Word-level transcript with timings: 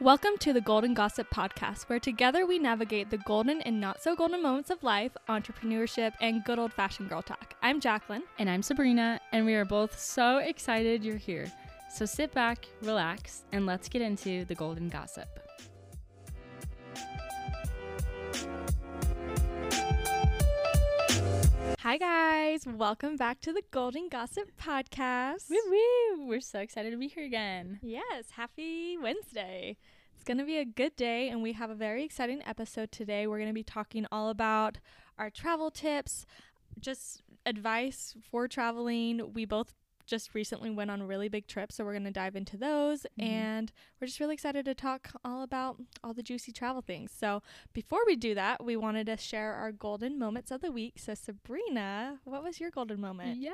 Welcome 0.00 0.36
to 0.40 0.52
the 0.52 0.60
Golden 0.60 0.92
Gossip 0.92 1.30
Podcast, 1.30 1.84
where 1.84 1.98
together 1.98 2.44
we 2.44 2.58
navigate 2.58 3.08
the 3.08 3.16
golden 3.16 3.62
and 3.62 3.80
not 3.80 4.02
so 4.02 4.14
golden 4.14 4.42
moments 4.42 4.68
of 4.68 4.82
life, 4.82 5.12
entrepreneurship, 5.26 6.12
and 6.20 6.44
good 6.44 6.58
old 6.58 6.74
fashioned 6.74 7.08
girl 7.08 7.22
talk. 7.22 7.54
I'm 7.62 7.80
Jaclyn. 7.80 8.20
And 8.38 8.50
I'm 8.50 8.62
Sabrina, 8.62 9.18
and 9.32 9.46
we 9.46 9.54
are 9.54 9.64
both 9.64 9.98
so 9.98 10.36
excited 10.36 11.02
you're 11.02 11.16
here. 11.16 11.50
So 11.90 12.04
sit 12.04 12.34
back, 12.34 12.66
relax, 12.82 13.44
and 13.52 13.64
let's 13.64 13.88
get 13.88 14.02
into 14.02 14.44
the 14.44 14.54
golden 14.54 14.90
gossip. 14.90 15.45
Hi, 21.86 21.98
guys. 21.98 22.66
Welcome 22.66 23.14
back 23.14 23.40
to 23.42 23.52
the 23.52 23.62
Golden 23.70 24.08
Gossip 24.08 24.50
Podcast. 24.60 25.48
Woo 25.48 25.56
woo! 25.70 26.26
We're 26.26 26.40
so 26.40 26.58
excited 26.58 26.90
to 26.90 26.96
be 26.96 27.06
here 27.06 27.24
again. 27.24 27.78
Yes, 27.80 28.32
happy 28.32 28.98
Wednesday. 29.00 29.76
It's 30.12 30.24
going 30.24 30.38
to 30.38 30.44
be 30.44 30.56
a 30.56 30.64
good 30.64 30.96
day, 30.96 31.28
and 31.28 31.44
we 31.44 31.52
have 31.52 31.70
a 31.70 31.76
very 31.76 32.02
exciting 32.02 32.42
episode 32.44 32.90
today. 32.90 33.28
We're 33.28 33.38
going 33.38 33.50
to 33.50 33.54
be 33.54 33.62
talking 33.62 34.04
all 34.10 34.30
about 34.30 34.78
our 35.16 35.30
travel 35.30 35.70
tips, 35.70 36.26
just 36.80 37.22
advice 37.46 38.16
for 38.20 38.48
traveling. 38.48 39.32
We 39.32 39.44
both 39.44 39.72
just 40.06 40.34
recently 40.34 40.70
went 40.70 40.90
on 40.90 41.00
a 41.02 41.06
really 41.06 41.28
big 41.28 41.46
trip, 41.46 41.70
so 41.72 41.84
we're 41.84 41.92
going 41.92 42.04
to 42.04 42.10
dive 42.10 42.36
into 42.36 42.56
those. 42.56 43.02
Mhm. 43.18 43.24
And 43.24 43.72
we're 44.00 44.06
just 44.06 44.20
really 44.20 44.34
excited 44.34 44.64
to 44.64 44.74
talk 44.74 45.12
all 45.24 45.42
about 45.42 45.80
all 46.02 46.14
the 46.14 46.22
juicy 46.22 46.52
travel 46.52 46.82
things. 46.82 47.10
So, 47.12 47.42
before 47.72 48.00
we 48.06 48.16
do 48.16 48.34
that, 48.34 48.64
we 48.64 48.76
wanted 48.76 49.06
to 49.06 49.16
share 49.16 49.52
our 49.54 49.72
golden 49.72 50.18
moments 50.18 50.50
of 50.50 50.60
the 50.60 50.70
week. 50.72 50.98
So, 50.98 51.14
Sabrina, 51.14 52.20
what 52.24 52.42
was 52.42 52.60
your 52.60 52.70
golden 52.70 53.00
moment? 53.00 53.38
Yeah. 53.38 53.52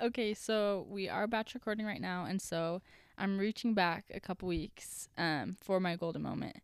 Okay, 0.00 0.34
so 0.34 0.86
we 0.88 1.08
are 1.08 1.26
batch 1.26 1.54
recording 1.54 1.84
right 1.86 2.00
now, 2.00 2.24
and 2.24 2.40
so 2.40 2.80
I'm 3.18 3.38
reaching 3.38 3.74
back 3.74 4.06
a 4.12 4.20
couple 4.20 4.48
weeks 4.48 5.08
um, 5.18 5.56
for 5.60 5.78
my 5.78 5.94
golden 5.96 6.22
moment. 6.22 6.56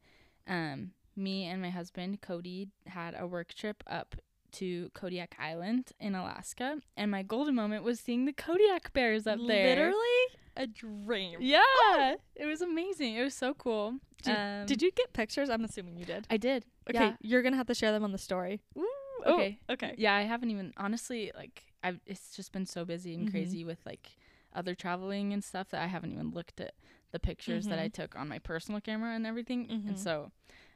Um, 0.46 0.92
me 1.14 1.44
and 1.44 1.60
my 1.60 1.70
husband 1.70 2.20
Cody 2.22 2.68
had 2.86 3.14
a 3.19 3.27
work 3.27 3.52
trip 3.54 3.82
up 3.86 4.16
to 4.53 4.91
Kodiak 4.95 5.37
Island 5.39 5.93
in 6.01 6.15
Alaska, 6.15 6.79
and 6.97 7.11
my 7.11 7.23
golden 7.23 7.55
moment 7.55 7.84
was 7.84 8.01
seeing 8.01 8.25
the 8.25 8.33
Kodiak 8.33 8.93
bears 8.93 9.27
up 9.27 9.39
there. 9.47 9.69
Literally 9.77 10.27
a 10.56 10.67
dream. 10.67 11.39
Yeah, 11.41 12.17
it 12.37 12.47
was 12.47 12.61
amazing. 12.61 13.15
It 13.17 13.23
was 13.23 13.34
so 13.34 13.55
cool. 13.55 13.97
Did, 14.23 14.37
Um, 14.37 14.67
did 14.67 14.83
you 14.83 14.91
get 14.91 15.12
pictures? 15.12 15.48
I'm 15.48 15.65
assuming 15.65 15.97
you 15.97 16.05
did. 16.05 16.27
I 16.31 16.37
did. 16.37 16.65
Okay, 16.89 16.98
Yeah. 16.98 17.17
you're 17.21 17.43
gonna 17.43 17.56
have 17.56 17.67
to 17.69 17.75
share 17.75 17.93
them 17.93 18.05
on 18.05 18.12
the 18.12 18.19
story. 18.19 18.61
Ooh, 18.77 18.87
Okay. 19.27 19.59
okay. 19.71 19.95
Yeah, 19.98 20.15
I 20.15 20.23
haven't 20.23 20.51
even 20.51 20.73
honestly 20.77 21.31
like 21.37 21.65
I've 21.83 22.01
it's 22.06 22.34
just 22.37 22.53
been 22.53 22.67
so 22.67 22.84
busy 22.84 23.15
and 23.15 23.28
Mhm. 23.28 23.31
crazy 23.31 23.65
with 23.65 23.78
like 23.87 24.11
other 24.53 24.75
traveling 24.75 25.33
and 25.33 25.43
stuff 25.45 25.69
that 25.71 25.81
I 25.83 25.87
haven't 25.87 26.12
even 26.12 26.31
looked 26.33 26.61
at 26.61 26.75
the 27.12 27.19
pictures 27.21 27.67
that 27.67 27.78
I 27.78 27.89
Mhm. 27.89 27.93
took 27.95 28.17
on 28.17 28.28
my 28.28 28.39
personal 28.39 28.81
camera 28.81 29.15
and 29.15 29.27
everything. 29.27 29.67
Mhm. 29.69 29.89
And 29.89 29.98
so 29.98 30.33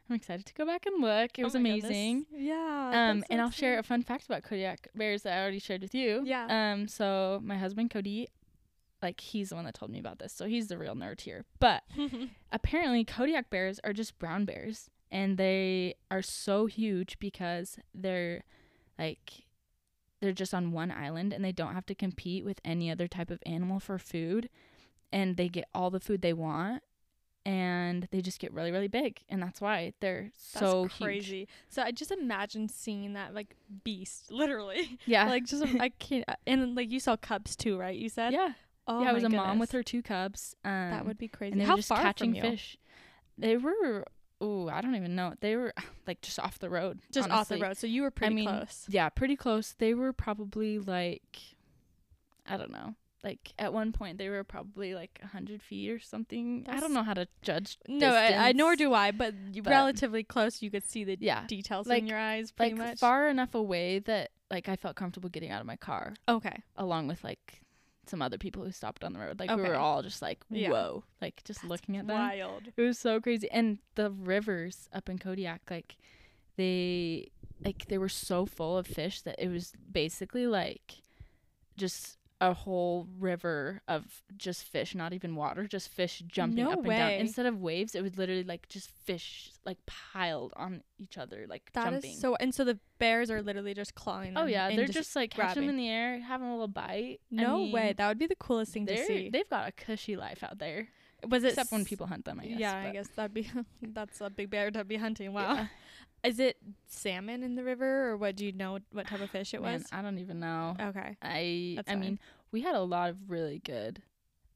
I'm 0.09 0.17
excited 0.17 0.45
to 0.47 0.55
go 0.55 0.67
back 0.67 0.85
and 0.87 1.01
look. 1.01 1.39
It 1.39 1.43
Oh 1.43 1.45
was 1.45 1.55
my 1.55 1.61
goodness. 1.63 1.85
amazing. 1.85 2.27
Yeah. 2.37 2.91
Um, 2.93 3.21
that's 3.21 3.31
and 3.31 3.41
I'll 3.41 3.51
share 3.51 3.79
a 3.79 3.83
fun 3.83 4.03
fact 4.03 4.27
about 4.27 4.43
Kodiak 4.43 4.89
bears 4.95 5.23
that 5.23 5.37
I 5.39 5.41
already 5.41 5.59
shared 5.59 5.81
with 5.83 5.95
you. 5.95 6.23
Yeah. 6.25 6.73
Um, 6.75 6.89
so 6.89 7.41
my 7.43 7.57
husband 7.57 7.91
Cody, 7.91 8.29
like 9.03 9.21
he's 9.21 9.49
the 9.49 9.55
one 9.55 9.65
that 9.65 9.75
told 9.75 9.91
me 9.91 9.99
about 9.99 10.19
this, 10.19 10.33
so 10.33 10.47
he's 10.47 10.69
the 10.69 10.77
real 10.77 10.95
nerd 10.95 11.23
here. 11.23 11.45
But 11.59 11.85
apparently 12.53 13.05
Kodiak 13.05 13.49
bears 13.51 13.81
are 13.83 13.93
just 13.95 14.19
brown 14.19 14.45
bears 14.45 14.91
and 15.11 15.39
they 15.39 15.95
are 16.11 16.23
so 16.23 16.67
huge 16.67 17.19
because 17.19 17.79
they're 17.95 18.45
like 18.99 19.45
they're 20.21 20.33
just 20.33 20.55
on 20.55 20.73
one 20.73 20.91
island 20.91 21.33
and 21.33 21.45
they 21.45 21.53
don't 21.53 21.75
have 21.75 21.87
to 21.87 21.95
compete 21.95 22.45
with 22.45 22.61
any 22.65 22.91
other 22.91 23.07
type 23.09 23.31
of 23.31 23.39
animal 23.47 23.79
for 23.81 23.99
food 23.99 24.49
and 25.13 25.37
they 25.37 25.49
get 25.49 25.67
all 25.75 25.91
the 25.91 26.01
food 26.01 26.23
they 26.23 26.33
want 26.33 26.83
and 27.47 28.09
they 28.11 28.21
just 28.21 28.39
get 28.39 28.53
really 28.53 28.73
really 28.73 28.89
big 28.89 29.21
and 29.29 29.43
that's 29.43 29.61
why 29.61 29.93
they're 30.01 30.31
That's 30.55 30.59
so 30.71 30.85
huge. 30.85 31.01
crazy. 31.01 31.49
So 31.69 31.83
I 31.83 31.91
just 31.91 32.11
imagine 32.11 32.69
seeing 32.69 33.13
that 33.15 33.35
like 33.35 33.55
beast, 33.85 34.31
literally. 34.31 34.99
Yeah. 35.07 35.29
like 35.29 35.45
just 35.45 35.65
I 35.79 35.91
can't. 35.91 36.25
And 36.47 36.75
like 36.75 36.91
you 36.91 37.01
saw 37.01 37.17
cubs 37.17 37.57
too, 37.57 37.77
right? 37.79 37.97
You 37.97 38.09
said. 38.09 38.33
yeah. 38.33 38.53
Oh 38.87 39.03
yeah, 39.03 39.11
it 39.11 39.15
was 39.15 39.25
a 39.25 39.31
mom 39.31 39.59
with 39.59 39.73
her 39.73 39.83
two 39.83 40.03
cubs. 40.03 40.55
Um, 40.65 40.91
That 40.91 41.07
would 41.07 41.17
be 41.19 41.29
crazy. 41.29 41.53
and 41.53 41.61
they 41.61 41.65
How 41.65 41.73
were 41.73 41.79
just 41.79 41.89
far 41.89 42.03
catching 42.03 42.35
fish. 42.35 42.77
They 43.39 43.57
were 43.57 44.05
oh, 44.41 44.69
I 44.69 44.81
don't 44.81 44.95
even 44.95 45.15
know. 45.15 45.35
They 45.41 45.57
were 45.57 45.73
like 46.07 46.21
just 46.21 46.39
off 46.39 46.59
the 46.59 46.71
road. 46.71 47.01
Just 47.11 47.31
off 47.31 47.49
the 47.49 47.59
road. 47.59 47.77
So 47.77 47.87
you 47.87 48.03
were 48.03 48.11
pretty 48.11 48.35
mean, 48.35 48.49
close. 48.49 48.87
Yeah, 48.89 49.09
pretty 49.09 49.37
close. 49.37 49.75
They 49.77 49.95
were 49.95 50.13
probably 50.13 50.79
like, 50.79 51.39
I 52.47 52.57
don't 52.57 52.71
know. 52.73 52.95
Like 53.25 53.53
at 53.59 53.73
one 53.73 53.91
point, 53.93 54.19
they 54.19 54.29
were 54.29 54.45
probably 54.45 54.95
like 54.95 55.19
a 55.23 55.27
hundred 55.27 55.63
feet 55.63 55.91
or 55.91 55.99
something. 55.99 56.67
I 56.69 56.79
don't 56.79 56.93
know 56.93 57.03
how 57.03 57.15
to 57.15 57.27
judge. 57.43 57.79
No, 57.89 58.13
I, 58.13 58.49
I 58.49 58.53
nor 58.53 58.77
do 58.77 58.93
I. 58.93 59.13
But, 59.13 59.35
but- 59.55 59.67
relatively 59.67 60.23
close, 60.23 60.61
you 60.61 60.71
could 60.71 60.85
see 60.85 61.05
the 61.05 61.17
Yeah, 61.19 61.47
details 61.47 61.87
Like- 61.87 62.03
in 62.03 62.07
your 62.07 62.19
eyes, 62.19 62.51
pretty 62.53 62.75
like 62.75 62.89
much. 62.91 62.99
far 62.99 63.29
enough 63.29 63.55
away 63.55 64.01
that 64.01 64.31
like 64.51 64.69
I 64.69 64.77
felt 64.77 64.95
comfortable 64.95 65.31
getting 65.31 65.51
out 65.51 65.61
of 65.63 65.67
my 65.67 65.77
car, 65.77 66.13
okay. 66.29 66.63
along 66.77 67.09
with 67.09 67.25
like 67.25 67.63
some 68.07 68.21
other 68.21 68.37
people 68.37 68.63
who 68.63 68.71
stopped 68.71 69.03
on 69.03 69.15
the 69.15 69.19
road. 69.19 69.41
Like 69.41 69.49
we 69.57 69.63
were 69.63 69.75
all 69.77 70.03
just 70.03 70.21
like, 70.21 70.45
Yeah. 70.51 70.69
whoa, 70.71 71.05
like 71.23 71.43
just 71.45 71.65
looking 71.65 71.97
at 71.97 72.07
them. 72.07 72.19
Wild. 72.19 72.65
It 72.77 72.83
was 72.83 72.99
so 72.99 73.19
crazy. 73.23 73.51
And 73.51 73.79
the 73.95 74.11
rivers 74.11 74.91
up 74.93 75.09
in 75.09 75.19
Kodiak, 75.19 75.63
like 75.71 75.97
they 76.57 77.31
like 77.65 77.87
they 77.89 77.97
were 77.97 78.11
so 78.11 78.45
full 78.45 78.77
of 78.77 78.87
fish 78.87 79.23
that 79.23 79.37
it 79.43 79.49
was 79.49 79.73
basically 79.91 80.47
like 80.47 80.97
just 81.79 82.19
a 82.51 82.55
whole 82.55 83.07
river 83.19 83.81
of 83.89 84.05
just 84.37 84.65
fish, 84.65 84.95
not 84.95 85.13
even 85.13 85.35
water, 85.37 85.67
just 85.67 85.89
fish 85.89 86.23
jumping 86.27 86.65
No 86.65 86.73
up 86.73 86.79
and 86.81 86.87
down. 86.89 87.11
Instead 87.13 87.47
of 87.47 87.61
waves, 87.61 87.95
it 87.95 88.03
was 88.03 88.17
literally 88.19 88.45
like 88.45 88.69
just 88.69 88.91
fish 89.05 89.51
like 89.65 89.79
piled 89.87 90.53
on 90.57 90.83
each 90.99 91.17
other, 91.19 91.47
like 91.49 91.71
That 91.73 91.89
is 91.95 92.03
jumping. 92.03 92.17
so. 92.19 92.37
And 92.37 92.55
so 92.55 92.65
the 92.65 92.79
bears 92.99 93.31
are 93.31 93.41
literally 93.43 93.75
just 93.75 93.95
clawing. 93.95 94.35
oh 94.37 94.45
yeah, 94.47 94.75
they're 94.75 94.87
just, 94.87 95.17
like 95.17 95.31
catching 95.31 95.45
grabbing. 95.47 95.67
them 95.67 95.71
in 95.71 95.77
the 95.77 95.89
air, 95.89 96.21
having 96.21 96.47
a 96.49 96.53
little 96.53 96.69
bite. 96.69 97.21
I 97.33 97.35
No 97.43 97.59
mean, 97.59 97.73
way. 97.73 97.95
That 97.97 98.09
would 98.09 98.19
be 98.19 98.27
the 98.27 98.37
coolest 98.37 98.73
thing 98.73 98.87
to 98.87 98.97
see. 99.05 99.31
They've 99.31 99.49
got 99.49 99.69
a 99.69 99.73
cushy 99.73 100.17
life 100.17 100.43
out 100.43 100.59
there, 100.59 100.89
Was 101.29 101.45
it 101.45 101.49
except 101.49 101.73
when 101.73 101.85
people 101.85 102.07
hunt 102.07 102.25
them. 102.27 102.41
I 102.41 102.47
guess. 102.47 102.59
yeah, 102.61 102.77
I 102.77 102.91
guess 102.91 103.09
that'd 103.17 103.33
be 103.35 103.51
that's 103.83 104.21
a 104.21 104.29
big 104.31 104.51
bear 104.51 104.71
to 104.71 104.85
be 104.85 104.97
hunting. 104.97 105.33
Wow. 105.33 105.55
yeah. 105.55 105.67
Is 106.25 106.41
it 106.41 106.57
salmon 106.87 107.43
in 107.43 107.55
the 107.55 107.63
river, 107.65 108.09
or 108.11 108.17
what? 108.17 108.37
Do 108.37 108.47
you 108.47 108.53
know 108.53 108.79
what 108.93 109.07
type 109.07 109.21
of 109.21 109.31
fish 109.31 109.53
it 109.55 109.61
Man, 109.63 109.75
was? 109.81 109.89
I 109.93 110.03
don't 110.03 110.19
even 110.19 110.41
know. 110.41 110.75
Okay. 110.81 111.17
I 111.23 111.75
That's 111.77 111.89
I 111.91 111.93
fine. 111.93 112.01
mean, 112.01 112.19
we 112.51 112.63
had 112.63 112.75
a 112.75 112.81
lot 112.83 113.11
of 113.11 113.17
really 113.31 113.61
good 113.65 114.03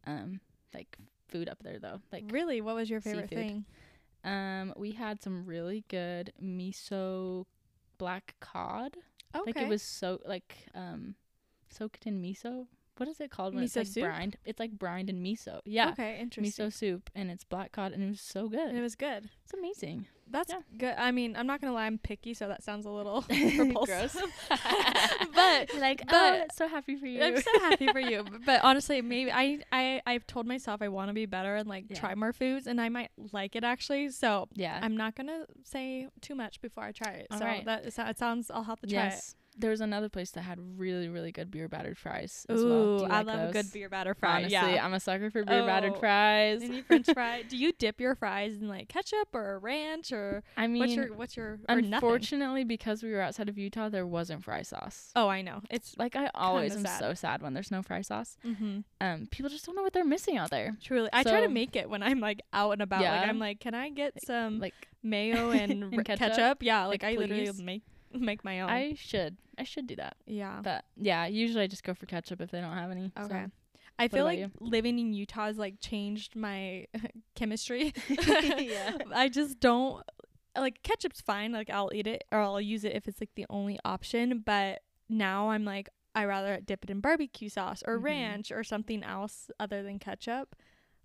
um 0.06 0.40
like 0.74 0.96
food 1.28 1.48
up 1.48 1.58
there 1.62 1.78
though. 1.78 2.00
Like 2.12 2.24
really, 2.30 2.60
what 2.60 2.74
was 2.74 2.88
your 2.88 3.00
favorite 3.00 3.28
seafood. 3.28 3.46
thing? 3.46 3.64
um 4.24 4.74
we 4.76 4.90
had 4.90 5.22
some 5.22 5.46
really 5.46 5.84
good 5.88 6.32
miso 6.42 7.44
black 7.98 8.34
cod. 8.40 8.96
Okay. 9.34 9.44
Like 9.46 9.56
it 9.60 9.68
was 9.68 9.82
so 9.82 10.20
like 10.26 10.56
um 10.74 11.14
soaked 11.68 12.06
in 12.06 12.22
miso. 12.22 12.66
What 12.96 13.08
is 13.08 13.20
it 13.20 13.30
called 13.30 13.54
when 13.54 13.62
Miso 13.62 13.66
it's 13.66 13.76
like 13.76 13.86
soup? 13.86 14.04
brined? 14.04 14.36
It's 14.44 14.58
like 14.58 14.72
brined 14.72 15.08
in 15.08 15.22
miso. 15.22 15.60
Yeah. 15.64 15.90
Okay, 15.90 16.18
interesting. 16.18 16.66
Miso 16.66 16.72
soup 16.72 17.10
and 17.14 17.30
it's 17.30 17.44
black 17.44 17.70
cod 17.70 17.92
and 17.92 18.02
it 18.02 18.08
was 18.08 18.20
so 18.20 18.48
good. 18.48 18.68
and 18.68 18.76
it 18.76 18.82
was 18.82 18.96
good. 18.96 19.28
it's 19.44 19.54
amazing. 19.54 20.06
That's 20.30 20.52
Yeah. 20.52 20.60
good. 20.76 20.94
I 20.98 21.10
mean, 21.10 21.36
I'm 21.36 21.46
not 21.46 21.60
gonna 21.60 21.72
lie, 21.72 21.86
I'm 21.86 21.98
picky, 21.98 22.34
so 22.34 22.48
that 22.48 22.62
sounds 22.62 22.86
a 22.86 22.90
little 22.90 23.24
repulsive. 23.30 24.12
Gross. 24.12 24.16
but 25.34 25.74
like 25.78 26.02
oh, 26.02 26.10
but- 26.10 26.40
oh, 26.42 26.46
so 26.54 26.68
happy 26.68 26.96
for 26.96 27.06
you. 27.06 27.22
I'm 27.22 27.40
so 27.40 27.50
happy 27.60 27.88
for 27.88 28.00
you. 28.00 28.24
But 28.46 28.62
honestly, 28.64 29.02
maybe 29.02 29.30
I 29.32 29.60
I 29.72 30.00
I've 30.06 30.26
told 30.26 30.46
myself 30.46 30.82
I 30.82 30.88
want 30.88 31.08
to 31.08 31.14
be 31.14 31.26
better 31.26 31.56
and 31.56 31.68
like 31.68 31.84
Yeah. 31.88 31.98
try 31.98 32.14
more 32.14 32.32
foods, 32.32 32.66
and 32.66 32.80
I 32.80 32.88
might 32.88 33.10
like 33.32 33.56
it 33.56 33.64
actually. 33.64 34.10
So 34.10 34.48
yeah. 34.54 34.78
I'm 34.82 34.96
not 34.96 35.14
gonna 35.16 35.46
say 35.64 36.08
too 36.20 36.34
much 36.34 36.60
before 36.60 36.84
I 36.84 36.92
try 36.92 37.12
it. 37.12 37.26
All 37.30 37.38
so 37.38 37.44
right. 37.44 37.64
that 37.64 37.86
it 37.86 38.18
sounds. 38.18 38.50
I'll 38.50 38.62
have 38.64 38.80
to 38.80 38.86
try 38.86 39.04
yes. 39.04 39.34
There 39.58 39.70
was 39.70 39.80
another 39.80 40.08
place 40.08 40.30
that 40.32 40.42
had 40.42 40.58
really, 40.78 41.08
really 41.08 41.32
good 41.32 41.50
beer 41.50 41.68
battered 41.68 41.98
fries 41.98 42.46
as 42.48 42.64
well. 42.64 42.72
Ooh, 42.72 42.98
Do 43.00 43.04
I 43.06 43.08
like 43.18 43.26
love 43.26 43.38
a 43.40 43.42
those? 43.46 43.52
good 43.52 43.72
beer 43.72 43.88
battered 43.88 44.16
fry. 44.18 44.36
Honestly, 44.36 44.50
yeah. 44.52 44.84
I'm 44.84 44.94
a 44.94 45.00
sucker 45.00 45.30
for 45.30 45.44
beer 45.44 45.66
battered 45.66 45.94
Oh, 45.96 45.98
fries. 46.00 46.62
Any 46.62 46.82
French 46.82 47.06
fry? 47.12 47.42
Do 47.42 47.56
you 47.56 47.72
dip 47.72 48.00
your 48.00 48.14
fries 48.14 48.56
in 48.56 48.68
like 48.68 48.88
ketchup 48.88 49.34
or 49.34 49.58
ranch 49.58 50.12
or 50.12 50.42
I 50.56 50.66
mean, 50.68 50.78
what's 50.80 50.94
your 50.94 51.14
what's 51.14 51.36
your 51.36 51.58
nothing? 51.68 51.92
unfortunately, 51.94 52.64
because 52.64 53.02
we 53.02 53.10
were 53.12 53.20
outside 53.20 53.48
of 53.48 53.58
Utah, 53.58 53.88
there 53.88 54.06
wasn't 54.06 54.44
fry 54.44 54.62
sauce. 54.62 55.10
Oh, 55.16 55.28
I 55.28 55.42
know. 55.42 55.60
It's 55.70 55.94
Like 55.98 56.14
I 56.14 56.30
always 56.34 56.76
am 56.76 56.84
sad. 56.84 57.00
so 57.00 57.14
sad 57.14 57.42
when 57.42 57.52
there's 57.54 57.70
no 57.70 57.82
fry 57.82 58.00
sauce. 58.02 58.36
mm-hmm. 58.46 58.80
Um, 59.00 59.26
people 59.30 59.50
just 59.50 59.66
don't 59.66 59.74
know 59.74 59.82
what 59.82 59.92
they're 59.92 60.04
missing 60.04 60.36
out 60.36 60.50
there. 60.50 60.76
truly. 60.82 61.08
I 61.12 61.22
try 61.22 61.40
to 61.40 61.48
make 61.48 61.74
it 61.76 61.90
when 61.90 62.02
I'm 62.02 62.20
like 62.20 62.42
out 62.52 62.70
and 62.72 62.82
about. 62.82 63.02
Like 63.02 63.28
I'm 63.28 63.38
like, 63.38 63.60
can 63.60 63.74
I 63.74 63.90
get 63.90 64.24
some 64.24 64.60
Like 64.60 64.74
mayo 65.02 65.50
and, 65.52 65.82
And 65.84 66.04
ketchup? 66.04 66.18
ketchup? 66.36 66.62
Yeah, 66.62 66.86
like, 66.86 67.02
Like, 67.02 67.14
I 67.14 67.18
literally 67.18 67.50
make 67.62 67.82
make 68.18 68.44
my 68.44 68.60
own. 68.60 68.70
I 68.70 68.94
should, 68.94 69.36
I 69.58 69.64
should 69.64 69.86
do 69.86 69.96
that. 69.96 70.16
yeah. 70.26 70.60
But 70.62 70.84
yeah, 70.96 71.26
usually 71.26 71.62
I 71.64 71.66
just 71.66 71.84
go 71.84 71.94
for 71.94 72.06
ketchup 72.06 72.40
if 72.40 72.50
they 72.50 72.60
don't 72.60 72.72
have 72.76 72.90
any. 72.90 73.10
so. 73.16 73.24
Okay. 73.24 73.46
I 74.00 74.06
feel 74.06 74.24
like 74.24 74.38
you? 74.38 74.50
living 74.60 74.98
in 75.00 75.12
Utah 75.12 75.46
has 75.46 75.58
like 75.58 75.80
changed 75.80 76.36
my 76.36 76.86
chemistry. 77.34 77.92
Yeah. 78.08 78.98
I 79.14 79.28
just 79.28 79.58
don't 79.60 80.04
like 80.56 80.82
ketchup's 80.84 81.20
fine. 81.20 81.50
Like 81.52 81.68
I'll 81.70 81.90
eat 81.92 82.06
it 82.06 82.24
or 82.30 82.38
I'll 82.40 82.60
use 82.60 82.84
it 82.84 82.94
if 82.94 83.08
it's 83.08 83.20
like 83.20 83.34
the 83.34 83.46
only 83.50 83.78
option. 83.84 84.42
But 84.46 84.82
now 85.08 85.50
I'm 85.50 85.64
like 85.64 85.88
I 86.14 86.24
rather 86.26 86.60
dip 86.64 86.84
it 86.84 86.90
in 86.90 87.00
barbecue 87.00 87.48
sauce 87.48 87.82
or 87.86 87.98
Mhm. 87.98 88.04
ranch 88.04 88.52
or 88.52 88.62
something 88.64 89.02
else 89.02 89.50
other 89.58 89.82
than 89.82 89.98
ketchup 89.98 90.54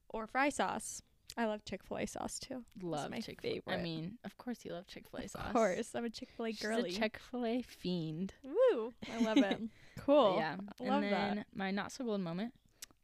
or 0.09 0.27
fry 0.27 0.49
sauce. 0.49 1.01
I 1.37 1.45
love 1.45 1.65
Chick 1.65 1.83
Fil 1.83 1.97
A 1.97 2.05
sauce 2.05 2.39
too. 2.39 2.63
Love 2.81 3.11
Chick 3.23 3.41
Fil 3.41 3.59
A. 3.67 3.71
I 3.73 3.77
mean, 3.81 4.17
of 4.23 4.37
course 4.37 4.59
you 4.63 4.71
love 4.73 4.85
Chick 4.87 5.05
Fil 5.09 5.21
A 5.21 5.27
sauce. 5.29 5.47
Of 5.47 5.53
course, 5.53 5.89
I'm 5.95 6.05
a 6.05 6.09
Chick 6.09 6.29
Fil 6.35 6.45
A 6.45 6.51
She's 6.51 6.61
girly. 6.61 6.89
a 6.89 6.93
Chick 6.93 7.19
Fil 7.31 7.45
A 7.45 7.61
fiend. 7.61 8.33
Woo! 8.43 8.93
I 9.11 9.17
love 9.23 9.37
it. 9.37 9.59
But 9.95 10.05
cool. 10.05 10.35
Yeah. 10.37 10.57
I 10.81 10.83
love 10.83 11.03
and 11.03 11.13
that. 11.13 11.35
then 11.35 11.45
my 11.55 11.71
not 11.71 11.91
so 11.91 12.03
golden 12.03 12.23
moment. 12.23 12.53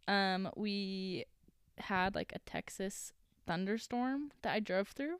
Um, 0.07 0.49
we 0.55 1.25
had 1.77 2.13
like 2.15 2.33
a 2.35 2.39
Texas 2.39 3.13
thunderstorm 3.47 4.31
that 4.41 4.53
I 4.53 4.59
drove 4.59 4.89
through. 4.89 5.17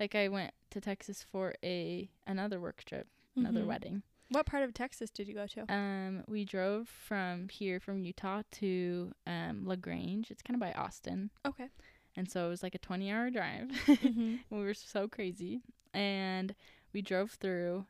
Like 0.00 0.14
I 0.14 0.28
went 0.28 0.52
to 0.70 0.80
Texas 0.80 1.24
for 1.30 1.54
a 1.64 2.08
another 2.26 2.60
work 2.60 2.84
trip, 2.84 3.06
another 3.36 3.60
Mhm. 3.62 3.66
wedding. 3.66 4.02
What 4.30 4.46
part 4.46 4.62
of 4.64 4.74
Texas 4.74 5.10
did 5.10 5.28
you 5.28 5.34
go 5.34 5.46
to? 5.46 5.72
Um, 5.72 6.24
we 6.26 6.44
drove 6.44 6.88
from 6.88 7.48
here 7.48 7.78
from 7.78 8.02
Utah 8.04 8.42
to 8.52 9.12
um 9.26 9.64
La 9.66 9.76
Grange. 9.76 10.30
It's 10.30 10.42
kind 10.42 10.56
of 10.56 10.60
by 10.60 10.72
Austin, 10.72 11.30
Okay. 11.46 11.68
And 12.16 12.30
so 12.30 12.46
it 12.46 12.48
was 12.50 12.62
like 12.62 12.74
a 12.74 12.78
twenty-hour 12.78 13.30
drive. 13.30 13.68
mm-hmm. 13.86 14.36
we 14.50 14.58
were 14.64 14.74
so 14.74 15.08
crazy, 15.08 15.60
and 15.92 16.54
we 16.92 17.02
drove 17.02 17.32
through, 17.32 17.86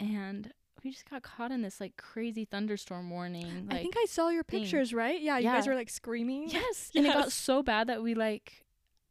and 0.00 0.52
we 0.84 0.90
just 0.90 1.08
got 1.10 1.22
caught 1.22 1.50
in 1.50 1.62
this 1.62 1.80
like 1.80 1.96
crazy 1.96 2.44
thunderstorm 2.44 3.10
warning. 3.10 3.66
Like, 3.68 3.78
I 3.78 3.82
think 3.82 3.94
I 3.98 4.06
saw 4.08 4.28
your 4.28 4.42
thing. 4.44 4.62
pictures, 4.62 4.92
right? 4.94 5.20
Yeah, 5.20 5.38
you 5.38 5.44
guys 5.44 5.66
were 5.66 5.74
like 5.74 5.90
screaming. 5.90 6.48
Yes. 6.50 6.90
And 6.94 7.06
it 7.06 7.12
got 7.12 7.32
so 7.32 7.62
bad 7.62 7.88
that 7.88 8.02
we 8.02 8.14
like 8.14 8.64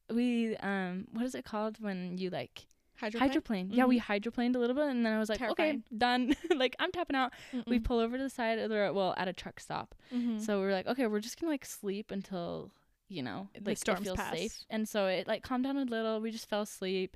we 0.09 0.55
um 0.57 1.07
what 1.11 1.25
is 1.25 1.35
it 1.35 1.43
called 1.45 1.77
when 1.81 2.17
you 2.17 2.29
like 2.29 2.65
Hydroplane. 2.95 3.29
hydroplane? 3.29 3.69
Yeah, 3.71 3.85
we 3.85 3.99
hydroplaned 3.99 4.55
a 4.55 4.59
little 4.59 4.75
bit 4.75 4.87
and 4.87 5.05
then 5.05 5.13
I 5.13 5.19
was 5.19 5.29
like, 5.29 5.39
Terrifying. 5.39 5.83
okay, 5.87 5.97
done. 5.97 6.35
like 6.55 6.75
I'm 6.79 6.91
tapping 6.91 7.15
out. 7.15 7.33
We 7.67 7.79
Mm-mm. 7.79 7.83
pull 7.83 7.99
over 7.99 8.17
to 8.17 8.23
the 8.23 8.29
side 8.29 8.59
of 8.59 8.69
the 8.69 8.75
road, 8.77 8.93
well, 8.95 9.13
at 9.17 9.27
a 9.27 9.33
truck 9.33 9.59
stop. 9.59 9.93
Mhm. 10.13 10.39
So 10.43 10.59
we 10.59 10.65
were 10.65 10.71
like, 10.71 10.87
okay, 10.87 11.05
we're 11.07 11.19
just 11.19 11.39
gonna 11.39 11.51
like 11.51 11.65
sleep 11.65 12.11
until 12.11 12.71
you 13.09 13.21
know 13.23 13.47
The 13.53 13.71
like 13.71 13.77
storms 13.77 14.01
it 14.01 14.03
feels 14.15 14.19
safe. 14.29 14.57
And 14.69 14.87
so 14.87 15.07
it 15.07 15.27
like 15.27 15.43
calmed 15.43 15.63
down 15.63 15.77
a 15.77 15.83
little. 15.85 16.19
We 16.19 16.31
just 16.31 16.49
fell 16.49 16.61
asleep. 16.61 17.15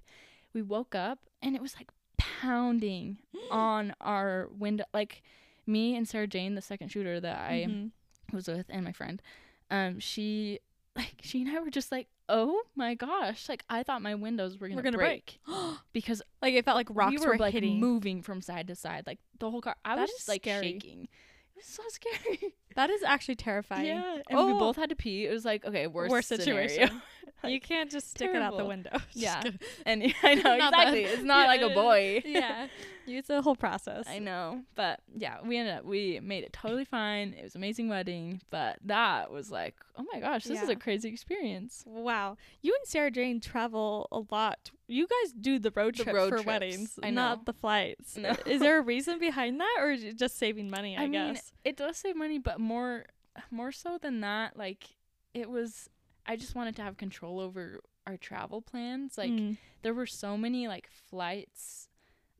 We 0.53 0.61
woke 0.61 0.95
up 0.95 1.19
and 1.41 1.55
it 1.55 1.61
was 1.61 1.75
like 1.75 1.89
pounding 2.17 3.17
on 3.51 3.93
our 4.01 4.49
window. 4.57 4.85
Like 4.93 5.21
me 5.67 5.95
and 5.95 6.07
Sarah 6.07 6.27
Jane, 6.27 6.55
the 6.55 6.61
second 6.61 6.89
shooter 6.89 7.19
that 7.19 7.37
I 7.37 7.65
Mhm. 7.69 7.91
was 8.33 8.47
with 8.47 8.65
and 8.69 8.83
my 8.85 8.93
friend 8.93 9.21
um 9.69 9.99
she 9.99 10.59
like 10.95 11.15
she 11.21 11.41
and 11.41 11.49
i 11.55 11.59
were 11.59 11.69
just 11.69 11.91
like 11.91 12.07
oh 12.29 12.61
my 12.75 12.93
gosh 12.93 13.49
like 13.49 13.63
i 13.69 13.83
thought 13.83 14.01
my 14.01 14.15
windows 14.15 14.57
were 14.57 14.69
gonna, 14.69 14.81
gonna 14.81 14.97
break, 14.97 15.39
because 15.93 16.21
like 16.41 16.53
it 16.53 16.63
felt 16.65 16.75
like 16.77 16.87
rocks 16.91 17.11
we 17.19 17.25
were, 17.25 17.33
were 17.33 17.37
like 17.37 17.53
hitting. 17.53 17.77
moving 17.79 18.21
from 18.21 18.41
side 18.41 18.67
to 18.67 18.75
side 18.75 19.03
like 19.05 19.19
the 19.39 19.49
whole 19.51 19.59
car 19.61 19.75
i 19.83 19.95
That 19.95 20.01
was 20.03 20.11
just 20.11 20.27
like 20.29 20.43
scary. 20.43 20.73
shaking 20.73 21.03
it 21.03 21.57
was 21.57 21.65
so 21.65 21.83
scary 21.89 22.53
That 22.75 22.89
is 22.89 23.03
actually 23.03 23.35
terrifying. 23.35 23.85
yeah 23.87 24.17
and 24.29 24.37
we 24.47 24.53
Oh. 24.53 24.59
both 24.59 24.75
had 24.75 24.89
to 24.89 24.95
pee 24.95 25.25
it 25.25 25.31
was 25.31 25.45
like 25.45 25.65
okay 25.65 25.87
worst, 25.87 26.11
Worst 26.11 26.27
situation. 26.29 27.01
you 27.43 27.59
can't 27.59 27.89
just 27.89 28.11
stick 28.11 28.29
it 28.29 28.35
out 28.41 28.51
the 28.51 28.57
terrible. 28.57 28.67
window. 28.67 28.97
Yeah. 29.13 29.41
and 29.85 30.13
i 30.23 30.35
know 30.35 30.57
Not 30.57 30.71
that- 30.71 30.87
exactly 30.93 31.03
it's 31.05 31.23
not 31.23 31.47
like 31.47 31.61
a 31.61 31.69
boy 31.69 32.21
yeah. 32.25 32.67
It's 33.07 33.31
a 33.31 33.41
whole 33.41 33.55
process. 33.55 34.05
I 34.07 34.19
know, 34.19 34.61
but 34.75 34.99
yeah, 35.17 35.37
we 35.43 35.57
ended 35.57 35.73
up 35.79 35.83
we 35.85 36.19
made 36.21 36.43
it 36.43 36.53
totally 36.53 36.85
fine. 36.85 37.33
It 37.37 37.43
was 37.43 37.55
an 37.55 37.59
amazing 37.59 37.89
wedding, 37.89 38.41
but 38.51 38.77
that 38.85 39.31
was 39.31 39.49
like, 39.51 39.75
oh 39.97 40.05
my 40.13 40.19
gosh, 40.19 40.43
this 40.45 40.61
is 40.61 40.69
a 40.69 40.75
crazy 40.75 41.09
experience. 41.09 41.83
Wow. 41.87 42.37
You 42.61 42.73
and 42.79 42.87
Sarah 42.87 43.09
Jane 43.11 43.41
travel 43.41 44.07
a 44.11 44.21
lot. 44.33 44.69
You 44.87 45.07
guys 45.07 45.33
do 45.33 45.57
the 45.57 45.71
road 45.75 45.95
The 45.95 46.05
road 46.13 46.29
for 46.29 46.35
trips. 46.37 46.45
weddings, 46.45 46.99
I 47.01 47.09
not 47.09 47.45
the 47.45 47.53
flights. 47.53 48.15
No. 48.17 48.35
Is 48.45 48.61
there 48.61 48.77
a 48.77 48.81
reason 48.83 49.17
behind 49.19 49.59
that 49.59 49.77
or 49.79 49.91
is 49.91 50.03
it 50.03 50.17
just 50.17 50.37
saving 50.37 50.69
money, 50.69 50.95
I, 50.95 51.01
I 51.01 51.07
mean, 51.07 51.33
guess? 51.33 51.51
It 51.65 51.77
does 51.77 51.97
save 51.97 52.15
money, 52.15 52.37
but 52.37 52.59
more 52.61 53.05
more 53.49 53.71
so 53.71 53.97
than 53.97 54.21
that, 54.21 54.55
like 54.57 54.95
it 55.33 55.49
was 55.49 55.89
I 56.25 56.35
just 56.35 56.55
wanted 56.55 56.75
to 56.77 56.81
have 56.83 56.97
control 56.97 57.39
over 57.39 57.79
our 58.07 58.17
travel 58.17 58.61
plans. 58.61 59.17
Like 59.17 59.31
Mm. 59.31 59.57
there 59.81 59.93
were 59.93 60.05
so 60.07 60.37
many 60.37 60.67
like 60.67 60.87
flights 60.87 61.89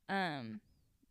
um 0.10 0.62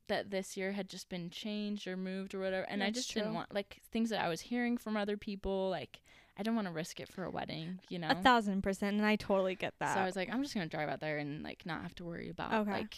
that 0.09 0.31
this 0.31 0.57
year 0.57 0.73
had 0.73 0.89
just 0.89 1.09
been 1.09 1.31
changed 1.31 1.87
or 1.87 1.97
moved 1.97 2.35
or 2.35 2.41
whatever 2.41 2.65
and 2.69 2.83
I 2.83 2.91
just 2.91 3.11
true. 3.13 3.23
didn't 3.23 3.35
want 3.35 3.55
like 3.55 3.81
things 3.93 4.11
that 4.11 4.21
I 4.21 4.29
was 4.29 4.41
hearing 4.41 4.77
from 4.77 4.97
other 4.97 5.17
people 5.17 5.71
like 5.71 6.01
I 6.37 6.43
don't 6.43 6.57
want 6.57 6.67
to 6.69 6.73
risk 6.73 7.01
it 7.01 7.09
for 7.09 7.23
a 7.25 7.31
wedding, 7.31 7.81
you 7.91 7.99
know. 7.99 8.09
a 8.09 8.15
thousand 8.15 8.63
percent, 8.63 8.97
and 8.97 9.05
I 9.05 9.17
totally 9.17 9.55
get 9.57 9.75
that. 9.79 9.93
So 9.95 10.01
I 10.01 10.07
was 10.07 10.17
like, 10.17 10.31
I'm 10.33 10.43
just 10.43 10.55
gonna 10.55 10.67
drive 10.69 10.89
out 10.89 11.01
there 11.01 11.19
and 11.19 11.43
like 11.43 11.67
not 11.67 11.83
have 11.83 11.95
to 11.97 12.05
worry 12.05 12.31
about 12.31 12.53
Okay. 12.63 12.71
like 12.71 12.97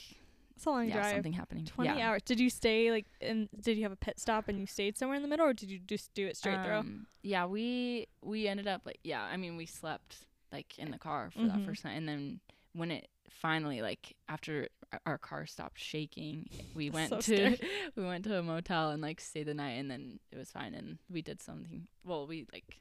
it's 0.63 0.67
a 0.67 0.71
long 0.71 0.87
yeah 0.89 0.95
drive. 0.95 1.15
something 1.15 1.33
happening. 1.33 1.65
Twenty 1.65 1.99
yeah. 1.99 2.09
hours. 2.11 2.23
Did 2.23 2.39
you 2.41 2.49
stay 2.51 2.91
like 2.91 3.07
and 3.21 3.49
Did 3.61 3.77
you 3.77 3.83
have 3.83 3.93
a 3.93 3.97
pit 3.97 4.19
stop 4.19 4.49
and 4.49 4.59
you 4.61 4.67
stayed 4.67 4.97
somewhere 4.97 5.17
in 5.17 5.23
the 5.23 5.29
middle, 5.29 5.47
or 5.47 5.53
did 5.53 5.71
you 5.71 5.79
just 5.79 6.15
do 6.15 6.27
it 6.27 6.37
straight 6.37 6.63
through? 6.65 6.75
Um, 6.75 7.07
Yeah, 7.23 7.47
we 7.47 8.07
we 8.23 8.49
ended 8.49 8.67
up 8.69 8.83
like 8.87 8.99
yeah. 9.05 9.23
I 9.23 9.37
mean, 9.37 9.57
we 9.57 9.67
slept 9.67 10.27
like 10.53 10.79
in 10.79 10.91
the 10.91 10.99
car 10.99 11.31
for 11.31 11.41
Mhm. 11.41 11.49
that 11.53 11.65
first 11.67 11.85
night, 11.85 11.95
and 11.95 12.09
then 12.09 12.41
when 12.75 12.91
it 12.91 13.09
finally 13.31 13.83
like 13.83 14.15
after 14.29 14.69
our- 14.93 15.01
our 15.07 15.19
car 15.19 15.47
stopped 15.47 15.79
shaking, 15.81 16.49
we 16.75 16.91
went 16.99 17.11
So 17.11 17.21
to 17.21 17.57
we 17.97 18.05
went 18.05 18.25
to 18.25 18.39
a 18.39 18.43
motel 18.43 18.91
and 18.91 19.03
like 19.03 19.21
stayed 19.21 19.47
the 19.47 19.55
night, 19.55 19.73
and 19.81 19.91
then 19.91 20.21
it 20.31 20.37
was 20.39 20.51
fine, 20.51 20.75
and 20.75 20.99
we 21.11 21.23
did 21.23 21.41
something. 21.41 21.89
Well, 22.05 22.27
we 22.27 22.47
like 22.53 22.79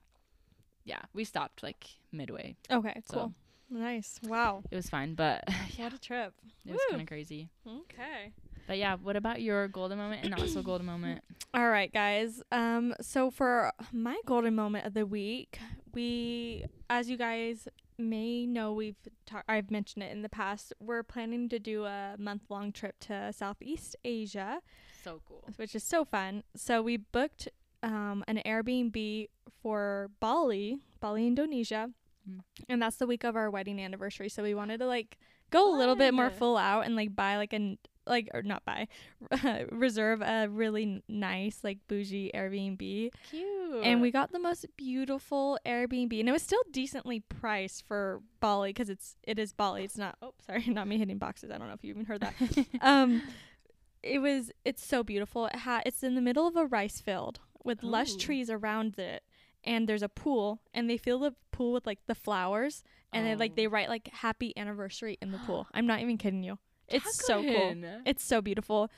yeah, 0.83 1.01
we 1.13 1.23
stopped 1.23 1.61
like 1.63 1.85
midway. 2.11 2.55
Okay, 2.69 3.01
So 3.05 3.13
cool, 3.13 3.33
nice. 3.71 4.19
Wow, 4.23 4.63
it 4.69 4.75
was 4.75 4.89
fine, 4.89 5.15
but 5.15 5.43
yeah, 5.77 5.85
what 5.85 5.93
a 5.93 5.99
trip. 5.99 6.33
it 6.65 6.71
was 6.73 6.81
kind 6.89 7.01
of 7.01 7.07
crazy. 7.07 7.49
Okay. 7.67 8.33
But 8.67 8.77
yeah, 8.77 8.95
what 9.01 9.15
about 9.15 9.41
your 9.41 9.67
golden 9.67 9.97
moment 9.97 10.21
and 10.23 10.31
not 10.37 10.47
so 10.47 10.61
golden 10.61 10.85
moment? 10.93 11.21
All 11.53 11.69
right, 11.69 11.91
guys. 11.91 12.41
Um, 12.51 12.93
so 13.01 13.29
for 13.31 13.71
my 13.91 14.17
golden 14.25 14.55
moment 14.55 14.85
of 14.85 14.93
the 14.93 15.05
week, 15.05 15.59
we, 15.93 16.65
as 16.89 17.09
you 17.09 17.17
guys 17.17 17.67
may 17.97 18.45
know, 18.45 18.71
we've 18.71 18.95
ta- 19.25 19.43
I've 19.49 19.71
mentioned 19.71 20.03
it 20.03 20.11
in 20.11 20.21
the 20.21 20.29
past. 20.29 20.73
We're 20.79 21.03
planning 21.03 21.49
to 21.49 21.59
do 21.59 21.85
a 21.85 22.15
month 22.17 22.43
long 22.49 22.71
trip 22.71 22.95
to 23.01 23.33
Southeast 23.33 23.95
Asia, 24.05 24.61
So 25.03 25.21
cool. 25.27 25.43
which 25.57 25.75
is 25.75 25.83
so 25.83 26.05
fun. 26.05 26.43
So 26.55 26.81
we 26.81 26.97
booked 26.97 27.49
um 27.83 28.23
an 28.27 28.39
Airbnb 28.45 29.27
for 29.61 30.11
Bali, 30.19 30.77
Bali, 31.01 31.27
Indonesia. 31.27 31.89
And 32.69 32.81
that's 32.81 32.97
the 32.97 33.07
week 33.07 33.23
of 33.23 33.35
our 33.35 33.49
wedding 33.49 33.79
anniversary. 33.79 34.29
So 34.29 34.43
we 34.43 34.53
wanted 34.53 34.79
to 34.79 34.87
like 34.87 35.17
go 35.49 35.73
a 35.73 35.77
little 35.77 35.95
bit 35.95 36.13
more 36.13 36.29
full 36.29 36.57
out 36.57 36.85
and 36.85 36.95
like 36.95 37.15
buy 37.15 37.37
like 37.37 37.53
an 37.53 37.77
like 38.07 38.29
or 38.33 38.41
not 38.41 38.65
buy 38.65 38.87
reserve 39.71 40.21
a 40.21 40.47
really 40.49 41.03
nice 41.07 41.59
like 41.63 41.77
bougie 41.87 42.31
Airbnb. 42.33 43.11
Cute. 43.29 43.83
and 43.83 44.01
we 44.01 44.09
got 44.11 44.31
the 44.31 44.39
most 44.39 44.65
beautiful 44.75 45.59
Airbnb 45.65 46.19
and 46.19 46.27
it 46.27 46.31
was 46.31 46.41
still 46.41 46.63
decently 46.71 47.19
priced 47.19 47.85
for 47.85 48.21
Bali 48.39 48.69
because 48.69 48.89
it's 48.89 49.17
it 49.23 49.37
is 49.37 49.53
Bali 49.53 49.83
it's 49.83 49.97
not 49.97 50.17
oh 50.21 50.33
sorry 50.45 50.65
not 50.67 50.87
me 50.87 50.97
hitting 50.97 51.19
boxes 51.19 51.51
I 51.51 51.57
don't 51.59 51.67
know 51.67 51.73
if 51.75 51.83
you 51.83 51.91
even 51.91 52.05
heard 52.05 52.21
that. 52.21 52.33
Um 52.81 53.21
it 54.03 54.17
was 54.17 54.51
it's 54.65 54.83
so 54.83 55.03
beautiful. 55.03 55.45
It 55.45 55.57
ha- 55.57 55.83
it's 55.85 56.01
in 56.01 56.15
the 56.15 56.21
middle 56.21 56.47
of 56.47 56.55
a 56.55 56.65
rice 56.65 56.99
field 56.99 57.39
with 57.63 57.83
lush 57.83 58.15
trees 58.15 58.49
around 58.49 58.97
it 58.97 59.21
and 59.63 59.87
there's 59.87 60.03
a 60.03 60.09
pool 60.09 60.61
and 60.73 60.89
they 60.89 60.97
fill 60.97 61.19
the 61.19 61.33
pool 61.51 61.73
with 61.73 61.85
like 61.85 61.99
the 62.07 62.15
flowers 62.15 62.83
and 63.13 63.25
they 63.27 63.35
like 63.35 63.51
Oh. 63.51 63.55
they 63.57 63.67
write 63.67 63.89
like 63.89 64.07
happy 64.13 64.53
anniversary 64.57 65.17
in 65.21 65.31
the 65.31 65.37
pool. 65.45 65.67
I'm 65.73 65.85
not 65.87 65.99
even 66.01 66.17
kidding 66.17 66.43
you. 66.43 66.57
It's 66.87 67.25
so 67.25 67.41
cool. 67.43 67.75
It's 68.05 68.23
so 68.23 68.41
beautiful. 68.41 68.89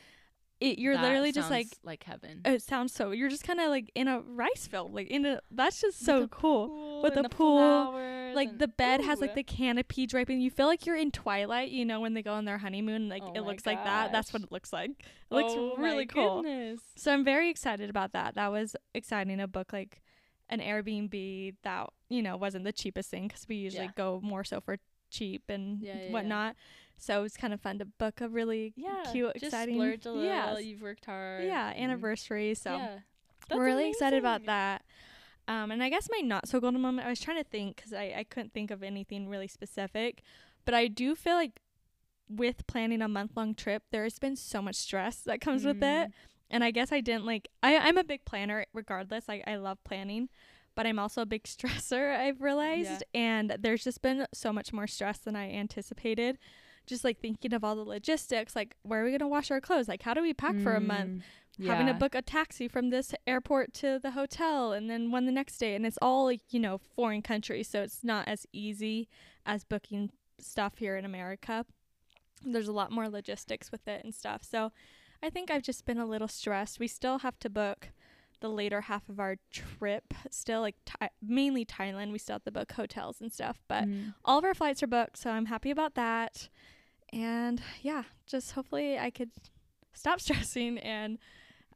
It, 0.60 0.80
you're 0.80 0.94
That 0.96 1.02
literally 1.04 1.34
just 1.34 1.52
like 1.52 1.68
like 1.84 2.04
heaven. 2.04 2.42
it 2.46 2.62
sounds 2.62 2.94
so 2.94 3.12
you're 3.12 3.28
just 3.28 3.44
kind 3.44 3.60
of 3.60 3.68
like 3.70 3.92
in 3.96 4.08
a 4.08 4.22
rice 4.22 4.66
field 4.66 4.94
like 4.94 5.08
in 5.10 5.26
a 5.26 5.42
that's 5.52 5.82
just 5.82 6.00
so 6.06 6.28
cool. 6.30 7.02
with 7.04 7.16
the 7.16 7.24
pool, 7.28 7.92
like 8.34 8.50
and- 8.50 8.60
the 8.60 8.70
bed 8.70 9.02
has 9.02 9.20
like 9.20 9.36
the 9.36 9.44
canopy 9.44 10.06
draping. 10.08 10.40
You 10.40 10.50
feel 10.50 10.68
like 10.68 10.86
you're 10.86 10.96
in 10.96 11.12
twilight 11.12 11.72
you 11.72 11.84
know 11.84 12.00
when 12.00 12.14
they 12.14 12.22
go 12.22 12.34
on 12.34 12.46
their 12.46 12.60
honeymoon 12.60 13.10
like 13.10 13.24
Oh 13.26 13.34
it 13.36 13.42
looks 13.42 13.66
like 13.66 13.84
that. 13.84 14.14
That's 14.14 14.32
what 14.32 14.44
it 14.44 14.52
looks 14.54 14.72
like. 14.72 14.92
It 14.92 15.06
looks 15.32 15.54
Oh 15.54 15.76
really 15.78 16.06
cool. 16.06 16.44
goodness. 16.44 16.80
so 16.96 17.12
i'm 17.12 17.26
very 17.26 17.50
excited 17.50 17.90
about 17.90 18.14
that. 18.14 18.36
That 18.36 18.50
was 18.52 18.76
exciting 18.94 19.42
A 19.42 19.48
book 19.48 19.74
like 19.74 20.02
an 20.50 20.60
airbnb 20.60 21.56
that 21.64 21.90
you 22.10 22.22
know 22.22 22.36
wasn't 22.38 22.64
the 22.64 22.72
cheapest 22.72 23.10
thing 23.10 23.28
because 23.28 23.48
we 23.48 23.56
usually 23.56 23.86
Yeah. 23.86 23.92
go 23.96 24.20
more 24.24 24.44
so 24.44 24.60
for 24.62 24.78
cheap 25.10 25.44
and 25.50 25.82
Yeah, 25.82 25.96
yeah, 25.96 26.02
yeah. 26.06 26.12
whatnot 26.12 26.56
so 26.98 27.20
it 27.20 27.24
was 27.24 27.38
kind 27.38 27.54
of 27.54 27.62
fun 27.62 27.80
to 27.80 27.86
book 27.86 28.22
a 28.22 28.28
really 28.30 28.74
Yeah, 28.76 29.04
cute 29.12 29.34
just 29.34 29.46
exciting 29.46 29.76
splurge 29.76 30.06
a 30.06 30.12
little. 30.12 30.24
Yes. 30.26 30.64
You've 30.64 30.82
worked 30.82 31.06
hard. 31.06 31.44
yeah 31.46 31.74
anniversary 31.76 32.54
so 32.56 32.76
yeah. 32.76 33.00
we're 33.54 33.66
really 33.66 33.90
excited 33.90 34.20
about 34.20 34.46
that. 34.46 34.84
Um, 35.48 35.72
and 35.72 35.84
I 35.84 35.90
guess 35.90 36.08
my 36.10 36.20
not 36.26 36.48
so 36.48 36.62
golden 36.62 36.80
moment, 36.80 37.06
I 37.06 37.10
was 37.10 37.20
trying 37.20 37.38
to 37.38 37.44
think 37.44 37.76
because 37.76 37.92
I, 37.94 38.14
I 38.20 38.24
couldn't 38.30 38.54
think 38.54 38.72
of 38.72 38.82
anything 38.82 39.28
really 39.28 39.50
specific, 39.50 40.22
but 40.64 40.74
I 40.74 40.88
do 40.88 41.16
feel 41.16 41.34
like 41.36 41.60
with 42.30 42.66
planning 42.66 43.02
a 43.02 43.10
month 43.10 43.32
long 43.36 43.54
trip, 43.54 43.84
there's 43.92 44.18
been 44.20 44.38
so 44.38 44.62
much 44.62 44.76
stress 44.76 45.18
that 45.18 45.42
comes 45.42 45.66
with 45.66 45.84
it. 45.84 46.12
Mm. 46.54 46.56
And 46.56 46.64
I 46.64 46.72
guess 46.72 46.92
I 46.92 47.02
didn't 47.02 47.26
like, 47.26 47.50
I, 47.62 47.78
I'm 47.78 47.98
a 47.98 48.04
big 48.04 48.26
planner 48.26 48.66
regardless. 48.74 49.26
I, 49.28 49.44
I 49.46 49.56
love 49.56 49.84
planning, 49.84 50.30
but 50.76 50.86
I'm 50.86 51.00
also 51.00 51.22
a 51.22 51.26
big 51.26 51.44
stressor, 51.44 52.18
I've 52.18 52.42
realized. 52.42 53.04
And 53.14 53.56
there's 53.60 53.84
just 53.84 54.02
been 54.02 54.28
so 54.34 54.54
much 54.54 54.72
more 54.72 54.88
stress 54.88 55.18
than 55.20 55.36
I 55.36 55.52
anticipated. 55.52 56.38
Just 56.86 57.04
like 57.04 57.20
thinking 57.20 57.54
of 57.54 57.64
all 57.64 57.76
the 57.76 57.84
logistics, 57.84 58.56
like 58.56 58.76
where 58.84 59.02
are 59.02 59.04
we 59.06 59.12
going 59.12 59.20
to 59.20 59.28
wash 59.28 59.52
our 59.52 59.62
clothes? 59.62 59.88
Like, 59.88 60.04
how 60.04 60.14
do 60.14 60.22
we 60.22 60.34
pack 60.34 60.60
for 60.60 60.74
a 60.74 60.82
month? 60.82 61.24
Mm. 61.60 61.68
having 61.68 61.86
to 61.86 61.94
book 61.94 62.16
a 62.16 62.22
taxi 62.24 62.68
from 62.68 62.90
this 62.90 63.14
airport 63.28 63.76
to 63.76 64.00
the 64.02 64.12
hotel 64.12 64.74
and 64.74 64.90
then 64.90 65.12
one 65.12 65.28
the 65.28 65.32
next 65.32 65.60
day 65.60 65.76
and 65.76 65.86
it's 65.86 66.00
all 66.02 66.26
like 66.26 66.42
you 66.50 66.60
know 66.60 66.80
foreign 66.96 67.22
countries 67.22 67.68
so 67.68 67.84
it's 67.84 68.04
not 68.04 68.28
as 68.28 68.48
easy 68.52 69.08
as 69.46 69.64
booking 69.64 70.10
stuff 70.40 70.80
here 70.80 70.98
in 70.98 71.06
america 71.06 71.64
there's 72.44 72.68
a 72.68 72.74
lot 72.74 72.92
more 72.92 73.08
logistics 73.08 73.72
with 73.72 73.88
it 73.88 74.04
and 74.04 74.16
stuff 74.16 74.44
so 74.44 74.72
i 75.24 75.30
think 75.30 75.50
i've 75.50 75.64
just 75.64 75.86
been 75.86 75.98
a 75.98 76.06
little 76.06 76.28
stressed 76.28 76.80
we 76.80 76.88
still 76.88 77.20
have 77.20 77.40
to 77.40 77.50
book 77.50 77.90
the 78.42 78.50
later 78.50 78.82
half 78.82 79.08
of 79.10 79.20
our 79.20 79.38
trip 79.52 80.14
still 80.30 80.60
like 80.62 80.76
Thai 80.86 81.10
mainly 81.22 81.66
thailand 81.66 82.12
we 82.12 82.20
still 82.20 82.36
have 82.36 82.44
to 82.44 82.52
book 82.52 82.74
hotels 82.74 83.22
and 83.22 83.32
stuff 83.32 83.60
but 83.68 83.86
Mm. 83.86 84.14
all 84.26 84.38
of 84.38 84.44
our 84.46 84.54
flights 84.54 84.84
are 84.84 84.88
booked, 84.88 85.18
so 85.18 85.30
I'm 85.32 85.46
happy 85.46 85.72
about 85.72 85.96
that. 85.96 86.50
And 87.14 87.62
yeah, 87.82 88.04
just 88.26 88.52
hopefully 88.52 88.98
I 89.00 89.10
could 89.12 89.32
stop 89.94 90.20
stressing. 90.26 90.78
And 90.80 91.20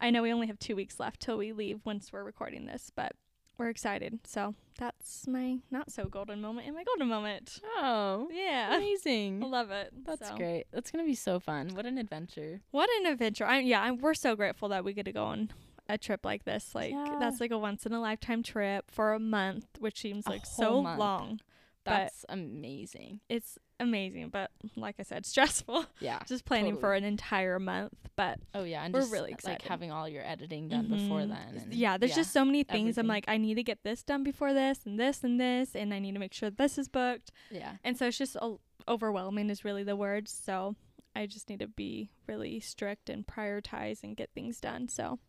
I 0.02 0.10
know 0.10 0.22
we 0.24 0.34
only 0.34 0.48
have 0.48 0.60
two 0.60 0.76
weeks 0.76 1.00
left 1.00 1.22
till 1.22 1.38
we 1.38 1.54
leave 1.54 1.80
once 1.86 2.12
we're 2.12 2.24
recording 2.24 2.66
this, 2.66 2.92
but 2.96 3.14
we're 3.58 3.70
excited. 3.70 4.20
So 4.26 4.54
that's 4.78 5.28
my 5.28 5.58
not 5.72 5.92
so 5.92 6.06
golden 6.06 6.42
moment 6.42 6.68
and 6.68 6.76
my 6.76 6.84
golden 6.84 7.08
moment. 7.08 7.60
Oh, 7.78 8.28
Yeah, 8.32 8.76
amazing! 8.76 9.44
I 9.44 9.48
love 9.60 9.72
it. 9.72 9.92
That's 10.06 10.30
So, 10.30 10.36
great. 10.38 10.66
That's 10.72 10.92
gonna 10.92 11.06
be 11.06 11.16
so 11.16 11.40
fun. 11.40 11.70
What 11.74 11.86
an 11.86 11.98
adventure. 11.98 12.62
What 12.72 12.90
an 13.00 13.08
adventure! 13.12 13.46
I'm 13.46 13.66
yeah, 13.66 13.82
I'm, 13.82 13.98
we're 13.98 14.14
so 14.14 14.36
grateful 14.36 14.70
that 14.70 14.84
we 14.84 14.94
get 14.94 15.06
to 15.06 15.12
go 15.12 15.26
on 15.26 15.50
a 15.90 15.98
trip 15.98 16.26
like 16.26 16.44
this. 16.46 16.76
Like 16.76 16.92
Yeah. 16.92 17.16
that's 17.20 17.40
like 17.40 17.52
a 17.52 17.58
once 17.58 17.86
in 17.86 17.94
a 17.94 18.02
lifetime 18.02 18.44
trip 18.44 18.92
for 18.92 19.14
a 19.14 19.20
month, 19.20 19.66
which 19.80 20.02
seems 20.02 20.26
A 20.28 20.30
like 20.32 20.46
so 20.46 20.82
month. 20.82 21.00
long. 21.00 21.40
But 21.86 21.92
That's 21.92 22.26
amazing. 22.28 23.22
it's 23.30 23.58
amazing, 23.80 24.30
but 24.30 24.52
like 24.76 24.96
I 25.00 25.04
said, 25.04 25.26
stressful. 25.34 25.86
Yeah. 26.00 26.20
just 26.28 26.46
planning 26.46 26.78
for 26.78 26.94
an 26.94 27.04
entire 27.04 27.60
month. 27.60 27.94
But 28.16 28.40
Oh 28.56 28.64
yeah, 28.64 28.84
and 28.84 28.94
We're 28.94 29.02
just, 29.02 29.12
really 29.14 29.36
Like 29.44 29.62
having 29.62 29.92
all 29.92 30.10
your 30.10 30.24
editing 30.26 30.68
done 30.70 30.88
before 30.88 31.20
Mhm. 31.22 31.30
then. 31.30 31.62
and- 31.64 31.74
yeah, 31.74 31.98
there's 31.98 32.16
just 32.16 32.32
so 32.34 32.44
many 32.44 32.64
things. 32.64 32.98
I'm 32.98 33.08
like, 33.08 33.26
I 33.28 33.38
need 33.38 33.56
to 33.56 33.64
get 33.64 33.84
this 33.84 34.04
done 34.04 34.24
before 34.24 34.54
this, 34.54 34.80
and 34.86 35.00
this 35.00 35.24
and 35.24 35.40
this, 35.40 35.76
and 35.76 35.94
I 35.94 36.00
need 36.00 36.14
to 36.14 36.20
make 36.20 36.34
sure 36.34 36.50
this 36.50 36.78
is 36.78 36.88
booked. 36.90 37.32
yeah. 37.52 37.76
And 37.84 37.98
so 37.98 38.08
it's 38.08 38.18
just 38.18 38.36
o- 38.42 38.60
overwhelming 38.88 39.50
is 39.50 39.64
really 39.66 39.84
the 39.84 39.96
word. 39.96 40.28
So 40.28 40.76
I 41.16 41.26
just 41.26 41.50
need 41.50 41.60
to 41.60 41.68
be 41.68 42.10
really 42.28 42.60
strict 42.60 43.10
and 43.10 43.26
prioritize 43.26 44.04
and 44.04 44.16
get 44.18 44.30
things 44.34 44.60
done. 44.60 44.88
So 44.90 45.20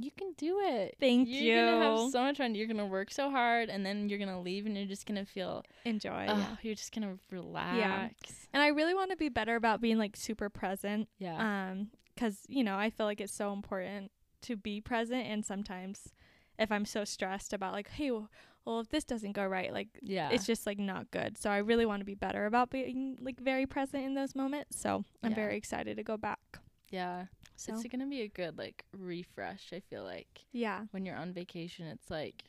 You 0.00 0.10
can 0.16 0.32
do 0.36 0.60
it. 0.60 0.96
thank 1.00 1.28
you're 1.28 1.64
gonna 1.64 1.76
you. 1.96 2.02
have 2.02 2.10
so 2.12 2.20
much 2.22 2.38
fun. 2.38 2.54
You're 2.54 2.66
gonna 2.66 2.86
work 2.86 3.10
so 3.10 3.30
hard, 3.30 3.68
and 3.68 3.84
then 3.84 4.08
you're 4.08 4.18
gonna 4.18 4.40
leave, 4.40 4.64
and 4.66 4.76
you're 4.76 4.86
just 4.86 5.06
gonna 5.06 5.24
feel. 5.26 5.64
Enjoy. 5.84 6.26
oh, 6.28 6.36
yeah. 6.38 6.56
you're 6.62 6.74
just 6.74 6.92
gonna 6.94 7.16
relax. 7.30 7.76
Yeah. 7.78 8.08
And 8.52 8.62
I 8.62 8.68
really 8.68 8.94
want 8.94 9.10
to 9.10 9.16
be 9.16 9.28
better 9.28 9.56
about 9.56 9.80
being 9.80 9.98
like 9.98 10.16
super 10.16 10.48
present. 10.48 11.08
Yeah. 11.18 11.36
Um, 11.70 11.90
'cause 12.16 12.44
you 12.48 12.64
know 12.64 12.76
I 12.76 12.90
feel 12.90 13.06
like 13.06 13.20
it's 13.20 13.34
so 13.34 13.52
important 13.52 14.10
to 14.42 14.56
be 14.56 14.80
present, 14.80 15.26
and 15.26 15.44
sometimes 15.44 16.12
if 16.58 16.70
I'm 16.72 16.84
so 16.84 17.04
stressed 17.04 17.52
about 17.52 17.72
like, 17.72 17.88
hey, 17.90 18.10
well, 18.10 18.28
well 18.64 18.80
if 18.80 18.88
this 18.88 19.04
doesn't 19.04 19.32
go 19.32 19.46
right, 19.46 19.72
like 19.72 19.88
yeah. 20.02 20.28
it's 20.30 20.44
just 20.46 20.66
like 20.66 20.78
not 20.78 21.10
good. 21.10 21.38
So 21.38 21.50
I 21.50 21.58
really 21.58 21.86
want 21.86 22.00
to 22.00 22.04
be 22.04 22.14
better 22.16 22.46
about 22.46 22.70
being 22.70 23.16
like 23.20 23.38
very 23.40 23.64
present 23.66 24.04
in 24.04 24.14
those 24.14 24.34
moments. 24.34 24.80
So 24.80 25.04
I'm 25.22 25.30
Yeah. 25.30 25.36
very 25.36 25.56
excited 25.56 25.96
to 25.96 26.02
go 26.04 26.16
back. 26.16 26.58
yeah. 26.90 27.26
So 27.58 27.72
It's 27.74 27.84
gonna 27.90 28.06
be 28.06 28.22
a 28.22 28.28
good 28.28 28.56
like 28.56 28.84
refresh. 28.92 29.72
I 29.72 29.80
feel 29.80 30.04
like 30.04 30.46
yeah, 30.52 30.84
when 30.92 31.04
you're 31.04 31.16
on 31.16 31.32
vacation, 31.32 31.86
it's 31.86 32.10
like 32.10 32.44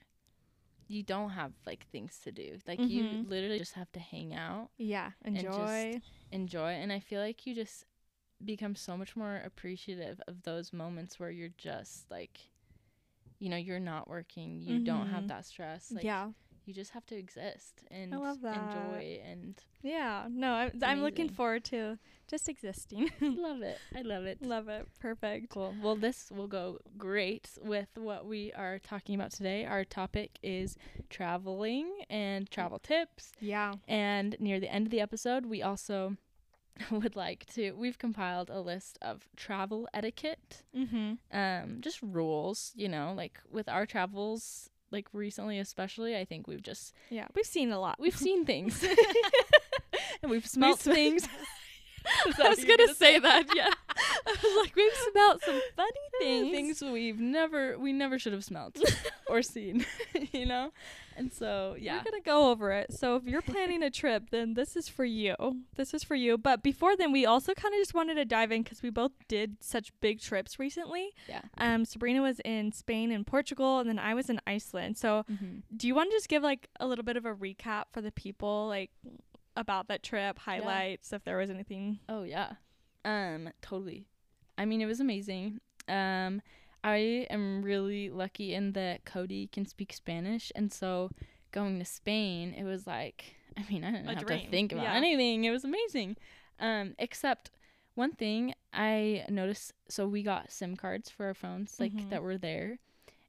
you 0.87 1.03
don't 1.03 1.31
have 1.31 1.53
like 1.65 1.85
things 1.91 2.19
to 2.23 2.31
do. 2.31 2.57
Like 2.67 2.87
you 2.89 3.03
Mhm. 3.03 3.29
literally 3.29 3.57
just 3.59 3.73
have 3.73 3.91
to 3.93 3.99
hang 3.99 4.35
out, 4.35 4.69
yeah, 4.77 5.11
And 5.25 5.35
just 5.35 5.47
enjoy. 5.47 6.01
enjoy, 6.31 6.69
and 6.73 6.91
I 6.93 6.99
feel 6.99 7.21
like 7.21 7.45
you 7.47 7.55
just 7.55 7.85
become 8.45 8.75
so 8.75 8.95
much 8.97 9.15
more 9.15 9.37
appreciative 9.43 10.21
of 10.27 10.43
those 10.43 10.71
moments 10.73 11.19
where 11.19 11.31
you're 11.31 11.49
just 11.57 12.09
like 12.11 12.39
you 13.39 13.49
know, 13.49 13.57
you're 13.57 13.79
not 13.79 14.07
working, 14.09 14.61
you 14.61 14.79
don't 14.79 15.07
have 15.07 15.23
Mhm. 15.23 15.27
that 15.27 15.45
stress. 15.45 15.91
Like 15.95 16.03
yeah, 16.03 16.29
you 16.65 16.73
just 16.73 16.91
have 16.91 17.05
to 17.07 17.15
exist 17.17 17.83
and 17.91 18.13
enjoy 18.13 19.19
and 19.25 19.55
yeah. 19.81 20.27
No, 20.29 20.51
I, 20.53 20.71
I'm 20.83 21.01
looking 21.01 21.29
forward 21.29 21.63
to 21.65 21.97
just 22.27 22.49
existing. 22.49 23.09
love 23.21 23.61
it. 23.61 23.77
I 23.95 24.01
love 24.01 24.25
it. 24.25 24.41
Love 24.41 24.67
it. 24.67 24.87
Perfect. 24.99 25.49
Cool. 25.49 25.73
Well, 25.81 25.95
this 25.95 26.29
will 26.31 26.47
go 26.47 26.79
great 26.97 27.49
with 27.61 27.87
what 27.95 28.25
we 28.25 28.51
are 28.53 28.77
talking 28.79 29.15
about 29.15 29.31
today. 29.31 29.65
Our 29.65 29.83
topic 29.85 30.37
is 30.43 30.77
traveling 31.09 31.87
and 32.09 32.49
travel 32.51 32.79
tips. 32.79 33.31
Yeah. 33.39 33.73
And 33.87 34.35
near 34.39 34.59
the 34.59 34.71
end 34.71 34.87
of 34.87 34.91
the 34.91 35.01
episode, 35.01 35.45
we 35.45 35.61
also 35.61 36.17
would 36.91 37.15
like 37.15 37.45
to 37.55 37.71
we've 37.73 37.97
compiled 37.97 38.49
a 38.49 38.61
list 38.61 38.97
of 39.01 39.27
travel 39.35 39.87
etiquette, 39.93 40.63
Mm-hmm. 40.75 41.13
um 41.37 41.77
just 41.81 42.01
rules, 42.01 42.71
you 42.75 42.87
know, 42.89 43.13
like 43.15 43.39
with 43.51 43.67
our 43.67 43.85
travels 43.85 44.69
like 44.91 45.07
recently 45.13 45.59
especially, 45.59 46.17
I 46.17 46.25
think 46.25 46.47
we've 46.47 46.61
just 46.61 46.93
Yeah, 47.09 47.27
we've 47.35 47.45
seen 47.45 47.71
a 47.71 47.79
lot. 47.79 47.97
we've 47.99 48.15
seen 48.15 48.45
things. 48.45 48.83
and 50.21 50.29
we've 50.31 50.45
smelt 50.47 50.79
sm- 50.79 50.91
things. 50.91 51.27
I 52.43 52.49
was 52.49 52.63
gonna 52.63 52.93
say 52.93 53.19
that. 53.19 53.45
Yeah, 53.55 53.69
I 54.25 54.31
was 54.43 54.57
like, 54.65 54.75
we've 54.75 54.93
smelled 55.11 55.41
some 55.43 55.59
funny 55.75 55.91
things. 56.19 56.77
things 56.79 56.91
we've 56.91 57.19
never 57.19 57.77
we 57.77 57.93
never 57.93 58.17
should 58.19 58.33
have 58.33 58.43
smelled 58.43 58.77
or 59.29 59.41
seen, 59.41 59.85
you 60.31 60.45
know? 60.45 60.71
And 61.17 61.33
so, 61.33 61.75
yeah. 61.77 61.97
We're 61.97 62.11
gonna 62.11 62.23
go 62.23 62.49
over 62.49 62.71
it. 62.71 62.93
So 62.93 63.17
if 63.17 63.25
you're 63.25 63.41
planning 63.41 63.83
a 63.83 63.89
trip, 63.89 64.29
then 64.31 64.53
this 64.53 64.77
is 64.77 64.87
for 64.87 65.03
you. 65.03 65.35
This 65.75 65.93
is 65.93 66.01
for 66.01 66.15
you. 66.15 66.37
But 66.37 66.63
before 66.63 66.95
then, 66.95 67.11
we 67.11 67.25
also 67.25 67.53
kind 67.53 67.73
of 67.73 67.79
just 67.81 67.93
wanted 67.93 68.15
to 68.15 68.23
dive 68.23 68.53
in 68.53 68.63
because 68.63 68.81
we 68.81 68.89
both 68.89 69.11
did 69.27 69.57
such 69.59 69.91
big 69.99 70.21
trips 70.21 70.59
recently. 70.59 71.09
Yeah. 71.27 71.41
Um, 71.57 71.83
Sabrina 71.83 72.21
was 72.21 72.39
in 72.45 72.71
Spain 72.71 73.11
and 73.11 73.27
Portugal, 73.27 73.79
and 73.79 73.89
then 73.89 73.99
I 73.99 74.13
was 74.13 74.29
in 74.29 74.39
Iceland. 74.47 74.97
So 74.97 75.25
Mhm. 75.29 75.63
do 75.75 75.87
you 75.87 75.95
want 75.95 76.09
to 76.09 76.15
just 76.15 76.29
give 76.29 76.41
like 76.41 76.69
a 76.79 76.87
little 76.87 77.03
bit 77.03 77.17
of 77.17 77.25
a 77.25 77.35
recap 77.35 77.85
for 77.91 77.99
the 77.99 78.13
people, 78.13 78.67
like 78.69 78.91
about 79.59 79.87
that 79.89 80.01
trip, 80.03 80.39
highlights, 80.39 81.13
if 81.13 81.23
there 81.23 81.37
was 81.37 81.49
anything? 81.49 81.99
Oh 82.07 82.23
yeah. 82.23 82.53
Um 83.05 83.49
totally. 83.61 84.07
I 84.57 84.65
mean 84.65 84.81
it 84.81 84.85
was 84.85 84.99
amazing. 84.99 85.59
Um 85.87 86.41
I 86.83 87.27
am 87.29 87.61
really 87.61 88.09
lucky 88.09 88.53
in 88.53 88.71
that 88.73 89.03
Cody 89.05 89.47
can 89.47 89.65
speak 89.65 89.91
Spanish 89.93 90.51
and 90.55 90.71
so 90.71 91.11
going 91.51 91.77
to 91.79 91.85
Spain 91.85 92.53
it 92.53 92.63
was 92.63 92.87
like 92.87 93.35
I 93.57 93.63
mean 93.69 93.83
I 93.83 93.91
didn't 93.91 94.07
A 94.09 94.13
have 94.15 94.25
dream, 94.25 94.45
to 94.45 94.49
think 94.49 94.71
about 94.71 94.83
yeah. 94.83 94.93
anything. 94.95 95.43
It 95.43 95.51
was 95.51 95.63
amazing. 95.63 96.17
Um 96.59 96.95
except 96.97 97.51
one 97.95 98.11
thing 98.13 98.53
I 98.73 99.25
noticed 99.29 99.73
so 99.89 100.07
we 100.07 100.23
got 100.23 100.51
SIM 100.51 100.75
cards 100.77 101.09
for 101.09 101.25
our 101.25 101.33
phones 101.33 101.79
like 101.79 101.91
Mhm. 101.93 102.09
that 102.11 102.23
were 102.23 102.37
there 102.37 102.79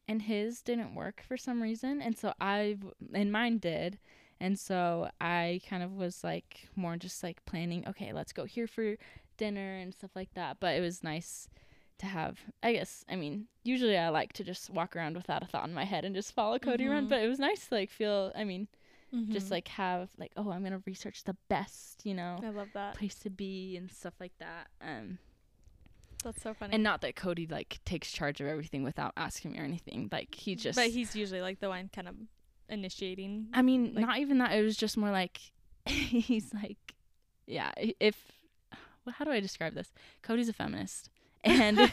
and 0.06 0.22
his 0.22 0.60
didn't 0.62 0.94
work 0.94 1.22
for 1.26 1.36
some 1.36 1.62
reason 1.62 2.00
and 2.02 2.16
so 2.16 2.34
I 2.40 2.76
and 3.14 3.32
mine 3.32 3.58
did 3.58 3.98
and 4.40 4.58
so 4.58 5.10
I 5.20 5.60
kind 5.68 5.82
of 5.82 5.92
was 5.96 6.24
like 6.24 6.68
more 6.76 6.96
just 6.96 7.22
like 7.22 7.44
planning, 7.44 7.86
okay, 7.88 8.12
let's 8.12 8.32
go 8.32 8.44
here 8.44 8.66
for 8.66 8.96
dinner 9.36 9.76
and 9.76 9.92
stuff 9.94 10.10
like 10.14 10.32
that. 10.34 10.58
But 10.60 10.74
it 10.76 10.80
was 10.80 11.02
nice 11.04 11.48
to 11.98 12.06
have, 12.06 12.38
I 12.62 12.72
guess, 12.72 13.04
I 13.08 13.16
mean, 13.16 13.46
usually 13.62 13.98
I 13.98 14.08
like 14.08 14.32
to 14.34 14.44
just 14.44 14.70
walk 14.70 14.96
around 14.96 15.16
without 15.16 15.42
a 15.42 15.46
thought 15.46 15.68
in 15.68 15.74
my 15.74 15.84
head 15.84 16.04
and 16.04 16.14
just 16.14 16.32
follow 16.32 16.58
Cody 16.58 16.86
around. 16.86 17.06
Mhm. 17.06 17.10
But 17.10 17.22
it 17.22 17.28
was 17.28 17.38
nice 17.38 17.66
to 17.68 17.74
like 17.74 17.90
feel, 17.90 18.32
I 18.34 18.44
mean, 18.44 18.68
just 19.28 19.48
Mhm. 19.48 19.50
like 19.50 19.68
have 19.68 20.08
like, 20.16 20.32
oh, 20.36 20.50
I'm 20.50 20.60
going 20.60 20.72
to 20.72 20.82
research 20.86 21.24
the 21.24 21.36
best, 21.48 22.06
you 22.06 22.14
know, 22.14 22.38
I 22.42 22.48
love 22.50 22.68
that. 22.74 22.94
place 22.94 23.16
to 23.16 23.30
be 23.30 23.76
and 23.76 23.90
stuff 23.90 24.14
like 24.20 24.32
that. 24.38 24.68
Um, 24.80 25.18
That's 26.24 26.40
so 26.42 26.54
funny. 26.54 26.74
and 26.74 26.82
not 26.82 27.00
that 27.00 27.16
Cody 27.16 27.46
like 27.46 27.80
takes 27.84 28.12
charge 28.12 28.40
of 28.40 28.46
everything 28.46 28.82
without 28.82 29.12
asking 29.16 29.52
me 29.52 29.58
or 29.58 29.64
anything. 29.64 30.08
Like 30.12 30.34
he 30.34 30.54
just, 30.54 30.76
but 30.76 30.88
he's 30.90 31.14
usually 31.16 31.40
like 31.40 31.60
the 31.60 31.68
one 31.68 31.90
kind 31.94 32.08
of 32.08 32.14
initiating. 32.70 33.48
I 33.52 33.62
mean, 33.62 33.94
Like- 33.94 34.06
not 34.06 34.18
even 34.18 34.38
that. 34.38 34.52
It 34.52 34.62
was 34.62 34.76
just 34.76 34.96
more 34.96 35.10
like 35.10 35.40
he's 35.86 36.52
like, 36.54 36.94
yeah. 37.46 37.72
If 37.76 38.16
well, 39.04 39.14
how 39.18 39.24
do 39.24 39.30
I 39.30 39.40
describe 39.40 39.74
this? 39.74 39.92
Cody's 40.22 40.48
a 40.48 40.52
feminist, 40.52 41.10
and 41.44 41.78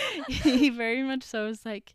he 0.28 0.70
very 0.70 1.02
much 1.02 1.22
so 1.22 1.46
is 1.46 1.64
like, 1.64 1.94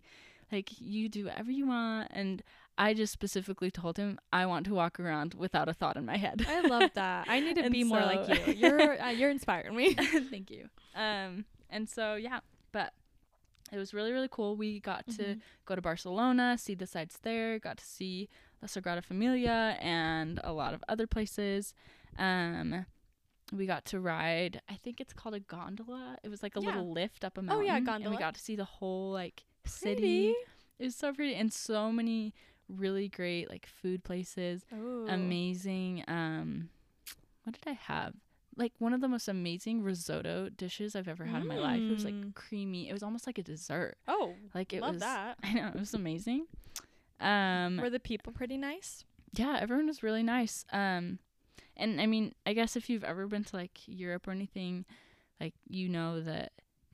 like 0.51 0.69
you 0.79 1.09
do 1.09 1.25
whatever 1.25 1.51
you 1.51 1.67
want, 1.67 2.09
and 2.11 2.41
I 2.77 2.93
just 2.93 3.13
specifically 3.13 3.69
told 3.71 3.97
him 3.97 4.17
I 4.33 4.45
want 4.45 4.65
to 4.67 4.73
walk 4.73 4.99
around 4.99 5.33
without 5.33 5.67
a 5.69 5.73
thought 5.73 5.97
in 5.97 6.05
my 6.05 6.17
head. 6.17 6.45
I 6.47 6.61
love 6.61 6.91
that. 6.95 7.27
I 7.29 7.39
need 7.39 7.57
to 7.57 7.69
be 7.69 7.83
more 7.83 8.01
like 8.01 8.47
you. 8.47 8.53
You're 8.53 9.01
uh, 9.01 9.09
you're 9.09 9.29
inspiring 9.29 9.75
me. 9.75 9.93
Thank 9.93 10.49
you. 10.49 10.69
Um, 10.95 11.45
and 11.69 11.89
so 11.89 12.15
yeah, 12.15 12.39
but 12.71 12.93
it 13.75 13.79
was 13.79 13.93
really 13.93 14.11
really 14.11 14.29
cool. 14.31 14.55
We 14.55 14.79
got 14.79 15.05
to 15.17 15.23
Mhm. 15.35 15.41
go 15.65 15.75
to 15.75 15.81
Barcelona, 15.81 16.57
see 16.57 16.75
the 16.75 16.87
sights 16.87 17.17
there, 17.21 17.59
got 17.59 17.77
to 17.77 17.85
see 17.85 18.29
La 18.61 18.67
Sagrada 18.67 19.03
Familia 19.03 19.77
and 19.81 20.39
a 20.43 20.53
lot 20.53 20.73
of 20.73 20.83
other 20.87 21.05
places. 21.07 21.73
Um, 22.17 22.85
we 23.53 23.65
got 23.67 23.85
to 23.85 23.99
ride, 23.99 24.61
I 24.69 24.75
think 24.75 24.99
it's 24.99 25.13
called 25.13 25.35
a 25.35 25.39
gondola. 25.39 26.17
It 26.23 26.29
was 26.29 26.41
like 26.41 26.55
a 26.55 26.59
Yeah. 26.59 26.67
little 26.67 26.91
lift 26.91 27.23
up 27.23 27.37
a 27.37 27.41
mountain 27.41 27.61
Oh, 27.63 27.65
yeah, 27.65 27.77
And 27.77 27.85
gondola. 27.85 28.09
we 28.15 28.17
got 28.17 28.33
to 28.35 28.41
see 28.41 28.55
the 28.55 28.65
whole 28.65 29.11
like 29.11 29.43
city 29.65 29.95
Pretty. 30.33 30.35
It 30.79 30.85
was 30.85 30.95
so 30.95 31.13
pretty 31.13 31.35
and 31.35 31.53
so 31.53 31.91
many 31.91 32.33
really 32.67 33.07
great 33.07 33.49
like 33.49 33.65
food 33.67 34.03
places. 34.03 34.65
Ooh. 34.73 35.05
Amazing. 35.07 36.03
Um, 36.07 36.69
what 37.43 37.53
did 37.53 37.67
I 37.69 37.73
have? 37.73 38.13
Like 38.57 38.73
one 38.79 38.93
of 38.93 39.01
the 39.01 39.07
most 39.07 39.27
amazing 39.27 39.81
risotto 39.83 40.49
dishes 40.49 40.95
I've 40.95 41.07
ever 41.07 41.25
had 41.25 41.41
in 41.41 41.47
my 41.47 41.57
life. 41.57 41.81
It 41.81 41.91
was 41.93 42.05
like 42.05 42.13
Mm. 42.13 42.33
creamy. 42.35 42.87
It 42.89 42.93
was 42.93 43.03
almost 43.03 43.27
like 43.27 43.37
a 43.37 43.43
dessert. 43.43 43.97
Oh, 44.07 44.35
Like 44.53 44.71
it 44.73 44.81
love 44.81 44.93
was 44.95 45.01
that. 45.01 45.37
I 45.43 45.53
know, 45.53 45.67
it 45.67 45.79
was 45.79 45.93
amazing. 45.93 46.47
Um 47.19 47.77
Were 47.77 47.89
the 47.89 47.99
people 47.99 48.33
pretty 48.33 48.57
nice? 48.57 49.03
yeah, 49.33 49.57
everyone 49.59 49.87
was 49.87 50.03
really 50.03 50.23
nice. 50.23 50.65
Um 50.71 51.19
and 51.77 51.99
I 51.99 52.05
mean, 52.05 52.33
I 52.45 52.53
guess 52.53 52.75
if 52.75 52.89
you've 52.89 53.03
ever 53.03 53.27
been 53.27 53.43
to 53.45 53.55
like 53.55 53.79
Europe 53.85 54.27
or 54.27 54.31
anything, 54.31 54.85
like 55.39 55.53
you 55.67 55.89
know 55.89 56.21
that 56.21 56.53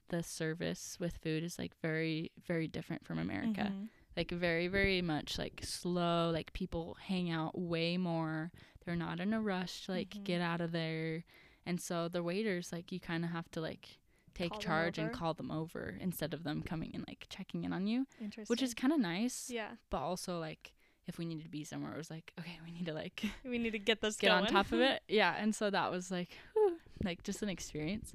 the 0.10 0.24
service 0.24 0.98
with 1.00 1.18
food 1.18 1.44
is 1.44 1.58
like 1.60 1.74
very 1.82 2.32
very 2.48 2.68
different 2.68 3.06
from 3.06 3.20
America. 3.20 3.72
Mhm. 3.72 3.88
Like 4.18 4.32
very 4.32 4.68
very 4.68 5.02
much 5.02 5.38
like 5.38 5.62
slow, 5.64 6.32
like 6.32 6.54
people 6.54 6.98
hang 7.00 7.30
out 7.32 7.58
way 7.58 7.98
more. 7.98 8.52
They're 8.86 8.96
not 8.96 9.20
in 9.20 9.34
a 9.34 9.40
rush 9.42 9.86
to 9.86 9.92
like 9.92 10.10
Mhm. 10.10 10.24
get 10.24 10.42
out 10.42 10.62
of 10.62 10.72
there. 10.72 11.24
And 11.66 11.80
so 11.80 12.08
the 12.08 12.24
waiters 12.24 12.72
like 12.72 12.92
you 12.92 13.00
kind 13.00 13.24
of 13.24 13.32
have 13.32 13.50
to 13.52 13.62
like 13.62 14.00
take 14.34 14.52
Call 14.52 14.60
charge 14.60 14.98
and 14.98 15.12
call 15.12 15.34
them 15.34 15.52
over 15.52 15.96
instead 16.00 16.34
of 16.34 16.44
them 16.44 16.62
coming 16.64 16.92
and 16.94 17.04
like 17.08 17.26
checking 17.30 17.64
in 17.64 17.74
on 17.74 17.86
you, 17.88 18.08
Interesting. 18.22 18.46
which 18.52 18.62
is 18.62 18.74
kind 18.74 18.94
of 18.94 19.00
nice. 19.00 19.50
yeah. 19.50 19.72
But 19.90 20.00
also 20.00 20.40
like 20.40 20.74
if 21.08 21.18
we 21.18 21.26
needed 21.26 21.44
to 21.44 21.50
be 21.50 21.64
somewhere, 21.64 21.94
it 21.94 21.98
was 21.98 22.10
like 22.10 22.32
okay, 22.40 22.60
we 22.66 22.72
need 22.72 22.86
to 22.86 22.94
like 22.94 23.24
We 23.46 23.58
need 23.58 23.72
to 23.72 23.80
get 23.80 24.02
this 24.02 24.16
get 24.16 24.30
going. 24.30 24.46
on 24.46 24.52
top 24.52 24.72
of 24.72 24.80
it. 24.80 25.02
Yeah, 25.08 25.36
and 25.38 25.54
so 25.54 25.70
that 25.70 25.92
was 25.92 26.10
like, 26.12 26.30
whew, 26.54 26.78
like 27.04 27.24
just 27.24 27.42
an 27.44 27.50
experience. 27.50 28.14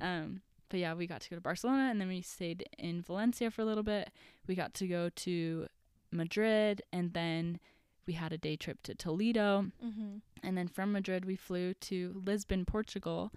Um, 0.00 0.42
but 0.68 0.80
yeah, 0.80 0.94
we 0.94 1.06
got 1.06 1.20
to 1.22 1.30
go 1.30 1.36
to 1.36 1.40
Barcelona, 1.42 1.90
and 1.90 2.00
then 2.00 2.08
we 2.08 2.20
stayed 2.20 2.68
in 2.78 3.00
Valencia 3.02 3.50
for 3.50 3.62
a 3.62 3.64
little 3.64 3.82
bit. 3.84 4.10
We 4.46 4.54
got 4.54 4.74
to 4.74 4.86
go 4.88 5.08
to 5.08 5.66
Madrid, 6.10 6.82
and 6.92 7.12
then 7.12 7.60
we 8.06 8.14
had 8.14 8.32
a 8.32 8.38
day 8.38 8.56
trip 8.56 8.82
to 8.84 8.94
Toledo, 8.94 9.66
mm-hmm. 9.84 10.16
and 10.42 10.56
then 10.58 10.68
from 10.68 10.92
Madrid 10.92 11.24
we 11.24 11.36
flew 11.36 11.74
to 11.74 12.22
Lisbon, 12.24 12.64
Portugal, 12.64 13.32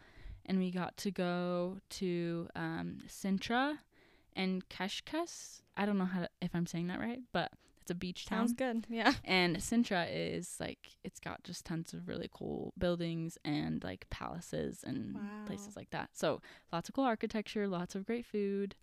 and 0.45 0.59
we 0.59 0.71
got 0.71 0.95
to 0.97 1.11
go 1.11 1.77
to 1.91 2.47
um, 2.55 2.99
Sintra 3.07 3.77
and 4.35 4.67
Cascais. 4.69 5.61
I 5.75 5.85
don't 5.85 5.97
know 5.97 6.05
how 6.05 6.21
to, 6.21 6.29
if 6.41 6.51
I'm 6.53 6.65
saying 6.67 6.87
that 6.87 6.99
right, 6.99 7.19
but 7.33 7.51
it's 7.81 7.91
a 7.91 7.95
beach 7.95 8.25
town. 8.25 8.39
Sounds 8.47 8.53
good. 8.53 8.85
Yeah. 8.89 9.13
And 9.23 9.57
Sintra 9.57 10.07
is 10.11 10.57
like 10.59 10.97
it's 11.03 11.19
got 11.19 11.43
just 11.43 11.65
tons 11.65 11.93
of 11.93 12.07
really 12.07 12.29
cool 12.33 12.73
buildings 12.77 13.37
and 13.45 13.81
like 13.83 14.09
palaces 14.09 14.83
and 14.85 15.15
Wow. 15.15 15.21
places 15.45 15.75
like 15.77 15.89
that. 15.91 16.09
So 16.13 16.41
lots 16.73 16.89
of 16.89 16.95
cool 16.95 17.05
architecture, 17.05 17.67
lots 17.67 17.95
of 17.95 18.05
great 18.05 18.25
food. 18.25 18.75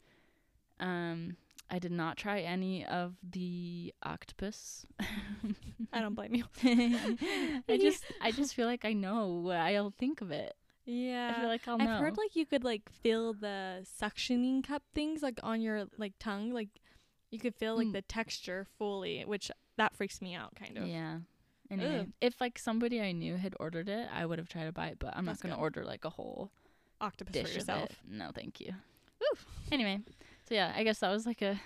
Um 0.81 1.37
I 1.71 1.79
did 1.79 1.93
not 1.93 2.17
try 2.17 2.41
any 2.41 2.85
of 2.85 3.15
the 3.29 3.93
octopus. 4.03 4.87
I 5.93 6.01
don't 6.01 6.15
blame 6.15 6.35
you. 6.35 6.45
I 7.69 7.79
just 7.79 8.05
I 8.21 8.31
just 8.31 8.55
feel 8.55 8.67
like 8.67 8.85
I 8.85 8.93
know 8.93 9.29
what 9.43 9.57
I'll 9.57 9.91
think 9.99 10.21
of 10.21 10.31
it. 10.31 10.55
Yeah. 10.85 11.33
I 11.35 11.41
feel 11.41 11.49
like 11.49 11.67
I'll 11.67 11.81
I've 11.81 11.89
know. 11.89 11.97
heard 11.99 12.17
like 12.19 12.37
you 12.37 12.45
could 12.47 12.65
like 12.65 12.83
feel 12.91 13.33
the 13.33 13.87
suctioning 14.01 14.63
cup 14.63 14.83
things 14.95 15.23
like 15.23 15.41
on 15.43 15.61
your 15.61 15.87
like 15.99 16.13
tongue, 16.21 16.53
like 16.53 16.69
you 17.31 17.39
could 17.39 17.55
feel 17.57 17.77
like 17.77 17.89
Mm. 17.89 17.93
the 17.95 18.03
texture 18.03 18.67
fully, 18.79 19.23
which 19.25 19.51
that 19.77 19.97
freaks 19.97 20.21
me 20.23 20.35
out 20.35 20.55
kind 20.55 20.77
of. 20.79 20.87
Yeah. 20.87 21.19
Anyway, 21.71 22.01
Ugh. 22.01 22.07
if 22.21 22.41
like 22.41 22.59
somebody 22.59 23.01
I 23.01 23.13
knew 23.13 23.37
had 23.37 23.55
ordered 23.59 23.89
it, 23.89 24.07
I 24.15 24.27
would 24.27 24.39
have 24.39 24.49
tried 24.49 24.67
to 24.67 24.73
buy 24.73 24.89
it, 24.89 24.99
but 24.99 25.17
I'm 25.17 25.25
That's 25.25 25.43
not 25.43 25.49
gonna 25.49 25.57
good. 25.57 25.63
order 25.63 25.85
like 25.85 26.05
a 26.05 26.11
whole 26.11 26.51
Octopus 27.01 27.33
dish 27.33 27.49
for 27.49 27.55
yourself. 27.55 27.89
No, 28.07 28.31
thank 28.35 28.61
you. 28.61 28.75
Oof. 29.33 29.47
Anyway, 29.73 30.01
so 30.49 30.55
yeah, 30.55 30.73
I 30.77 30.85
guess 30.85 30.99
that 31.01 31.11
was 31.11 31.27
like 31.27 31.43
a 31.43 31.61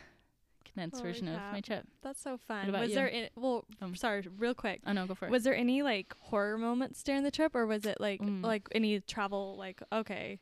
condensed 0.65 0.99
Holy 1.01 1.11
version 1.13 1.29
of 1.29 1.41
my 1.53 1.61
trip. 1.61 1.85
That's 2.03 2.21
so 2.21 2.39
fun. 2.39 2.69
about 2.69 2.81
Was 2.83 2.91
you? 2.91 2.95
there 2.97 3.11
any, 3.13 3.31
well, 3.37 3.65
Um, 3.81 3.95
sorry, 3.97 4.25
real 4.39 4.55
quick. 4.55 4.81
Oh 4.87 4.93
no, 4.93 5.07
go 5.07 5.15
for 5.15 5.27
it. 5.27 5.31
Was 5.31 5.45
there 5.45 5.55
any 5.57 5.83
like 5.83 6.15
horror 6.21 6.59
moments 6.59 7.03
during 7.03 7.23
the 7.23 7.31
trip 7.31 7.55
or 7.55 7.67
was 7.67 7.85
it 7.87 8.01
like 8.01 8.21
Mm. 8.21 8.43
like 8.45 8.69
any 8.73 9.01
travel 9.01 9.57
like 9.59 9.83
okay. 9.93 10.39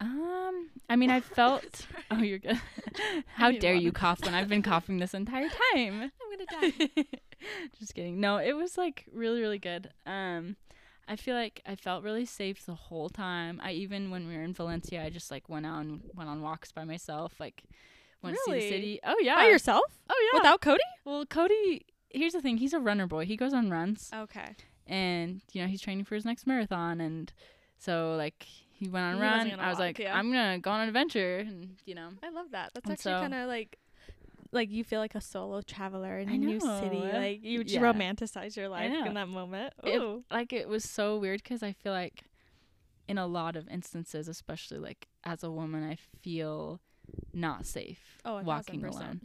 um, 0.00 0.70
I 0.88 0.96
mean, 0.96 1.10
I 1.10 1.20
felt. 1.38 1.86
oh, 2.10 2.22
you're 2.22 2.38
good. 2.38 2.60
How 3.34 3.50
dare 3.52 3.74
you 3.74 3.92
cough 3.92 4.24
when 4.24 4.34
I've 4.34 4.48
been 4.48 4.62
coughing 4.62 4.98
this 4.98 5.12
entire 5.14 5.48
time? 5.74 6.10
I'm 6.10 6.30
gonna 6.30 6.70
die. 6.70 7.04
Just 7.78 7.94
kidding. 7.94 8.20
No, 8.20 8.36
it 8.38 8.52
was 8.54 8.76
like 8.78 9.04
really, 9.12 9.40
really 9.40 9.58
good. 9.58 9.90
Um, 10.06 10.56
I 11.10 11.16
feel 11.16 11.34
like 11.34 11.60
I 11.66 11.74
felt 11.74 12.04
really 12.04 12.24
safe 12.24 12.64
the 12.64 12.74
whole 12.74 13.08
time. 13.10 13.60
I 13.62 13.72
even 13.72 14.10
when 14.10 14.28
we 14.28 14.36
were 14.36 14.42
in 14.44 14.54
Valencia, 14.54 15.02
I 15.04 15.10
just 15.10 15.30
like 15.30 15.48
went 15.48 15.66
out 15.66 15.80
and 15.80 16.00
went 16.14 16.30
on 16.30 16.40
walks 16.40 16.70
by 16.72 16.84
myself. 16.84 17.34
Like 17.40 17.64
went 18.22 18.36
to 18.36 18.42
see 18.46 18.52
the 18.60 18.68
city. 18.68 19.00
Oh 19.04 19.16
yeah. 19.20 19.34
By 19.34 19.48
yourself? 19.48 19.82
oh 20.08 20.30
yeah. 20.32 20.38
Without 20.38 20.60
Cody? 20.60 20.82
well, 21.04 21.26
Cody. 21.26 21.84
Here's 22.10 22.32
the 22.32 22.40
thing. 22.40 22.56
He's 22.58 22.72
a 22.72 22.80
runner 22.80 23.06
boy. 23.06 23.24
He 23.26 23.36
goes 23.36 23.52
on 23.52 23.70
runs. 23.70 24.10
Okay. 24.14 24.54
and 24.86 25.40
you 25.52 25.60
know 25.62 25.68
he's 25.68 25.80
training 25.82 26.04
for 26.04 26.14
his 26.14 26.24
next 26.24 26.46
marathon 26.46 27.00
and 27.00 27.32
so 27.78 28.14
like 28.16 28.44
he 28.78 28.88
went 28.88 29.04
on 29.04 29.12
a 29.14 29.16
He 29.16 29.22
run 29.22 29.60
i 29.60 29.68
was 29.68 29.74
walk, 29.74 29.80
like 29.80 29.98
yeah. 29.98 30.16
i'm 30.16 30.32
gonna 30.32 30.58
go 30.58 30.70
on 30.70 30.80
an 30.80 30.88
adventure 30.88 31.38
and 31.38 31.76
you 31.84 31.94
know 31.94 32.08
I 32.22 32.30
love 32.30 32.46
that. 32.52 32.70
That's 32.74 32.84
And 32.86 32.92
actually 32.94 33.12
so- 33.12 33.20
kind 33.20 33.34
of 33.34 33.46
like 33.48 33.78
like 34.52 34.70
you 34.70 34.82
feel 34.84 35.00
like 35.00 35.14
a 35.14 35.20
solo 35.20 35.60
traveler 35.62 36.18
in 36.18 36.28
I 36.28 36.34
a 36.34 36.38
new 36.38 36.60
city. 36.60 36.96
Like 37.00 37.44
you 37.44 37.62
Yeah. 37.66 37.80
romanticize 37.82 38.56
your 38.56 38.68
life 38.68 38.90
in 39.06 39.14
that 39.14 39.28
moment. 39.28 39.74
It- 39.84 40.22
like 40.30 40.52
it 40.52 40.68
was 40.68 40.84
so 40.84 41.18
weird 41.18 41.42
because 41.42 41.62
i 41.62 41.72
feel 41.72 41.92
like 41.92 42.24
in 43.08 43.18
a 43.18 43.26
lot 43.26 43.56
of 43.56 43.68
instances 43.68 44.28
especially 44.28 44.78
like 44.78 45.08
as 45.24 45.42
a 45.42 45.50
woman 45.50 45.82
i 45.88 45.96
feel 46.22 46.80
not 47.32 47.66
safe 47.66 48.18
Oh, 48.24 48.40
walking 48.42 48.84
alone 48.84 49.22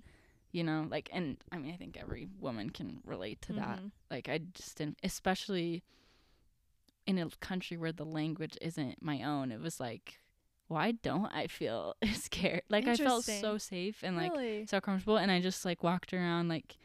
you 0.51 0.63
know 0.63 0.87
like 0.89 1.09
and 1.13 1.37
i 1.51 1.57
mean 1.57 1.71
i 1.73 1.77
think 1.77 1.97
every 1.97 2.27
woman 2.39 2.69
can 2.71 3.01
relate 3.05 3.41
to 3.43 3.53
that 3.53 3.79
Mhm. 3.79 3.91
like 4.09 4.27
i 4.29 4.39
just 4.39 4.77
didn't 4.77 4.97
especially 5.03 5.83
in 7.05 7.17
a 7.19 7.29
country 7.41 7.77
where 7.77 7.91
the 7.91 8.05
language 8.05 8.57
isn't 8.61 9.01
my 9.01 9.21
own 9.21 9.51
it 9.51 9.61
was 9.61 9.79
like 9.79 10.19
why 10.67 10.91
don't 10.91 11.31
i 11.33 11.47
feel 11.47 11.95
scared 12.13 12.61
like 12.69 12.87
i 12.87 12.95
felt 12.95 13.23
so 13.23 13.57
safe 13.57 14.03
and 14.03 14.15
like 14.17 14.31
really? 14.31 14.65
so 14.65 14.81
comfortable 14.81 15.17
and 15.17 15.31
i 15.31 15.39
just 15.39 15.63
like 15.65 15.83
walked 15.83 16.13
around 16.13 16.47
like 16.47 16.77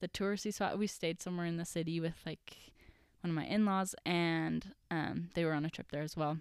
the 0.00 0.08
touristy 0.08 0.52
spot 0.52 0.78
we 0.78 0.86
stayed 0.86 1.20
somewhere 1.20 1.46
in 1.46 1.56
the 1.56 1.64
city 1.64 2.00
with 2.00 2.16
like 2.26 2.56
one 3.22 3.30
of 3.30 3.36
my 3.36 3.44
in-laws 3.46 3.94
and 4.04 4.72
um 4.90 5.30
they 5.34 5.44
were 5.44 5.52
on 5.52 5.64
a 5.64 5.70
trip 5.70 5.90
there 5.90 6.02
as 6.02 6.16
well 6.16 6.38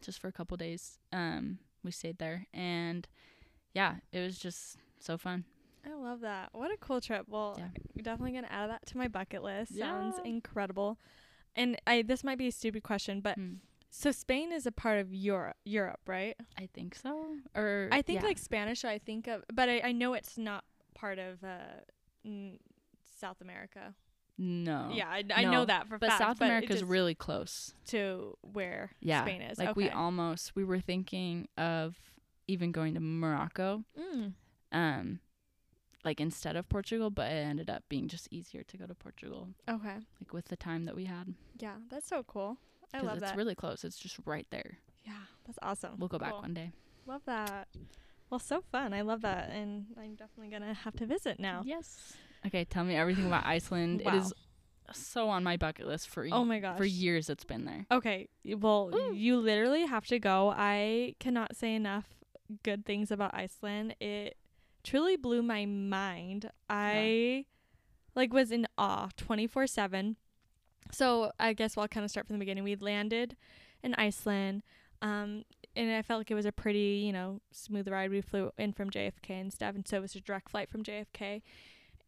just 0.00 0.20
for 0.20 0.28
a 0.28 0.32
couple 0.32 0.56
days 0.56 0.98
um 1.12 1.58
we 1.82 1.90
stayed 1.90 2.18
there 2.18 2.46
and 2.52 3.08
yeah 3.72 3.96
it 4.12 4.20
was 4.20 4.38
just 4.38 4.76
so 4.98 5.16
fun 5.16 5.44
I 5.88 5.94
love 5.94 6.20
that. 6.22 6.48
What 6.52 6.72
a 6.72 6.76
cool 6.78 7.00
trip. 7.00 7.26
Well, 7.28 7.54
Yeah. 7.58 7.68
Definitely 8.02 8.32
gonna 8.32 8.48
add 8.50 8.70
that 8.70 8.84
to 8.86 8.98
my 8.98 9.06
bucket 9.06 9.42
list. 9.42 9.78
Sounds 9.78 10.18
incredible. 10.24 10.98
And 11.54 11.80
I 11.86 12.02
this 12.02 12.24
might 12.24 12.38
be 12.38 12.48
a 12.48 12.52
stupid 12.52 12.82
question, 12.82 13.20
but 13.20 13.38
Mm. 13.38 13.58
So 13.98 14.10
Spain 14.12 14.52
is 14.52 14.66
a 14.66 14.72
part 14.72 14.98
of 14.98 15.14
Europe, 15.14 15.56
Europe, 15.64 16.00
right? 16.06 16.36
i 16.58 16.66
think 16.74 16.94
so 16.94 17.12
or 17.54 17.88
I 17.90 18.02
think 18.02 18.20
yeah. 18.20 18.26
like 18.28 18.38
Spanish. 18.38 18.84
I 18.84 18.98
think 18.98 19.26
of, 19.26 19.42
but 19.52 19.68
I, 19.68 19.80
I 19.84 19.92
know 19.92 20.14
it's 20.14 20.36
not 20.36 20.64
part 20.94 21.18
of 21.18 21.42
uh, 21.44 21.80
n- 22.24 22.58
South 23.20 23.40
America. 23.40 23.94
no 24.38 24.90
Yeah, 24.92 25.08
I, 25.08 25.24
I 25.34 25.44
know 25.44 25.64
that 25.64 25.88
for 25.88 25.98
but 25.98 26.08
fact. 26.10 26.18
south 26.22 26.38
but 26.38 26.46
it 26.46 26.48
america's 26.48 26.80
just 26.80 26.90
really 26.90 27.14
close 27.14 27.74
to 27.86 28.36
where 28.42 28.90
yeah 29.00 29.22
Spain 29.24 29.40
is. 29.42 29.58
like 29.58 29.70
okay. 29.70 29.84
we 29.84 29.88
almost 29.90 30.54
we 30.54 30.64
were 30.64 30.80
thinking 30.80 31.48
of 31.56 31.96
even 32.46 32.70
going 32.72 32.92
to 32.94 33.00
morocco 33.00 33.82
Mm. 33.98 34.32
um 34.72 35.20
like 36.04 36.20
instead 36.20 36.54
of 36.56 36.68
portugal 36.68 37.10
but 37.10 37.30
it 37.32 37.42
ended 37.52 37.70
up 37.70 37.82
being 37.88 38.06
just 38.08 38.28
easier 38.30 38.62
to 38.64 38.76
go 38.76 38.86
to 38.86 38.94
portugal 38.94 39.48
Okay. 39.68 39.96
like 40.20 40.32
with 40.32 40.46
the 40.52 40.56
time 40.56 40.84
that 40.84 40.94
we 40.94 41.06
had 41.06 41.34
Yeah, 41.58 41.76
that's 41.90 42.08
so 42.08 42.22
cool. 42.22 42.58
I 42.96 43.00
love 43.02 43.18
it's 43.18 43.26
that. 43.26 43.36
really 43.36 43.54
close 43.54 43.84
it's 43.84 43.98
just 43.98 44.18
right 44.24 44.46
there 44.50 44.78
yeah, 45.04 45.12
that's 45.46 45.58
awesome. 45.62 45.94
we'll 45.98 46.08
go 46.08 46.18
back 46.18 46.32
Cool. 46.32 46.42
one 46.42 46.54
day 46.54 46.72
Love 47.06 47.22
that. 47.26 47.68
Well, 48.30 48.40
so 48.40 48.60
fun. 48.60 48.92
I 48.92 49.02
love 49.02 49.20
that, 49.22 49.50
and 49.50 49.86
I'm 49.96 50.16
definitely 50.16 50.50
gonna 50.50 50.74
have 50.74 50.96
to 50.96 51.06
visit 51.06 51.38
now. 51.38 51.62
yes 51.64 52.14
okay 52.46 52.64
tell 52.64 52.82
me 52.84 52.96
everything 52.96 53.26
about 53.26 53.46
iceland 53.46 54.00
it 54.00 54.06
Wow. 54.06 54.16
is 54.18 54.32
so 54.92 55.28
on 55.28 55.42
my 55.44 55.56
bucket 55.56 55.86
list 55.86 56.08
for 56.08 56.26
Oh 56.32 56.44
my 56.44 56.58
gosh. 56.60 56.76
for 56.78 56.84
years 56.84 57.28
it's 57.30 57.44
been 57.44 57.64
there 57.64 57.86
Okay. 57.90 58.28
Well, 58.44 58.90
Ooh. 58.94 59.14
you 59.14 59.38
literally 59.38 59.84
have 59.86 60.06
to 60.06 60.18
go. 60.20 60.52
I 60.56 61.14
cannot 61.18 61.56
say 61.56 61.74
enough 61.74 62.06
good 62.62 62.84
things 62.86 63.10
about 63.10 63.34
Iceland. 63.34 63.96
It 64.00 64.36
truly 64.84 65.16
blew 65.16 65.42
my 65.42 65.66
mind. 65.66 66.50
I 66.70 67.46
like 68.14 68.32
was 68.32 68.52
in 68.52 68.68
awe 68.78 69.08
24/7. 69.16 70.14
So, 70.92 71.32
I 71.38 71.52
guess 71.52 71.76
we'll 71.76 71.88
kind 71.88 72.04
of 72.04 72.10
start 72.10 72.26
from 72.26 72.36
the 72.36 72.40
beginning. 72.40 72.64
We 72.64 72.76
landed 72.76 73.36
in 73.82 73.94
Iceland. 73.94 74.62
Um 75.02 75.44
and 75.74 75.92
I 75.92 76.00
felt 76.00 76.20
like 76.20 76.30
it 76.30 76.34
was 76.34 76.46
a 76.46 76.52
pretty, 76.52 77.02
you 77.06 77.12
know, 77.12 77.40
smooth 77.52 77.86
ride. 77.88 78.10
We 78.10 78.22
flew 78.22 78.50
in 78.56 78.72
from 78.72 78.88
JFK 78.90 79.28
and 79.40 79.52
stuff, 79.52 79.74
and 79.74 79.86
so 79.86 79.98
it 79.98 80.00
was 80.00 80.14
a 80.16 80.20
direct 80.22 80.48
flight 80.50 80.70
from 80.70 80.82
JFK. 80.82 81.42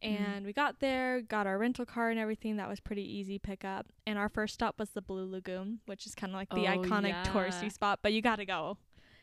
Mhm. 0.03 0.07
And 0.31 0.45
we 0.45 0.53
got 0.53 0.79
there, 0.79 1.21
got 1.21 1.45
our 1.45 1.57
rental 1.59 1.85
car 1.85 2.09
and 2.09 2.19
everything. 2.19 2.55
That 2.55 2.67
was 2.67 2.79
pretty 2.79 3.03
easy 3.03 3.37
pickup. 3.37 3.85
And 4.07 4.17
our 4.17 4.27
first 4.29 4.55
stop 4.55 4.79
was 4.79 4.89
the 4.91 5.01
Blue 5.03 5.29
Lagoon, 5.29 5.81
which 5.85 6.07
is 6.07 6.15
kind 6.15 6.31
of 6.31 6.37
like 6.37 6.49
the 6.49 6.67
Oh, 6.67 6.77
iconic 6.81 7.09
yeah. 7.09 7.23
touristy 7.25 7.71
spot, 7.71 7.99
but 8.01 8.11
you 8.13 8.21
got 8.23 8.37
to 8.37 8.45
go. 8.45 8.77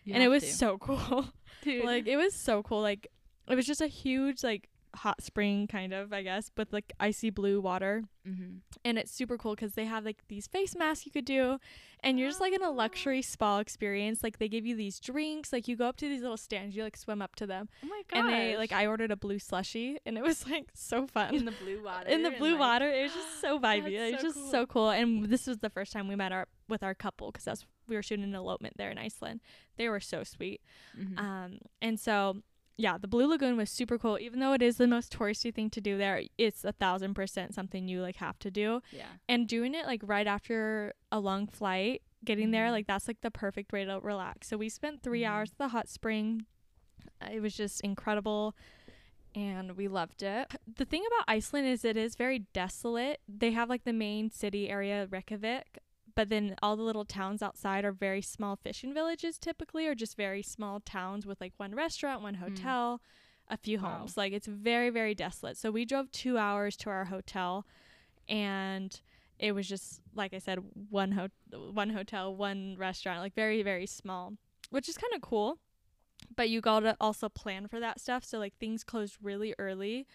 You 0.04 0.14
and 0.14 0.22
it 0.22 0.28
was 0.28 0.44
to. 0.44 0.52
so 0.52 0.78
cool. 0.80 1.32
Like 1.66 2.06
it 2.06 2.16
was 2.16 2.32
so 2.34 2.62
cool. 2.62 2.82
Like 2.82 3.08
it 3.48 3.54
was 3.56 3.66
just 3.66 3.80
a 3.80 3.88
huge 3.88 4.44
like 4.44 4.68
hot 4.96 5.22
spring 5.22 5.66
kind 5.68 5.92
of, 5.92 6.12
I 6.12 6.22
guess, 6.22 6.50
with 6.56 6.72
like 6.72 6.92
icy 6.98 7.30
blue 7.30 7.60
water. 7.60 8.04
Mm-hmm. 8.26 8.56
And 8.84 8.98
it's 8.98 9.12
super 9.12 9.38
cool 9.38 9.54
because 9.54 9.74
they 9.74 9.84
have 9.84 10.04
like 10.04 10.18
these 10.28 10.46
face 10.48 10.74
masks 10.74 11.06
you 11.06 11.12
could 11.12 11.24
do, 11.24 11.58
and 12.00 12.18
you're 12.18 12.28
just 12.28 12.40
like 12.40 12.52
in 12.52 12.62
a 12.62 12.70
luxury 12.70 13.22
spa 13.22 13.58
experience. 13.60 14.22
Like 14.24 14.38
they 14.38 14.48
give 14.48 14.66
you 14.66 14.74
these 14.74 14.98
drinks, 14.98 15.52
like 15.52 15.68
you 15.68 15.76
go 15.76 15.86
up 15.86 15.96
to 15.98 16.08
these 16.08 16.22
little 16.22 16.36
stands, 16.36 16.74
you 16.74 16.82
like 16.82 16.96
swim 16.96 17.22
up 17.22 17.36
to 17.36 17.46
them, 17.46 17.68
Oh 17.84 17.86
my 17.86 18.02
god! 18.12 18.18
and 18.18 18.28
they 18.34 18.56
like 18.56 18.72
I 18.72 18.86
ordered 18.86 19.12
a 19.12 19.16
blue 19.16 19.38
slushy, 19.38 19.98
and 20.04 20.18
it 20.18 20.24
was 20.24 20.44
like 20.48 20.66
so 20.74 21.06
fun 21.06 21.34
in 21.36 21.44
the 21.44 21.52
blue 21.52 21.82
water. 21.84 22.08
in 22.08 22.22
the 22.22 22.30
and, 22.30 22.38
blue 22.38 22.52
like- 22.52 22.60
water. 22.60 22.90
It 22.90 23.04
was 23.04 23.14
just 23.14 23.40
so 23.40 23.58
vibey. 23.66 23.92
It 23.92 24.12
was 24.12 24.20
so 24.20 24.26
just 24.26 24.38
cool. 24.38 24.50
so 24.50 24.66
cool. 24.66 24.90
And 24.90 25.26
this 25.26 25.46
was 25.46 25.58
the 25.58 25.70
first 25.70 25.92
time 25.92 26.08
we 26.08 26.16
met 26.16 26.32
our 26.32 26.48
with 26.68 26.82
our 26.82 26.94
couple 26.94 27.30
because 27.30 27.44
that's 27.44 27.64
we 27.86 27.94
were 27.94 28.02
shooting 28.02 28.24
an 28.24 28.34
elopement 28.34 28.76
there 28.76 28.90
in 28.90 28.98
Iceland. 28.98 29.40
They 29.76 29.88
were 29.88 30.00
so 30.00 30.24
sweet. 30.24 30.60
Mhm. 30.98 31.16
Um, 31.18 31.58
and 31.80 32.00
so 32.00 32.38
yeah, 32.78 32.98
the 32.98 33.08
Blue 33.08 33.26
Lagoon 33.26 33.56
was 33.56 33.70
super 33.70 33.98
cool. 33.98 34.18
Even 34.18 34.40
though 34.40 34.52
it 34.52 34.62
is 34.62 34.76
the 34.76 34.86
most 34.86 35.12
touristy 35.16 35.54
thing 35.54 35.70
to 35.70 35.80
do 35.80 35.96
there, 35.96 36.22
it's 36.38 36.64
a 36.64 36.72
thousand 36.72 37.14
percent 37.14 37.54
something 37.54 37.88
you 37.88 38.02
like 38.02 38.16
have 38.16 38.38
to 38.40 38.50
do. 38.50 38.80
yeah. 38.92 39.06
And 39.28 39.48
doing 39.48 39.74
it 39.74 39.86
like 39.86 40.00
right 40.04 40.26
after 40.26 40.92
a 41.10 41.18
long 41.20 41.46
flight, 41.46 42.02
getting 42.24 42.50
there, 42.50 42.66
Mhm. 42.68 42.72
like 42.72 42.86
that's 42.86 43.08
like 43.08 43.20
the 43.22 43.30
perfect 43.30 43.72
way 43.72 43.84
to 43.84 44.00
relax. 44.00 44.48
So 44.48 44.56
we 44.56 44.68
spent 44.68 45.02
3 45.02 45.22
Mhm. 45.22 45.28
hours 45.28 45.50
at 45.52 45.58
the 45.58 45.68
hot 45.68 45.88
spring. 45.88 46.46
Uh, 47.20 47.28
It 47.32 47.40
was 47.40 47.56
just 47.56 47.80
incredible 47.82 48.54
and 49.34 49.72
we 49.76 49.86
loved 49.88 50.22
it. 50.22 50.50
The 50.66 50.84
thing 50.86 51.04
about 51.06 51.24
Iceland 51.28 51.66
is 51.66 51.84
it 51.84 51.96
is 51.96 52.14
very 52.16 52.40
desolate. 52.54 53.20
They 53.28 53.50
have 53.52 53.68
like 53.68 53.84
the 53.84 53.92
main 53.92 54.30
city 54.30 54.68
area, 54.70 55.06
Reykjavik, 55.10 55.78
but 56.16 56.28
then 56.30 56.56
all 56.62 56.74
the 56.76 56.82
little 56.82 57.04
towns 57.04 57.42
outside 57.42 57.84
are 57.84 57.92
very 57.92 58.20
small 58.22 58.56
fishing 58.56 58.92
villages 58.92 59.38
typically 59.38 59.86
or 59.86 59.94
just 59.94 60.16
very 60.16 60.42
small 60.42 60.80
towns 60.80 61.24
with 61.26 61.40
like 61.40 61.52
one 61.58 61.74
restaurant, 61.74 62.22
one 62.22 62.34
hotel, 62.34 63.00
a 63.48 63.56
few 63.56 63.78
Wow. 63.78 63.98
homes. 64.00 64.16
Like 64.16 64.32
it's 64.32 64.48
very 64.48 64.90
very 64.90 65.14
desolate. 65.14 65.56
So 65.56 65.70
we 65.70 65.84
drove 65.84 66.10
2 66.10 66.36
hours 66.38 66.76
to 66.78 66.90
our 66.90 67.04
hotel 67.04 67.64
and 68.28 69.00
it 69.38 69.52
was 69.52 69.68
just 69.68 70.00
like 70.14 70.32
I 70.34 70.38
said 70.38 70.58
one 70.90 71.12
ho- 71.12 71.28
one 71.72 71.90
hotel, 71.90 72.34
one 72.34 72.76
restaurant, 72.78 73.20
like 73.20 73.34
very 73.34 73.62
very 73.62 73.86
small, 73.86 74.32
which 74.70 74.88
is 74.88 74.96
kind 74.96 75.12
of 75.14 75.20
cool. 75.20 75.58
But 76.34 76.48
you 76.48 76.60
got 76.62 76.80
to 76.80 76.96
also 77.00 77.28
plan 77.28 77.68
for 77.68 77.78
that 77.78 78.00
stuff. 78.00 78.24
So 78.24 78.38
like 78.38 78.56
things 78.58 78.82
closed 78.82 79.18
really 79.22 79.54
early. 79.58 80.06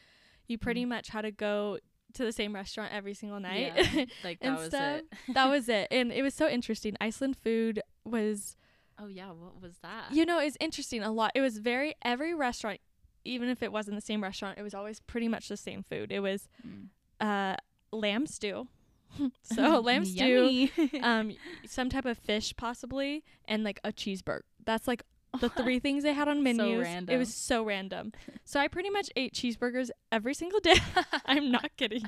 You 0.47 0.57
pretty 0.57 0.83
Mm. 0.83 0.89
much 0.89 1.09
had 1.09 1.21
to 1.21 1.31
go 1.31 1.77
to 2.15 2.23
the 2.25 2.31
same 2.31 2.53
restaurant 2.55 2.91
every 2.93 3.13
single 3.13 3.39
night. 3.39 3.73
Yeah, 3.75 4.05
like 4.23 4.39
that 4.41 4.57
was 4.57 4.67
stuff. 4.69 4.99
it. 4.99 5.05
that 5.33 5.45
was 5.49 5.69
it. 5.69 5.87
And 5.91 6.11
it 6.11 6.21
was 6.21 6.33
so 6.33 6.47
interesting. 6.47 6.95
Iceland 7.01 7.37
food 7.37 7.81
was 8.05 8.55
Oh 8.99 9.07
yeah, 9.07 9.31
what 9.31 9.61
was 9.61 9.77
that? 9.81 10.11
you 10.11 10.25
know, 10.25 10.39
it's 10.39 10.57
interesting 10.59 11.01
a 11.03 11.11
lot. 11.11 11.31
It 11.35 11.41
was 11.41 11.57
very 11.57 11.95
every 12.03 12.33
restaurant 12.33 12.79
even 13.23 13.49
if 13.49 13.61
it 13.61 13.71
wasn't 13.71 13.95
the 13.95 14.01
same 14.01 14.23
restaurant, 14.23 14.57
it 14.57 14.63
was 14.63 14.73
always 14.73 14.99
pretty 14.99 15.27
much 15.27 15.47
the 15.47 15.57
same 15.57 15.83
food. 15.83 16.11
It 16.11 16.21
was 16.21 16.47
Mm. 16.67 16.87
uh 17.19 17.55
lamb 17.91 18.25
stew. 18.27 18.67
so 19.43 19.79
lamb 19.81 20.05
stew, 20.05 20.69
um 21.03 21.35
some 21.67 21.89
type 21.89 22.05
of 22.05 22.17
fish 22.17 22.53
possibly 22.57 23.23
and 23.45 23.63
like 23.63 23.79
a 23.83 23.91
cheeseburger. 23.91 24.41
That's 24.65 24.87
like 24.87 25.03
the 25.39 25.49
three 25.49 25.79
things 25.85 26.03
they 26.03 26.13
had 26.13 26.27
on 26.27 26.43
menus. 26.43 26.67
It 26.79 26.81
random. 26.81 27.19
was 27.19 27.33
so 27.33 27.63
random. 27.63 28.11
So 28.43 28.59
I 28.59 28.67
pretty 28.67 28.89
much 28.89 29.09
ate 29.15 29.33
cheeseburgers 29.33 29.91
every 30.11 30.33
single 30.33 30.59
day. 30.59 30.75
I'm 31.25 31.51
not 31.51 31.69
kidding 31.77 32.03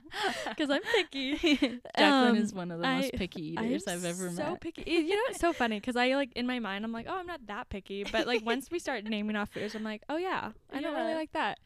because 0.49 0.69
I'm 0.69 0.81
picky. 0.93 1.37
Jaclyn 1.37 1.79
Um, 1.97 2.35
is 2.35 2.53
one 2.53 2.69
of 2.69 2.79
the 2.81 2.85
I- 2.87 2.99
most 3.01 3.13
picky 3.13 3.53
eaters 3.53 3.87
I've 3.87 4.03
ever 4.03 4.29
so 4.29 4.35
met. 4.35 4.47
So 4.47 4.55
picky. 4.59 4.83
You 4.91 5.15
know, 5.15 5.21
it's 5.29 5.39
so 5.39 5.53
funny 5.53 5.79
because 5.79 5.95
I 5.95 6.15
like 6.15 6.33
in 6.35 6.45
my 6.45 6.59
mind 6.59 6.83
I'm 6.83 6.91
like, 6.91 7.05
oh, 7.07 7.15
I'm 7.17 7.27
not 7.27 7.45
that 7.47 7.69
picky. 7.69 8.03
But 8.03 8.27
like 8.27 8.45
once 8.45 8.69
we 8.71 8.79
start 8.79 9.05
naming 9.05 9.37
off 9.37 9.49
foods, 9.51 9.73
I'm 9.73 9.83
like, 9.83 10.01
oh 10.09 10.17
yeah, 10.17 10.51
I 10.73 10.81
don't 10.81 10.95
really 10.95 11.13
like 11.13 11.31
that. 11.31 11.59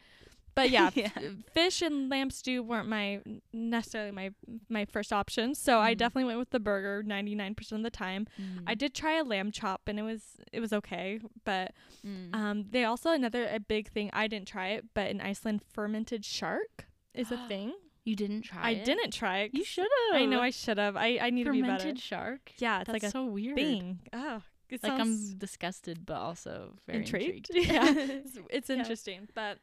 But 0.58 0.70
yeah, 0.70 0.90
Yeah. 0.94 1.10
fish 1.54 1.82
and 1.82 2.08
lamb 2.10 2.30
stew 2.30 2.62
weren't 2.62 2.88
my 2.88 3.20
necessarily 3.52 4.10
my 4.10 4.30
my 4.68 4.84
first 4.84 5.12
options. 5.12 5.58
So 5.58 5.78
I 5.78 5.94
Mhm. 5.94 5.98
definitely 5.98 6.24
went 6.30 6.38
with 6.40 6.50
the 6.50 6.60
burger 6.60 7.02
99% 7.06 7.72
of 7.80 7.82
the 7.84 7.90
time. 7.90 8.26
I 8.66 8.74
Mm. 8.74 8.78
did 8.78 8.94
try 8.94 9.14
a 9.18 9.24
lamb 9.24 9.50
chop 9.52 9.82
and 9.88 9.98
it 9.98 10.02
was 10.02 10.22
it 10.52 10.60
was 10.60 10.72
okay, 10.72 11.20
but 11.44 11.72
Mm. 12.06 12.34
um 12.34 12.56
they 12.70 12.84
also 12.84 13.10
another 13.12 13.46
a 13.58 13.60
big 13.60 13.88
thing 13.94 14.10
I 14.12 14.26
didn't 14.26 14.48
try 14.48 14.68
it, 14.76 14.86
but 14.94 15.06
in 15.10 15.20
Iceland 15.20 15.62
fermented 15.62 16.24
shark 16.24 16.86
is 17.14 17.30
a 17.30 17.36
thing. 17.48 17.72
you 18.04 18.16
didn't 18.16 18.42
try 18.42 18.62
I 18.62 18.70
it? 18.80 18.84
didn't 18.90 19.12
try 19.12 19.36
it. 19.44 19.50
You 19.54 19.64
should 19.64 19.86
have. 20.10 20.22
I 20.22 20.24
know 20.26 20.40
I 20.40 20.50
should 20.50 20.78
have. 20.78 20.96
I 20.96 21.18
I 21.26 21.30
need 21.30 21.44
to 21.44 21.52
be 21.52 21.60
better. 21.62 21.78
fermented 21.78 22.00
shark. 22.00 22.52
Yeah, 22.58 22.80
it's 22.80 22.86
That's 22.86 22.94
like 22.96 23.02
a 23.04 23.10
so 23.10 23.26
weird. 23.26 23.54
thing. 23.54 24.00
Oh, 24.12 24.40
it 24.70 24.82
Like 24.82 24.98
I'm 25.04 25.36
disgusted, 25.38 26.04
but 26.06 26.16
also 26.28 26.52
very 26.86 26.98
intrigued. 27.04 27.50
intrigued. 27.50 27.70
Yeah, 27.76 27.92
it's, 28.24 28.38
it's 28.50 28.70
Yeah. 28.70 28.76
interesting, 28.76 29.28
but 29.34 29.58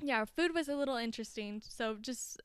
yeah, 0.00 0.24
food 0.24 0.54
was 0.54 0.68
a 0.68 0.76
little 0.76 0.96
interesting. 0.96 1.62
So 1.66 1.96
just 2.00 2.40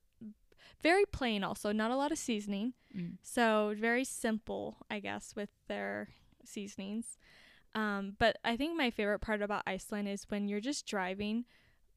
very 0.82 1.06
plain. 1.06 1.44
Also, 1.44 1.72
not 1.72 1.92
a 1.92 1.96
lot 1.96 2.12
of 2.12 2.18
seasoning. 2.18 2.74
Mm. 2.96 3.18
So 3.22 3.74
very 3.78 4.04
simple, 4.04 4.78
I 4.90 5.00
guess, 5.00 5.36
with 5.36 5.50
their 5.68 6.10
seasonings. 6.46 7.18
Um, 7.76 8.16
but 8.20 8.38
I 8.44 8.56
think 8.58 8.78
my 8.78 8.92
favorite 8.92 9.20
part 9.20 9.42
about 9.42 9.64
Iceland 9.66 10.08
is 10.08 10.26
when 10.30 10.48
you're 10.48 10.60
just 10.62 10.86
driving. 10.86 11.46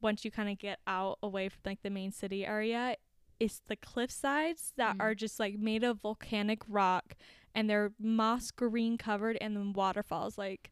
Once 0.00 0.24
you 0.24 0.30
kind 0.30 0.48
of 0.48 0.58
get 0.58 0.78
out 0.86 1.18
away 1.22 1.48
from 1.48 1.60
like 1.64 1.82
the 1.82 1.90
main 1.90 2.12
city 2.12 2.44
area, 2.46 2.96
it's 3.40 3.60
the 3.66 3.76
cliff 3.76 4.10
sides 4.10 4.72
that 4.76 4.96
Mm. 4.96 5.02
are 5.02 5.14
just 5.14 5.38
like 5.40 5.58
made 5.58 5.84
of 5.84 6.00
volcanic 6.00 6.62
rock, 6.68 7.14
and 7.54 7.68
they're 7.68 7.92
moss 7.98 8.50
green 8.50 8.96
covered, 8.98 9.36
and 9.40 9.56
then 9.56 9.72
waterfalls 9.72 10.38
like 10.38 10.70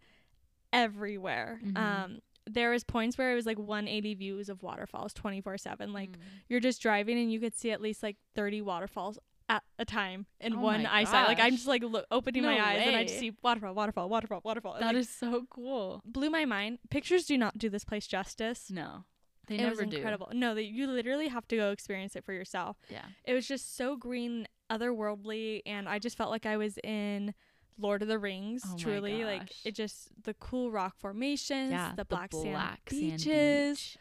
everywhere. 0.73 1.61
Mhm. 1.65 1.77
Um, 1.77 2.19
there 2.47 2.71
was 2.71 2.85
points 2.85 3.17
where 3.17 3.33
it 3.33 3.35
was 3.35 3.47
like 3.47 3.59
180 3.59 4.15
views 4.15 4.49
of 4.49 4.63
waterfalls 4.63 5.13
24 5.15 5.57
7 5.59 5.93
like 5.93 6.11
Mm. 6.11 6.17
you're 6.49 6.61
just 6.61 6.83
driving 6.83 7.19
and 7.19 7.33
you 7.33 7.41
could 7.41 7.55
see 7.57 7.71
at 7.71 7.81
least 7.81 8.03
like 8.03 8.17
30 8.35 8.61
waterfalls 8.63 9.19
at 9.49 9.63
a 9.79 9.85
time 9.85 10.27
in 10.41 10.55
Oh 10.55 10.61
one 10.61 10.83
my 10.85 10.95
eyesight. 11.01 11.27
Like 11.29 11.39
I'm 11.41 11.55
just 11.55 11.67
like 11.67 11.83
lo- 11.85 12.05
opening 12.11 12.43
my 12.45 12.57
No 12.57 12.65
eyes 12.65 12.83
and 12.87 12.97
I 12.97 13.05
just 13.05 13.19
see 13.19 13.33
waterfall, 13.43 13.75
waterfall, 13.75 14.09
waterfall, 14.09 14.41
waterfall. 14.45 14.77
that 14.81 14.95
is 14.95 15.09
so 15.09 15.45
cool. 15.51 16.01
blew 16.05 16.31
my 16.31 16.45
mind. 16.47 16.79
Pictures 16.91 17.27
do 17.27 17.37
not 17.37 17.59
do 17.59 17.69
this 17.69 17.85
place 17.85 18.07
justice. 18.07 18.71
No, 18.71 19.05
they 19.47 19.57
it 19.57 19.59
never 19.59 19.83
was 19.83 19.91
do. 19.91 19.97
incredible. 19.97 20.29
No, 20.33 20.55
that 20.55 20.65
you 20.65 20.87
literally 20.87 21.29
have 21.29 21.47
to 21.49 21.57
go 21.57 21.73
experience 21.73 22.17
it 22.17 22.25
for 22.25 22.33
yourself. 22.33 22.79
Yeah. 22.91 23.05
It 23.25 23.35
was 23.35 23.47
just 23.47 23.77
so 23.77 23.97
green, 23.97 24.47
otherworldly, 24.71 25.61
and 25.67 25.89
I 25.89 25.99
just 25.99 26.17
felt 26.17 26.31
like 26.31 26.47
I 26.47 26.57
was 26.57 26.79
in 26.85 27.35
Lord 27.79 28.03
of 28.03 28.09
the 28.09 28.19
Rings. 28.19 28.63
Oh 28.67 28.77
truly, 28.77 29.25
like 29.25 29.51
it 29.65 29.75
just 29.75 30.09
the 30.23 30.35
cool 30.35 30.71
rock 30.71 30.97
formations, 30.99 31.73
Yeah. 31.73 31.93
the 31.97 32.05
black, 32.05 32.33
sand 32.33 32.45
black 32.45 32.91
sand 32.91 33.01
beaches. 33.19 33.79
beach. 33.79 33.99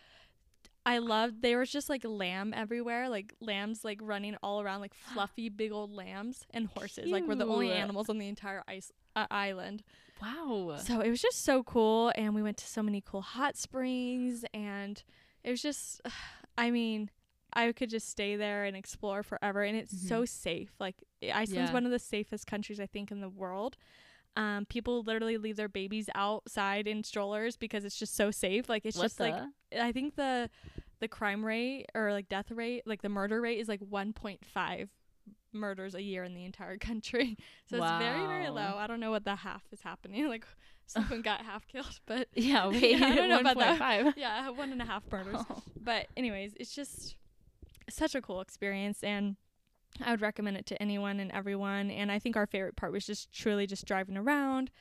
I 0.86 0.98
loved 0.98 1.42
there 1.42 1.60
was 1.60 1.72
just 1.72 1.90
like 1.90 2.04
lamb 2.04 2.54
everywhere, 2.54 3.08
like 3.10 3.34
lambs 3.40 3.86
like 3.86 4.00
running 4.02 4.36
all 4.44 4.62
around, 4.62 4.82
like 4.82 4.94
fluffy 5.14 5.50
big 5.50 5.72
old 5.72 5.92
lambs 5.92 6.46
and 6.52 6.68
horses. 6.68 7.10
Like 7.10 7.26
we're 7.28 7.36
the 7.36 7.46
only 7.48 7.72
animals 7.72 8.10
on 8.10 8.18
the 8.18 8.28
entire 8.28 8.64
ice 8.68 8.92
uh, 9.16 9.28
island. 9.32 9.84
Wow. 10.22 10.76
So 10.78 11.00
it 11.02 11.10
was 11.10 11.22
just 11.22 11.44
so 11.44 11.64
cool, 11.64 12.12
and 12.16 12.36
we 12.36 12.42
went 12.44 12.58
to 12.58 12.68
so 12.68 12.84
many 12.84 13.02
cool 13.02 13.22
hot 13.22 13.58
springs, 13.58 14.46
and 14.54 15.02
it 15.44 15.50
was 15.52 15.62
just, 15.62 16.02
I 16.58 16.70
mean, 16.72 17.10
I 17.56 17.72
could 17.72 17.90
just 17.90 18.10
stay 18.10 18.36
there 18.36 18.66
and 18.66 18.76
explore 18.76 19.24
forever, 19.24 19.64
and 19.64 19.78
it's 19.78 20.08
so 20.08 20.26
safe. 20.26 20.72
Like 20.80 20.96
Iceland's 21.22 21.52
Mm-hmm. 21.52 21.66
Yeah. 21.68 21.74
one 21.74 21.86
of 21.86 21.92
the 21.92 22.00
safest 22.00 22.48
countries 22.48 22.80
I 22.80 22.86
think 22.88 23.12
in 23.12 23.22
the 23.22 23.30
world. 23.30 23.78
Um, 24.36 24.66
people 24.66 25.04
literally 25.04 25.38
leave 25.38 25.58
their 25.58 25.70
babies 25.70 26.10
outside 26.16 26.88
in 26.88 27.04
strollers 27.04 27.56
because 27.56 27.86
it's 27.86 27.98
just 28.00 28.16
so 28.16 28.32
safe. 28.32 28.68
Like 28.68 28.84
it's 28.86 28.98
What 28.98 29.04
just 29.04 29.20
like? 29.20 29.36
I 29.80 29.92
think 29.92 30.16
the 30.16 30.50
the 31.00 31.08
crime 31.08 31.46
rate 31.46 31.86
or 31.94 32.12
like 32.12 32.30
death 32.30 32.50
rate, 32.50 32.82
like 32.88 33.02
the 33.04 33.10
murder 33.10 33.40
rate 33.42 33.60
is 33.60 33.68
like 33.68 33.82
1.5 33.82 34.90
murders 35.52 35.94
a 35.94 36.02
year 36.02 36.24
in 36.24 36.34
the 36.34 36.46
entire 36.46 36.78
country. 36.90 37.38
So 37.70 37.78
it's 37.78 37.92
very 38.00 38.26
very 38.26 38.50
low. 38.50 38.76
I 38.78 38.88
don't 38.88 39.00
know 39.00 39.12
what 39.12 39.24
the 39.26 39.36
half 39.36 39.64
is 39.72 39.82
happening. 39.82 40.28
Like 40.34 40.46
someone 40.88 41.22
got 41.22 41.42
half 41.46 41.68
killed, 41.68 42.00
but 42.08 42.28
Yeah. 42.34 42.68
Wait. 42.70 43.02
I 43.02 43.14
don't 43.16 43.30
know 43.30 43.40
about 43.40 43.58
that. 43.60 43.80
1.5. 43.80 44.14
yeah, 44.18 44.50
one 44.50 44.72
and 44.72 44.82
a 44.82 44.86
half 44.86 45.04
murders. 45.12 45.38
Oh. 45.50 45.62
But 45.80 46.08
anyways, 46.18 46.54
it's 46.60 46.74
just 46.74 47.16
such 47.96 48.16
a 48.16 48.22
cool 48.22 48.42
experience 48.42 49.04
and 49.04 49.36
I 50.04 50.12
would 50.12 50.22
recommend 50.22 50.58
it 50.58 50.66
to 50.68 50.82
anyone 50.82 51.20
and 51.20 51.32
everyone. 51.32 51.92
And 51.92 52.12
I 52.12 52.18
think 52.20 52.36
our 52.36 52.48
favorite 52.48 52.76
part 52.76 52.92
was 52.92 53.06
just 53.06 53.32
truly 53.32 53.68
just 53.68 53.86
driving 53.86 54.18
around 54.18 54.72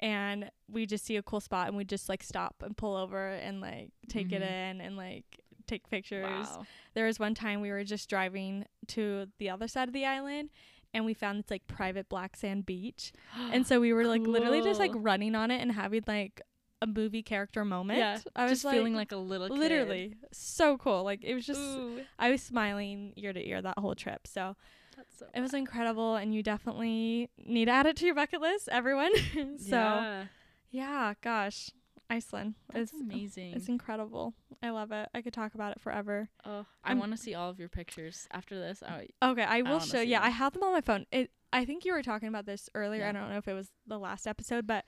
and 0.00 0.50
we 0.70 0.86
just 0.86 1.04
see 1.04 1.16
a 1.16 1.22
cool 1.22 1.40
spot 1.40 1.68
and 1.68 1.76
we 1.76 1.84
just 1.84 2.08
like 2.08 2.22
stop 2.22 2.56
and 2.64 2.76
pull 2.76 2.94
over 2.96 3.28
and 3.30 3.60
like 3.60 3.90
take 4.08 4.30
it 4.32 4.42
Mhm. 4.42 4.70
in 4.70 4.80
and 4.80 4.96
like 4.96 5.24
take 5.66 5.88
pictures. 5.88 6.24
Wow. 6.24 6.66
There 6.94 7.06
was 7.06 7.18
one 7.18 7.34
time 7.34 7.60
we 7.60 7.70
were 7.70 7.84
just 7.84 8.08
driving 8.08 8.64
to 8.88 9.26
the 9.38 9.50
other 9.50 9.68
side 9.68 9.88
of 9.88 9.94
the 9.94 10.04
island 10.06 10.50
and 10.94 11.04
we 11.04 11.14
found 11.14 11.38
this 11.42 11.50
like 11.50 11.66
private 11.66 12.08
black 12.08 12.36
sand 12.36 12.64
beach. 12.64 13.12
And 13.52 13.66
so 13.66 13.80
we 13.80 13.92
were 13.92 14.04
like 14.06 14.22
literally 14.22 14.62
just 14.62 14.80
like 14.80 14.92
running 14.94 15.34
on 15.34 15.50
it 15.50 15.60
and 15.60 15.72
having 15.72 16.02
like 16.06 16.40
a 16.80 16.86
movie 16.86 17.22
character 17.22 17.64
moment. 17.64 17.98
yeah. 17.98 18.18
I 18.36 18.44
was 18.44 18.62
just 18.62 18.72
feeling 18.74 18.94
like 18.94 19.12
a 19.12 19.16
little 19.16 19.48
kid. 19.48 19.58
literally 19.58 20.14
so 20.32 20.76
cool. 20.78 21.02
Like 21.04 21.24
it 21.24 21.34
was 21.34 21.46
just 21.46 21.60
Ooh, 21.60 22.00
I 22.18 22.30
was 22.30 22.42
smiling 22.42 23.12
ear 23.16 23.32
to 23.32 23.46
ear 23.48 23.60
that 23.62 23.78
whole 23.78 23.94
trip. 23.94 24.26
So 24.26 24.56
that's 24.96 25.18
so 25.18 25.26
it 25.34 25.40
was 25.40 25.54
incredible 25.54 26.16
and 26.16 26.34
you 26.34 26.42
definitely 26.42 27.30
need 27.44 27.66
to 27.66 27.70
add 27.72 27.86
it 27.86 27.96
to 27.96 28.06
your 28.06 28.14
bucket 28.14 28.40
list, 28.40 28.68
everyone. 28.70 29.12
so 29.58 29.76
yeah. 29.76 30.24
yeah, 30.70 31.14
gosh. 31.22 31.70
Iceland. 32.10 32.54
That's 32.72 32.92
it's 32.92 33.00
amazing. 33.02 33.52
It's 33.54 33.68
incredible. 33.68 34.32
I 34.62 34.70
love 34.70 34.92
it. 34.92 35.08
I 35.14 35.20
could 35.20 35.34
talk 35.34 35.54
about 35.54 35.72
it 35.72 35.80
forever. 35.80 36.30
oh, 36.44 36.64
I 36.82 36.94
want 36.94 37.12
to 37.12 37.18
see 37.18 37.34
all 37.34 37.50
of 37.50 37.58
your 37.58 37.68
pictures 37.68 38.26
after 38.30 38.58
this. 38.58 38.82
Oh, 38.88 39.30
Okay, 39.32 39.42
I 39.42 39.60
will 39.62 39.72
wanna 39.72 39.84
show. 39.84 40.00
Yeah, 40.00 40.22
I 40.22 40.30
have 40.30 40.54
them 40.54 40.62
on 40.62 40.72
my 40.72 40.80
phone. 40.80 41.06
It. 41.12 41.30
I 41.52 41.64
think 41.64 41.84
you 41.84 41.92
were 41.92 42.02
talking 42.02 42.28
about 42.28 42.46
this 42.46 42.68
earlier. 42.74 43.00
Yeah. 43.02 43.10
I 43.10 43.12
don't 43.12 43.30
know 43.30 43.38
if 43.38 43.48
it 43.48 43.54
was 43.54 43.70
the 43.86 43.98
last 43.98 44.26
episode, 44.26 44.66
but 44.66 44.84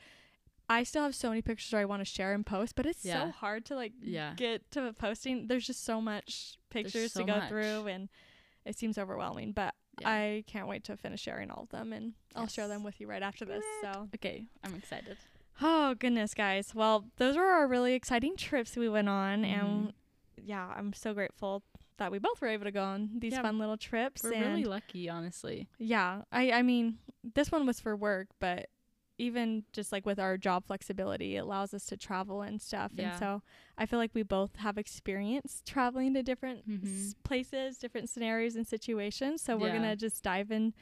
I 0.71 0.85
still 0.85 1.03
have 1.03 1.15
so 1.17 1.29
many 1.31 1.43
pictures 1.43 1.75
I 1.75 1.85
want 1.85 2.01
to 2.01 2.05
share 2.05 2.33
and 2.33 2.47
post. 2.47 2.77
But 2.77 2.87
it's 2.87 3.05
Yeah. 3.05 3.25
so 3.27 3.31
hard 3.33 3.65
to 3.67 3.75
like 3.75 3.93
Yeah. 4.01 4.35
get 4.37 4.71
to 4.71 4.93
posting. 4.95 5.49
There's 5.49 5.67
just 5.67 5.85
so 5.85 6.01
much 6.01 6.57
pictures 6.71 7.13
so 7.13 7.21
to 7.21 7.27
go 7.27 7.39
much. 7.39 7.49
through, 7.49 7.89
and 7.89 8.09
it 8.65 8.79
seems 8.79 8.97
overwhelming. 8.97 9.53
But 9.53 9.75
Yeah. 10.01 10.09
I 10.09 10.45
can't 10.47 10.69
wait 10.69 10.85
to 10.85 10.97
finish 10.97 11.21
sharing 11.23 11.51
all 11.51 11.65
of 11.65 11.69
them, 11.71 11.93
and 11.93 12.15
I'll 12.37 12.47
share 12.47 12.69
them 12.69 12.85
with 12.85 13.01
you 13.01 13.07
right 13.09 13.23
after 13.23 13.45
this. 13.45 13.65
So. 13.83 14.09
okay, 14.15 14.47
I'm 14.65 14.75
excited. 14.75 15.19
Oh 15.61 15.95
goodness, 15.95 16.33
guys. 16.33 16.75
Well, 16.75 17.11
those 17.17 17.37
were 17.37 17.45
our 17.45 17.67
really 17.67 17.93
exciting 17.95 18.37
trips 18.37 18.77
we 18.77 18.89
went 18.89 19.09
on, 19.11 19.43
Mhm. 19.43 19.61
and 19.61 19.93
yeah, 20.41 20.73
I'm 20.75 20.93
so 20.95 21.13
grateful 21.13 21.63
that 21.99 22.11
we 22.11 22.19
both 22.19 22.41
were 22.41 22.47
able 22.49 22.65
to 22.65 22.71
go 22.71 22.83
on 22.83 23.19
these 23.19 23.33
Yeah, 23.35 23.43
fun 23.43 23.59
little 23.59 23.77
trips. 23.77 24.23
We're 24.23 24.33
and 24.35 24.47
really 24.47 24.65
lucky, 24.65 25.11
honestly. 25.11 25.69
yeah, 25.79 26.23
I 26.33 26.53
I 26.53 26.63
mean, 26.63 26.99
this 27.23 27.51
one 27.53 27.67
was 27.67 27.79
for 27.81 27.95
work, 27.95 28.29
but 28.39 28.71
even 29.21 29.65
just 29.73 29.93
like 29.93 30.07
with 30.07 30.19
our 30.19 30.37
job 30.39 30.65
flexibility, 30.67 31.37
it 31.37 31.41
allows 31.41 31.75
us 31.75 31.85
to 31.87 31.97
travel 31.97 32.43
and 32.43 32.61
stuff. 32.61 32.93
Yeah. 32.95 33.11
And 33.11 33.19
so 33.19 33.43
I 33.79 33.87
feel 33.87 33.99
like 33.99 34.15
we 34.15 34.23
both 34.23 34.57
have 34.57 34.79
experience 34.79 35.63
traveling 35.67 36.15
to 36.15 36.23
different 36.23 36.61
s- 36.61 36.65
Mhm. 36.67 37.15
places, 37.23 37.79
different 37.79 38.09
scenarios 38.09 38.57
and 38.57 38.67
situations. 38.67 39.43
So 39.43 39.57
we're 39.57 39.69
Yeah. 39.69 39.77
gonna 39.79 39.97
just 39.97 40.23
dive 40.23 40.51
in 40.51 40.75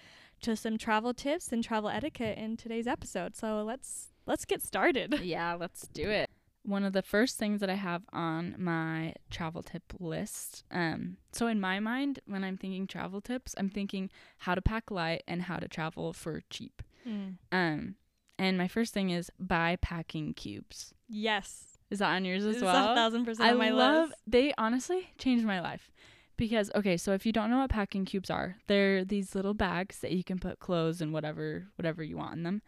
to 0.42 0.54
some 0.56 0.78
travel 0.78 1.12
tips 1.14 1.52
and 1.52 1.64
travel 1.64 1.90
etiquette 1.90 2.38
in 2.38 2.56
today's 2.56 2.86
episode. 2.86 3.34
So 3.34 3.62
let's 3.64 4.12
let's 4.26 4.44
get 4.44 4.62
started. 4.62 5.08
yeah, 5.22 5.54
let's 5.54 5.88
do 5.88 6.08
it. 6.10 6.30
One 6.64 6.84
of 6.84 6.92
the 6.92 7.02
first 7.02 7.38
things 7.38 7.60
that 7.60 7.70
I 7.70 7.74
have 7.76 8.02
on 8.12 8.54
my 8.58 9.14
travel 9.30 9.62
tip 9.62 9.84
list. 9.98 10.64
Um, 10.70 11.16
so 11.32 11.46
in 11.46 11.60
my 11.60 11.80
mind, 11.80 12.20
when 12.26 12.44
I'm 12.44 12.58
thinking 12.58 12.86
travel 12.86 13.20
tips, 13.22 13.54
I'm 13.56 13.70
thinking 13.70 14.10
how 14.38 14.54
to 14.54 14.60
pack 14.60 14.90
light 14.90 15.22
and 15.26 15.42
how 15.42 15.56
to 15.56 15.66
travel 15.68 16.12
for 16.12 16.42
cheap. 16.50 16.82
Mm. 17.06 17.38
Um, 17.50 17.94
and 18.38 18.56
my 18.58 18.68
first 18.68 18.94
thing 18.94 19.10
is 19.10 19.30
buy 19.38 19.76
packing 19.80 20.34
cubes. 20.34 20.94
Yes. 21.08 21.78
Is 21.90 22.00
that 22.00 22.10
on 22.14 22.24
yours 22.24 22.44
as 22.44 22.56
It's 22.56 22.64
well? 22.64 22.92
a 22.92 22.94
thousand 22.94 23.24
percent 23.24 23.48
I 23.48 23.52
on 23.52 23.58
my 23.58 23.70
love. 23.70 24.08
list. 24.10 24.20
They 24.26 24.52
honestly 24.58 25.08
changed 25.18 25.44
my 25.46 25.60
life 25.60 25.90
because 26.36 26.70
okay, 26.74 26.96
so 26.96 27.12
if 27.12 27.24
you 27.24 27.32
don't 27.32 27.50
know 27.50 27.58
what 27.58 27.70
packing 27.70 28.04
cubes 28.04 28.30
are, 28.30 28.56
they're 28.66 29.04
these 29.04 29.34
little 29.34 29.54
bags 29.54 30.00
that 30.00 30.12
you 30.12 30.22
can 30.22 30.38
put 30.38 30.58
clothes 30.60 31.00
and 31.00 31.12
whatever 31.12 31.66
whatever 31.76 32.02
you 32.02 32.16
want 32.18 32.34
in 32.36 32.42
them. 32.42 32.62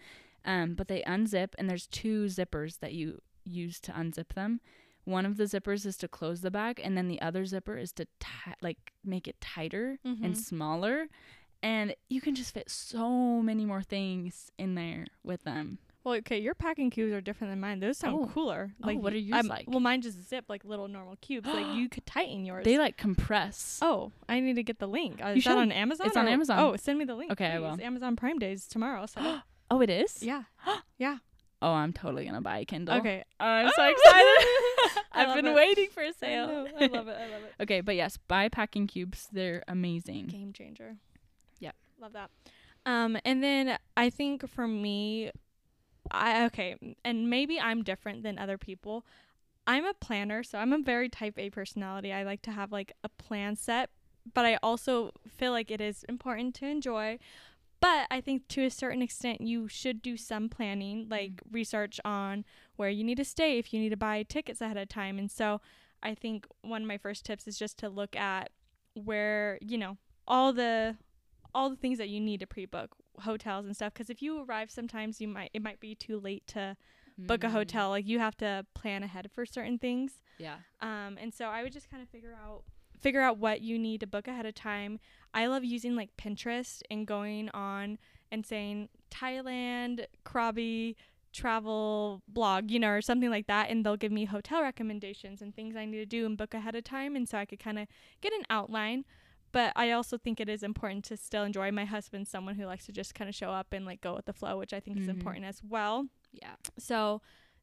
Um, 0.45 0.75
but 0.75 0.89
they 0.89 1.03
unzip 1.03 1.51
and 1.59 1.69
there's 1.69 1.87
two 1.87 2.25
zippers 2.27 2.79
that 2.81 2.95
you 2.95 3.21
use 3.45 3.79
to 3.81 3.93
unzip 3.93 4.33
them. 4.35 4.61
One 5.05 5.27
of 5.27 5.37
the 5.39 5.45
zippers 5.45 5.85
is 5.87 5.97
to 5.99 6.09
close 6.09 6.41
the 6.43 6.51
bag, 6.51 6.81
and 6.83 6.97
then 6.97 7.09
the 7.09 7.21
other 7.21 7.45
zipper 7.45 7.77
is 7.77 7.93
to 7.95 8.05
ti- 8.21 8.53
like 8.63 8.93
make 9.05 9.27
it 9.29 9.41
tighter 9.41 9.99
Mhm. 10.07 10.25
and 10.25 10.39
smaller. 10.39 11.09
And 11.63 11.95
you 12.09 12.21
can 12.21 12.35
just 12.35 12.55
fit 12.55 12.71
so 12.71 13.43
many 13.43 13.65
more 13.67 13.83
things 13.83 14.51
in 14.59 14.75
there 14.75 15.07
with 15.23 15.45
them. 15.45 15.79
Well, 16.03 16.15
okay, 16.15 16.39
your 16.39 16.55
packing 16.55 16.89
cubes 16.89 17.13
are 17.13 17.21
different 17.21 17.53
than 17.53 17.61
mine. 17.61 17.81
Those 17.81 17.99
sound 17.99 18.17
Oh. 18.19 18.27
cooler. 18.33 18.73
Oh, 18.83 18.87
Like 18.87 18.99
what 19.01 19.13
are 19.13 19.19
yours 19.19 19.37
I'm- 19.37 19.47
like? 19.49 19.67
Well, 19.69 19.81
mine 19.81 20.01
just 20.01 20.27
zip 20.31 20.47
like 20.49 20.65
little 20.65 20.89
normal 20.89 21.17
cubes. 21.21 21.47
like 21.47 21.67
you 21.77 21.91
could 21.91 22.07
tighten 22.07 22.47
yours. 22.47 22.65
They 22.65 22.79
like 22.79 22.97
compress. 22.97 23.79
Oh, 23.83 24.11
I 24.27 24.41
need 24.41 24.55
to 24.57 24.63
get 24.63 24.79
the 24.79 24.87
link. 24.89 25.23
Uh, 25.23 25.29
You 25.29 25.35
is 25.37 25.45
that 25.45 25.59
on 25.59 25.71
Amazon? 25.71 26.07
It's 26.07 26.17
on 26.17 26.27
Amazon. 26.29 26.59
Oh, 26.59 26.77
send 26.77 26.99
me 26.99 27.05
the 27.05 27.15
link. 27.15 27.31
Okay, 27.33 27.49
I 27.49 27.59
please. 27.59 27.61
will. 27.61 27.81
Amazon 27.85 28.17
Prime 28.17 28.39
Days 28.39 28.67
tomorrow. 28.67 29.05
So 29.05 29.21
Oh, 29.71 29.81
it 29.83 29.91
is. 29.91 30.23
yeah. 30.23 30.45
Yeah. 30.99 31.19
Oh, 31.63 31.73
I'm 31.73 31.93
totally 31.93 32.25
gonna 32.25 32.41
buy 32.41 32.61
a 32.61 32.65
Kindle. 32.65 32.95
Okay. 32.97 33.23
I'm 33.39 33.69
so 33.69 33.75
Oh. 33.77 33.91
excited. 33.91 35.05
I 35.13 35.27
I've 35.27 35.35
been 35.35 35.47
it. 35.49 35.55
waiting 35.55 35.91
for 35.91 36.03
a 36.03 36.15
sale. 36.15 36.47
know, 36.47 36.67
I 36.81 36.87
love 36.87 37.09
it. 37.09 37.17
I 37.19 37.27
love 37.29 37.43
it. 37.45 37.55
okay, 37.65 37.83
but 37.83 37.95
yes, 37.97 38.17
buy 38.17 38.49
packing 38.49 38.87
cubes. 38.87 39.29
They're 39.31 39.63
amazing. 39.69 40.29
Game 40.29 40.55
changer. 40.55 40.97
Love 42.01 42.13
that. 42.15 42.31
Um, 42.87 43.19
and 43.25 43.43
then 43.43 43.79
I 43.97 44.11
think 44.11 44.49
for 44.49 44.67
me, 44.67 45.31
I 46.11 46.47
okay, 46.47 46.77
and 47.05 47.29
maybe 47.29 47.61
I'm 47.61 47.83
different 47.83 48.23
than 48.23 48.39
other 48.39 48.57
people. 48.57 49.05
I'm 49.67 49.85
a 49.85 49.95
planner, 49.95 50.43
so 50.43 50.59
I'm 50.59 50.73
a 50.73 50.79
very 50.79 51.09
type 51.09 51.39
A 51.39 51.51
personality. 51.51 52.13
I 52.13 52.23
like 52.23 52.43
to 52.43 52.51
have 52.51 52.73
like 52.73 52.93
a 53.05 53.09
plan 53.09 53.55
set, 53.55 53.91
but 54.35 54.47
I 54.47 54.59
also 54.63 55.13
feel 55.29 55.53
like 55.53 55.71
it 55.71 55.81
is 55.81 56.05
important 56.09 56.55
to 56.57 56.67
enjoy. 56.67 57.19
But 57.81 58.07
I 58.11 58.21
think 58.21 58.49
to 58.49 58.65
a 58.65 58.71
certain 58.71 59.01
extent, 59.03 59.41
you 59.41 59.69
should 59.69 60.03
do 60.03 60.17
some 60.17 60.49
planning, 60.49 61.07
like 61.11 61.41
research 61.51 62.01
on 62.05 62.45
where 62.77 62.91
you 62.91 63.05
need 63.05 63.17
to 63.19 63.25
stay 63.25 63.59
if 63.59 63.73
you 63.73 63.81
need 63.81 63.91
to 63.91 63.97
buy 63.97 64.23
tickets 64.23 64.61
ahead 64.61 64.77
of 64.77 64.89
time. 64.89 65.19
And 65.19 65.31
so 65.31 65.61
I 66.03 66.15
think 66.15 66.47
one 66.63 66.83
of 66.83 66.89
my 66.89 66.99
first 66.99 67.25
tips 67.25 67.47
is 67.47 67.59
just 67.59 67.79
to 67.79 67.89
look 67.89 68.17
at 68.17 68.51
where, 68.95 69.59
you 69.63 69.79
know, 69.79 69.97
all 70.27 70.53
the 70.53 70.97
all 71.55 71.71
the 71.71 71.77
things 71.77 71.99
that 71.99 72.09
you 72.09 72.21
need 72.21 72.41
to 72.41 72.47
pre-book 72.47 72.95
hotels 73.21 73.67
and 73.67 73.75
stuff 73.75 73.93
because 73.93 74.09
if 74.11 74.23
you 74.23 74.43
arrive 74.45 74.71
sometimes 74.71 75.21
you 75.21 75.29
might 75.29 75.51
it 75.53 75.63
might 75.63 75.81
be 75.81 75.95
too 75.95 76.19
late 76.19 76.47
to 76.47 76.77
book 77.19 77.45
a 77.45 77.49
Mm, 77.49 77.53
hotel 77.53 77.91
like 77.91 78.07
you 78.07 78.19
have 78.19 78.37
to 78.39 78.65
plan 78.75 79.03
ahead 79.03 79.29
for 79.35 79.45
certain 79.45 79.79
things 79.79 80.23
Yeah. 80.39 80.57
um, 80.81 81.19
and 81.21 81.35
so 81.35 81.47
I 81.47 81.63
would 81.63 81.73
just 81.73 81.91
kind 81.91 82.03
of 82.03 82.09
figure 82.09 82.35
out 82.35 82.63
figure 82.99 83.21
out 83.21 83.39
what 83.39 83.61
you 83.63 83.79
need 83.79 84.01
to 84.01 84.07
book 84.07 84.29
ahead 84.29 84.45
of 84.45 84.55
time. 84.55 85.01
I 85.33 85.47
love 85.47 85.65
using 85.65 85.97
like 85.97 86.11
Pinterest 86.19 86.83
and 86.91 87.07
going 87.07 87.49
on 87.51 87.97
and 88.31 88.45
saying 88.45 88.91
Thailand, 89.11 90.05
Krabi, 90.25 90.97
travel 91.33 92.23
blog, 92.29 92.71
you 92.71 92.79
know, 92.79 92.91
or 92.91 93.01
something 93.01 93.31
like 93.31 93.47
that, 93.47 93.71
and 93.71 93.85
they'll 93.85 93.97
give 93.97 94.13
me 94.13 94.27
hotel 94.27 94.61
recommendations 94.63 95.41
and 95.41 95.55
things 95.55 95.77
I 95.77 95.85
need 95.87 95.97
to 95.99 96.07
do 96.07 96.27
and 96.27 96.37
book 96.37 96.53
ahead 96.55 96.75
of 96.75 96.85
time, 96.85 97.17
and 97.17 97.29
so 97.29 97.39
I 97.39 97.47
could 97.47 97.59
kind 97.61 97.79
of 97.79 97.87
get 98.21 98.33
an 98.35 98.43
outline. 98.51 99.05
But 99.53 99.73
I 99.77 99.91
also 99.91 100.17
think 100.17 100.41
it 100.41 100.49
is 100.49 100.63
important 100.63 101.05
to 101.07 101.17
still 101.17 101.43
enjoy. 101.45 101.71
My 101.73 101.85
husband's 101.85 102.31
someone 102.31 102.55
who 102.55 102.67
likes 102.67 102.87
to 102.87 102.93
just 102.93 103.15
kind 103.15 103.29
of 103.29 103.35
show 103.35 103.51
up 103.51 103.73
and 103.73 103.85
like 103.85 104.01
go 104.01 104.15
with 104.15 104.27
the 104.27 104.33
flow, 104.33 104.59
which 104.59 104.73
I 104.73 104.81
think 104.81 104.97
is 104.99 105.07
Mhm. 105.07 105.11
important 105.11 105.45
as 105.45 105.63
well. 105.63 106.07
Yeah. 106.33 106.55
So 106.79 107.21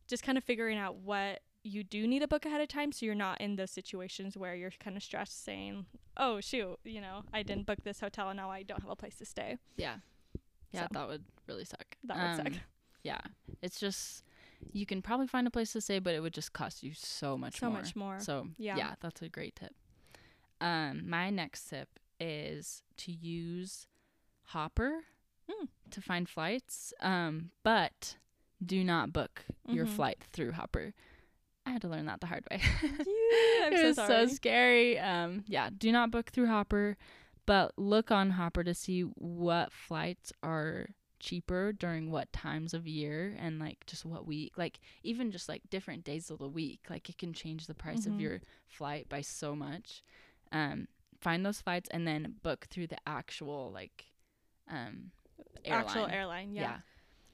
just 0.08 0.24
kind 0.24 0.38
of 0.38 0.44
figuring 0.44 0.78
out 0.78 0.96
what 0.98 1.42
you 1.64 1.84
do 1.84 2.08
need 2.08 2.22
a 2.24 2.28
book 2.28 2.46
ahead 2.46 2.62
of 2.62 2.68
time 2.70 2.92
so 2.94 3.06
you're 3.06 3.16
not 3.16 3.42
in 3.42 3.56
those 3.58 3.72
situations 3.72 4.38
where 4.38 4.56
you're 4.56 4.72
kind 4.72 4.96
of 4.96 5.04
stressed 5.04 5.44
saying, 5.44 5.86
oh, 6.16 6.40
shoot, 6.40 6.78
you 6.86 7.02
know, 7.02 7.24
I 7.34 7.44
didn't 7.44 7.66
book 7.66 7.84
this 7.84 8.00
hotel 8.00 8.30
and 8.30 8.38
now 8.38 8.50
I 8.50 8.64
don't 8.64 8.82
have 8.82 8.90
a 8.92 8.96
place 8.96 9.16
to 9.18 9.26
stay. 9.26 9.58
Yeah. 9.76 9.98
Yeah, 10.72 10.84
So. 10.84 10.88
that 10.92 11.08
would 11.08 11.26
really 11.48 11.66
suck. 11.66 11.98
That 12.04 12.18
would 12.18 12.36
suck. 12.46 12.54
Um, 12.54 12.60
Yeah. 13.04 13.20
It's 13.62 13.80
just 13.80 14.24
you 14.74 14.86
can 14.86 15.02
probably 15.02 15.28
find 15.28 15.46
a 15.48 15.52
place 15.52 15.72
to 15.74 15.82
stay, 15.82 16.00
but 16.00 16.16
it 16.16 16.20
would 16.20 16.34
just 16.34 16.52
cost 16.52 16.84
you 16.84 16.94
so 16.94 17.38
much 17.38 17.60
So 17.60 17.70
more. 17.70 17.80
much 17.82 17.96
more. 17.96 18.20
So 18.20 18.50
Yeah. 18.58 18.76
yeah. 18.78 18.96
that's 19.00 19.22
a 19.22 19.30
great 19.30 19.56
tip. 19.56 19.74
Um, 20.62 21.10
my 21.10 21.30
next 21.30 21.70
tip 21.70 21.90
is 22.20 22.84
to 22.98 23.12
use 23.12 23.88
Hopper 24.48 25.02
Mm. 25.50 25.70
to 25.92 26.02
find 26.02 26.28
flights. 26.28 26.94
Um, 27.00 27.52
but 27.64 28.18
do 28.66 28.84
not 28.84 29.14
book 29.14 29.46
your 29.68 29.86
Mhm. 29.86 29.90
flight 29.96 30.24
through 30.34 30.52
Hopper. 30.54 30.94
I 31.66 31.72
had 31.72 31.82
to 31.84 31.88
learn 31.88 32.06
that 32.08 32.20
the 32.22 32.28
hard 32.28 32.46
way. 32.52 32.60
I'm 32.82 33.74
it 33.74 33.78
so 33.80 33.88
was 33.88 33.96
sorry. 33.96 34.28
so 34.28 34.34
scary. 34.34 35.00
Um, 35.00 35.44
yeah, 35.48 35.70
do 35.76 35.92
not 35.92 36.12
book 36.12 36.32
through 36.32 36.48
Hopper, 36.48 36.98
but 37.46 37.78
look 37.78 38.12
on 38.12 38.32
Hopper 38.32 38.64
to 38.64 38.74
see 38.74 39.02
what 39.02 39.72
flights 39.72 40.34
are 40.44 40.90
cheaper 41.20 41.72
during 41.74 42.12
what 42.12 42.32
times 42.34 42.74
of 42.74 42.86
year 42.88 43.36
and 43.40 43.58
like 43.58 43.84
just 43.88 44.06
what 44.06 44.28
week 44.28 44.56
like 44.56 44.80
even 45.02 45.32
just 45.32 45.50
like 45.50 45.64
different 45.72 46.04
days 46.04 46.30
of 46.30 46.38
the 46.38 46.48
week 46.48 46.82
like 46.92 47.10
it 47.10 47.18
can 47.18 47.34
change 47.34 47.66
the 47.66 47.74
price 47.74 48.02
Mhm. 48.06 48.14
of 48.14 48.22
your 48.22 48.40
flight 48.68 49.10
by 49.10 49.22
so 49.22 49.56
much 49.56 50.04
um 50.52 50.88
find 51.20 51.46
those 51.46 51.62
flights 51.62 51.90
and 51.92 52.08
then 52.08 52.36
book 52.44 52.68
through 52.70 52.88
the 52.88 52.98
actual 53.06 53.72
like 53.74 54.06
um 54.70 55.12
airline. 55.66 55.86
Actual 55.86 56.08
airline, 56.08 56.54
yeah. 56.54 56.62
yeah 56.62 56.78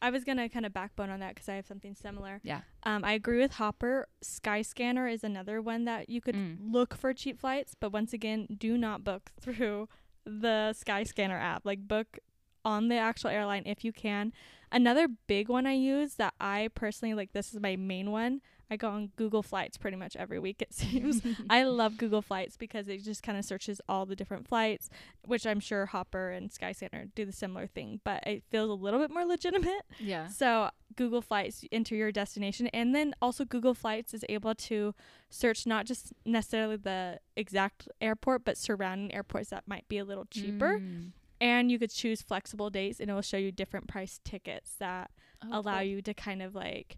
I 0.02 0.10
was 0.10 0.26
gonna 0.26 0.50
kind 0.50 0.66
of 0.66 0.74
backbone 0.74 1.10
on 1.10 1.22
that 1.22 1.34
because 1.34 1.48
I 1.48 1.54
have 1.56 1.66
something 1.66 1.96
similar. 1.96 2.42
Yeah. 2.44 2.62
Um, 2.84 3.06
I 3.06 3.14
agree 3.14 3.40
with 3.40 3.54
Hopper. 3.54 4.10
Skyscanner 4.22 5.12
is 5.12 5.24
another 5.24 5.62
one 5.62 5.86
that 5.86 6.10
you 6.10 6.20
could 6.20 6.36
Mm. 6.36 6.58
look 6.60 6.94
for 6.94 7.14
cheap 7.14 7.40
flights, 7.40 7.74
but 7.80 7.94
once 7.94 8.12
again, 8.12 8.48
do 8.58 8.78
not 8.78 9.06
book 9.06 9.32
through 9.40 9.88
the 10.26 10.76
Skyscanner 10.78 11.40
app. 11.42 11.66
Like 11.66 11.88
book 11.88 12.20
on 12.66 12.90
the 12.90 12.96
actual 12.98 13.30
airline 13.30 13.64
if 13.66 13.86
you 13.86 13.94
can. 13.94 14.34
Another 14.74 15.08
big 15.28 15.48
one 15.48 15.66
I 15.66 15.74
use 15.74 16.16
that 16.16 16.34
I 16.40 16.70
personally 16.76 17.14
like. 17.14 17.32
This 17.32 17.54
is 17.54 17.62
my 17.62 17.78
main 17.78 18.12
one. 18.12 18.42
I 18.74 18.78
go 18.78 18.90
on 18.90 19.12
Google 19.16 19.42
Flights 19.44 19.78
pretty 19.78 19.96
much 19.98 20.16
every 20.16 20.40
week. 20.40 20.62
It 20.62 20.74
seems. 20.82 21.22
I 21.50 21.64
love 21.82 21.98
Google 21.98 22.22
Flights 22.22 22.58
because 22.58 22.88
it 22.88 23.04
just 23.04 23.24
kind 23.24 23.38
of 23.38 23.46
searches 23.46 23.80
all 23.88 24.06
the 24.06 24.16
different 24.16 24.48
flights, 24.48 24.90
which 25.26 25.46
I'm 25.48 25.60
sure 25.60 25.86
Hopper 25.86 26.32
and 26.32 26.50
Skyscanner 26.50 27.10
do 27.16 27.24
the 27.26 27.32
similar 27.32 27.68
thing, 27.68 28.02
but 28.04 28.26
it 28.28 28.44
feels 28.50 28.70
a 28.70 28.74
little 28.74 29.00
bit 29.00 29.12
more 29.12 29.26
legitimate. 29.26 29.84
yeah 30.00 30.28
So 30.28 30.70
Google 30.96 31.22
Flights 31.22 31.64
enter 31.72 31.96
your 31.96 32.12
destination, 32.12 32.68
and 32.74 32.94
then 32.94 33.14
also 33.22 33.46
Google 33.46 33.74
Flights 33.74 34.14
is 34.14 34.26
able 34.30 34.54
to 34.56 34.94
search 35.30 35.66
not 35.66 35.86
just 35.86 36.12
necessarily 36.26 36.78
the 36.78 37.20
exact 37.36 37.88
airport, 38.02 38.44
but 38.46 38.58
surrounding 38.58 39.14
airports 39.14 39.50
that 39.52 39.64
might 39.68 39.88
be 39.88 39.98
a 40.00 40.06
little 40.06 40.26
cheaper. 40.26 40.80
Mm. 40.80 41.12
And 41.42 41.70
you 41.72 41.78
could 41.78 41.92
choose 41.92 42.22
flexible 42.22 42.70
dates, 42.70 43.00
and 43.02 43.10
it 43.10 43.14
will 43.14 43.22
show 43.22 43.38
you 43.38 43.52
different 43.52 43.88
price 43.88 44.20
tickets 44.24 44.76
that 44.80 45.12
Oh, 45.46 45.60
allow 45.60 45.80
cool. 45.80 45.84
you 45.84 46.02
to 46.04 46.14
kind 46.14 46.42
of 46.42 46.56
like 46.56 46.98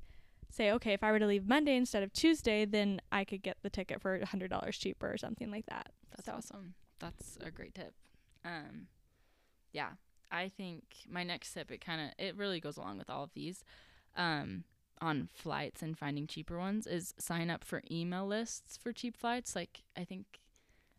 say, 0.56 0.72
okay, 0.72 0.94
if 0.94 1.04
I 1.04 1.12
were 1.12 1.20
to 1.20 1.28
leave 1.28 1.48
Monday 1.48 1.76
instead 1.76 2.04
of 2.04 2.12
Tuesday, 2.14 2.66
then 2.66 3.02
I 3.12 3.24
could 3.26 3.42
get 3.44 3.58
the 3.62 3.70
ticket 3.70 4.02
for 4.02 4.16
a 4.16 4.26
hundred 4.26 4.50
dollars 4.50 4.78
cheaper 4.78 5.12
or 5.12 5.18
something 5.18 5.52
like 5.52 5.66
that. 5.68 5.92
That's 6.12 6.26
So- 6.26 6.34
awesome. 6.34 6.74
That's 7.00 7.38
a 7.42 7.52
great 7.52 7.76
tip. 7.76 7.94
Um, 8.46 8.88
yeah, 9.74 9.92
I 10.32 10.48
think 10.48 10.84
my 11.10 11.24
next 11.24 11.54
tip 11.54 11.72
it 11.72 11.82
kind 11.84 12.00
of 12.02 12.08
it 12.18 12.36
really 12.38 12.60
goes 12.60 12.78
along 12.78 12.98
with 13.00 13.10
all 13.10 13.24
of 13.24 13.34
these. 13.34 13.64
Um, 14.16 14.64
on 15.02 15.28
flights 15.34 15.82
and 15.82 15.98
finding 15.98 16.26
cheaper 16.26 16.58
ones 16.58 16.88
is 16.88 17.14
sign 17.20 17.50
up 17.50 17.66
for 17.66 17.84
email 17.92 18.26
lists 18.26 18.78
for 18.78 18.94
cheap 18.94 19.18
flights. 19.18 19.54
Like 19.56 19.84
I 19.98 20.06
think 20.06 20.26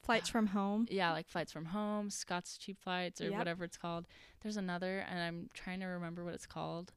Flights 0.02 0.28
from 0.28 0.48
home. 0.48 0.86
yeah, 0.90 1.10
like 1.12 1.26
flights 1.28 1.50
from 1.50 1.64
home, 1.66 2.10
Scott's 2.10 2.58
cheap 2.58 2.78
flights 2.78 3.20
or 3.20 3.30
Yep. 3.30 3.38
whatever 3.38 3.64
it's 3.64 3.78
called. 3.78 4.06
There's 4.42 4.56
another, 4.58 4.98
and 5.00 5.18
I'm 5.18 5.48
trying 5.54 5.80
to 5.80 5.86
remember 5.86 6.24
what 6.24 6.34
it's 6.34 6.46
called, 6.46 6.92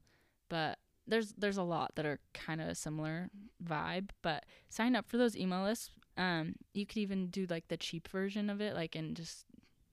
but 0.50 0.78
there's 1.10 1.34
there's 1.38 1.58
a 1.58 1.64
lot 1.64 1.92
that 1.96 2.06
are 2.06 2.20
kind 2.34 2.62
of 2.62 2.68
a 2.68 2.76
similar 2.76 3.30
vibe. 3.64 4.10
But 4.22 4.46
sign 4.70 4.96
up 4.96 5.08
for 5.10 5.18
those 5.18 5.36
email 5.36 5.64
lists. 5.64 5.92
Um, 6.18 6.56
you 6.74 6.86
could 6.86 6.98
even 6.98 7.28
do 7.28 7.46
like 7.50 7.68
the 7.70 7.78
cheap 7.78 8.08
version 8.10 8.50
of 8.50 8.60
it, 8.62 8.76
like 8.76 8.96
and 8.96 9.16
just 9.16 9.46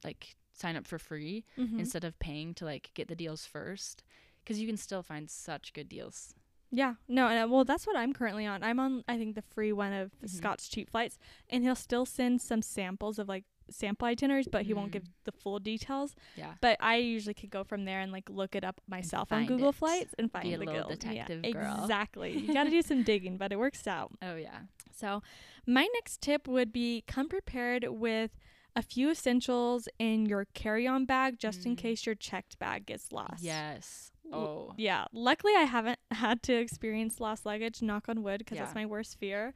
like 0.05 0.37
sign 0.53 0.75
up 0.77 0.87
for 0.87 0.99
free 0.99 1.45
Mhm. 1.59 1.79
instead 1.81 2.03
of 2.05 2.19
paying 2.19 2.55
to 2.55 2.65
like 2.65 2.91
get 2.95 3.09
the 3.09 3.15
deals 3.15 3.47
first, 3.47 4.03
because 4.43 4.59
you 4.61 4.67
can 4.67 4.77
still 4.77 5.03
find 5.03 5.31
such 5.31 5.73
good 5.73 5.89
deals. 5.89 6.35
Yeah, 6.73 6.95
no, 7.07 7.29
and 7.29 7.45
uh, 7.45 7.49
well, 7.49 7.65
that's 7.65 7.87
what 7.87 7.95
I'm 7.97 8.13
currently 8.13 8.45
on. 8.45 8.63
I'm 8.65 8.81
on, 8.81 9.05
I 9.07 9.17
think, 9.19 9.37
the 9.37 9.43
free 9.43 9.73
one 9.73 9.93
of 9.93 10.11
Mhm. 10.21 10.29
Scott's 10.29 10.69
cheap 10.69 10.91
flights, 10.91 11.17
and 11.49 11.63
he'll 11.63 11.77
still 11.77 12.05
send 12.07 12.43
some 12.43 12.61
samples 12.61 13.19
of 13.21 13.29
like 13.29 13.45
sample 13.71 14.07
itineraries, 14.07 14.49
but 14.49 14.63
he 14.63 14.73
won't 14.75 14.93
give 14.93 15.03
Mm. 15.05 15.11
the 15.25 15.33
full 15.33 15.59
details. 15.59 16.15
Yeah. 16.37 16.55
But 16.61 16.77
I 16.81 16.97
usually 16.97 17.35
could 17.35 17.51
go 17.51 17.65
from 17.65 17.85
there 17.85 18.01
and 18.01 18.13
like 18.13 18.29
look 18.31 18.55
it 18.55 18.65
up 18.65 18.81
myself 18.89 19.33
on 19.33 19.47
Google 19.47 19.71
it. 19.71 19.75
Flights 19.75 20.15
and 20.19 20.31
find 20.31 20.45
Be 20.45 20.55
a 20.55 20.59
the 20.59 20.65
little 20.65 20.89
deals. 20.89 20.99
detective 20.99 21.41
yeah, 21.45 21.51
girl. 21.53 21.81
exactly. 21.83 22.39
You 22.39 22.55
got 22.55 22.65
to 22.65 22.71
do 22.71 22.83
some 22.83 23.03
digging, 23.11 23.37
but 23.39 23.53
it 23.53 23.59
works 23.59 23.87
out. 23.87 24.13
Oh 24.23 24.37
yeah. 24.37 24.61
So, 24.93 25.23
my 25.67 25.87
next 25.95 26.21
tip 26.21 26.47
would 26.49 26.73
be 26.73 27.05
come 27.07 27.29
prepared 27.29 27.87
with 27.89 28.31
a 28.75 28.83
few 28.83 29.11
essentials 29.11 29.89
in 29.99 30.27
your 30.27 30.47
carry-on 30.55 31.05
bag 31.07 31.39
just 31.39 31.65
in 31.67 31.75
Mm. 31.75 31.79
case 31.79 32.07
your 32.07 32.15
checked 32.15 32.59
bag 32.59 32.87
gets 32.87 33.11
lost. 33.13 33.43
Yes. 33.43 34.13
Oh. 34.33 34.75
Yeah, 34.77 35.05
luckily 35.13 35.55
I 35.57 35.63
haven't 35.63 35.99
had 36.11 36.43
to 36.45 36.53
experience 36.55 37.21
lost 37.21 37.47
luggage, 37.47 37.81
knock 37.83 38.09
on 38.09 38.23
wood, 38.23 38.39
because 38.41 38.57
Yeah. 38.57 38.65
that's 38.65 38.75
my 38.75 38.85
worst 38.87 39.19
fear. 39.19 39.55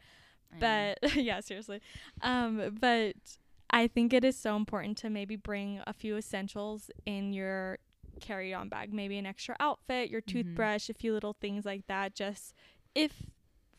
I. 0.52 0.56
But 1.00 1.14
yeah, 1.16 1.40
seriously. 1.40 1.80
Um, 2.22 2.76
but 2.80 3.14
I 3.72 3.86
think 3.86 4.12
it 4.12 4.24
is 4.24 4.36
so 4.38 4.56
important 4.56 4.96
to 4.98 5.10
maybe 5.10 5.36
bring 5.36 5.80
a 5.86 5.92
few 5.92 6.16
essentials 6.16 6.90
in 7.06 7.32
your 7.32 7.78
carry-on 8.20 8.68
bag, 8.68 8.92
maybe 8.92 9.16
an 9.18 9.26
extra 9.26 9.56
outfit, 9.60 10.10
your 10.10 10.20
Mhm. 10.22 10.26
toothbrush, 10.26 10.88
a 10.90 10.94
few 10.94 11.12
little 11.12 11.32
things 11.34 11.64
like 11.64 11.86
that. 11.86 12.14
Just 12.14 12.54
if, 12.94 13.30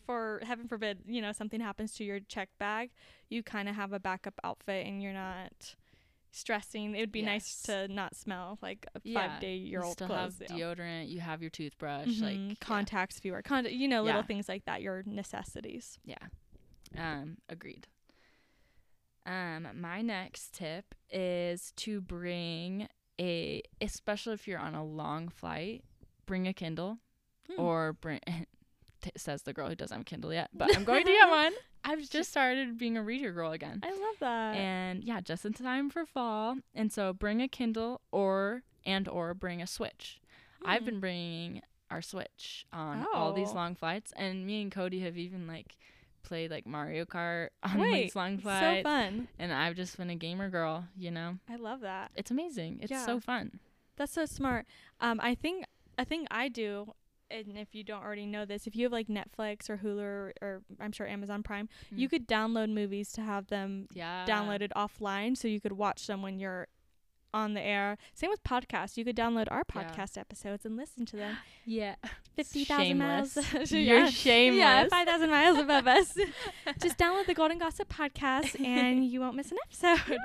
for 0.05 0.41
heaven 0.45 0.67
forbid, 0.67 0.99
you 1.05 1.21
know 1.21 1.31
something 1.31 1.59
happens 1.61 1.93
to 1.95 2.03
your 2.03 2.19
check 2.21 2.49
bag, 2.57 2.91
you 3.29 3.43
kind 3.43 3.67
of 3.69 3.75
have 3.75 3.93
a 3.93 3.99
backup 3.99 4.39
outfit 4.43 4.87
and 4.87 5.01
you're 5.03 5.13
not 5.13 5.75
stressing. 6.31 6.95
It 6.95 6.99
would 7.01 7.11
be 7.11 7.21
nice 7.21 7.61
to 7.63 7.87
not 7.89 8.15
smell 8.15 8.57
like 8.61 8.87
a 8.95 9.01
Yeah, 9.03 9.27
five-day-year-old 9.33 9.89
you 9.89 9.93
still 9.93 10.07
clothes. 10.07 10.39
have 10.39 10.57
yeah. 10.57 10.65
deodorant. 10.65 11.09
You 11.09 11.19
have 11.19 11.41
your 11.41 11.51
toothbrush. 11.51 12.07
Mhm. 12.07 12.21
Like 12.21 12.37
yeah. 12.37 12.53
contacts, 12.61 13.19
fewer 13.19 13.41
contact, 13.41 13.75
you 13.75 13.87
know, 13.89 14.01
little 14.03 14.21
Yeah. 14.21 14.25
things 14.27 14.47
like 14.47 14.63
that. 14.65 14.81
Your 14.81 15.03
necessities. 15.05 15.99
Yeah. 16.05 16.15
Um, 16.97 17.37
agreed. 17.49 17.87
Um, 19.25 19.67
my 19.79 20.01
next 20.01 20.53
tip 20.53 20.95
is 21.09 21.71
to 21.77 22.01
bring 22.01 22.87
a, 23.19 23.61
especially 23.79 24.33
if 24.33 24.47
you're 24.47 24.59
on 24.59 24.73
a 24.75 24.83
long 24.83 25.29
flight, 25.29 25.83
bring 26.25 26.47
a 26.47 26.53
Kindle 26.53 26.97
Hmm. 27.51 27.59
or 27.61 27.93
bring. 27.93 28.19
t- 29.01 29.11
says 29.17 29.41
the 29.43 29.53
girl 29.53 29.67
who 29.67 29.75
doesn't 29.75 29.95
have 29.95 30.01
a 30.01 30.05
Kindle 30.05 30.31
yet, 30.33 30.49
but 30.53 30.75
I'm 30.75 30.83
going 30.83 31.03
to 31.05 31.11
get 31.11 31.27
one. 31.29 31.53
I've 31.83 32.07
just 32.09 32.29
started 32.29 32.77
being 32.77 32.97
a 32.97 33.03
reader 33.03 33.31
girl 33.31 33.51
again. 33.51 33.79
I 33.83 33.89
love 33.89 34.15
that. 34.19 34.55
and 34.55 35.03
yeah, 35.03 35.21
just 35.21 35.43
in 35.45 35.53
time 35.53 35.89
for 35.89 36.05
fall. 36.05 36.57
And 36.75 36.91
so 36.93 37.11
bring 37.11 37.41
a 37.41 37.47
Kindle 37.47 38.01
or 38.11 38.61
and 38.85 39.07
or 39.07 39.33
bring 39.33 39.61
a 39.61 39.67
Switch. 39.67 40.19
I've 40.63 40.81
Hmm. 40.81 40.85
been 40.85 40.99
bringing 40.99 41.61
our 41.89 42.01
Switch 42.03 42.65
on 42.71 43.05
all 43.13 43.33
these 43.33 43.49
Oh. 43.51 43.55
long 43.55 43.75
flights, 43.75 44.13
and 44.15 44.45
me 44.45 44.61
and 44.61 44.71
Cody 44.71 44.99
have 45.01 45.17
even 45.17 45.45
like 45.47 45.77
played 46.23 46.51
like 46.51 46.65
Mario 46.65 47.05
Kart 47.05 47.49
on 47.63 47.79
Wait, 47.79 48.15
long 48.15 48.39
so 48.41 48.81
fun. 48.83 49.27
and 49.39 49.53
I've 49.53 49.75
just 49.75 49.97
been 49.97 50.09
a 50.09 50.15
gamer 50.15 50.49
girl, 50.49 50.85
you 50.97 51.11
know. 51.11 51.37
I 51.49 51.55
love 51.55 51.81
that. 51.81 52.11
It's 52.15 52.31
amazing. 52.31 52.79
It's 52.81 52.91
Yeah. 52.91 53.05
so 53.05 53.19
fun. 53.19 53.59
That's 53.97 54.13
so 54.13 54.25
smart. 54.25 54.65
Um, 54.99 55.19
I 55.21 55.35
think 55.35 55.65
I 55.97 56.03
think 56.03 56.27
I 56.31 56.47
do. 56.47 56.93
And 57.29 57.57
if 57.57 57.73
you 57.73 57.83
don't 57.85 58.03
already 58.03 58.25
know 58.25 58.43
this, 58.43 58.67
if 58.67 58.75
you 58.75 58.83
have 58.83 58.91
like 58.91 59.07
Netflix 59.07 59.69
or 59.69 59.77
Hulu 59.77 60.01
or, 60.01 60.33
or 60.41 60.61
I'm 60.81 60.91
sure 60.91 61.07
Amazon 61.07 61.43
Prime, 61.43 61.69
you 61.89 62.07
Mm. 62.07 62.11
could 62.11 62.27
download 62.27 62.69
movies 62.73 63.11
to 63.13 63.21
have 63.21 63.47
them 63.47 63.87
yeah 63.93 64.25
downloaded 64.27 64.71
offline, 64.75 65.37
so 65.37 65.47
you 65.47 65.61
could 65.61 65.71
watch 65.73 66.07
them 66.07 66.21
when 66.21 66.39
you're 66.39 66.67
on 67.33 67.53
the 67.53 67.61
air. 67.61 67.97
Same 68.13 68.29
with 68.29 68.43
podcasts. 68.43 68.97
You 68.97 69.05
could 69.05 69.15
download 69.15 69.47
our 69.51 69.63
Yeah. 69.73 69.83
podcast 69.83 70.17
episodes 70.17 70.65
and 70.65 70.75
listen 70.77 71.05
to 71.07 71.15
them. 71.17 71.37
Yeah. 71.65 71.95
Fifty 72.35 72.65
thousand 72.65 72.97
miles. 72.97 73.37
You're 73.71 74.07
shameless. 74.09 74.59
Yeah, 74.59 74.87
five 74.87 75.07
thousand 75.07 75.29
miles 75.29 75.57
above 75.59 75.85
us. 75.87 76.17
Just 76.81 76.97
download 76.97 77.27
the 77.27 77.33
Golden 77.35 77.59
Gossip 77.59 77.87
podcast, 77.93 78.59
and 78.65 79.05
you 79.05 79.19
won't 79.19 79.35
miss 79.35 79.51
an 79.51 79.57
episode. 79.67 80.17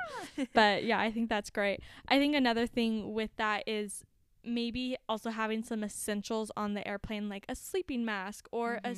but 0.55 0.85
yeah, 0.85 0.99
I 0.99 1.11
think 1.11 1.29
that's 1.29 1.51
great. 1.51 1.81
I 2.09 2.19
think 2.19 2.35
another 2.35 2.66
thing 2.66 3.12
with 3.12 3.31
that 3.37 3.64
is 3.66 4.03
maybe 4.45 4.97
also 5.09 5.31
having 5.31 5.62
some 5.64 5.83
essentials 5.85 6.51
on 6.57 6.75
the 6.75 6.87
airplane, 6.87 7.29
like 7.29 7.45
a 7.49 7.55
sleeping 7.57 8.05
mask 8.05 8.49
or 8.53 8.81
a. 8.85 8.95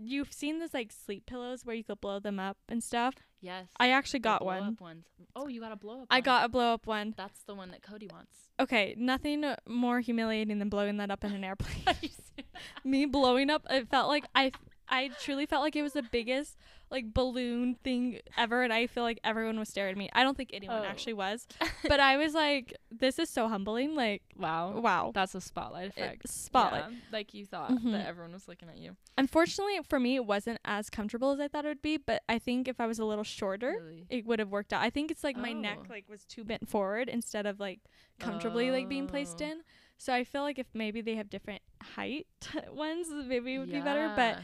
You've 0.00 0.32
seen 0.32 0.60
this 0.60 0.72
like 0.72 0.92
sleep 0.92 1.26
pillows 1.26 1.64
where 1.64 1.74
you 1.74 1.82
could 1.84 2.00
blow 2.00 2.20
them 2.20 2.38
up 2.38 2.56
and 2.68 2.82
stuff. 2.82 3.14
yes. 3.40 3.66
I 3.78 3.90
actually 3.90 4.20
got 4.20 4.40
blow 4.40 4.48
one. 4.48 4.62
up 4.62 4.80
ones. 4.80 5.06
Oh, 5.34 5.48
you 5.48 5.60
got 5.60 5.72
a 5.72 5.76
blow 5.76 5.94
up. 5.94 5.98
One. 5.98 6.06
I 6.10 6.16
one. 6.16 6.22
got 6.22 6.44
a 6.44 6.48
blow 6.48 6.74
up 6.74 6.86
one. 6.86 7.14
That's 7.16 7.40
the 7.42 7.54
one 7.54 7.70
that 7.72 7.82
Cody 7.82 8.08
wants. 8.12 8.32
Okay, 8.60 8.94
nothing 8.96 9.44
more 9.66 10.00
humiliating 10.00 10.58
than 10.58 10.68
blowing 10.68 10.96
that 10.98 11.10
up 11.10 11.24
in 11.24 11.32
an 11.32 11.44
airplane. 11.44 11.82
Me 12.84 13.06
blowing 13.06 13.50
up, 13.50 13.66
it 13.70 13.88
felt 13.88 14.08
like 14.08 14.24
I, 14.34 14.52
I 14.90 15.10
truly 15.20 15.46
felt 15.46 15.62
like 15.62 15.76
it 15.76 15.82
was 15.82 15.92
the 15.92 16.02
biggest 16.02 16.56
like 16.90 17.12
balloon 17.12 17.74
thing 17.84 18.18
ever, 18.38 18.62
and 18.62 18.72
I 18.72 18.86
feel 18.86 19.02
like 19.02 19.20
everyone 19.22 19.58
was 19.58 19.68
staring 19.68 19.92
at 19.92 19.98
me. 19.98 20.08
I 20.14 20.22
don't 20.22 20.36
think 20.38 20.50
anyone 20.54 20.80
Oh. 20.80 20.84
actually 20.86 21.12
was, 21.12 21.46
but 21.86 22.00
I 22.00 22.16
was 22.16 22.32
like, 22.32 22.72
this 22.90 23.18
is 23.18 23.28
so 23.28 23.46
humbling. 23.46 23.94
Like, 23.94 24.22
wow. 24.36 24.78
wow, 24.80 25.10
That's 25.14 25.34
a 25.34 25.40
spotlight 25.42 25.88
It- 25.88 26.00
effect. 26.00 26.28
spotlight. 26.30 26.84
Yeah, 26.90 26.96
like 27.12 27.34
you 27.34 27.44
thought 27.44 27.70
Mhm. 27.72 27.92
that 27.92 28.06
everyone 28.06 28.32
was 28.32 28.48
looking 28.48 28.70
at 28.70 28.78
you. 28.78 28.96
Unfortunately, 29.18 29.78
for 29.86 30.00
me, 30.00 30.14
it 30.16 30.24
wasn't 30.24 30.60
as 30.64 30.88
comfortable 30.88 31.30
as 31.32 31.40
I 31.40 31.48
thought 31.48 31.66
it 31.66 31.68
would 31.68 31.82
be. 31.82 31.98
But 31.98 32.22
I 32.26 32.38
think 32.38 32.68
if 32.68 32.80
I 32.80 32.86
was 32.86 32.98
a 32.98 33.04
little 33.04 33.24
shorter, 33.24 33.76
Really? 33.82 34.06
it 34.08 34.24
would 34.24 34.38
have 34.38 34.48
worked 34.48 34.72
out. 34.72 34.82
I 34.82 34.88
think 34.88 35.10
it's 35.10 35.22
like 35.22 35.36
my 35.36 35.52
neck 35.52 35.80
Oh. 35.82 35.86
like 35.90 36.08
was 36.08 36.24
too 36.24 36.42
bent 36.44 36.68
forward 36.70 37.10
instead 37.10 37.44
of 37.44 37.60
like 37.60 37.80
comfortably 38.18 38.70
like 38.70 38.88
being 38.88 39.06
placed 39.06 39.42
Oh. 39.42 39.46
in. 39.46 39.62
So 39.98 40.14
I 40.14 40.24
feel 40.24 40.40
like 40.42 40.58
if 40.58 40.68
maybe 40.72 41.02
they 41.02 41.16
have 41.16 41.28
different 41.28 41.60
height 41.82 42.26
ones, 42.72 43.08
maybe 43.10 43.56
it 43.56 43.58
would 43.58 43.70
be 43.72 43.80
better. 43.80 44.10
But 44.16 44.36
Yeah. 44.38 44.42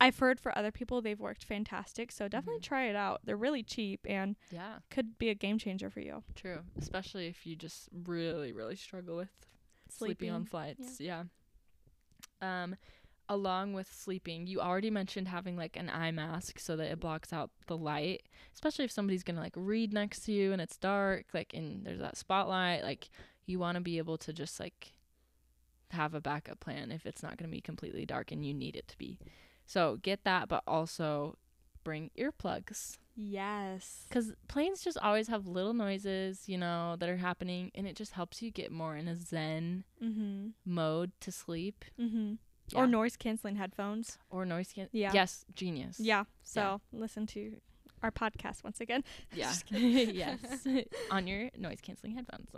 I've 0.00 0.18
heard 0.18 0.38
for 0.40 0.56
other 0.56 0.70
people 0.70 1.00
they've 1.00 1.18
worked 1.18 1.44
fantastic. 1.44 2.12
So 2.12 2.28
definitely 2.28 2.60
Mhm. 2.60 2.64
try 2.64 2.84
it 2.86 2.96
out. 2.96 3.20
They're 3.24 3.36
really 3.36 3.62
cheap 3.62 4.00
and 4.08 4.36
yeah, 4.50 4.80
could 4.90 5.16
be 5.18 5.28
a 5.30 5.34
game 5.34 5.58
changer 5.58 5.88
for 5.90 6.00
you. 6.00 6.22
true. 6.34 6.64
Especially 6.76 7.26
if 7.28 7.46
you 7.46 7.56
just 7.56 7.88
really, 7.92 8.52
really 8.52 8.76
struggle 8.76 9.16
with 9.16 9.30
sleeping, 9.88 10.30
on 10.30 10.42
Sleeping, 10.46 10.50
flights. 10.50 11.00
Yeah. 11.00 11.24
Um, 12.40 12.76
along 13.28 13.72
with 13.72 13.92
sleeping, 13.92 14.46
you 14.46 14.60
already 14.60 14.90
mentioned 14.90 15.28
having 15.28 15.56
like 15.56 15.76
an 15.76 15.88
eye 15.90 16.10
mask 16.10 16.58
so 16.58 16.76
that 16.76 16.90
it 16.90 17.00
blocks 17.00 17.32
out 17.32 17.50
the 17.66 17.76
light, 17.76 18.22
especially 18.54 18.84
if 18.84 18.90
somebody's 18.90 19.22
gonna 19.22 19.40
like 19.40 19.54
read 19.56 19.92
next 19.92 20.20
to 20.24 20.32
you 20.32 20.52
and 20.52 20.60
it's 20.60 20.76
dark, 20.76 21.26
like 21.32 21.54
and 21.54 21.84
there's 21.86 22.00
that 22.00 22.16
spotlight. 22.16 22.82
Like 22.82 23.08
you 23.46 23.58
want 23.58 23.76
to 23.76 23.80
be 23.80 23.98
able 23.98 24.18
to 24.18 24.32
just 24.32 24.60
like 24.60 24.92
have 25.90 26.14
a 26.14 26.20
backup 26.20 26.60
plan 26.60 26.90
if 26.90 27.06
it's 27.06 27.22
not 27.22 27.36
gonna 27.38 27.50
be 27.50 27.60
completely 27.60 28.04
dark 28.04 28.30
and 28.32 28.44
you 28.44 28.52
need 28.52 28.76
it 28.76 28.88
to 28.88 28.98
be. 28.98 29.18
So 29.66 29.98
get 30.02 30.24
that, 30.24 30.48
but 30.48 30.62
also 30.66 31.36
bring 31.84 32.10
earplugs. 32.18 32.98
Yes. 33.16 34.04
Because 34.08 34.32
planes 34.48 34.82
just 34.84 34.98
always 34.98 35.28
have 35.28 35.46
little 35.46 35.72
noises, 35.74 36.44
you 36.48 36.58
know, 36.58 36.96
that 36.98 37.08
are 37.08 37.16
happening, 37.16 37.70
and 37.74 37.86
it 37.86 37.96
just 37.96 38.12
helps 38.12 38.42
you 38.42 38.50
get 38.50 38.70
more 38.70 38.96
in 38.96 39.08
a 39.08 39.16
zen 39.16 39.84
Mhm. 40.02 40.52
mode 40.64 41.12
to 41.20 41.32
sleep. 41.32 41.84
Mhm. 41.98 42.38
Yeah. 42.68 42.80
Or 42.80 42.86
noise 42.86 43.16
canceling 43.16 43.56
headphones. 43.56 44.18
or 44.30 44.44
noise 44.44 44.72
can. 44.72 44.88
Yeah. 44.92 45.12
Yes, 45.14 45.44
genius. 45.54 45.98
Yeah. 46.00 46.24
So 46.42 46.80
listen 46.92 47.26
to 47.28 47.60
our 48.02 48.10
podcast 48.10 48.62
once 48.64 48.80
again. 48.80 49.02
Yeah. 49.32 49.52
Yes. 49.70 50.66
On 51.10 51.26
your 51.26 51.50
noise 51.56 51.80
canceling 51.80 52.14
headphones. 52.14 52.50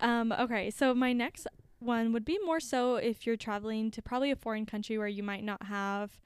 Um, 0.00 0.32
okay, 0.32 0.70
so 0.70 0.94
my 0.94 1.12
next 1.12 1.46
one 1.84 2.12
would 2.12 2.24
be 2.24 2.38
more 2.44 2.60
so 2.60 2.96
if 2.96 3.26
you're 3.26 3.36
traveling 3.36 3.90
to 3.92 4.02
probably 4.02 4.30
a 4.30 4.36
foreign 4.36 4.66
country 4.66 4.96
where 4.98 5.08
you 5.08 5.22
might 5.22 5.44
not 5.44 5.64
have 5.64 6.20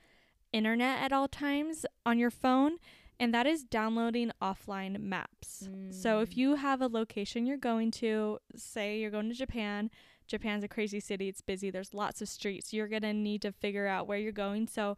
internet 0.53 1.01
at 1.03 1.13
all 1.13 1.29
times 1.29 1.85
on 2.07 2.19
your 2.19 2.31
phone, 2.31 2.77
and 3.21 3.35
that 3.35 3.47
is 3.47 3.65
downloading 3.65 4.31
offline 4.41 4.99
maps. 5.01 5.69
So 5.91 6.21
if 6.21 6.31
Mm. 6.31 6.37
you 6.37 6.55
have 6.57 6.81
a 6.81 6.87
location 6.89 7.47
you're 7.47 7.57
going 7.57 7.91
to, 7.93 8.39
say 8.55 9.01
you're 9.01 9.11
going 9.11 9.29
to 9.29 9.35
Japan, 9.35 9.91
Japan's 10.27 10.63
a 10.63 10.69
crazy 10.69 11.01
city. 11.01 11.29
It's 11.29 11.41
busy. 11.41 11.71
There's 11.71 11.95
lots 11.95 12.21
of 12.23 12.29
streets. 12.29 12.73
You're 12.73 12.87
going 12.89 13.03
to 13.03 13.13
need 13.15 13.43
to 13.43 13.51
figure 13.53 13.87
out 13.87 14.07
where 14.07 14.19
you're 14.19 14.31
going. 14.33 14.67
So 14.69 14.97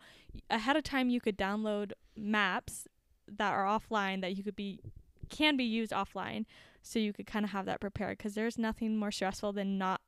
ahead 0.51 0.77
of 0.77 0.83
time 0.85 1.09
you 1.09 1.21
could 1.21 1.39
download 1.39 1.93
maps 2.17 2.87
that 3.29 3.53
are 3.53 3.65
offline 3.65 4.21
that 4.23 4.37
you 4.37 4.43
could 4.43 4.57
be 4.57 4.81
can 5.29 5.57
be 5.57 5.63
used 5.65 5.93
offline 5.93 6.45
so 6.83 6.99
you 6.99 7.13
could 7.13 7.27
kind 7.27 7.45
of 7.45 7.53
have 7.53 7.65
that 7.67 7.81
prepared 7.81 8.19
cuz 8.19 8.35
there's 8.35 8.59
nothing 8.59 8.97
more 8.97 9.13
stressful 9.13 9.53
than 9.53 9.79
not 9.79 10.01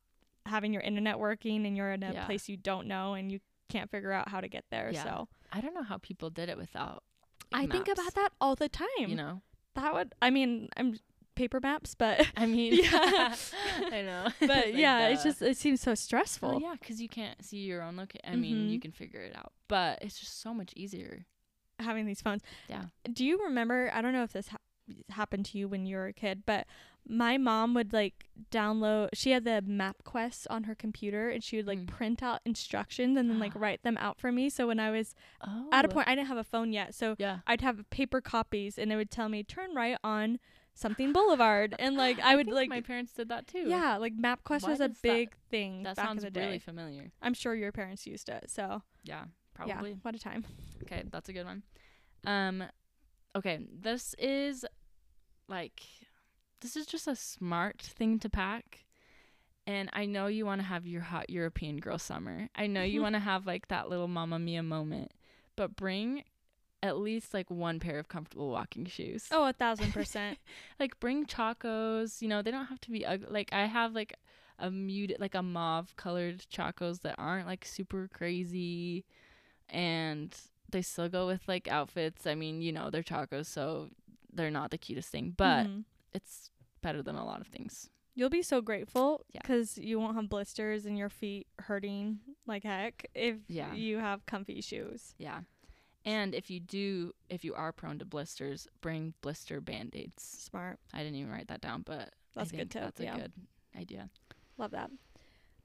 having 0.47 0.72
your 0.72 0.82
internet 0.82 1.18
working 1.18 1.66
and 1.66 1.76
you're 1.76 1.93
in 1.93 2.03
a 2.03 2.12
Yeah. 2.12 2.26
place 2.26 2.49
you 2.49 2.57
don't 2.57 2.86
know 2.86 3.14
and 3.14 3.30
you 3.30 3.40
can't 3.68 3.90
figure 3.90 4.12
out 4.12 4.28
how 4.28 4.40
to 4.40 4.49
get 4.49 4.64
there. 4.70 4.90
Yeah. 4.93 5.03
So 5.05 5.28
I 5.53 5.61
don't 5.61 5.74
know 5.74 5.82
how 5.82 5.99
people 5.99 6.30
did 6.30 6.49
it 6.49 6.57
without. 6.57 7.03
I 7.53 7.66
think 7.66 7.88
about 7.88 8.14
that 8.14 8.30
all 8.40 8.55
the 8.55 8.68
time. 8.68 8.86
You 8.99 9.14
know, 9.16 9.43
That 9.74 9.93
would 9.95 10.14
I 10.22 10.30
mean, 10.30 10.68
I'm 10.76 10.99
paper 11.34 11.61
maps, 11.61 11.95
but 11.95 12.26
I 12.36 12.47
mean, 12.47 12.74
Yeah. 12.82 13.34
I 13.78 14.03
know. 14.03 14.28
but 14.40 14.49
Like, 14.66 14.74
yeah, 14.74 15.09
it's 15.09 15.22
just 15.22 15.40
it 15.43 15.57
seems 15.57 15.80
so 15.80 15.95
stressful. 15.95 16.49
Well, 16.51 16.61
yeah, 16.61 16.74
because 16.78 17.01
you 17.01 17.09
can't 17.09 17.43
see 17.45 17.59
your 17.59 17.82
own 17.82 17.97
location. 17.97 18.20
I 18.30 18.36
mean, 18.36 18.68
you 18.68 18.78
Mhm. 18.78 18.82
can 18.82 18.93
figure 18.93 19.20
it 19.20 19.34
out, 19.36 19.53
but 19.68 19.99
it's 20.03 20.18
just 20.18 20.40
so 20.40 20.53
much 20.55 20.72
easier. 20.76 21.26
having 21.78 22.07
these 22.07 22.20
phones. 22.22 22.43
Yeah. 22.68 22.84
Do 23.12 23.24
you 23.24 23.43
remember? 23.45 23.90
I 23.93 24.03
don't 24.03 24.12
know 24.12 24.22
if 24.22 24.32
this 24.32 24.49
ha- 24.49 24.59
happened 25.11 25.47
to 25.47 25.59
you 25.59 25.68
when 25.68 25.86
you 25.86 25.97
were 25.97 26.07
a 26.07 26.12
kid, 26.12 26.43
but 26.47 26.66
my 27.09 27.36
mom 27.36 27.74
would 27.74 27.93
like 27.93 28.26
download. 28.53 29.09
She 29.14 29.32
had 29.32 29.45
the 29.45 29.62
MapQuest 29.66 30.47
on 30.51 30.64
her 30.64 30.74
computer, 30.74 31.28
and 31.30 31.43
she 31.43 31.57
would 31.57 31.66
like 31.66 31.80
Mm. 31.80 31.86
print 31.88 32.22
out 32.22 32.40
instructions 32.45 33.16
and 33.18 33.28
then 33.28 33.38
like 33.38 33.53
write 33.57 33.82
them 33.82 33.97
out 33.99 34.20
for 34.20 34.30
me. 34.30 34.49
So 34.49 34.66
when 34.68 34.78
I 34.78 34.90
was 34.90 35.14
Oh, 35.47 35.68
at 35.72 35.84
a 35.84 35.88
point, 35.88 36.07
I 36.09 36.14
didn't 36.14 36.28
have 36.28 36.36
a 36.36 36.45
phone 36.45 36.72
yet, 36.72 36.95
so 36.95 37.16
Yeah. 37.18 37.40
I'd 37.47 37.61
have 37.61 37.88
paper 37.90 38.20
copies, 38.20 38.78
and 38.78 38.93
it 38.93 38.97
would 38.97 39.11
tell 39.11 39.28
me 39.28 39.43
turn 39.43 39.74
right 39.74 39.97
on 40.05 40.38
something 40.74 41.12
Boulevard, 41.12 41.74
and 41.80 41.97
like 41.97 42.18
I 42.20 42.36
would 42.36 42.47
think 42.47 42.55
like. 42.55 42.68
my 42.70 42.80
parents 42.80 43.12
did 43.12 43.28
that 43.30 43.47
too. 43.49 43.64
yeah, 43.68 43.97
like 43.97 44.16
MapQuest 44.16 44.62
Why 44.62 44.70
was 44.70 44.80
a 44.80 44.88
does 44.88 45.01
that- 45.01 45.03
big 45.03 45.34
thing 45.51 45.82
that 45.82 45.97
back 45.97 46.07
sounds 46.07 46.22
in 46.24 46.32
the 46.32 46.40
really 46.40 46.53
day. 46.53 46.59
familiar. 46.61 47.12
I'm 47.20 47.34
sure 47.34 47.55
your 47.55 47.72
parents 47.72 48.07
used 48.07 48.28
it. 48.28 48.49
So 48.49 48.82
Yeah, 49.03 49.24
probably. 49.55 49.90
yeah, 49.90 49.97
what 50.03 50.14
a 50.14 50.18
time. 50.20 50.47
Okay, 50.84 51.03
that's 51.11 51.28
a 51.28 51.32
good 51.32 51.47
one. 51.47 51.62
Um, 52.24 52.64
okay, 53.34 53.59
this 53.70 54.14
is 54.18 54.64
like 55.49 55.82
this 56.61 56.76
is 56.76 56.86
just 56.86 57.09
a 57.09 57.16
smart 57.16 57.82
thing 57.82 58.18
to 58.20 58.30
pack. 58.30 58.84
And 59.66 59.90
I 59.93 60.07
know 60.07 60.26
you 60.26 60.45
want 60.45 60.61
to 60.61 60.66
have 60.66 60.86
your 60.86 61.03
hot 61.03 61.30
European 61.30 61.78
girl 61.78 61.99
summer. 61.99 62.49
I 62.55 62.66
know 62.66 62.82
you 62.82 63.03
want 63.03 63.14
to 63.14 63.20
have 63.20 63.47
like 63.47 63.68
that 63.68 63.88
little 63.88 64.09
Mamma 64.09 64.38
Mia 64.38 64.62
moment, 64.62 65.12
but 65.57 65.76
bring 65.76 66.24
at 66.82 66.99
least 66.99 67.32
like 67.32 67.49
one 67.51 67.78
pair 67.78 67.99
of 67.99 68.09
comfortable 68.09 68.51
walking 68.51 68.86
shoes. 68.86 69.28
Oh, 69.30 69.47
a 69.47 69.53
thousand 69.59 69.93
percent. 69.93 70.38
Like 70.80 70.99
bring 70.99 71.26
chacos. 71.26 72.22
You 72.22 72.28
know 72.28 72.43
they 72.43 72.51
don't 72.51 72.66
have 72.66 72.80
to 72.82 72.90
be 72.90 73.07
ugly. 73.07 73.28
Like 73.30 73.51
I 73.53 73.66
have 73.66 73.95
like 73.95 74.14
a 74.59 74.70
muted, 74.70 75.18
like 75.20 75.34
a 75.34 75.43
mauve 75.43 75.95
colored 75.97 76.45
chacos 76.53 77.01
that 77.01 77.16
aren't 77.18 77.47
like 77.47 77.64
super 77.64 78.09
crazy, 78.12 79.05
and 79.68 80.36
they 80.70 80.82
still 80.82 81.09
go 81.09 81.26
with 81.26 81.47
like 81.47 81.68
outfits. 81.68 82.26
I 82.26 82.34
mean, 82.34 82.62
you 82.62 82.72
know 82.72 82.90
they're 82.90 83.03
chacos, 83.03 83.47
so 83.47 83.90
they're 84.32 84.50
not 84.50 84.70
the 84.70 84.78
cutest 84.78 85.10
thing, 85.10 85.34
but 85.36 85.66
Mhm. 85.66 85.84
it's 86.12 86.50
better 86.80 87.02
than 87.02 87.14
a 87.16 87.24
lot 87.24 87.40
of 87.40 87.46
things. 87.48 87.88
You'll 88.14 88.28
be 88.30 88.42
so 88.42 88.60
grateful 88.60 89.24
Yeah. 89.32 89.40
because 89.42 89.78
you 89.78 89.98
won't 89.98 90.16
have 90.16 90.28
blisters 90.28 90.84
and 90.84 90.98
your 90.98 91.08
feet 91.08 91.46
hurting 91.60 92.20
like 92.46 92.62
heck 92.64 93.06
if 93.14 93.36
Yeah. 93.48 93.72
you 93.74 93.98
have 93.98 94.26
comfy 94.26 94.60
shoes. 94.60 95.14
Yeah. 95.18 95.42
And 96.04 96.34
if 96.34 96.50
you 96.50 96.58
do, 96.60 97.14
if 97.30 97.44
you 97.44 97.54
are 97.54 97.72
prone 97.72 97.98
to 98.00 98.04
blisters, 98.04 98.66
bring 98.80 99.14
blister 99.22 99.60
band 99.60 99.94
aids. 99.94 100.22
Smart. 100.22 100.78
I 100.92 100.98
didn't 100.98 101.14
even 101.16 101.30
write 101.30 101.48
that 101.48 101.60
down, 101.60 101.82
but 101.82 102.12
That's 102.34 102.50
good 102.50 102.70
tip, 102.70 102.82
That's 102.82 103.00
a 103.00 103.04
yeah. 103.04 103.16
good 103.16 103.32
idea. 103.76 104.10
Love 104.58 104.72
that. 104.72 104.90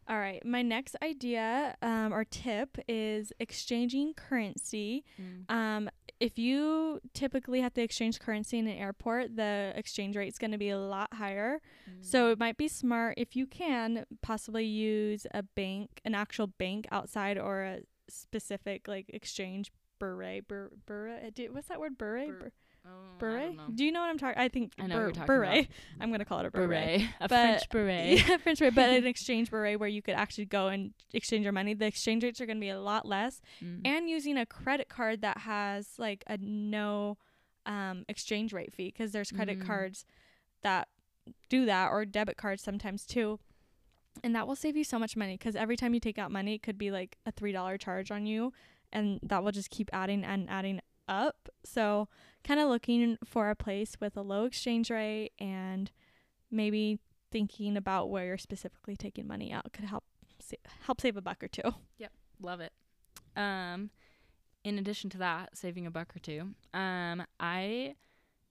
All 0.08 0.18
right. 0.20 0.44
My 0.46 0.62
next 0.62 0.96
idea 1.02 1.76
um, 1.82 2.14
or 2.14 2.24
tip 2.24 2.78
is 2.88 3.34
exchanging 3.40 4.14
currency. 4.14 5.04
Um, 5.50 5.90
if 6.20 6.40
you 6.40 7.00
typically 7.14 7.62
have 7.62 7.74
to 7.76 7.82
exchange 7.82 8.20
currency 8.20 8.58
in 8.58 8.68
an 8.68 8.78
airport, 8.78 9.36
the 9.36 9.74
exchange 9.76 10.16
rate 10.16 10.28
is 10.28 10.38
going 10.38 10.52
to 10.52 10.58
be 10.58 10.70
a 10.70 10.80
lot 10.80 11.14
higher. 11.14 11.62
Mm. 11.90 12.04
So 12.06 12.32
it 12.32 12.40
might 12.40 12.58
be 12.58 12.68
smart 12.68 13.16
if 13.18 13.36
you 13.36 13.46
can 13.46 14.06
possibly 14.22 14.66
use 14.66 15.28
a 15.34 15.44
bank, 15.44 16.02
an 16.06 16.16
actual 16.16 16.48
bank 16.48 16.88
outside 16.92 17.38
or 17.38 17.62
a 17.62 17.80
specific 18.10 18.88
like 18.88 19.10
exchange 19.10 19.72
beret. 20.00 20.48
Beret. 20.48 21.54
What's 21.54 21.68
that 21.68 21.80
word? 21.80 21.98
Beret. 21.98 22.40
Bur- 22.40 22.52
oh, 22.88 23.18
beret. 23.20 23.58
Do 23.76 23.84
you 23.86 23.92
know 23.92 24.00
what 24.02 24.10
I'm 24.10 24.18
talking? 24.18 24.40
I 24.40 24.48
think 24.48 24.72
I 24.80 24.88
know 24.88 25.12
talking 25.12 25.26
beret. 25.26 25.66
about. 25.66 25.68
I'm 26.02 26.12
gonna 26.12 26.26
call 26.26 26.40
it 26.40 26.46
a 26.46 26.52
beret. 26.52 26.70
beret, 26.70 27.02
a 27.20 27.28
But- 27.28 27.30
French 27.30 27.70
beret. 27.70 28.20
Yeah, 28.30 28.38
French 28.38 28.60
beret, 28.60 28.76
but 28.76 28.90
an 28.90 29.06
exchange 29.14 29.50
beret 29.52 29.80
where 29.80 29.90
you 29.90 30.02
could 30.02 30.16
actually 30.16 30.46
go 30.46 30.68
and 30.68 30.94
exchange 31.14 31.44
your 31.44 31.54
money. 31.54 31.74
The 31.74 31.86
exchange 31.88 32.24
rates 32.24 32.40
are 32.42 32.46
going 32.46 32.58
to 32.58 32.62
be 32.62 32.70
a 32.70 32.80
lot 32.80 33.06
less, 33.06 33.42
Mm. 33.64 33.82
and 33.86 34.10
using 34.10 34.38
a 34.38 34.46
credit 34.46 34.90
card 34.90 35.22
that 35.22 35.40
has 35.40 35.88
like 35.98 36.24
a 36.28 36.38
no 36.38 37.18
um, 37.66 38.06
exchange 38.08 38.54
rate 38.54 38.74
fee 38.74 38.88
because 38.96 39.12
there's 39.12 39.32
credit 39.32 39.60
Mm. 39.60 39.66
cards 39.68 40.06
that 40.62 40.88
do 41.50 41.66
that 41.66 41.92
or 41.92 42.06
debit 42.06 42.38
cards 42.38 42.64
sometimes 42.64 43.06
too. 43.06 43.40
And 44.24 44.34
that 44.36 44.48
will 44.48 44.56
save 44.56 44.76
you 44.78 44.84
so 44.86 44.98
much 44.98 45.16
money 45.18 45.34
because 45.38 45.56
every 45.56 45.76
time 45.76 45.94
you 45.94 46.00
take 46.00 46.18
out 46.18 46.32
money, 46.32 46.56
it 46.56 46.64
could 46.64 46.78
be 46.78 46.90
like 46.92 47.18
a 47.26 47.32
three 47.32 47.52
dollar 47.52 47.78
charge 47.78 48.10
on 48.10 48.26
you, 48.26 48.54
and 48.94 49.20
that 49.22 49.44
will 49.44 49.52
just 49.52 49.70
keep 49.70 49.90
adding 49.94 50.24
and 50.24 50.50
adding 50.50 50.80
up. 51.08 51.50
So, 51.64 52.08
kind 52.44 52.60
of 52.60 52.70
looking 52.70 53.18
for 53.26 53.50
a 53.50 53.56
place 53.56 53.98
with 54.00 54.16
a 54.16 54.22
low 54.22 54.46
exchange 54.46 54.90
rate 54.90 55.32
and 55.40 55.92
maybe 56.50 57.00
thinking 57.32 57.76
about 57.76 58.10
where 58.10 58.26
you're 58.26 58.38
specifically 58.38 58.96
taking 58.96 59.28
money 59.28 59.52
out 59.52 59.72
could 59.74 59.86
help 59.86 60.06
sa- 60.40 60.56
help 60.86 61.02
save 61.02 61.18
a 61.18 61.22
buck 61.22 61.44
or 61.44 61.48
two. 61.48 61.74
Yep, 61.98 62.12
Love 62.42 62.62
it. 62.62 62.72
Um, 63.36 63.90
in 64.64 64.78
addition 64.80 65.10
to 65.12 65.18
that, 65.20 65.58
saving 65.58 65.86
a 65.86 65.92
buck 65.92 66.16
or 66.16 66.20
two, 66.20 66.50
um, 66.74 67.24
I 67.40 67.96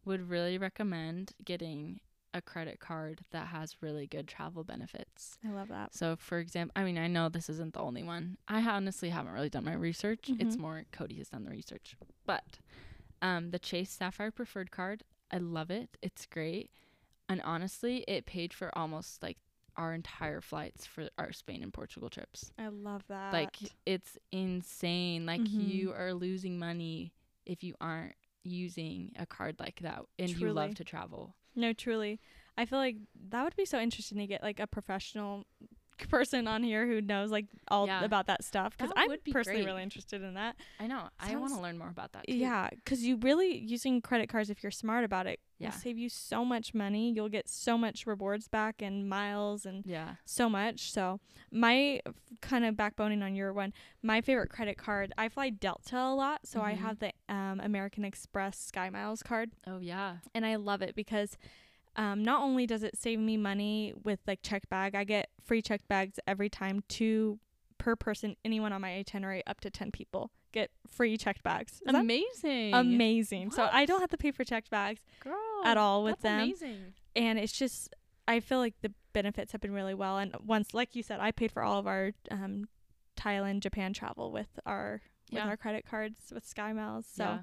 would 0.04 0.30
really 0.30 0.56
recommend 0.58 1.32
getting 1.44 2.00
a 2.36 2.42
credit 2.42 2.78
card 2.80 3.20
that 3.30 3.48
has 3.48 3.76
really 3.80 4.06
good 4.06 4.28
travel 4.28 4.62
benefits. 4.62 5.38
I 5.44 5.50
love 5.50 5.68
that. 5.68 5.94
So, 5.94 6.16
for 6.16 6.38
example, 6.38 6.72
I 6.76 6.84
mean, 6.84 6.98
I 6.98 7.06
know 7.06 7.28
this 7.28 7.48
isn't 7.48 7.72
the 7.74 7.80
only 7.80 8.02
one. 8.02 8.36
I 8.46 8.60
honestly 8.60 9.08
haven't 9.10 9.32
really 9.32 9.48
done 9.48 9.64
my 9.64 9.74
research. 9.74 10.30
It's 10.38 10.56
Mhm. 10.56 10.60
more 10.60 10.84
Cody 10.92 11.16
has 11.16 11.30
done 11.30 11.44
the 11.44 11.50
research. 11.50 11.96
But 12.26 12.58
um, 13.22 13.50
the 13.50 13.58
Chase 13.58 13.90
Sapphire 13.90 14.30
Preferred 14.30 14.70
Card, 14.70 15.02
I 15.30 15.38
love 15.38 15.70
it. 15.70 15.96
It's 16.02 16.26
great. 16.26 16.70
And 17.28 17.40
honestly, 17.42 18.04
it 18.06 18.26
paid 18.26 18.52
for 18.52 18.76
almost 18.78 19.22
like 19.22 19.38
our 19.76 19.94
entire 19.94 20.40
flights 20.40 20.86
for 20.86 21.08
our 21.18 21.32
Spain 21.32 21.62
and 21.62 21.72
Portugal 21.72 22.08
trips. 22.10 22.52
I 22.58 22.68
love 22.68 23.02
that. 23.08 23.32
Like, 23.32 23.56
it's 23.86 24.16
insane. 24.32 25.26
Like, 25.26 25.40
Mhm. 25.42 25.66
you 25.68 25.92
are 25.92 26.12
losing 26.14 26.58
money 26.58 27.12
if 27.46 27.62
you 27.64 27.74
aren't 27.80 28.14
using 28.44 29.12
a 29.18 29.26
card 29.26 29.58
like 29.58 29.80
that 29.80 30.04
and 30.18 30.30
you 30.30 30.52
love 30.52 30.74
to 30.76 30.84
travel. 30.84 31.34
No, 31.56 31.72
truly, 31.72 32.20
I 32.58 32.64
feel 32.66 32.78
like 32.78 32.96
that 33.30 33.42
would 33.44 33.56
be 33.56 33.64
so 33.64 33.78
interesting 33.78 34.18
to 34.18 34.26
get 34.26 34.42
like 34.42 34.60
a 34.60 34.66
professional 34.66 35.44
person 36.10 36.46
on 36.46 36.62
here 36.62 36.86
who 36.86 37.00
knows 37.00 37.30
like 37.30 37.46
all 37.68 37.86
Yeah. 37.86 38.04
about 38.04 38.26
that 38.26 38.44
stuff 38.44 38.76
because 38.76 38.92
I'm 38.96 39.08
would 39.08 39.24
be 39.24 39.32
personally 39.32 39.60
great. 39.62 39.66
really 39.72 39.82
interested 39.82 40.22
in 40.22 40.34
that. 40.34 40.56
I 40.78 40.86
know. 40.86 41.08
I 41.18 41.34
want 41.36 41.54
to 41.54 41.60
learn 41.60 41.78
more 41.78 41.88
about 41.88 42.12
that 42.12 42.26
too. 42.26 42.34
Yeah, 42.34 42.68
because 42.70 43.02
you 43.02 43.16
really 43.16 43.56
using 43.56 44.00
credit 44.02 44.28
cards 44.28 44.50
if 44.50 44.62
you're 44.62 44.70
smart 44.70 45.04
about 45.04 45.26
it 45.26 45.40
Yeah. 45.58 45.68
will 45.68 45.72
save 45.78 45.96
you 45.98 46.08
so 46.08 46.44
much 46.44 46.74
money. 46.74 47.10
You'll 47.12 47.28
get 47.28 47.48
so 47.48 47.78
much 47.78 48.06
rewards 48.06 48.46
back 48.48 48.82
and 48.82 49.08
miles 49.08 49.64
and 49.64 49.84
Yeah. 49.86 50.16
so 50.24 50.48
much. 50.50 50.92
So 50.92 51.20
my 51.50 52.00
kind 52.42 52.64
of 52.64 52.74
backboning 52.74 53.22
on 53.24 53.34
your 53.34 53.52
one, 53.52 53.72
my 54.02 54.20
favorite 54.20 54.50
credit 54.50 54.76
card. 54.76 55.12
I 55.16 55.28
fly 55.28 55.50
Delta 55.50 55.96
a 55.98 56.14
lot, 56.14 56.46
so 56.46 56.60
I 56.60 56.74
Mhm. 56.74 56.78
have 56.78 56.98
the 56.98 57.12
um, 57.28 57.60
American 57.60 58.04
Express 58.04 58.58
Sky 58.58 58.90
Miles 58.90 59.22
card, 59.22 59.52
Oh, 59.66 59.78
yeah. 59.78 60.18
and 60.34 60.44
I 60.44 60.56
love 60.56 60.82
it 60.82 60.94
because. 60.94 61.36
Um, 61.98 62.22
not 62.22 62.42
only 62.42 62.66
does 62.66 62.82
it 62.82 62.94
save 62.94 63.18
me 63.18 63.38
money 63.38 63.94
with 64.04 64.20
like 64.26 64.42
checked 64.42 64.68
bag, 64.68 64.94
I 64.94 65.04
get 65.04 65.30
free 65.42 65.62
checked 65.62 65.88
bags 65.88 66.20
every 66.26 66.50
time, 66.50 66.82
two 66.88 67.40
per 67.78 67.96
person, 67.96 68.36
anyone 68.44 68.70
on 68.74 68.82
my 68.82 68.96
itinerary 68.96 69.42
up 69.46 69.62
to 69.62 69.70
10 69.70 69.92
people 69.92 70.30
get 70.56 70.70
free 70.88 71.16
checked 71.18 71.42
bags. 71.42 71.72
Is 71.86 71.94
amazing. 71.94 72.72
amazing. 72.74 73.50
So 73.50 73.68
I 73.70 73.84
don't 73.86 74.00
have 74.00 74.10
to 74.10 74.16
pay 74.16 74.30
for 74.30 74.44
checked 74.44 74.70
bags 74.70 75.00
Girl, 75.20 75.34
at 75.64 75.76
all 75.76 76.02
with 76.04 76.20
that's 76.20 76.22
them. 76.22 76.40
Amazing. 76.40 76.94
And 77.14 77.38
it's 77.38 77.52
just 77.52 77.94
I 78.28 78.40
feel 78.40 78.58
like 78.58 78.74
the 78.82 78.92
benefits 79.12 79.52
have 79.52 79.60
been 79.60 79.72
really 79.72 79.94
well 79.94 80.18
and 80.18 80.34
once 80.44 80.74
like 80.74 80.96
you 80.96 81.02
said, 81.02 81.20
I 81.20 81.30
paid 81.32 81.52
for 81.52 81.62
all 81.62 81.78
of 81.78 81.86
our 81.86 82.12
um 82.30 82.68
Thailand, 83.18 83.60
Japan 83.60 83.92
travel 83.92 84.30
with 84.32 84.48
our 84.66 85.02
with 85.30 85.38
Yeah. 85.40 85.48
our 85.48 85.56
credit 85.56 85.84
cards 85.90 86.18
with 86.32 86.44
Sky 86.46 86.72
Miles. 86.72 87.06
So 87.12 87.24
yeah. 87.24 87.38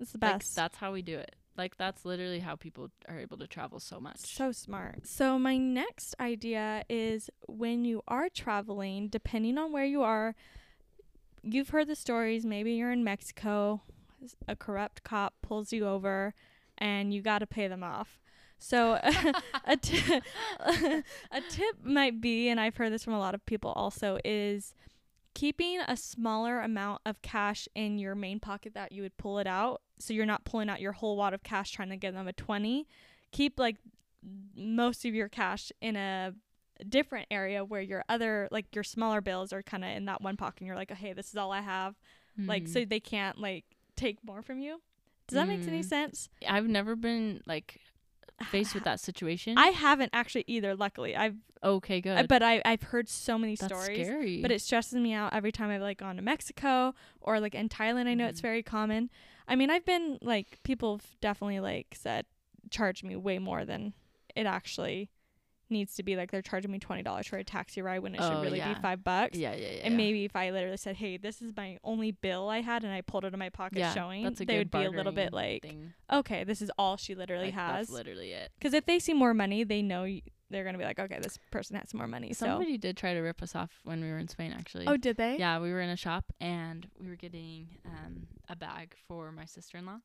it's 0.00 0.12
the 0.12 0.18
Like, 0.20 0.38
best. 0.40 0.54
that's 0.56 0.76
how 0.76 0.92
we 0.92 1.02
do 1.02 1.16
it. 1.18 1.34
Like 1.56 1.76
that's 1.76 2.04
literally 2.04 2.38
how 2.40 2.54
people 2.56 2.90
are 3.08 3.18
able 3.18 3.36
to 3.38 3.46
travel 3.48 3.80
so 3.80 3.98
much. 4.00 4.18
So 4.20 4.52
smart. 4.52 5.06
So 5.06 5.38
my 5.38 5.56
next 5.58 6.14
idea 6.20 6.84
is 6.88 7.30
when 7.48 7.84
you 7.84 8.02
are 8.06 8.28
traveling, 8.28 9.08
depending 9.08 9.58
on 9.58 9.72
where 9.72 9.84
you 9.84 10.02
are, 10.02 10.36
you've 11.54 11.70
heard 11.70 11.88
the 11.88 11.96
stories. 11.96 12.44
Maybe 12.44 12.72
you're 12.72 12.92
in 12.92 13.04
Mexico, 13.04 13.82
a 14.46 14.56
corrupt 14.56 15.02
cop 15.02 15.34
pulls 15.42 15.72
you 15.72 15.86
over, 15.86 16.34
and 16.76 17.12
you 17.12 17.22
got 17.22 17.38
to 17.40 17.46
pay 17.46 17.68
them 17.68 17.82
off. 17.82 18.20
So 18.58 18.94
a, 19.64 19.76
t- 19.80 20.20
a 20.60 21.40
tip 21.48 21.76
might 21.82 22.20
be, 22.20 22.48
and 22.48 22.60
I've 22.60 22.76
heard 22.76 22.92
this 22.92 23.04
from 23.04 23.14
a 23.14 23.18
lot 23.18 23.34
of 23.34 23.44
people 23.46 23.72
also, 23.72 24.18
is 24.24 24.74
keeping 25.34 25.80
a 25.86 25.96
smaller 25.96 26.60
amount 26.60 27.00
of 27.06 27.22
cash 27.22 27.68
in 27.74 27.98
your 27.98 28.14
main 28.14 28.40
pocket 28.40 28.74
that 28.74 28.92
you 28.92 29.02
would 29.02 29.16
pull 29.16 29.38
it 29.38 29.46
out. 29.46 29.82
So 29.98 30.12
you're 30.12 30.26
not 30.26 30.44
pulling 30.44 30.68
out 30.68 30.80
your 30.80 30.92
whole 30.92 31.16
wad 31.16 31.34
of 31.34 31.42
cash 31.42 31.70
trying 31.70 31.90
to 31.90 31.96
give 31.96 32.14
them 32.14 32.28
a 32.28 32.32
20. 32.32 32.86
Keep 33.30 33.58
like 33.58 33.76
most 34.56 35.04
of 35.04 35.14
your 35.14 35.28
cash 35.28 35.70
in 35.80 35.94
a 35.96 36.34
different 36.84 37.26
area 37.30 37.64
where 37.64 37.80
your 37.80 38.04
other 38.08 38.48
like 38.50 38.74
your 38.74 38.84
smaller 38.84 39.20
bills 39.20 39.52
are 39.52 39.62
kind 39.62 39.84
of 39.84 39.90
in 39.90 40.06
that 40.06 40.22
one 40.22 40.36
pocket 40.36 40.60
and 40.60 40.66
you're 40.66 40.76
like, 40.76 40.90
oh, 40.90 40.94
"Hey, 40.94 41.12
this 41.12 41.28
is 41.28 41.36
all 41.36 41.52
I 41.52 41.60
have." 41.60 41.94
Mm-hmm. 42.38 42.48
Like 42.48 42.68
so 42.68 42.84
they 42.84 43.00
can't 43.00 43.38
like 43.38 43.64
take 43.96 44.18
more 44.24 44.42
from 44.42 44.60
you. 44.60 44.80
Does 45.26 45.36
that 45.36 45.46
mm. 45.46 45.58
make 45.58 45.68
any 45.68 45.82
sense? 45.82 46.28
I've 46.48 46.66
never 46.66 46.96
been 46.96 47.42
like 47.46 47.80
faced 48.50 48.74
with 48.74 48.84
that 48.84 49.00
situation. 49.00 49.58
I 49.58 49.68
haven't 49.68 50.10
actually 50.12 50.44
either. 50.46 50.74
Luckily, 50.74 51.16
I've 51.16 51.36
okay, 51.62 52.00
good. 52.00 52.28
but 52.28 52.42
I 52.42 52.62
I've 52.64 52.82
heard 52.82 53.08
so 53.08 53.38
many 53.38 53.56
That's 53.56 53.72
stories. 53.72 54.06
Scary. 54.06 54.42
But 54.42 54.50
it 54.50 54.60
stresses 54.60 54.94
me 54.94 55.12
out 55.12 55.34
every 55.34 55.52
time 55.52 55.70
I've 55.70 55.82
like 55.82 55.98
gone 55.98 56.16
to 56.16 56.22
Mexico 56.22 56.94
or 57.20 57.40
like 57.40 57.54
in 57.54 57.68
Thailand. 57.68 58.06
I 58.06 58.14
know 58.14 58.24
mm-hmm. 58.24 58.30
it's 58.30 58.40
very 58.40 58.62
common. 58.62 59.10
I 59.46 59.56
mean, 59.56 59.70
I've 59.70 59.84
been 59.84 60.18
like 60.22 60.58
people 60.62 60.96
have 60.96 61.06
definitely 61.20 61.60
like 61.60 61.94
said 61.98 62.26
charge 62.70 63.02
me 63.02 63.16
way 63.16 63.38
more 63.38 63.64
than 63.64 63.94
it 64.36 64.46
actually 64.46 65.10
needs 65.70 65.94
to 65.96 66.02
be 66.02 66.16
like 66.16 66.30
they're 66.30 66.42
charging 66.42 66.70
me 66.70 66.78
twenty 66.78 67.02
dollars 67.02 67.26
for 67.26 67.36
a 67.36 67.44
taxi 67.44 67.82
ride 67.82 68.00
when 68.00 68.14
it 68.14 68.20
oh, 68.20 68.28
should 68.28 68.42
really 68.42 68.58
yeah. 68.58 68.74
be 68.74 68.80
five 68.80 69.04
bucks. 69.04 69.36
Yeah, 69.36 69.54
yeah, 69.54 69.60
yeah. 69.60 69.80
And 69.84 69.92
yeah. 69.92 69.96
maybe 69.96 70.24
if 70.24 70.34
I 70.36 70.50
literally 70.50 70.76
said, 70.76 70.96
"Hey, 70.96 71.16
this 71.16 71.42
is 71.42 71.52
my 71.56 71.78
only 71.84 72.12
bill 72.12 72.48
I 72.48 72.60
had," 72.60 72.84
and 72.84 72.92
I 72.92 73.00
pulled 73.00 73.24
it 73.24 73.32
in 73.32 73.38
my 73.38 73.50
pocket 73.50 73.78
yeah, 73.78 73.94
showing, 73.94 74.32
they 74.34 74.58
would 74.58 74.70
be 74.70 74.84
a 74.84 74.90
little 74.90 75.12
bit 75.12 75.32
like, 75.32 75.62
thing. 75.62 75.92
"Okay, 76.12 76.44
this 76.44 76.62
is 76.62 76.70
all 76.78 76.96
she 76.96 77.14
literally 77.14 77.46
like, 77.46 77.54
has." 77.54 77.88
That's 77.88 77.90
literally 77.90 78.32
it. 78.32 78.50
Because 78.58 78.74
if 78.74 78.86
they 78.86 78.98
see 78.98 79.14
more 79.14 79.34
money, 79.34 79.64
they 79.64 79.82
know 79.82 80.02
y- 80.02 80.22
they're 80.50 80.64
gonna 80.64 80.78
be 80.78 80.84
like, 80.84 80.98
"Okay, 80.98 81.18
this 81.20 81.38
person 81.50 81.76
has 81.76 81.92
more 81.94 82.06
money." 82.06 82.32
Somebody 82.32 82.74
so. 82.74 82.78
did 82.78 82.96
try 82.96 83.14
to 83.14 83.20
rip 83.20 83.42
us 83.42 83.54
off 83.54 83.70
when 83.84 84.00
we 84.00 84.10
were 84.10 84.18
in 84.18 84.28
Spain, 84.28 84.54
actually. 84.56 84.86
Oh, 84.86 84.96
did 84.96 85.16
they? 85.16 85.38
Yeah, 85.38 85.60
we 85.60 85.72
were 85.72 85.80
in 85.80 85.90
a 85.90 85.96
shop 85.96 86.32
and 86.40 86.88
we 87.00 87.08
were 87.08 87.16
getting 87.16 87.68
um, 87.84 88.26
a 88.48 88.56
bag 88.56 88.94
for 89.06 89.30
my 89.32 89.44
sister-in-law 89.44 90.00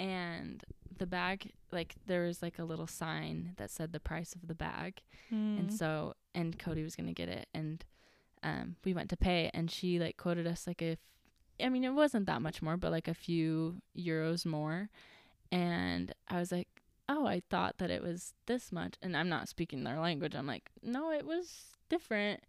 and 0.00 0.64
the 0.98 1.06
bag 1.06 1.52
like 1.72 1.94
there 2.06 2.22
was 2.22 2.42
like 2.42 2.58
a 2.58 2.64
little 2.64 2.86
sign 2.86 3.52
that 3.56 3.70
said 3.70 3.92
the 3.92 4.00
price 4.00 4.34
of 4.34 4.48
the 4.48 4.54
bag. 4.54 5.02
Mm. 5.32 5.58
and 5.58 5.72
so 5.74 6.14
and 6.34 6.58
cody 6.58 6.82
was 6.82 6.96
gonna 6.96 7.12
get 7.12 7.28
it 7.28 7.48
and 7.52 7.84
um 8.42 8.76
we 8.84 8.94
went 8.94 9.10
to 9.10 9.16
pay 9.16 9.50
and 9.52 9.70
she 9.70 9.98
like 9.98 10.16
quoted 10.16 10.46
us 10.46 10.66
like 10.66 10.80
if 10.80 10.98
i 11.62 11.68
mean 11.68 11.84
it 11.84 11.90
wasn't 11.90 12.26
that 12.26 12.40
much 12.40 12.62
more 12.62 12.76
but 12.76 12.90
like 12.90 13.08
a 13.08 13.14
few 13.14 13.76
euros 13.96 14.46
more. 14.46 14.88
And 15.50 16.12
i 16.28 16.38
was 16.38 16.52
like 16.52 16.68
oh 17.08 17.26
i 17.26 17.42
thought 17.50 17.78
that 17.78 17.90
it 17.90 18.02
was 18.02 18.34
this 18.46 18.70
much 18.70 18.94
and 19.00 19.16
i'm 19.16 19.28
not 19.28 19.48
speaking 19.48 19.84
their 19.84 19.98
language. 19.98 20.34
I'm 20.34 20.46
like 20.46 20.70
no 20.82 21.10
it 21.10 21.26
was 21.26 21.76
different 21.88 22.40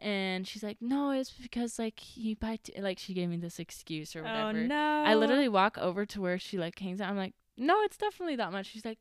and 0.00 0.48
she's 0.48 0.62
like, 0.62 0.78
"No, 0.80 1.10
it's 1.10 1.30
because 1.30 1.78
like 1.78 2.00
he 2.00 2.34
t-, 2.34 2.80
like 2.80 2.98
she 2.98 3.12
gave 3.12 3.28
me 3.28 3.36
this 3.36 3.58
excuse 3.58 4.16
or 4.16 4.20
oh, 4.20 4.22
whatever." 4.22 4.58
Oh 4.58 4.66
no! 4.66 5.04
I 5.06 5.14
literally 5.14 5.48
walk 5.48 5.76
over 5.78 6.06
to 6.06 6.20
where 6.20 6.38
she 6.38 6.58
like 6.58 6.78
hangs 6.78 7.00
out. 7.00 7.10
I'm 7.10 7.16
like, 7.16 7.34
"No, 7.56 7.82
it's 7.82 7.96
definitely 7.96 8.36
that 8.36 8.50
much." 8.50 8.66
She's 8.66 8.84
like, 8.84 8.98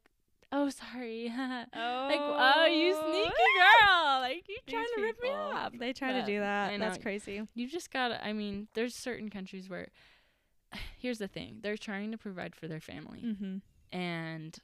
"Oh, 0.51 0.69
sorry." 0.69 1.33
oh, 1.33 1.65
like, 1.73 2.19
oh, 2.19 2.65
you 2.65 2.93
sneaky 2.93 3.29
girl! 3.29 4.19
Like 4.19 4.43
you 4.49 4.57
trying 4.67 4.85
to 4.95 5.01
rip 5.01 5.21
me 5.21 5.29
off? 5.29 5.73
They 5.79 5.93
try 5.93 6.11
but 6.11 6.21
to 6.21 6.25
do 6.25 6.39
that. 6.39 6.77
That's 6.79 6.97
crazy. 6.97 7.47
You 7.55 7.67
just 7.67 7.91
gotta. 7.91 8.23
I 8.25 8.33
mean, 8.33 8.67
there's 8.73 8.95
certain 8.95 9.29
countries 9.29 9.69
where. 9.69 9.87
Here's 10.99 11.19
the 11.19 11.29
thing: 11.29 11.59
they're 11.61 11.77
trying 11.77 12.11
to 12.11 12.17
provide 12.17 12.55
for 12.55 12.67
their 12.67 12.81
family, 12.81 13.23
mm-hmm. 13.25 13.97
and 13.97 14.57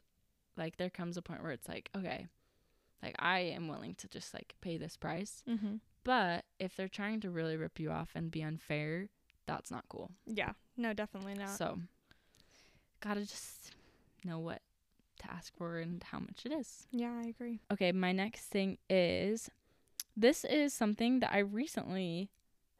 like 0.58 0.78
there 0.78 0.90
comes 0.90 1.18
a 1.18 1.22
point 1.22 1.42
where 1.42 1.52
it's 1.52 1.68
like, 1.68 1.90
okay, 1.96 2.28
like 3.02 3.16
I 3.20 3.40
am 3.40 3.68
willing 3.68 3.96
to 3.96 4.08
just 4.10 4.34
like 4.34 4.54
pay 4.62 4.78
this 4.78 4.98
price. 4.98 5.42
Mm-hmm 5.50 5.78
but 6.06 6.45
if 6.60 6.78
they're 6.78 6.88
trying 6.88 7.20
to 7.22 7.30
really 7.30 7.58
rip 7.58 7.80
you 7.80 7.91
off 7.91 8.12
and 8.16 8.32
be 8.32 8.41
unfair, 8.41 9.10
that's 9.45 9.72
not 9.72 9.84
cool. 9.89 10.12
Yeah. 10.26 10.53
No, 10.78 10.93
definitely 10.93 11.34
not. 11.34 11.49
So, 11.49 11.80
gotta 13.01 13.22
just 13.22 13.74
know 14.24 14.39
what 14.39 14.62
to 15.20 15.32
ask 15.32 15.53
for 15.58 15.80
and 15.80 16.01
how 16.03 16.20
much 16.20 16.45
it 16.45 16.51
is. 16.53 16.88
Yeah, 16.91 17.12
I 17.24 17.28
agree. 17.28 17.60
Okay, 17.74 17.91
my 17.91 18.12
next 18.12 18.45
thing 18.45 18.78
is 18.89 19.49
this 20.16 20.45
is 20.45 20.74
something 20.74 21.20
that 21.20 21.34
I 21.34 21.39
recently 21.39 22.30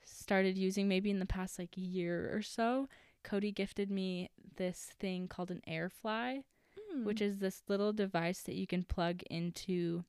started 0.05 0.57
using 0.57 0.88
maybe 0.88 1.09
in 1.09 1.19
the 1.19 1.26
past 1.26 1.59
like 1.59 1.71
year 1.76 2.32
or 2.34 2.41
so. 2.41 2.88
Cody 3.23 3.51
gifted 3.51 3.89
me 3.89 4.30
this 4.57 4.91
thing 4.99 5.28
called 5.28 5.49
an 5.49 5.61
Airfly, 5.67 6.43
mm. 6.93 7.03
which 7.03 7.21
is 7.21 7.39
this 7.39 7.63
little 7.67 7.91
device 7.91 8.41
that 8.43 8.55
you 8.55 8.67
can 8.67 8.84
plug 8.84 9.23
into 9.30 10.03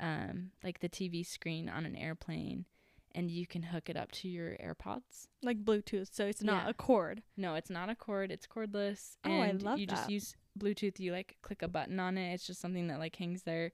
um, 0.00 0.50
like 0.62 0.80
the 0.80 0.88
TV 0.88 1.24
screen 1.24 1.68
on 1.68 1.86
an 1.86 1.96
airplane 1.96 2.66
and 3.14 3.30
you 3.30 3.46
can 3.46 3.62
hook 3.62 3.88
it 3.88 3.96
up 3.96 4.10
to 4.12 4.28
your 4.28 4.50
AirPods. 4.52 5.28
Like 5.42 5.64
Bluetooth, 5.64 6.08
so 6.12 6.26
it's 6.26 6.42
not 6.42 6.64
yeah. 6.64 6.70
a 6.70 6.74
cord. 6.74 7.22
No, 7.36 7.54
it's 7.54 7.70
not 7.70 7.88
a 7.88 7.94
cord. 7.94 8.30
It's 8.30 8.46
cordless. 8.46 9.16
Oh, 9.24 9.40
I 9.40 9.52
love 9.52 9.78
you 9.78 9.86
that. 9.86 9.96
just 9.96 10.10
use 10.10 10.36
Bluetooth. 10.58 10.98
You 10.98 11.12
like 11.12 11.36
click 11.42 11.62
a 11.62 11.68
button 11.68 12.00
on 12.00 12.18
it. 12.18 12.32
It's 12.34 12.46
just 12.46 12.60
something 12.60 12.88
that 12.88 12.98
like 12.98 13.16
hangs 13.16 13.42
there, 13.42 13.72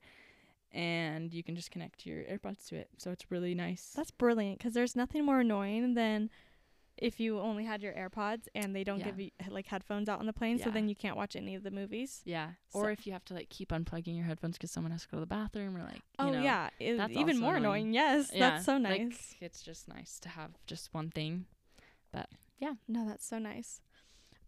and 0.71 1.33
you 1.33 1.43
can 1.43 1.55
just 1.55 1.71
connect 1.71 2.05
your 2.05 2.23
AirPods 2.23 2.67
to 2.69 2.75
it. 2.75 2.89
So 2.97 3.11
it's 3.11 3.31
really 3.31 3.55
nice. 3.55 3.93
That's 3.95 4.11
brilliant 4.11 4.59
because 4.59 4.73
there's 4.73 4.95
nothing 4.95 5.25
more 5.25 5.39
annoying 5.39 5.93
than 5.93 6.29
if 7.01 7.19
you 7.19 7.39
only 7.39 7.65
had 7.65 7.81
your 7.81 7.93
AirPods 7.93 8.47
and 8.55 8.75
they 8.75 8.83
don't 8.83 8.99
yeah. 8.99 9.05
give 9.05 9.19
you 9.19 9.31
like 9.49 9.67
headphones 9.67 10.09
out 10.09 10.19
on 10.19 10.25
the 10.25 10.33
plane, 10.33 10.57
yeah. 10.57 10.65
so 10.65 10.71
then 10.71 10.87
you 10.87 10.95
can't 10.95 11.17
watch 11.17 11.35
any 11.35 11.55
of 11.55 11.63
the 11.63 11.71
movies. 11.71 12.21
Yeah. 12.25 12.51
So 12.69 12.79
or 12.79 12.91
if 12.91 13.07
you 13.07 13.13
have 13.13 13.25
to 13.25 13.33
like 13.33 13.49
keep 13.49 13.69
unplugging 13.69 14.15
your 14.15 14.25
headphones 14.25 14.57
because 14.57 14.71
someone 14.71 14.91
has 14.91 15.03
to 15.03 15.07
go 15.09 15.17
to 15.17 15.21
the 15.21 15.27
bathroom 15.27 15.75
or 15.75 15.81
like. 15.81 16.01
oh 16.19 16.31
know, 16.31 16.41
yeah, 16.41 16.69
it, 16.79 16.97
that's 16.97 17.13
even 17.13 17.39
more 17.39 17.55
annoying. 17.55 17.87
annoying. 17.87 17.93
Yes, 17.93 18.31
yeah. 18.33 18.51
that's 18.51 18.65
so 18.65 18.77
nice. 18.77 18.99
Like, 18.99 19.41
it's 19.41 19.61
just 19.61 19.87
nice 19.87 20.19
to 20.19 20.29
have 20.29 20.51
just 20.67 20.93
one 20.93 21.09
thing, 21.09 21.45
but 22.11 22.27
yeah. 22.57 22.73
No, 22.87 23.07
that's 23.07 23.25
so 23.25 23.39
nice. 23.39 23.81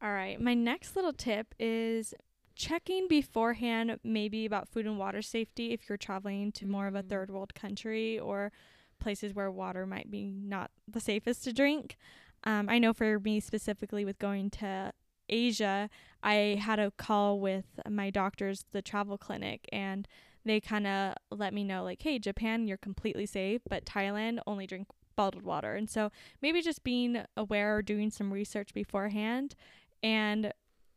All 0.01 0.11
right, 0.11 0.39
my 0.41 0.53
next 0.53 0.95
little 0.95 1.13
tip 1.13 1.53
is 1.59 2.13
checking 2.55 3.07
beforehand 3.07 3.97
maybe 4.03 4.45
about 4.45 4.67
food 4.67 4.85
and 4.85 4.99
water 4.99 5.21
safety 5.21 5.71
if 5.71 5.87
you're 5.87 5.97
traveling 5.97 6.51
to 6.51 6.67
more 6.67 6.87
of 6.87 6.95
a 6.95 7.01
mm. 7.01 7.09
third 7.09 7.31
world 7.31 7.55
country 7.55 8.19
or 8.19 8.51
places 8.99 9.33
where 9.33 9.51
water 9.51 9.85
might 9.85 10.09
be 10.09 10.31
not 10.31 10.71
the 10.87 10.99
safest 10.99 11.43
to 11.43 11.51
drink. 11.51 11.97
Um, 12.43 12.69
I 12.69 12.79
know 12.79 12.93
for 12.93 13.19
me 13.19 13.39
specifically 13.39 14.05
with 14.05 14.19
going 14.19 14.49
to 14.51 14.93
Asia, 15.29 15.89
I 16.23 16.59
had 16.59 16.79
a 16.79 16.91
call 16.91 17.39
with 17.39 17.65
my 17.89 18.09
doctors, 18.09 18.65
the 18.71 18.81
travel 18.81 19.17
clinic, 19.17 19.67
and 19.71 20.07
they 20.43 20.59
kind 20.59 20.87
of 20.87 21.15
let 21.29 21.53
me 21.53 21.63
know, 21.63 21.83
like, 21.83 22.01
hey, 22.01 22.19
Japan, 22.19 22.67
you're 22.67 22.77
completely 22.77 23.25
safe, 23.25 23.61
but 23.69 23.85
Thailand, 23.85 24.39
only 24.47 24.65
drink 24.65 24.87
bottled 25.15 25.43
water. 25.43 25.75
And 25.75 25.89
so 25.89 26.11
maybe 26.41 26.61
just 26.61 26.83
being 26.83 27.23
aware 27.37 27.77
or 27.77 27.81
doing 27.81 28.09
some 28.09 28.33
research 28.33 28.73
beforehand. 28.73 29.55
And 30.01 30.51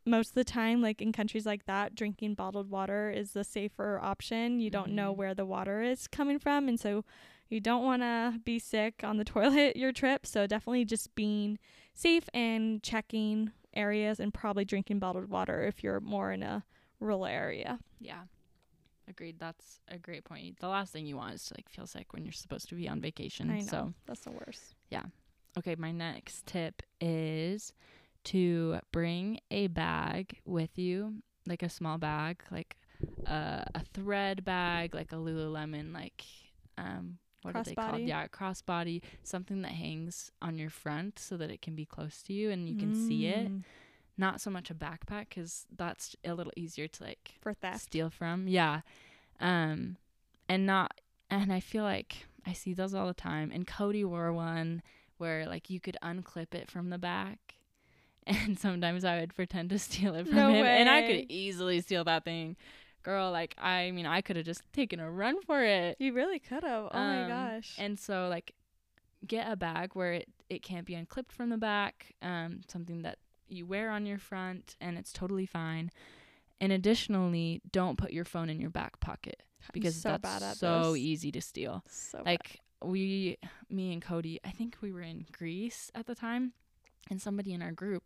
most 0.05 0.29
of 0.29 0.35
the 0.35 0.43
time, 0.43 0.81
like 0.81 1.01
in 1.01 1.11
countries 1.11 1.45
like 1.45 1.65
that, 1.65 1.95
drinking 1.95 2.35
bottled 2.35 2.69
water 2.69 3.09
is 3.09 3.31
the 3.31 3.43
safer 3.43 3.99
option. 4.01 4.59
You 4.59 4.69
mm-hmm. 4.69 4.79
don't 4.79 4.91
know 4.93 5.11
mm-hmm. 5.11 5.19
where 5.19 5.33
the 5.33 5.45
water 5.45 5.81
is 5.81 6.07
coming 6.07 6.39
from. 6.39 6.67
And 6.67 6.79
so 6.79 7.05
you 7.55 7.61
don't 7.61 7.83
want 7.83 8.01
to 8.01 8.39
be 8.43 8.59
sick 8.59 9.01
on 9.03 9.17
the 9.17 9.23
toilet 9.35 9.75
your 9.75 9.91
trip. 9.91 10.25
So 10.25 10.45
definitely 10.45 10.85
just 10.85 11.15
being 11.15 11.57
safe 11.93 12.29
and 12.33 12.83
checking 12.83 13.51
areas 13.73 14.19
and 14.19 14.33
probably 14.33 14.65
drinking 14.65 14.99
bottled 14.99 15.29
water 15.29 15.63
if 15.63 15.83
you're 15.83 15.99
more 15.99 16.31
in 16.31 16.43
a 16.43 16.63
rural 16.99 17.25
area. 17.25 17.79
Yeah. 17.99 18.23
Agreed. 19.07 19.37
That's 19.39 19.79
a 19.87 19.97
great 19.97 20.25
point. 20.25 20.59
The 20.59 20.67
last 20.67 20.91
thing 20.91 21.05
you 21.05 21.15
want 21.15 21.35
is 21.35 21.45
to 21.45 21.55
like 21.57 21.69
feel 21.69 21.87
sick 21.87 22.13
when 22.13 22.25
you're 22.25 22.33
supposed 22.33 22.69
to 22.69 22.75
be 22.75 22.89
on 22.89 23.01
vacation. 23.01 23.49
I 23.49 23.59
know. 23.59 23.65
So 23.65 23.93
that's 24.05 24.21
the 24.21 24.31
worst. 24.31 24.75
Yeah. 24.89 25.03
Okay, 25.57 25.75
my 25.75 25.91
next 25.91 26.45
tip 26.47 26.81
is 26.99 27.71
to 28.25 28.79
bring 28.91 29.39
a 29.51 29.67
bag 29.67 30.39
with 30.45 30.77
you, 30.77 31.21
like 31.47 31.63
a 31.63 31.69
small 31.69 31.97
bag, 31.97 32.41
like 32.51 32.75
uh, 33.27 33.63
a 33.73 33.81
thread 33.93 34.43
bag, 34.43 34.93
like 34.93 35.13
a 35.13 35.15
Lululemon, 35.15 35.93
like 35.93 36.25
um, 36.77 37.19
what 37.45 37.55
are 37.55 37.63
they 37.63 37.75
called? 37.75 38.01
Yeah, 38.01 38.27
crossbody, 38.27 39.01
something 39.23 39.61
that 39.61 39.71
hangs 39.71 40.31
on 40.41 40.57
your 40.57 40.69
front 40.69 41.19
so 41.19 41.37
that 41.37 41.51
it 41.51 41.61
can 41.61 41.75
be 41.75 41.85
close 41.85 42.21
to 42.23 42.33
you 42.33 42.49
and 42.49 42.67
you 42.67 42.75
can 42.75 42.93
mm. 42.93 43.07
see 43.07 43.27
it. 43.27 43.51
Mm. 43.51 43.63
Not 44.17 44.41
so 44.41 44.49
much 44.49 44.71
a 44.71 44.73
backpack 44.73 45.29
because 45.29 45.65
that's 45.75 46.15
a 46.25 46.33
little 46.33 46.53
easier 46.55 46.87
to 46.87 47.03
like 47.03 47.33
for 47.41 47.53
theft 47.53 47.81
steal 47.81 48.09
from. 48.09 48.47
Yeah, 48.47 48.81
um, 49.39 49.97
and 50.47 50.65
not 50.65 50.99
and 51.29 51.51
I 51.51 51.59
feel 51.59 51.83
like 51.83 52.25
I 52.47 52.53
see 52.53 52.73
those 52.73 52.93
all 52.93 53.07
the 53.07 53.13
time. 53.13 53.51
And 53.53 53.67
Cody 53.67 54.03
wore 54.03 54.31
one 54.31 54.81
where 55.17 55.45
like 55.45 55.69
you 55.69 55.79
could 55.79 55.97
unclip 56.01 56.53
it 56.53 56.71
from 56.71 56.89
the 56.89 56.97
back. 56.97 57.39
And 58.27 58.57
sometimes 58.57 59.05
I 59.05 59.19
would 59.19 59.35
pretend 59.35 59.69
to 59.69 59.77
steal 59.77 60.15
it 60.15 60.25
from 60.25 60.35
no 60.35 60.49
him, 60.49 60.63
way. 60.63 60.77
and 60.79 60.89
I 60.89 61.03
could 61.03 61.29
easily 61.29 61.79
steal 61.81 62.03
that 62.05 62.25
thing 62.25 62.55
girl, 63.05 63.31
like 63.31 63.55
I 63.57 63.91
mean, 63.91 64.05
I 64.05 64.21
could 64.21 64.35
have 64.35 64.45
just 64.45 64.61
taken 64.73 64.99
a 64.99 65.09
run 65.09 65.41
for 65.41 65.63
it. 65.63 65.95
You 65.99 66.13
really 66.13 66.39
could 66.39 66.63
have. 66.63 66.89
Oh 66.91 66.97
um, 66.97 67.21
my 67.21 67.27
gosh. 67.27 67.75
And 67.77 67.99
so 67.99 68.27
like 68.27 68.53
get 69.25 69.51
a 69.51 69.55
bag 69.55 69.91
where 69.93 70.13
it 70.13 70.27
it 70.49 70.61
can't 70.61 70.85
be 70.85 70.95
unclipped 70.95 71.31
from 71.31 71.49
the 71.49 71.57
back, 71.57 72.15
um 72.21 72.61
something 72.67 73.03
that 73.03 73.19
you 73.47 73.65
wear 73.65 73.91
on 73.91 74.05
your 74.05 74.17
front 74.17 74.75
and 74.81 74.97
it's 74.97 75.13
totally 75.13 75.45
fine. 75.45 75.91
And 76.59 76.71
additionally, 76.71 77.61
don't 77.71 77.97
put 77.97 78.11
your 78.11 78.25
phone 78.25 78.49
in 78.49 78.59
your 78.59 78.69
back 78.69 78.99
pocket 78.99 79.43
because 79.73 79.95
so 79.95 80.09
that's 80.09 80.21
bad 80.21 80.43
at 80.43 80.57
so 80.57 80.93
this. 80.93 81.01
easy 81.01 81.31
to 81.31 81.41
steal. 81.41 81.83
So 81.89 82.19
bad. 82.19 82.25
Like 82.25 82.59
we, 82.83 83.37
me 83.69 83.93
and 83.93 84.01
Cody, 84.01 84.39
I 84.45 84.51
think 84.51 84.77
we 84.81 84.91
were 84.91 85.01
in 85.01 85.25
Greece 85.31 85.91
at 85.95 86.05
the 86.05 86.15
time, 86.15 86.53
and 87.09 87.21
somebody 87.21 87.53
in 87.53 87.61
our 87.61 87.71
group, 87.71 88.03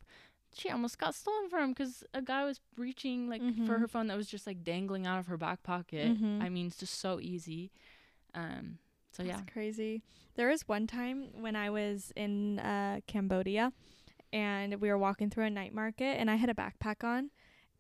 she 0.54 0.70
almost 0.70 0.98
got 0.98 1.14
stolen 1.16 1.50
from 1.50 1.72
because 1.72 2.04
a 2.14 2.22
guy 2.22 2.44
was 2.46 2.60
reaching 2.78 3.30
like 3.30 3.42
for 3.42 3.48
Mhm. 3.76 3.80
her 3.80 3.88
phone 3.88 4.08
that 4.08 4.18
was 4.18 4.28
just 4.28 4.48
like 4.48 4.64
dangling 4.64 5.06
out 5.08 5.20
of 5.20 5.28
her 5.28 5.38
back 5.38 5.64
pocket. 5.64 6.08
Mhm. 6.18 6.42
I 6.42 6.50
mean, 6.50 6.68
it's 6.68 6.78
just 6.78 7.00
so 7.00 7.20
easy. 7.22 7.72
Um. 8.34 8.80
So 9.12 9.24
yeah. 9.24 9.42
Crazy. 9.52 10.02
There 10.36 10.50
was 10.50 10.68
one 10.68 10.88
time 10.88 11.30
when 11.42 11.56
I 11.56 11.70
was 11.70 12.12
in 12.16 12.60
uh, 12.60 13.00
Cambodia 13.08 13.74
and 14.32 14.80
we 14.80 14.90
were 14.90 14.98
walking 14.98 15.30
through 15.30 15.46
a 15.46 15.50
night 15.50 15.74
market 15.74 16.20
and 16.20 16.30
I 16.30 16.36
had 16.36 16.50
a 16.50 16.54
backpack 16.54 17.04
on 17.04 17.32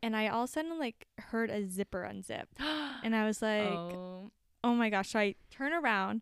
and 0.02 0.16
I 0.16 0.28
all 0.28 0.44
of 0.44 0.50
a 0.50 0.52
sudden 0.54 0.80
like 0.80 1.08
heard 1.18 1.50
a 1.50 1.68
zipper 1.70 2.08
unzip 2.12 2.46
and 3.04 3.16
I 3.16 3.26
was 3.26 3.42
like, 3.42 3.62
oh, 3.70 4.32
oh, 4.64 4.74
my 4.74 4.90
gosh. 4.90 5.10
So 5.12 5.20
I 5.20 5.36
turn 5.52 5.72
around 5.72 6.22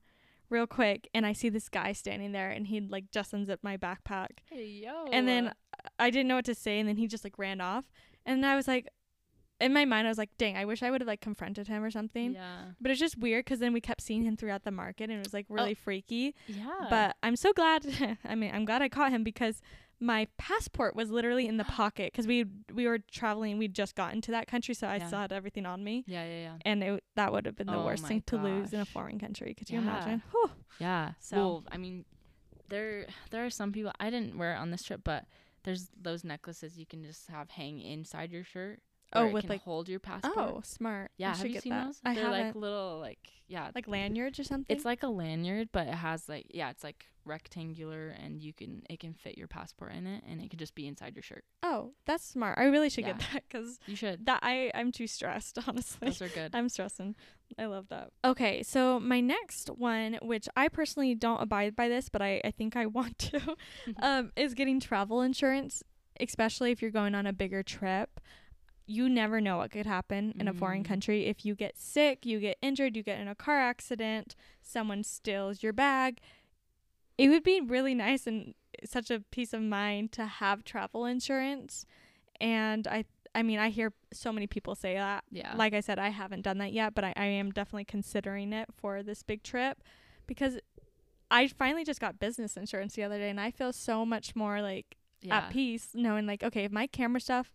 real 0.49 0.67
quick 0.67 1.09
and 1.13 1.25
I 1.25 1.33
see 1.33 1.49
this 1.49 1.69
guy 1.69 1.91
standing 1.93 2.31
there 2.33 2.49
and 2.51 2.67
he'd 2.67 2.91
like 2.91 3.09
just 3.11 3.33
unzipped 3.33 3.63
my 3.63 3.77
backpack. 3.77 4.39
hey 4.51 4.65
yo. 4.83 5.05
And 5.11 5.27
then 5.27 5.53
I 5.99 6.09
didn't 6.09 6.27
know 6.27 6.35
what 6.35 6.45
to 6.45 6.55
say 6.55 6.79
and 6.79 6.87
then 6.87 6.97
he 6.97 7.07
just 7.07 7.23
like 7.23 7.37
ran 7.37 7.61
off. 7.61 7.85
And 8.25 8.45
I 8.45 8.55
was 8.55 8.67
like, 8.67 8.87
in 9.59 9.73
my 9.73 9.85
mind, 9.85 10.05
I 10.05 10.11
was 10.11 10.17
like, 10.19 10.29
dang, 10.37 10.55
I 10.55 10.65
wish 10.65 10.83
I 10.83 10.91
would 10.91 11.01
have 11.01 11.07
like 11.07 11.21
confronted 11.21 11.67
him 11.67 11.83
or 11.83 11.89
something. 11.89 12.33
yeah, 12.33 12.65
But 12.79 12.91
it's 12.91 12.99
just 12.99 13.17
weird 13.17 13.45
because 13.45 13.59
then 13.59 13.73
we 13.73 13.81
kept 13.81 14.01
seeing 14.01 14.23
him 14.23 14.37
throughout 14.37 14.63
the 14.63 14.71
market 14.71 15.05
and 15.09 15.13
it 15.13 15.23
was 15.25 15.33
like 15.33 15.47
oh, 15.49 15.55
really 15.55 15.73
freaky. 15.73 16.35
yeah. 16.47 16.87
But 16.89 17.15
I'm 17.23 17.35
so 17.35 17.53
glad. 17.53 17.85
I 18.23 18.35
mean, 18.35 18.51
I'm 18.53 18.65
glad 18.65 18.81
I 18.81 18.89
caught 18.89 19.11
him 19.11 19.23
because 19.23 19.61
my 19.99 20.27
passport 20.37 20.95
was 20.95 21.09
literally 21.09 21.47
in 21.47 21.57
the 21.57 21.63
pocket 21.81 22.11
because 22.13 22.27
we 22.27 22.45
we 22.71 22.85
were 22.85 22.99
traveling. 23.11 23.57
We'd 23.57 23.73
just 23.73 23.95
gotten 23.95 24.21
to 24.21 24.31
that 24.31 24.45
country, 24.45 24.75
so 24.75 24.85
I 24.87 24.97
Yeah. 24.97 25.07
still 25.07 25.19
had 25.19 25.31
everything 25.33 25.65
on 25.65 25.83
me, 25.83 26.03
yeah, 26.05 26.23
yeah, 26.23 26.39
yeah, 26.41 26.53
and 26.63 26.83
it, 26.83 27.03
that 27.15 27.31
would 27.33 27.47
have 27.47 27.55
been 27.55 27.65
the 27.65 27.77
Oh 27.77 27.83
worst 27.85 28.05
thing 28.05 28.21
to 28.27 28.37
lose 28.37 28.73
in 28.73 28.79
a 28.79 28.85
foreign 28.85 29.17
country. 29.17 29.55
Could 29.55 29.71
you 29.71 29.79
Yeah. 29.79 29.85
imagine? 29.85 30.21
Whew. 30.31 30.51
yeah. 30.79 31.13
So- 31.19 31.35
well, 31.37 31.63
I 31.71 31.77
mean, 31.77 32.05
there 32.69 33.07
there 33.31 33.43
are 33.43 33.49
some 33.49 33.71
people 33.71 33.91
I 33.99 34.11
didn't 34.11 34.37
wear 34.37 34.53
it 34.53 34.57
on 34.57 34.69
this 34.69 34.83
trip, 34.83 35.01
but 35.03 35.25
there's 35.67 35.89
those 36.01 36.23
necklaces 36.23 36.79
you 36.79 36.85
can 36.85 37.03
just 37.03 37.27
have 37.27 37.49
hang 37.49 37.81
inside 37.81 38.31
your 38.31 38.45
shirt. 38.45 38.79
Oh, 39.13 39.29
with, 39.29 39.43
can 39.43 39.49
like- 39.51 39.61
hold 39.63 39.87
your 39.89 39.99
passport. 39.99 40.33
Oh, 40.37 40.61
smart. 40.63 41.11
yeah. 41.17 41.27
I 41.27 41.29
Have 41.29 41.37
should 41.39 41.51
you 41.53 41.61
seen 41.61 41.71
that. 41.71 41.85
those? 41.85 42.01
I 42.03 42.13
They're 42.13 42.23
haven't. 42.25 42.45
like 42.47 42.55
little 42.55 42.99
like 42.99 43.29
yeah. 43.47 43.71
like 43.73 43.87
lanyards 43.87 44.39
or 44.39 44.43
something. 44.43 44.75
it's 44.75 44.83
like 44.85 45.03
a 45.03 45.07
lanyard, 45.07 45.69
but 45.71 45.87
it 45.87 45.93
has 45.93 46.27
like 46.27 46.47
yeah, 46.53 46.69
it's 46.69 46.83
like 46.83 47.05
rectangular, 47.23 48.09
and 48.21 48.41
you 48.41 48.53
can 48.53 48.83
it 48.89 48.99
can 48.99 49.13
fit 49.13 49.37
your 49.37 49.47
passport 49.47 49.93
in 49.93 50.07
it, 50.07 50.23
and 50.29 50.41
it 50.41 50.49
can 50.49 50.59
just 50.59 50.75
be 50.75 50.87
inside 50.87 51.15
your 51.15 51.23
shirt. 51.23 51.43
oh, 51.63 51.91
that's 52.05 52.23
smart. 52.25 52.57
I 52.59 52.65
really 52.65 52.89
should 52.89 53.05
get 53.05 53.19
that 53.31 53.43
because 53.49 53.79
You 53.85 53.95
should. 53.95 54.25
that 54.25 54.39
I 54.43 54.71
I'm 54.75 54.91
too 54.91 55.07
stressed 55.07 55.57
honestly. 55.67 56.07
Those 56.09 56.21
are 56.21 56.27
good. 56.29 56.51
I'm 56.53 56.67
stressing. 56.69 57.15
I 57.57 57.65
love 57.67 57.87
that. 57.89 58.11
Okay, 58.25 58.61
so 58.63 58.99
my 58.99 59.21
next 59.21 59.69
one, 59.69 60.19
which 60.21 60.49
I 60.57 60.67
personally 60.67 61.15
don't 61.15 61.41
abide 61.41 61.77
by 61.77 61.87
this, 61.87 62.09
but 62.09 62.21
I, 62.21 62.41
I 62.43 62.51
think 62.51 62.75
I 62.75 62.87
want 62.87 63.17
to, 63.19 63.55
um, 64.01 64.33
is 64.35 64.53
getting 64.53 64.81
travel 64.81 65.21
insurance, 65.21 65.81
especially 66.19 66.71
if 66.71 66.81
you're 66.81 66.91
going 66.91 67.15
on 67.15 67.25
a 67.25 67.31
bigger 67.31 67.63
trip. 67.63 68.19
You 68.87 69.09
never 69.09 69.41
know 69.41 69.57
what 69.57 69.71
could 69.71 69.85
happen 69.85 70.33
in 70.39 70.47
a 70.47 70.53
foreign 70.53 70.83
Mhm. 70.83 70.87
country. 70.87 71.25
If 71.25 71.45
you 71.45 71.55
get 71.55 71.77
sick, 71.77 72.25
you 72.25 72.39
get 72.39 72.57
injured, 72.61 72.95
you 72.95 73.03
get 73.03 73.19
in 73.19 73.27
a 73.27 73.35
car 73.35 73.59
accident, 73.59 74.35
someone 74.61 75.03
steals 75.03 75.61
your 75.61 75.73
bag. 75.73 76.19
It 77.17 77.27
would 77.27 77.43
be 77.43 77.59
really 77.59 77.93
nice 77.93 78.25
and 78.25 78.53
such 78.85 79.11
a 79.11 79.19
peace 79.31 79.53
of 79.53 79.61
mind 79.61 80.11
to 80.13 80.25
have 80.25 80.63
travel 80.63 81.05
insurance. 81.05 81.85
And 82.39 82.87
I 82.87 83.05
I 83.35 83.43
mean, 83.43 83.59
I 83.59 83.69
hear 83.69 83.93
so 84.13 84.31
many 84.31 84.47
people 84.47 84.73
say 84.73 84.95
that 84.95 85.23
yeah. 85.29 85.53
like 85.55 85.73
I 85.73 85.81
said, 85.81 85.99
I 85.99 86.09
haven't 86.09 86.41
done 86.41 86.57
that 86.59 86.71
yet, 86.71 86.95
but 86.95 87.03
I, 87.03 87.13
I 87.15 87.25
am 87.25 87.51
definitely 87.51 87.85
considering 87.85 88.53
it 88.53 88.69
for 88.73 89.03
this 89.03 89.21
big 89.21 89.43
trip 89.43 89.83
because 90.25 90.57
I 91.29 91.47
finally 91.47 91.83
just 91.83 91.99
got 91.99 92.19
business 92.19 92.55
insurance 92.55 92.95
the 92.95 93.03
other 93.03 93.17
day 93.17 93.29
and 93.29 93.39
I 93.39 93.51
feel 93.51 93.73
so 93.73 94.05
much 94.05 94.35
more 94.35 94.61
like 94.61 94.95
yeah. 95.21 95.37
at 95.37 95.49
peace 95.51 95.89
knowing 95.93 96.25
like, 96.25 96.41
okay, 96.41 96.63
if 96.63 96.71
my 96.71 96.87
camera 96.87 97.19
stuff 97.19 97.53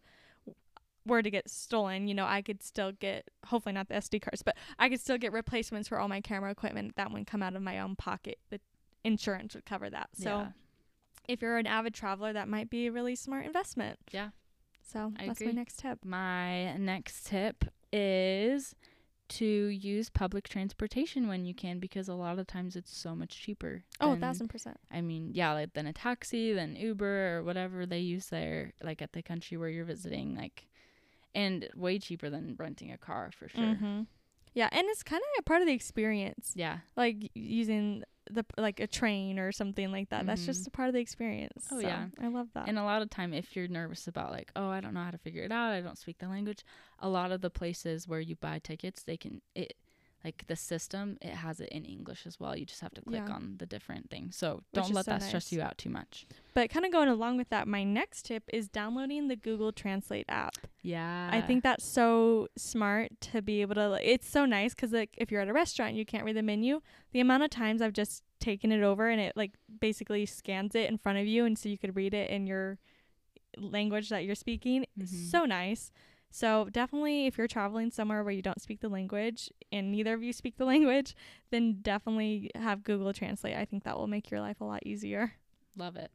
were 1.06 1.22
to 1.22 1.30
get 1.30 1.50
stolen, 1.50 2.08
you 2.08 2.14
know, 2.14 2.26
I 2.26 2.42
could 2.42 2.62
still 2.62 2.92
get 2.92 3.28
hopefully 3.46 3.72
not 3.72 3.88
the 3.88 3.94
SD 3.94 4.22
cards, 4.22 4.42
but 4.42 4.56
I 4.78 4.88
could 4.88 5.00
still 5.00 5.18
get 5.18 5.32
replacements 5.32 5.88
for 5.88 5.98
all 5.98 6.08
my 6.08 6.20
camera 6.20 6.50
equipment. 6.50 6.96
That 6.96 7.10
wouldn't 7.10 7.26
come 7.26 7.42
out 7.42 7.56
of 7.56 7.62
my 7.62 7.80
own 7.80 7.96
pocket. 7.96 8.38
The 8.50 8.60
insurance 9.04 9.54
would 9.54 9.66
cover 9.66 9.90
that. 9.90 10.10
So 10.14 10.30
yeah. 10.30 10.48
if 11.28 11.42
you're 11.42 11.58
an 11.58 11.66
avid 11.66 11.94
traveler, 11.94 12.32
that 12.32 12.48
might 12.48 12.70
be 12.70 12.86
a 12.86 12.92
really 12.92 13.16
smart 13.16 13.46
investment. 13.46 13.98
Yeah. 14.10 14.28
So 14.82 15.12
I 15.18 15.26
that's 15.26 15.40
agree. 15.40 15.52
my 15.52 15.58
next 15.58 15.78
tip. 15.78 16.04
My 16.04 16.76
next 16.76 17.26
tip 17.26 17.64
is 17.92 18.74
to 19.28 19.46
use 19.46 20.10
public 20.10 20.46
transportation 20.46 21.26
when 21.26 21.46
you 21.46 21.54
can 21.54 21.78
because 21.78 22.08
a 22.08 22.14
lot 22.14 22.38
of 22.38 22.46
times 22.46 22.76
it's 22.76 22.94
so 22.94 23.14
much 23.14 23.40
cheaper. 23.40 23.82
Oh, 24.00 24.10
than- 24.10 24.20
thousand 24.20 24.48
percent. 24.48 24.78
I 24.90 25.00
mean, 25.00 25.30
yeah, 25.32 25.52
like 25.54 25.72
than 25.72 25.86
a 25.86 25.92
taxi, 25.92 26.52
than 26.52 26.76
Uber 26.76 27.38
or 27.38 27.42
whatever 27.42 27.86
they 27.86 28.00
use 28.00 28.26
there, 28.26 28.72
like 28.82 29.00
at 29.00 29.12
the 29.12 29.22
country 29.22 29.56
where 29.56 29.70
you're 29.70 29.86
visiting, 29.86 30.36
like, 30.36 30.66
and 31.34 31.68
way 31.74 31.98
cheaper 31.98 32.30
than 32.30 32.56
renting 32.58 32.90
a 32.92 32.98
car 32.98 33.30
for 33.36 33.48
sure. 33.48 33.62
Mm-hmm. 33.62 34.02
Yeah, 34.54 34.68
and 34.70 34.86
it's 34.88 35.02
kind 35.02 35.22
of 35.22 35.40
a 35.40 35.42
part 35.44 35.62
of 35.62 35.66
the 35.66 35.72
experience, 35.72 36.52
Yeah. 36.54 36.78
like 36.96 37.30
using 37.34 38.04
the 38.30 38.44
like 38.56 38.78
a 38.80 38.86
train 38.86 39.38
or 39.38 39.50
something 39.50 39.90
like 39.90 40.10
that. 40.10 40.26
That's 40.26 40.42
Mhm. 40.42 40.46
just 40.46 40.66
a 40.66 40.70
part 40.70 40.88
of 40.88 40.94
the 40.94 41.00
experience. 41.00 41.68
Oh, 41.72 41.80
So, 41.80 41.86
yeah. 41.86 42.08
I 42.20 42.28
love 42.28 42.48
that. 42.54 42.68
And 42.68 42.78
a 42.78 42.84
lot 42.84 43.02
of 43.02 43.10
time, 43.10 43.32
if 43.34 43.56
you're 43.56 43.66
nervous 43.66 44.06
about 44.06 44.30
like, 44.30 44.52
oh, 44.54 44.68
I 44.68 44.80
don't 44.80 44.94
know 44.94 45.02
how 45.02 45.10
to 45.10 45.18
figure 45.18 45.42
it 45.42 45.50
out, 45.52 45.72
I 45.72 45.80
don't 45.80 45.98
speak 45.98 46.18
the 46.18 46.28
language, 46.28 46.64
a 46.98 47.08
lot 47.08 47.32
of 47.32 47.40
the 47.40 47.50
places 47.50 48.06
where 48.06 48.20
you 48.20 48.36
buy 48.36 48.58
tickets, 48.58 49.02
they 49.02 49.16
can 49.16 49.40
it 49.54 49.74
like 50.24 50.46
the 50.46 50.54
system 50.56 51.18
it 51.20 51.30
has 51.34 51.58
it 51.60 51.68
in 51.70 51.84
English 51.84 52.26
as 52.26 52.38
well. 52.38 52.56
You 52.56 52.64
just 52.64 52.80
have 52.80 52.94
to 52.94 53.00
click 53.02 53.22
Yeah. 53.26 53.34
on 53.34 53.56
the 53.58 53.66
different 53.66 54.08
things. 54.10 54.36
So 54.36 54.62
Which 54.70 54.84
don't 54.84 54.92
let 54.94 55.04
so 55.06 55.10
that 55.12 55.22
stress 55.22 55.50
you 55.52 55.60
out 55.60 55.78
too 55.78 55.90
much. 55.90 56.26
but 56.54 56.70
kind 56.70 56.86
of 56.86 56.92
going 56.92 57.08
along 57.08 57.38
with 57.38 57.48
that, 57.48 57.66
my 57.66 57.82
next 57.82 58.26
tip 58.26 58.44
is 58.52 58.68
downloading 58.68 59.28
the 59.28 59.36
Google 59.36 59.72
Translate 59.72 60.26
app. 60.28 60.56
Yeah. 60.82 61.28
I 61.32 61.40
think 61.40 61.62
that's 61.64 61.84
so 61.84 62.48
smart 62.56 63.20
to 63.32 63.42
be 63.42 63.62
able 63.62 63.74
to. 63.74 63.88
like, 63.88 64.06
It's 64.06 64.28
so 64.28 64.44
nice 64.44 64.74
because 64.74 64.92
like 64.92 65.10
if 65.18 65.30
you're 65.32 65.40
at 65.40 65.48
a 65.48 65.52
restaurant, 65.52 65.90
and 65.90 65.98
you 65.98 66.04
can't 66.06 66.24
read 66.24 66.36
the 66.36 66.42
menu. 66.42 66.80
The 67.12 67.20
amount 67.20 67.42
of 67.42 67.50
times 67.50 67.82
I've 67.82 67.92
just 67.92 68.22
taken 68.38 68.70
it 68.72 68.82
over 68.82 69.08
and 69.08 69.20
it 69.20 69.36
like 69.36 69.52
basically 69.80 70.24
scans 70.26 70.74
it 70.74 70.88
in 70.88 70.98
front 70.98 71.18
of 71.18 71.26
you, 71.26 71.44
and 71.44 71.58
so 71.58 71.68
you 71.68 71.78
could 71.78 71.96
read 71.96 72.14
it 72.14 72.30
in 72.30 72.46
your 72.46 72.78
language 73.58 74.08
that 74.08 74.24
you're 74.24 74.34
speaking. 74.34 74.86
Mhm. 74.98 75.06
so 75.30 75.44
nice. 75.44 75.90
So 76.34 76.68
definitely, 76.72 77.26
if 77.26 77.36
you're 77.36 77.46
traveling 77.46 77.90
somewhere 77.90 78.24
where 78.24 78.32
you 78.32 78.40
don't 78.40 78.60
speak 78.60 78.80
the 78.80 78.88
language 78.88 79.50
and 79.70 79.92
neither 79.92 80.14
of 80.14 80.22
you 80.22 80.32
speak 80.32 80.56
the 80.56 80.64
language, 80.74 81.14
then 81.50 81.78
definitely 81.82 82.50
have 82.54 82.82
Google 82.82 83.12
Translate. 83.12 83.54
I 83.54 83.66
think 83.66 83.84
that 83.84 83.98
will 83.98 84.06
make 84.06 84.30
your 84.30 84.40
life 84.40 84.62
a 84.62 84.64
lot 84.64 84.80
easier. 84.84 85.34
love 85.76 85.96
it. 85.96 86.10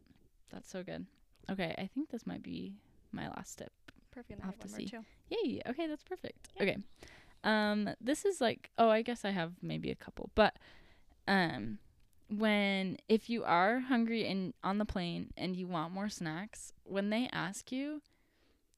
That's 0.51 0.70
so 0.70 0.82
good. 0.84 1.05
Okay, 1.51 1.76
I 1.78 1.88
think 1.93 2.09
this 2.09 2.26
might 2.26 2.41
be 2.41 2.74
my 3.11 3.28
last 3.30 3.59
tip. 3.59 3.72
Perfect. 4.11 4.41
I'll 4.41 4.47
have 4.47 4.59
to 4.59 4.68
see. 4.68 4.91
Yay. 5.30 5.61
Okay, 5.68 5.86
that's 5.86 6.03
perfect. 6.03 6.49
Okay. 6.59 6.78
Um 7.43 7.89
this 8.01 8.26
is 8.26 8.41
like 8.41 8.72
oh, 8.80 8.89
I 8.89 9.03
guess 9.03 9.24
I 9.24 9.30
have 9.30 9.53
maybe 9.61 9.91
a 9.91 9.95
couple. 9.95 10.32
But 10.34 10.55
um 11.28 11.78
when 12.28 12.97
if 13.07 13.30
you 13.30 13.43
are 13.43 13.82
hungry 13.82 14.28
and 14.28 14.55
on 14.63 14.80
the 14.80 14.86
plane 14.86 15.30
and 15.38 15.55
you 15.55 15.68
want 15.68 15.93
more 15.93 16.09
snacks, 16.09 16.74
when 16.84 17.11
they 17.11 17.30
ask 17.32 17.72
you 17.72 18.01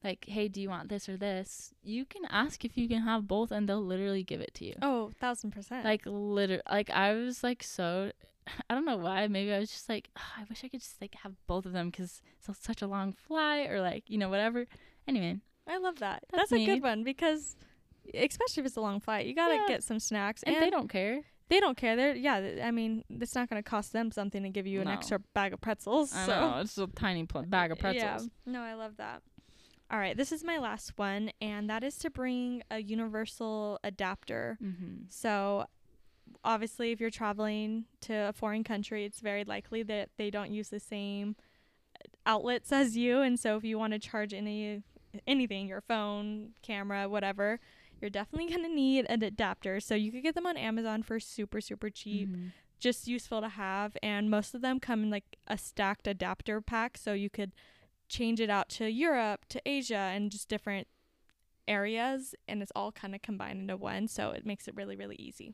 like, 0.04 0.26
"Hey, 0.28 0.48
do 0.48 0.62
you 0.62 0.70
want 0.70 0.90
this 0.90 1.08
or 1.10 1.18
this?" 1.18 1.74
You 1.84 2.06
can 2.06 2.24
ask 2.30 2.64
if 2.66 2.78
you 2.78 2.88
can 2.88 3.02
have 3.02 3.28
both 3.28 3.52
and 3.52 3.68
they'll 3.68 3.84
literally 3.84 4.24
give 4.24 4.42
it 4.42 4.54
to 4.56 4.66
you. 4.66 4.76
Oh, 4.82 5.12
thousand 5.20 5.52
percent. 5.52 5.86
Like 5.86 6.02
literally, 6.06 6.62
like 6.70 6.90
I 6.90 7.14
was 7.14 7.44
like 7.44 7.64
so 7.64 8.12
I 8.70 8.74
don't 8.74 8.86
know 8.86 8.98
why. 8.98 9.28
Maybe 9.28 9.54
I 9.54 9.60
was 9.60 9.70
just 9.70 9.90
like, 9.90 10.10
"Oh, 10.18 10.22
I 10.38 10.44
wish 10.50 10.64
I 10.64 10.70
could 10.70 10.82
just 10.82 11.02
like 11.02 11.16
have 11.24 11.34
both 11.48 11.66
of 11.66 11.74
them 11.74 11.90
because 11.90 12.22
it's 12.48 12.60
such 12.64 12.82
a 12.82 12.88
long 12.88 13.14
flight 13.14 13.70
or 13.70 13.82
like 13.82 14.10
you 14.10 14.18
know 14.18 14.30
whatever. 14.30 14.66
Anyway, 15.08 15.40
I 15.68 15.78
love 15.78 16.00
that. 16.00 16.24
That's 16.32 16.50
That's, 16.50 16.62
a 16.62 16.66
good 16.66 16.82
one 16.84 17.04
because, 17.04 17.56
especially 18.14 18.62
if 18.62 18.68
it's 18.68 18.78
a 18.78 18.82
long 18.82 19.00
flight, 19.00 19.26
you 19.26 19.34
gotta 19.36 19.56
Yeah. 19.56 19.68
get 19.68 19.84
some 19.84 20.00
snacks, 20.00 20.44
and, 20.44 20.56
they 20.56 20.70
don't 20.70 20.90
care. 20.90 21.22
They 21.50 21.60
don't 21.60 21.76
care. 21.78 21.96
They're 21.96 22.16
yeah. 22.16 22.40
th- 22.40 22.62
I 22.62 22.72
mean, 22.72 23.04
it's 23.10 23.34
not 23.36 23.50
gonna 23.50 23.64
cost 23.64 23.92
them 23.92 24.12
something 24.12 24.44
to 24.44 24.50
give 24.50 24.68
you 24.68 24.82
an 24.82 24.88
extra 24.88 25.20
bag 25.34 25.54
of 25.54 25.62
pretzels. 25.62 26.14
I 26.16 26.26
so 26.26 26.40
know 26.40 26.60
it's 26.60 26.78
a 26.78 26.88
tiny 26.88 27.26
pl- 27.26 27.44
bag 27.44 27.72
of 27.72 27.80
pretzels. 27.80 28.30
Yeah. 28.46 28.52
No, 28.52 28.62
I 28.62 28.76
love 28.76 28.98
that. 28.98 29.24
All 29.92 29.98
right, 29.98 30.16
this 30.16 30.32
is 30.32 30.44
my 30.44 30.60
last 30.60 30.94
one, 30.98 31.32
and 31.42 31.70
that 31.70 31.84
is 31.84 31.98
to 32.00 32.12
bring 32.12 32.62
a 32.70 32.80
universal 32.80 33.80
adapter. 33.84 34.58
Mm-hmm. 34.64 35.06
So, 35.10 35.66
obviously, 36.44 36.92
if 36.92 37.00
you're 37.00 37.10
traveling 37.10 37.86
to 38.02 38.14
a 38.14 38.34
foreign 38.34 38.64
country, 38.64 39.04
it's 39.04 39.20
very 39.20 39.44
likely 39.44 39.82
that 39.84 40.10
they 40.18 40.30
don't 40.30 40.52
use 40.52 40.70
the 40.70 40.80
same 40.80 41.36
outlets 42.26 42.72
as 42.72 42.96
you. 42.96 43.22
And 43.22 43.40
so, 43.40 43.58
if 43.58 43.64
you 43.64 43.80
want 43.80 43.94
to 43.94 44.00
charge 44.00 44.32
any 44.32 44.84
anything, 45.26 45.68
your 45.68 45.82
phone, 45.82 46.52
camera, 46.62 47.10
whatever, 47.10 47.60
you're 48.00 48.12
definitely 48.12 48.54
gonna 48.54 48.70
need 48.70 49.06
an 49.10 49.24
adapter. 49.24 49.80
So 49.80 49.96
you 49.96 50.12
could 50.12 50.24
get 50.24 50.36
them 50.36 50.46
on 50.46 50.58
Amazon 50.58 51.04
for 51.04 51.20
super 51.20 51.62
super 51.62 51.90
cheap. 51.90 52.30
Mm-hmm. 52.30 52.48
Just 52.80 53.08
useful 53.08 53.42
to 53.42 53.50
have, 53.50 53.98
and 54.02 54.30
most 54.30 54.54
of 54.56 54.62
them 54.62 54.80
come 54.80 55.04
in 55.04 55.10
like 55.10 55.38
a 55.48 55.58
stacked 55.58 56.08
adapter 56.08 56.62
pack, 56.62 56.96
so 56.98 57.12
you 57.12 57.30
could 57.30 57.52
change 58.10 58.40
it 58.42 58.50
out 58.50 58.68
to 58.70 58.90
Europe, 58.90 59.46
to 59.50 59.62
Asia, 59.66 59.96
and 60.14 60.32
just 60.32 60.50
different 60.50 60.88
areas 61.68 62.34
and 62.48 62.62
it's 62.64 62.72
all 62.76 62.92
kind 62.92 63.14
of 63.14 63.22
combined 63.22 63.62
into 63.62 63.78
one. 63.78 64.08
So 64.08 64.32
it 64.32 64.46
makes 64.46 64.68
it 64.68 64.76
really, 64.76 64.96
really 64.96 65.16
easy. 65.18 65.54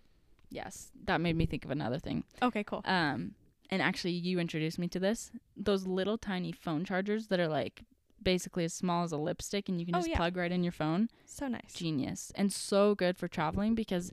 Yes, 0.50 0.92
that 1.06 1.20
made 1.20 1.36
me 1.36 1.46
think 1.46 1.66
of 1.66 1.72
another 1.72 2.00
thing. 2.00 2.24
Okay, 2.42 2.64
cool. 2.64 2.82
Um, 2.86 3.34
and 3.70 3.82
actually, 3.82 4.12
you 4.14 4.40
introduced 4.40 4.80
me 4.80 4.88
to 4.90 5.00
this. 5.00 5.32
Those 5.58 5.86
little 5.88 6.18
tiny 6.18 6.52
phone 6.52 6.86
chargers 6.86 7.28
that 7.28 7.40
are 7.40 7.48
like 7.48 7.82
basically 8.22 8.64
as 8.64 8.74
small 8.74 9.04
as 9.04 9.12
a 9.12 9.18
lipstick, 9.18 9.68
and 9.68 9.80
you 9.80 9.86
can 9.86 9.96
Oh, 9.96 10.00
just 10.00 10.10
yeah. 10.12 10.18
plug 10.18 10.38
right 10.38 10.52
in 10.52 10.64
your 10.64 10.72
phone. 10.72 11.10
So 11.26 11.48
nice. 11.48 11.74
Genius, 11.74 12.32
and 12.36 12.54
so 12.54 12.96
good 12.96 13.18
for 13.18 13.28
traveling 13.28 13.76
because 13.76 14.12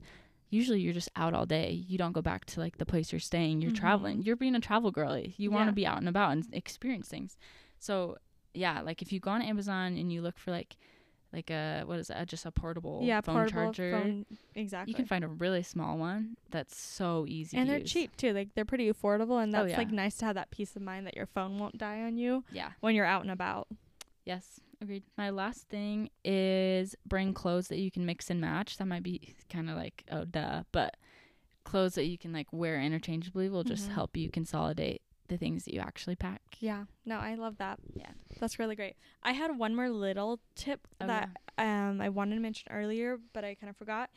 usually 0.49 0.81
you're 0.81 0.93
just 0.93 1.09
out 1.15 1.33
all 1.33 1.45
day. 1.45 1.71
You 1.71 1.97
don't 1.97 2.11
go 2.11 2.21
back 2.21 2.45
to 2.45 2.59
like 2.59 2.77
the 2.79 2.85
place 2.85 3.11
you're 3.13 3.19
staying. 3.19 3.61
You're 3.61 3.71
Mhm. 3.71 3.75
traveling. 3.75 4.21
You're 4.23 4.35
being 4.35 4.55
a 4.55 4.59
travel 4.59 4.91
girly. 4.91 5.35
You 5.37 5.51
want 5.51 5.69
to 5.69 5.73
be 5.73 5.85
out 5.87 5.99
and 5.99 6.09
about 6.09 6.31
and 6.31 6.47
experience 6.51 7.07
things. 7.07 7.37
So 7.79 8.17
yeah, 8.53 8.81
like 8.81 9.01
if 9.01 9.11
you 9.11 9.19
go 9.19 9.31
on 9.31 9.41
Amazon 9.41 9.97
and 9.97 10.11
you 10.11 10.21
look 10.21 10.37
for 10.37 10.51
like 10.51 10.77
like 11.31 11.49
a 11.49 11.81
what 11.85 11.97
is 11.97 12.07
that? 12.07 12.27
Just 12.27 12.45
a 12.45 12.51
portable 12.51 12.99
yeah, 13.03 13.19
phone 13.21 13.35
portable 13.35 13.73
charger. 13.73 13.91
phone. 13.91 14.25
Exactly. 14.55 14.91
You 14.91 14.95
can 14.95 15.05
find 15.05 15.23
a 15.23 15.27
really 15.27 15.63
small 15.63 15.97
one 15.97 16.37
that's 16.51 16.77
so 16.79 17.25
easy. 17.27 17.57
and 17.57 17.67
they're 17.67 17.79
use. 17.79 17.91
cheap 17.91 18.15
too. 18.17 18.33
Like 18.33 18.49
they're 18.53 18.65
pretty 18.65 18.91
affordable, 18.91 19.41
and 19.41 19.53
Oh, 19.55 19.59
that's 19.59 19.71
yeah. 19.71 19.77
like 19.79 19.91
nice 19.91 20.15
to 20.17 20.25
have 20.25 20.35
that 20.35 20.51
peace 20.51 20.75
of 20.75 20.83
mind 20.83 21.07
that 21.07 21.15
your 21.15 21.25
phone 21.25 21.57
won't 21.57 21.77
die 21.77 22.01
on 22.01 22.17
you 22.17 22.43
Yeah. 22.51 22.69
when 22.81 22.93
you're 22.95 23.05
out 23.05 23.23
and 23.23 23.31
about. 23.31 23.67
Yes, 24.25 24.59
agreed. 24.79 25.03
My 25.17 25.31
last 25.31 25.67
thing 25.69 26.09
is 26.23 26.95
bring 27.05 27.33
clothes 27.33 27.67
that 27.69 27.79
you 27.79 27.89
can 27.89 28.05
mix 28.05 28.29
and 28.29 28.39
match. 28.39 28.77
That 28.77 28.85
might 28.85 29.03
be 29.03 29.33
kind 29.49 29.69
of 29.71 29.75
like 29.75 30.03
oh 30.11 30.25
duh, 30.25 30.63
but 30.71 30.95
clothes 31.63 31.95
that 31.95 32.05
you 32.05 32.17
can 32.19 32.31
like 32.31 32.47
wear 32.53 32.79
interchangeably 32.79 33.49
will 33.49 33.63
just 33.63 33.89
Mhm. 33.89 33.93
help 33.93 34.15
you 34.17 34.29
consolidate 34.29 35.01
the 35.27 35.37
things 35.37 35.65
that 35.65 35.73
you 35.73 35.79
actually 35.79 36.15
pack. 36.15 36.41
Yeah, 36.59 36.85
no, 37.05 37.17
I 37.17 37.35
love 37.35 37.57
that. 37.57 37.79
Yeah. 37.95 38.11
that's 38.39 38.59
really 38.59 38.75
great. 38.75 38.95
I 39.23 39.31
had 39.33 39.57
one 39.57 39.75
more 39.75 39.89
little 39.89 40.39
tip 40.55 40.87
Oh, 41.01 41.07
that 41.07 41.29
um 41.57 42.01
I 42.01 42.09
wanted 42.09 42.35
to 42.35 42.41
mention 42.41 42.71
earlier, 42.71 43.17
but 43.33 43.43
I 43.43 43.55
kind 43.55 43.69
of 43.69 43.77
forgot. 43.77 44.09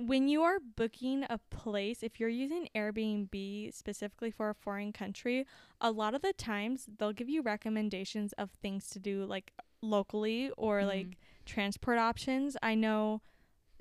When 0.00 0.28
you 0.28 0.42
are 0.42 0.58
booking 0.60 1.24
a 1.28 1.38
place, 1.50 2.04
if 2.04 2.20
you're 2.20 2.28
using 2.28 2.68
Airbnb 2.74 3.74
specifically 3.74 4.30
for 4.30 4.48
a 4.50 4.54
foreign 4.54 4.92
country, 4.92 5.44
a 5.80 5.90
lot 5.90 6.14
of 6.14 6.22
the 6.22 6.32
times 6.32 6.88
they'll 6.98 7.12
give 7.12 7.28
you 7.28 7.42
recommendations 7.42 8.32
of 8.34 8.50
things 8.62 8.88
to 8.90 9.00
do 9.00 9.24
like 9.24 9.52
locally 9.82 10.50
or 10.56 10.80
Mhm. 10.82 10.86
like 10.86 11.18
transport 11.44 11.98
options. 11.98 12.56
I 12.62 12.74
know 12.76 13.22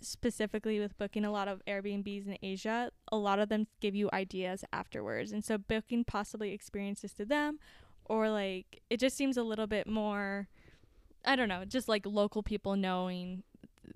specifically 0.01 0.79
with 0.79 0.97
booking 0.97 1.25
a 1.25 1.31
lot 1.31 1.47
of 1.47 1.63
Airbnbs 1.65 2.27
in 2.27 2.37
Asia, 2.41 2.91
a 3.11 3.17
lot 3.17 3.39
of 3.39 3.49
them 3.49 3.67
give 3.79 3.95
you 3.95 4.09
ideas 4.13 4.63
afterwards. 4.71 5.31
And 5.31 5.43
so 5.43 5.57
booking 5.57 6.03
possibly 6.03 6.51
experiences 6.53 7.13
to 7.13 7.25
them 7.25 7.59
or 8.05 8.29
like 8.29 8.81
it 8.89 8.99
just 8.99 9.17
seems 9.17 9.37
a 9.37 9.43
little 9.43 9.67
bit 9.67 9.87
more 9.87 10.47
I 11.25 11.35
don't 11.35 11.49
know, 11.49 11.65
just 11.65 11.89
like 11.89 12.05
local 12.05 12.41
people 12.41 12.75
knowing 12.77 13.43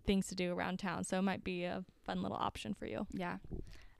things 0.06 0.28
to 0.28 0.36
do 0.36 0.54
around 0.54 0.80
town. 0.80 1.04
So 1.06 1.20
it 1.20 1.22
might 1.22 1.44
be 1.44 1.64
a 1.64 1.86
fun 2.06 2.22
little 2.22 2.38
option 2.38 2.74
for 2.74 2.86
you. 2.86 3.08
yeah. 3.12 3.38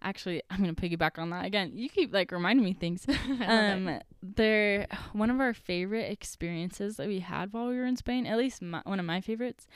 Actually, 0.04 0.42
I'm 0.50 0.60
gonna 0.62 0.74
piggyback 0.74 1.20
on 1.20 1.30
that 1.30 1.46
again. 1.46 1.74
You 1.76 1.88
keep 1.88 2.12
like 2.12 2.32
reminding 2.32 2.66
me 2.66 2.74
things. 2.74 3.06
I 3.10 3.14
love 3.14 3.40
it. 3.40 3.48
um, 3.48 4.00
there, 4.24 4.88
one 5.14 5.30
of 5.30 5.40
our 5.40 5.54
favorite 5.54 6.12
experiences 6.12 6.98
that 6.98 7.08
we 7.08 7.20
had 7.20 7.54
while 7.54 7.68
we 7.68 7.78
were 7.78 7.86
in 7.86 7.96
Spain, 7.96 8.26
at 8.26 8.38
least 8.38 8.64
my, 8.64 8.82
one 8.84 9.00
of 9.00 9.06
my 9.06 9.22
favorites, 9.22 9.68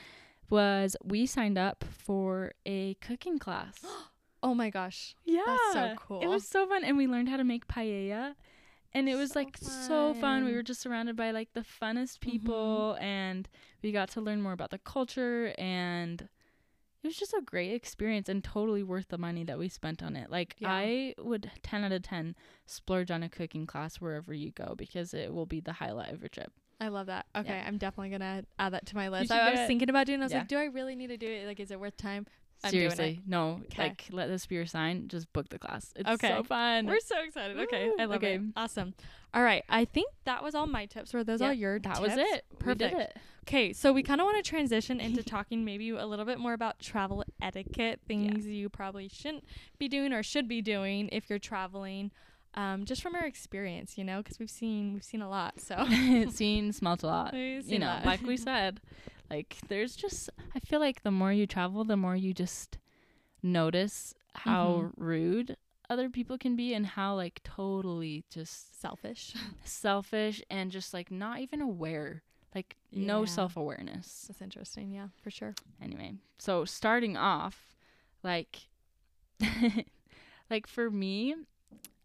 was 0.49 0.95
we 1.03 1.25
signed 1.25 1.57
up 1.57 1.83
for 1.83 2.53
a 2.65 2.95
cooking 2.95 3.39
class. 3.39 3.75
Oh 4.43 4.53
my 4.53 4.69
gosh. 4.69 5.15
Yeah. 5.25 5.41
so 5.73 5.95
cool. 5.97 6.21
It 6.21 6.27
was 6.27 6.47
so 6.47 6.67
fun 6.67 6.83
and 6.83 6.97
we 6.97 7.07
learned 7.07 7.29
how 7.29 7.37
to 7.37 7.43
make 7.43 7.67
paella. 7.67 8.35
And 8.93 9.09
it 9.09 9.15
was 9.15 9.31
So 9.31 9.39
like 9.39 9.57
so 9.57 10.13
fun. 10.13 10.45
We 10.45 10.53
were 10.53 10.61
just 10.61 10.81
surrounded 10.81 11.15
by 11.15 11.31
like 11.31 11.53
the 11.53 11.61
funnest 11.61 12.19
mm-hmm. 12.19 12.29
people 12.29 12.97
and 13.01 13.49
we 13.81 13.91
got 13.91 14.09
to 14.09 14.21
learn 14.21 14.43
more 14.43 14.53
about 14.53 14.69
the 14.69 14.77
culture 14.77 15.51
and 15.57 16.21
it 16.21 17.07
was 17.07 17.17
just 17.17 17.33
a 17.33 17.41
great 17.43 17.73
experience 17.73 18.29
and 18.29 18.43
totally 18.43 18.83
worth 18.83 19.07
the 19.07 19.17
money 19.17 19.43
that 19.45 19.57
we 19.57 19.67
spent 19.67 20.03
on 20.03 20.15
it. 20.15 20.29
Like 20.29 20.55
Yeah. 20.59 20.69
I 20.71 21.15
would 21.17 21.51
10 21.63 21.83
out 21.83 21.91
of 21.91 22.03
10 22.03 22.35
splurge 22.67 23.09
on 23.09 23.23
a 23.23 23.29
cooking 23.29 23.65
class 23.65 23.95
wherever 23.95 24.31
you 24.31 24.51
go 24.51 24.75
because 24.77 25.13
it 25.15 25.33
will 25.33 25.47
be 25.47 25.59
the 25.59 25.73
highlight 25.73 26.13
of 26.13 26.21
your 26.21 26.29
trip. 26.29 26.51
I 26.79 26.89
love 26.89 27.07
that. 27.07 27.25
Okay, 27.35 27.49
Yeah. 27.49 27.63
I'm 27.67 27.77
definitely 27.77 28.09
gonna 28.09 28.43
add 28.59 28.73
that 28.73 28.85
to 28.87 28.95
my 28.95 29.09
list. 29.09 29.31
I, 29.31 29.47
I 29.47 29.51
was 29.51 29.59
thinking 29.67 29.89
about 29.89 30.05
doing. 30.07 30.19
it. 30.19 30.23
I 30.23 30.25
was 30.25 30.31
Yeah. 30.33 30.37
like, 30.39 30.47
do 30.47 30.57
I 30.57 30.65
really 30.65 30.95
need 30.95 31.07
to 31.07 31.17
do 31.17 31.27
it? 31.27 31.47
Like, 31.47 31.59
is 31.59 31.71
it 31.71 31.79
worth 31.79 31.95
time? 31.97 32.25
I'm 32.63 32.71
doing 32.71 32.85
it. 32.85 32.95
Seriously, 32.95 33.21
no. 33.27 33.61
'Kay. 33.69 33.83
Like 33.83 34.05
let 34.11 34.27
this 34.27 34.45
be 34.45 34.55
your 34.55 34.65
sign. 34.65 35.07
Just 35.07 35.31
book 35.33 35.49
the 35.49 35.59
class. 35.59 35.91
It's 35.95 36.09
Okay. 36.09 36.29
so 36.29 36.43
fun. 36.43 36.85
We're 36.87 36.99
so 37.01 37.15
excited. 37.21 37.57
Okay, 37.59 37.91
I 37.99 38.05
love 38.05 38.17
okay. 38.17 38.35
it. 38.35 38.41
Awesome. 38.55 38.93
All 39.33 39.43
right, 39.43 39.63
I 39.69 39.83
think 39.85 40.09
that 40.23 40.41
was 40.41 40.55
all 40.55 40.65
my 40.65 40.85
tips. 40.85 41.13
Were 41.13 41.23
those 41.23 41.41
all 41.41 41.51
your 41.53 41.79
that 41.79 41.95
tips? 41.95 41.99
was 41.99 42.17
it. 42.17 42.45
Perfect. 42.59 42.95
it. 42.95 43.17
Okay, 43.47 43.73
so 43.73 43.91
we 43.93 44.01
kind 44.03 44.19
of 44.21 44.25
want 44.25 44.43
to 44.43 44.49
transition 44.49 44.99
into 44.99 45.21
talking 45.23 45.63
maybe 45.65 45.89
a 45.91 46.05
little 46.05 46.25
bit 46.25 46.39
more 46.39 46.53
about 46.53 46.79
travel 46.79 47.23
etiquette, 47.41 47.99
things 48.07 48.47
you 48.47 48.69
probably 48.69 49.07
shouldn't 49.09 49.43
be 49.77 49.87
doing 49.87 50.13
or 50.13 50.23
should 50.23 50.47
be 50.47 50.61
doing 50.61 51.09
if 51.11 51.29
you're 51.29 51.37
traveling. 51.39 52.11
Um, 52.55 52.85
just 52.85 53.01
from 53.01 53.15
our 53.15 53.25
experience, 53.25 53.97
you 53.97 54.03
know, 54.05 54.23
because 54.23 54.39
we've 54.39 54.49
seen 54.49 54.93
we've 54.93 55.03
seen 55.03 55.21
a 55.21 55.29
lot. 55.29 55.59
So 55.59 55.85
seen, 56.31 56.71
smelt 56.71 57.03
a 57.03 57.07
lot. 57.07 57.33
We've 57.33 57.67
you 57.67 57.79
know, 57.79 57.99
like 58.05 58.21
we 58.21 58.37
said, 58.49 58.79
like 59.29 59.57
there's 59.67 59.95
just 59.95 60.29
I 60.55 60.59
feel 60.59 60.79
like 60.79 61.03
the 61.03 61.11
more 61.11 61.33
you 61.33 61.47
travel, 61.47 61.83
the 61.83 61.97
more 61.97 62.15
you 62.15 62.33
just 62.33 62.77
notice 63.43 64.13
how 64.33 64.91
Mm-hmm. 64.95 65.03
rude 65.03 65.57
other 65.89 66.09
people 66.09 66.37
can 66.37 66.55
be 66.55 66.73
and 66.73 66.85
how 66.85 67.15
like 67.15 67.41
totally 67.43 68.23
just 68.29 68.79
selfish. 68.81 69.33
selfish 69.65 70.41
and 70.49 70.71
just 70.71 70.93
like 70.93 71.11
not 71.11 71.39
even 71.39 71.61
aware. 71.61 72.23
Like 72.55 72.77
no 72.91 73.25
self-awareness. 73.25 74.25
That's 74.29 74.41
interesting. 74.41 74.91
Yeah, 74.91 75.09
for 75.21 75.29
sure. 75.29 75.53
Anyway, 75.83 76.13
so 76.37 76.63
starting 76.63 77.17
off 77.17 77.75
like 78.23 78.69
like 80.49 80.65
for 80.67 80.89
me, 80.89 81.35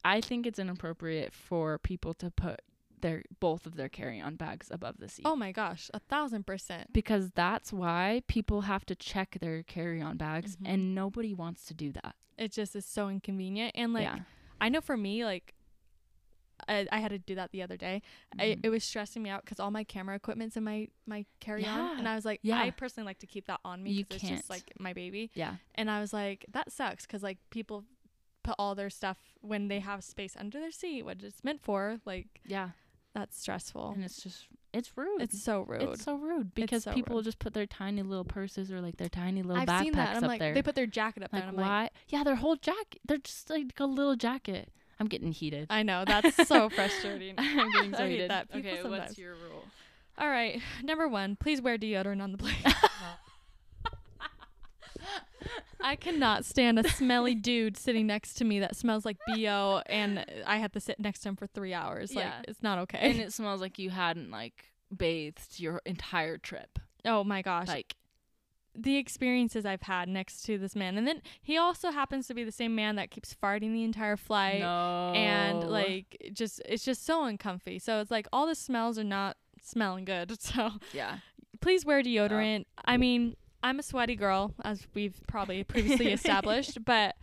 I 0.05 0.21
think 0.21 0.47
it's 0.47 0.59
inappropriate 0.59 1.33
for 1.33 1.79
people 1.79 2.15
to 2.15 2.31
put 2.31 2.61
their 3.01 3.23
both 3.41 3.65
of 3.67 3.77
their 3.77 3.89
carry-on 3.89 4.37
bags 4.37 4.69
above 4.71 4.99
the 4.99 5.09
seat. 5.09 5.23
Oh 5.25 5.35
my 5.37 5.53
gosh, 5.53 5.91
a 5.95 6.01
thousand 6.01 6.47
percent. 6.47 6.93
because 6.93 7.31
that's 7.31 7.73
why 7.73 8.23
people 8.27 8.63
have 8.63 8.85
to 8.87 8.95
check 8.95 9.39
their 9.41 9.63
carry-on 9.63 10.17
bags 10.19 10.57
Mhm. 10.57 10.69
and 10.69 10.95
nobody 10.95 11.33
wants 11.33 11.65
to 11.67 11.75
do 11.75 11.93
that. 11.93 12.15
It 12.37 12.53
just 12.53 12.77
is 12.77 12.85
so 12.85 13.09
inconvenient. 13.09 13.73
And 13.75 13.93
like, 13.95 14.05
yeah. 14.05 14.19
I 14.61 14.69
know 14.69 14.81
for 14.83 14.97
me, 14.99 15.25
like, 15.25 15.55
I, 16.69 16.87
I 16.93 16.99
had 17.01 17.11
to 17.11 17.19
do 17.19 17.35
that 17.37 17.53
the 17.53 17.63
other 17.63 17.79
day. 17.79 18.03
I, 18.39 18.45
Mhm. 18.49 18.61
it 18.65 18.69
was 18.69 18.85
stressing 18.85 19.23
me 19.23 19.31
out 19.31 19.45
because 19.45 19.59
all 19.59 19.71
my 19.71 19.83
camera 19.85 20.15
equipment's 20.15 20.57
in 20.59 20.65
my 20.65 20.89
my 21.07 21.25
carry 21.41 21.65
on, 21.65 21.79
Yeah. 21.79 21.99
and 21.99 22.07
I 22.07 22.15
was 22.15 22.25
like, 22.27 22.41
Yeah. 22.43 22.61
I 22.61 22.71
personally 22.71 23.07
like 23.07 23.19
to 23.21 23.27
keep 23.27 23.47
that 23.47 23.61
on 23.65 23.83
me 23.83 24.03
because 24.03 24.23
it's 24.23 24.31
just 24.31 24.51
like 24.51 24.73
my 24.79 24.93
baby. 24.93 25.31
yeah. 25.35 25.57
And 25.75 25.91
I 25.91 26.01
was 26.01 26.13
like, 26.13 26.45
that 26.53 26.71
sucks 26.71 27.07
because 27.07 27.23
like 27.23 27.39
people 27.49 27.85
put 28.43 28.55
all 28.59 28.75
their 28.75 28.91
stuff 28.91 29.19
when 29.41 29.69
they 29.69 29.81
have 29.81 30.03
space 30.05 30.37
under 30.39 30.59
their 30.61 30.71
seat, 30.71 31.03
what 31.05 31.23
it's 31.23 31.43
meant 31.45 31.63
for. 31.63 31.99
Like 32.05 32.41
Yeah. 32.47 32.71
that's 33.15 33.39
stressful. 33.41 33.93
And 33.95 34.05
it's 34.05 34.23
just 34.23 34.47
it's 34.73 34.97
rude. 34.97 35.21
It's 35.23 35.43
so 35.43 35.63
rude. 35.63 35.83
It's 35.83 36.05
so 36.05 36.15
rude 36.15 36.55
because 36.55 36.85
so 36.85 36.93
people 36.93 37.17
rude. 37.17 37.25
just 37.25 37.39
put 37.41 37.55
their 37.55 37.67
tiny 37.67 38.03
little 38.03 38.25
purses 38.25 38.71
or 38.71 38.81
like 38.81 38.97
their 38.99 39.09
tiny 39.09 39.43
little 39.43 39.61
I've 39.61 39.69
backpacks 39.69 39.83
seen 39.83 39.93
that. 39.95 40.17
I'm 40.17 40.25
up 40.25 40.29
like, 40.29 40.39
there. 40.39 40.55
they 40.55 40.63
put 40.63 40.77
their 40.77 40.87
jacket 40.87 41.25
up 41.25 41.33
like 41.33 41.43
there. 41.43 41.49
And 41.49 41.59
I'm 41.61 41.65
why? 41.67 41.83
like, 41.83 41.93
yeah, 42.09 42.23
their 42.23 42.37
whole 42.37 42.55
jacket. 42.57 43.01
They're 43.07 43.19
just 43.19 43.51
like 43.51 43.73
a 43.81 43.87
little 43.87 44.15
jacket. 44.17 44.71
I'm 45.01 45.07
getting 45.09 45.33
heated. 45.33 45.67
I 45.71 45.83
know 45.83 46.05
that's 46.07 46.47
so 46.49 46.69
frustrating. 46.69 47.35
I'm 47.39 47.71
getting 47.73 47.95
so 47.95 47.99
I 48.05 48.07
hate 48.07 48.11
heated. 48.13 48.31
that. 48.31 48.53
People 48.53 48.71
okay, 48.71 48.83
sometimes. 48.83 49.01
what's 49.09 49.19
your 49.19 49.33
rule? 49.35 49.65
All 50.19 50.29
right, 50.29 50.61
number 50.85 51.09
one, 51.09 51.35
please 51.37 51.61
wear 51.63 51.79
deodorant 51.79 52.23
on 52.23 52.33
the 52.33 52.39
plane. 52.39 52.55
I 55.83 55.97
cannot 55.97 56.45
stand 56.45 56.79
a 56.79 56.89
smelly 56.89 57.35
dude 57.35 57.77
sitting 57.77 58.07
next 58.07 58.35
to 58.35 58.45
me 58.45 58.61
that 58.61 58.77
smells 58.77 59.05
like 59.05 59.17
bo, 59.27 59.83
and 59.87 60.25
I 60.47 60.59
have 60.59 60.73
to 60.73 60.81
sit 60.81 61.01
next 61.01 61.21
to 61.21 61.31
him 61.31 61.37
for 61.37 61.47
three 61.47 61.75
hours. 61.75 62.13
Yeah. 62.13 62.25
Like 62.39 62.49
it's 62.49 62.63
not 62.63 62.79
okay. 62.81 62.99
and 63.01 63.19
it 63.21 63.33
smells 63.33 63.61
like 63.61 63.79
you 63.79 63.91
hadn't 63.91 64.31
like 64.31 64.65
bathed 64.95 65.59
your 65.61 65.81
entire 65.87 66.37
trip. 66.39 66.79
oh 67.05 67.25
my 67.25 67.43
gosh, 67.43 67.69
Like 67.69 67.97
the 68.75 68.97
experiences 68.97 69.67
I've 69.67 69.83
had 69.83 70.09
next 70.09 70.43
to 70.43 70.57
this 70.59 70.77
man, 70.77 70.97
and 70.97 71.07
then 71.07 71.23
he 71.43 71.57
also 71.57 71.91
happens 71.91 72.27
to 72.29 72.35
be 72.35 72.45
the 72.45 72.53
same 72.53 72.75
man 72.75 72.97
that 72.97 73.11
keeps 73.11 73.35
farting 73.35 73.73
the 73.73 73.83
entire 73.85 74.17
flight, 74.17 74.61
no. 74.61 75.13
and 75.15 75.65
like 75.69 76.17
just 76.33 76.63
it's 76.65 76.85
just 76.85 77.05
so 77.05 77.25
uncomfy. 77.25 77.79
So 77.79 78.01
it's 78.01 78.11
like 78.11 78.27
all 78.33 78.47
the 78.47 78.55
smells 78.55 78.99
are 78.99 79.05
not 79.05 79.37
smelling 79.63 80.05
good. 80.05 80.33
So 80.41 80.71
yeah. 80.93 81.19
please 81.61 81.85
wear 81.85 82.03
deodorant. 82.03 82.65
I 82.85 82.97
mean, 82.97 83.37
I'm 83.63 83.79
a 83.79 83.83
sweaty 83.83 84.17
girl, 84.17 84.55
as 84.65 84.87
we've 84.95 85.21
probably 85.27 85.65
previously 85.65 86.13
established, 86.13 86.85
but 86.85 87.17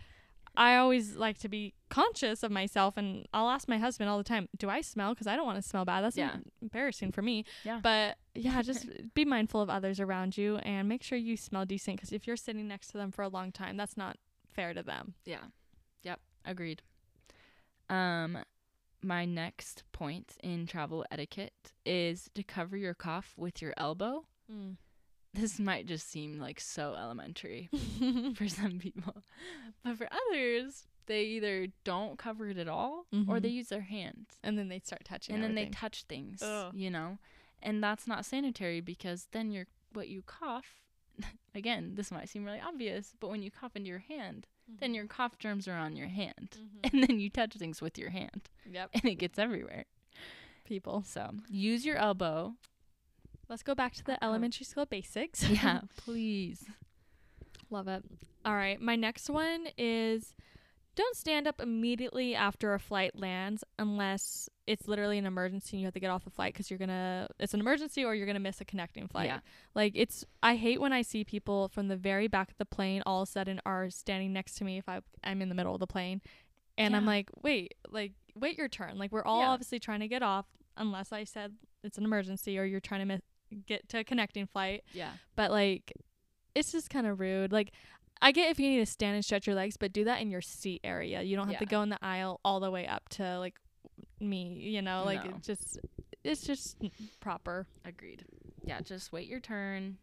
I 0.55 0.75
always 0.77 1.15
like 1.15 1.37
to 1.39 1.49
be 1.49 1.73
conscious 1.89 2.41
of 2.43 2.51
myself, 2.51 2.97
and 2.97 3.27
I'll 3.33 3.49
ask 3.49 3.67
my 3.67 3.77
husband 3.77 4.09
all 4.09 4.17
the 4.17 4.23
time, 4.23 4.49
"Do 4.57 4.69
I 4.69 4.81
smell?" 4.81 5.13
Because 5.13 5.27
I 5.27 5.35
don't 5.35 5.45
want 5.45 5.61
to 5.61 5.67
smell 5.67 5.85
bad. 5.85 6.01
That's 6.03 6.17
Yeah. 6.17 6.37
embarrassing 6.61 7.11
for 7.11 7.21
me. 7.21 7.45
Yeah. 7.63 7.79
But 7.81 8.17
yeah, 8.35 8.61
just 8.63 8.87
be 9.13 9.23
mindful 9.25 9.61
of 9.61 9.69
others 9.69 9.99
around 9.99 10.37
you, 10.37 10.57
and 10.57 10.87
make 10.89 11.03
sure 11.03 11.17
you 11.17 11.37
smell 11.37 11.65
decent. 11.65 11.97
Because 11.97 12.11
if 12.11 12.25
you're 12.27 12.35
sitting 12.37 12.67
next 12.67 12.87
to 12.87 12.97
them 12.97 13.11
for 13.11 13.21
a 13.23 13.29
long 13.29 13.51
time, 13.51 13.77
that's 13.77 13.97
not 13.97 14.17
fair 14.51 14.73
to 14.73 14.81
them. 14.83 15.13
Yeah. 15.25 15.43
Yep. 16.03 16.19
Agreed. 16.45 16.81
Um, 17.89 18.39
my 19.03 19.25
next 19.25 19.83
point 19.91 20.35
in 20.43 20.65
travel 20.65 21.05
etiquette 21.11 21.71
is 21.85 22.29
to 22.35 22.43
cover 22.43 22.75
your 22.77 22.93
cough 22.93 23.33
with 23.37 23.61
your 23.61 23.73
elbow. 23.77 24.25
This 25.39 25.59
might 25.59 25.85
just 25.85 26.09
seem 26.09 26.39
like 26.39 26.59
so 26.59 26.95
elementary 26.95 27.69
for 28.35 28.47
some 28.49 28.79
people, 28.79 29.23
but 29.83 29.97
for 29.97 30.07
others, 30.29 30.85
they 31.05 31.23
either 31.23 31.67
don't 31.83 32.17
cover 32.17 32.49
it 32.49 32.57
at 32.57 32.67
all 32.67 33.05
or 33.13 33.37
Mhm. 33.37 33.41
they 33.41 33.49
use 33.49 33.69
their 33.69 33.81
hands 33.81 34.39
and 34.43 34.57
then 34.57 34.67
they 34.67 34.79
start 34.79 35.05
touching. 35.05 35.35
and 35.35 35.43
then 35.43 35.55
they 35.55 35.67
touch 35.67 36.03
things, 36.03 36.41
Ugh. 36.41 36.73
you 36.75 36.89
know, 36.89 37.17
and 37.63 37.83
that's 37.83 38.07
not 38.07 38.25
sanitary 38.25 38.81
because 38.81 39.27
then 39.31 39.51
you're 39.51 39.67
what 39.93 40.09
you 40.09 40.21
cough. 40.23 40.81
Again, 41.55 41.95
this 41.95 42.11
might 42.11 42.29
seem 42.29 42.43
really 42.43 42.59
obvious, 42.61 43.13
but 43.19 43.29
when 43.29 43.41
you 43.41 43.49
cough 43.49 43.75
into 43.75 43.89
your 43.89 43.99
hand, 43.99 44.47
then 44.79 44.93
your 44.93 45.05
cough 45.07 45.39
germs 45.39 45.67
are 45.67 45.77
on 45.77 45.95
your 45.95 46.07
hand, 46.09 46.57
Mhm. 46.59 46.79
and 46.93 47.03
then 47.03 47.19
you 47.19 47.29
touch 47.29 47.53
things 47.55 47.81
with 47.81 47.97
your 47.97 48.09
hand, 48.09 48.49
Yep. 48.69 48.89
and 48.95 49.05
it 49.05 49.15
gets 49.15 49.39
everywhere. 49.39 49.85
People. 50.65 51.03
So 51.03 51.31
use 51.47 51.85
your 51.85 51.95
elbow. 51.95 52.55
Let's 53.49 53.63
go 53.63 53.73
back 53.75 53.93
to 53.95 54.03
the 54.03 54.13
Uh-oh. 54.13 54.27
elementary 54.27 54.65
school 54.65 54.85
basics. 54.85 55.47
Yeah, 55.47 55.81
please. 55.97 56.65
Love 57.69 57.87
it. 57.87 58.03
All 58.45 58.55
right. 58.55 58.79
My 58.81 58.95
next 58.95 59.29
one 59.29 59.67
is 59.77 60.35
don't 60.95 61.15
stand 61.15 61.47
up 61.47 61.61
immediately 61.61 62.33
after 62.33 62.73
a 62.73 62.79
flight 62.79 63.15
lands 63.15 63.63
unless 63.77 64.49
it's 64.65 64.87
literally 64.87 65.17
an 65.19 65.25
emergency 65.27 65.77
and 65.77 65.81
you 65.81 65.85
have 65.87 65.93
to 65.93 65.99
get 65.99 66.09
off 66.09 66.23
the 66.23 66.29
flight 66.31 66.53
because 66.53 66.71
you're 66.71 66.79
going 66.79 66.89
to, 66.89 67.27
it's 67.39 67.53
an 67.53 67.59
emergency 67.59 68.03
or 68.03 68.15
you're 68.15 68.25
going 68.25 68.33
to 68.35 68.41
miss 68.41 68.59
a 68.61 68.65
connecting 68.65 69.07
flight. 69.07 69.27
Yeah. 69.27 69.39
Like, 69.75 69.93
it's, 69.95 70.25
I 70.41 70.55
hate 70.55 70.81
when 70.81 70.93
I 70.93 71.03
see 71.03 71.23
people 71.23 71.67
from 71.69 71.87
the 71.87 71.95
very 71.95 72.27
back 72.27 72.49
of 72.49 72.57
the 72.57 72.65
plane 72.65 73.03
all 73.05 73.21
of 73.21 73.27
a 73.29 73.31
sudden 73.31 73.61
are 73.65 73.89
standing 73.91 74.33
next 74.33 74.55
to 74.55 74.63
me 74.63 74.77
if 74.79 74.89
I, 74.89 75.01
I'm 75.23 75.41
in 75.41 75.49
the 75.49 75.55
middle 75.55 75.73
of 75.73 75.79
the 75.79 75.87
plane. 75.87 76.21
And 76.79 76.95
I'm 76.95 77.05
like, 77.05 77.29
wait, 77.43 77.73
like, 77.89 78.13
wait 78.35 78.57
your 78.57 78.67
turn. 78.67 78.97
Like, 78.97 79.11
we're 79.11 79.23
all 79.25 79.41
Yeah. 79.41 79.49
obviously 79.49 79.79
trying 79.79 79.99
to 80.01 80.07
get 80.07 80.21
off 80.23 80.45
unless 80.77 81.11
I 81.11 81.23
said 81.25 81.53
it's 81.83 81.97
an 81.97 82.03
emergency 82.05 82.57
or 82.57 82.65
you're 82.65 82.79
trying 82.79 82.99
to 83.01 83.05
miss, 83.05 83.21
get 83.65 83.87
to 83.89 83.99
a 83.99 84.03
connecting 84.03 84.45
flight 84.47 84.83
Yeah. 84.93 85.11
but 85.35 85.51
like 85.51 85.93
it's 86.55 86.71
just 86.71 86.89
kind 86.89 87.05
of 87.07 87.19
rude 87.19 87.51
like 87.51 87.71
i 88.21 88.31
get 88.31 88.49
if 88.49 88.59
you 88.59 88.69
need 88.69 88.79
to 88.79 88.85
stand 88.85 89.15
and 89.15 89.23
stretch 89.23 89.45
your 89.47 89.55
legs 89.55 89.77
but 89.77 89.93
do 89.93 90.03
that 90.05 90.21
in 90.21 90.29
your 90.31 90.41
seat 90.41 90.81
area 90.83 91.21
you 91.21 91.35
don't 91.35 91.47
have 91.49 91.59
to 91.59 91.65
go 91.65 91.81
in 91.81 91.89
the 91.89 91.99
aisle 92.01 92.39
all 92.43 92.59
the 92.59 92.71
way 92.71 92.85
up 92.87 93.07
to 93.09 93.37
like 93.39 93.55
me 94.19 94.57
you 94.59 94.81
know 94.81 95.03
like 95.05 95.23
No. 95.23 95.29
it 95.31 95.43
just 95.43 95.77
it's 96.23 96.41
just 96.41 96.77
proper 97.19 97.67
Agreed. 97.85 98.25
Yeah, 98.65 98.81
just 98.81 99.13
wait 99.13 99.27
your 99.27 99.39
turn. 99.39 99.97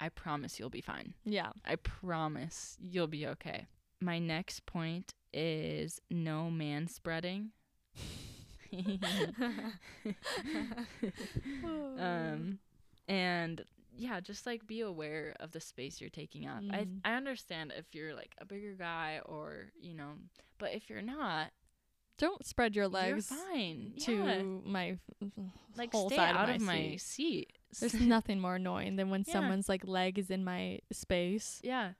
I 0.00 0.08
promise 0.08 0.58
you'll 0.58 0.70
be 0.70 0.80
fine. 0.80 1.12
yeah 1.24 1.50
I 1.66 1.76
promise 1.76 2.78
you'll 2.80 3.06
be 3.08 3.26
okay. 3.26 3.66
My 4.00 4.18
next 4.18 4.64
point 4.64 5.12
is 5.34 6.00
no 6.10 6.50
man 6.50 6.86
spreading. 6.88 7.50
um 11.98 12.58
and 13.10 13.62
yeah, 13.96 14.20
just 14.20 14.46
like 14.46 14.66
be 14.66 14.80
aware 14.80 15.34
of 15.40 15.52
the 15.52 15.60
space 15.60 16.00
you're 16.00 16.10
taking 16.10 16.46
up. 16.46 16.62
I 16.70 16.84
Mhm. 16.84 17.00
I 17.04 17.14
understand 17.14 17.72
if 17.76 17.94
you're 17.94 18.14
like 18.14 18.34
a 18.38 18.44
bigger 18.46 18.74
guy 18.74 19.20
or, 19.26 19.72
you 19.80 19.94
know, 19.94 20.12
but 20.58 20.72
if 20.72 20.88
you're 20.88 21.02
not, 21.02 21.52
don't 22.16 22.44
spread 22.46 22.76
your 22.76 22.86
legs 22.88 23.30
you're 23.30 23.38
fine. 23.52 23.92
to 24.00 24.12
yeah. 24.14 24.42
my 24.64 24.98
like 25.76 25.90
whole 25.92 26.08
stay 26.08 26.16
side 26.16 26.36
out 26.36 26.48
of 26.50 26.56
of 26.56 26.62
my 26.62 26.74
my 26.74 26.96
seat. 26.96 27.48
seat. 27.72 27.80
there's 27.80 27.94
nothing 28.00 28.38
more 28.40 28.56
annoying 28.56 28.96
than 28.96 29.10
when 29.10 29.24
Yeah. 29.26 29.32
someone's 29.32 29.68
like 29.68 29.86
leg 29.86 30.18
is 30.18 30.30
in 30.30 30.44
my 30.44 30.80
space 30.92 31.60
yeah. 31.64 31.92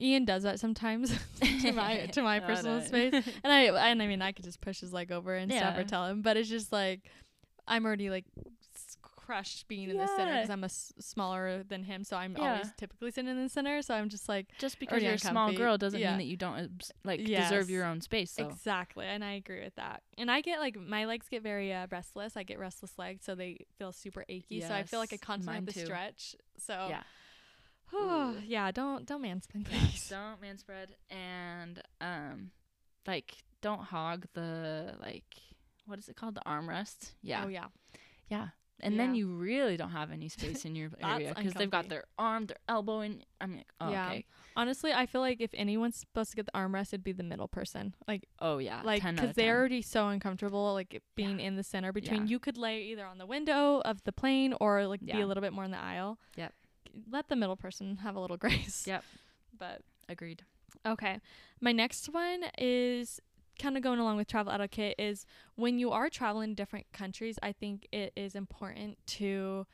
ian 0.00 0.24
does 0.24 0.42
that 0.42 0.58
sometimes 0.58 1.16
to 1.62 1.72
my 1.72 2.06
to 2.06 2.22
my 2.22 2.40
personal 2.40 2.80
space 2.82 3.12
and 3.14 3.52
I 3.52 3.60
and 3.90 4.02
I 4.02 4.06
mean 4.08 4.20
I 4.20 4.32
could 4.32 4.44
just 4.44 4.60
push 4.60 4.80
his 4.80 4.92
leg 4.92 5.12
over 5.12 5.34
and 5.34 5.50
stuff 5.52 5.78
or 5.78 5.84
tell 5.84 6.06
him, 6.06 6.22
but 6.22 6.36
it's 6.36 6.48
just 6.48 6.72
like 6.72 7.08
I'm 7.68 7.84
already 7.86 8.10
like 8.10 8.24
crushed 9.28 9.68
being 9.68 9.90
in 9.90 9.98
the 9.98 10.08
center 10.16 10.32
because 10.36 10.48
I'm 10.48 10.64
a 10.64 10.72
s- 10.72 10.92
smaller 10.98 11.62
than 11.62 11.82
him, 11.84 12.02
so 12.02 12.16
I'm 12.16 12.34
Yeah. 12.36 12.52
always 12.52 12.72
typically 12.78 13.10
sitting 13.10 13.30
in 13.30 13.42
the 13.42 13.48
center. 13.50 13.82
So 13.82 13.94
I'm 13.94 14.08
just 14.08 14.26
like 14.26 14.46
Just 14.58 14.78
because 14.78 15.02
you're 15.02 15.12
a 15.12 15.18
small 15.18 15.52
girl 15.52 15.76
doesn't 15.76 16.00
Yeah. 16.00 16.10
mean 16.12 16.18
that 16.18 16.24
you 16.24 16.38
don't 16.38 16.82
like 17.04 17.22
deserve 17.24 17.68
your 17.68 17.84
own 17.84 18.00
space. 18.00 18.30
So 18.32 18.48
exactly, 18.48 19.04
and 19.06 19.22
I 19.22 19.32
agree 19.32 19.62
with 19.62 19.74
that. 19.76 20.02
And 20.16 20.30
I 20.30 20.40
get 20.40 20.60
like 20.60 20.76
my 20.76 21.04
legs 21.04 21.26
get 21.28 21.42
very 21.42 21.72
uh, 21.74 21.86
restless. 21.90 22.36
I 22.38 22.42
get 22.42 22.58
restless 22.58 22.98
legs, 22.98 23.24
so 23.26 23.34
they 23.34 23.58
feel 23.78 23.92
super 23.92 24.24
achy. 24.30 24.60
So 24.62 24.72
I 24.74 24.82
feel 24.84 24.98
like 24.98 25.12
I 25.12 25.16
Yes, 25.16 25.20
constantly 25.20 25.56
have 25.56 25.66
to 25.66 25.72
too. 25.78 25.84
stretch. 25.84 26.34
So 26.58 26.72
yeah, 26.88 27.02
yeah, 28.46 28.70
don't 28.70 29.04
don't 29.06 29.22
mansplain, 29.22 29.66
Yeah, 29.70 29.78
please. 29.90 30.06
don't 30.08 30.40
man 30.40 30.56
spread 30.58 30.94
and 31.10 31.82
um, 32.00 32.50
like 33.06 33.34
don't 33.60 33.82
hog 33.82 34.26
the 34.34 34.94
like 35.00 35.24
what 35.86 35.98
is 35.98 36.08
it 36.08 36.16
called 36.16 36.34
the 36.34 36.42
armrest? 36.46 37.12
Yeah, 37.22 37.44
Oh 37.44 37.48
yeah. 37.48 37.66
yeah. 38.28 38.48
And 38.80 38.98
then 38.98 39.14
you 39.14 39.28
really 39.28 39.76
don't 39.76 39.90
have 39.90 40.10
any 40.12 40.28
space 40.28 40.64
in 40.64 40.76
your 40.76 40.90
area 41.02 41.34
because 41.36 41.54
they've 41.54 41.70
got 41.70 41.88
their 41.88 42.04
arm, 42.18 42.46
their 42.46 42.58
elbow, 42.68 43.00
and 43.00 43.24
I'm 43.40 43.56
like, 43.56 43.66
oh, 43.80 43.90
Yeah. 43.90 44.06
okay, 44.10 44.24
Honestly, 44.56 44.92
I 44.92 45.06
feel 45.06 45.20
like 45.20 45.40
if 45.40 45.50
anyone's 45.54 45.96
supposed 45.96 46.30
to 46.30 46.36
get 46.36 46.46
the 46.46 46.52
armrest, 46.52 46.88
it'd 46.88 47.04
be 47.04 47.12
the 47.12 47.22
middle 47.22 47.46
person. 47.48 47.94
Like 48.08 48.28
oh 48.40 48.58
yeah, 48.58 48.82
like 48.84 49.02
because 49.04 49.34
they're 49.34 49.52
10. 49.52 49.56
already 49.56 49.82
so 49.82 50.08
uncomfortable 50.08 50.74
like 50.74 51.00
being 51.14 51.38
in 51.40 51.54
the 51.56 51.62
center 51.62 51.92
between 51.92 52.22
Yeah. 52.26 52.30
you 52.30 52.38
could 52.38 52.58
lay 52.58 52.82
either 52.84 53.06
on 53.06 53.18
the 53.18 53.26
window 53.26 53.80
of 53.84 54.02
the 54.04 54.12
plane 54.12 54.54
or 54.60 54.86
like 54.86 55.00
be 55.04 55.20
a 55.20 55.26
little 55.26 55.40
bit 55.42 55.52
more 55.52 55.64
in 55.64 55.70
the 55.70 55.78
aisle 55.80 56.18
Yep. 56.36 56.52
let 57.10 57.28
the 57.28 57.36
middle 57.36 57.56
person 57.56 57.98
have 57.98 58.16
a 58.16 58.20
little 58.20 58.36
grace 58.46 58.84
Yep. 58.86 59.04
but 59.56 59.82
agreed. 60.08 60.42
okay 60.84 61.20
my 61.60 61.70
next 61.72 62.06
one 62.12 62.44
is 62.58 63.20
kind 63.58 63.76
of 63.76 63.82
going 63.82 63.98
along 63.98 64.16
with 64.16 64.26
travel 64.28 64.52
etiquette 64.52 64.94
is 64.98 65.24
when 65.56 65.78
you 65.78 65.90
are 65.90 66.08
traveling 66.08 66.50
to 66.50 66.54
different 66.54 66.86
countries 66.92 67.38
i 67.42 67.52
think 67.52 67.86
it 67.92 68.12
is 68.16 68.34
important 68.34 68.96
to 69.06 69.66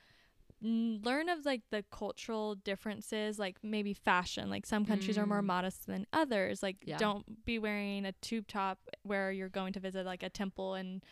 learn 0.63 1.29
of 1.29 1.45
like 1.45 1.61
the 1.71 1.85
cultural 1.91 2.55
differences 2.55 3.39
like 3.39 3.57
maybe 3.63 3.93
fashion 3.93 4.49
like 4.49 4.65
some 4.65 4.87
countries 4.87 5.19
are 5.19 5.27
more 5.27 5.43
Mm. 5.43 5.47
modest 5.47 5.87
than 5.87 6.07
others 6.13 6.63
like 6.63 6.77
Yeah. 6.87 6.97
don't 6.97 7.45
be 7.45 7.59
wearing 7.59 8.07
a 8.07 8.13
tube 8.23 8.47
top 8.47 8.79
where 9.03 9.31
you're 9.31 9.51
going 9.51 9.75
to 9.75 9.81
visit 9.81 10.07
like 10.07 10.23
a 10.23 10.31
temple 10.31 10.75
in 10.75 11.03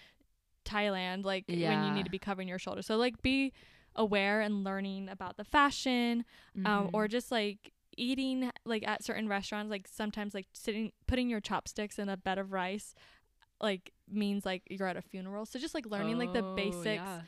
thailand 0.64 1.24
like 1.24 1.44
when 1.48 1.84
you 1.84 1.90
need 1.92 2.04
to 2.04 2.10
be 2.10 2.18
covering 2.18 2.48
your 2.48 2.58
shoulders 2.58 2.86
so 2.86 2.96
like 2.96 3.20
be 3.20 3.52
aware 3.94 4.40
and 4.40 4.64
learning 4.64 5.08
about 5.08 5.36
the 5.36 5.44
fashion 5.44 6.24
um, 6.64 6.88
or 6.94 7.06
Mhm. 7.06 7.10
just 7.10 7.30
like 7.30 7.72
eating 7.96 8.50
like 8.64 8.86
at 8.86 9.02
certain 9.04 9.28
restaurants 9.28 9.70
like 9.70 9.86
sometimes 9.88 10.34
like 10.34 10.46
sitting 10.52 10.92
putting 11.06 11.28
your 11.28 11.40
chopsticks 11.40 11.98
in 11.98 12.08
a 12.08 12.16
bed 12.16 12.38
of 12.38 12.52
rice 12.52 12.94
like 13.60 13.92
means 14.10 14.44
like 14.44 14.62
you're 14.70 14.88
at 14.88 14.96
a 14.96 15.02
funeral 15.02 15.46
so 15.46 15.58
just 15.58 15.74
like 15.74 15.86
learning 15.86 16.18
like 16.18 16.32
the 16.32 16.42
Oh, 16.42 16.54
basics 16.54 16.84
yeah. 16.86 17.20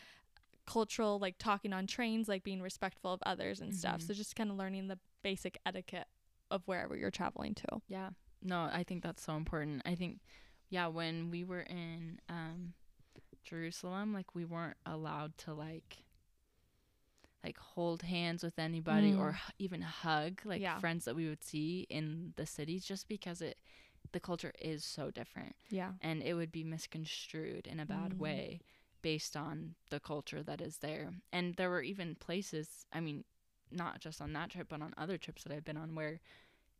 cultural 0.67 1.19
like 1.19 1.37
talking 1.39 1.73
on 1.73 1.87
trains 1.87 2.27
like 2.29 2.43
being 2.43 2.63
respectful 2.63 3.13
of 3.13 3.23
others 3.27 3.61
and 3.61 3.75
stuff 3.75 3.99
Mhm. 4.01 4.07
so 4.07 4.15
just 4.15 4.35
kind 4.37 4.51
of 4.51 4.57
learning 4.57 4.89
the 4.89 4.99
basic 5.23 5.59
etiquette 5.67 6.09
of 6.51 6.63
wherever 6.67 6.97
you're 6.97 7.11
traveling 7.11 7.55
to 7.55 7.81
Yeah. 7.89 8.11
No, 8.43 8.69
I 8.71 8.85
think 8.85 9.03
that's 9.03 9.23
so 9.23 9.37
important. 9.37 9.81
I 9.87 9.95
think 9.95 10.21
yeah, 10.69 10.87
when 10.89 11.31
we 11.31 11.45
were 11.45 11.63
in 11.63 12.21
um 12.29 12.75
Jerusalem, 13.43 14.13
like 14.13 14.35
we 14.35 14.45
weren't 14.45 14.77
allowed 14.87 15.37
to 15.39 15.55
like 15.55 16.05
like 17.45 17.59
hold 17.59 18.03
hands 18.03 18.43
with 18.43 18.59
anybody 18.59 19.13
or 19.15 19.33
Mm. 19.33 19.35
h- 19.35 19.55
even 19.59 19.83
hug 19.83 20.41
like 20.45 20.63
Yeah. 20.63 20.79
friends 20.81 21.05
that 21.05 21.15
we 21.15 21.29
would 21.29 21.45
see 21.45 21.87
in 21.91 22.33
the 22.37 22.47
cities 22.47 22.85
just 22.85 23.07
because 23.09 23.43
it 23.43 23.59
the 24.13 24.21
culture 24.21 24.53
is 24.61 24.85
so 24.85 25.11
different 25.11 25.55
yeah 25.71 25.93
and 26.01 26.23
it 26.23 26.35
would 26.35 26.51
be 26.53 26.65
misconstrued 26.65 27.67
in 27.67 27.79
a 27.81 27.87
bad 27.87 28.13
Mhm. 28.13 28.19
way 28.19 28.61
based 29.03 29.37
on 29.37 29.75
the 29.91 30.01
culture 30.01 30.43
that 30.43 30.63
is 30.63 30.79
there. 30.79 31.11
And 31.31 31.55
there 31.57 31.69
were 31.69 31.83
even 31.83 32.15
places, 32.15 32.87
I 32.91 33.01
mean, 33.01 33.25
not 33.71 34.01
just 34.01 34.23
on 34.23 34.33
that 34.33 34.49
trip, 34.51 34.69
but 34.71 34.81
on 34.81 34.95
other 34.97 35.19
trips 35.19 35.43
that 35.45 35.53
I've 35.53 35.65
been 35.65 35.77
on 35.77 35.95
where 35.95 36.21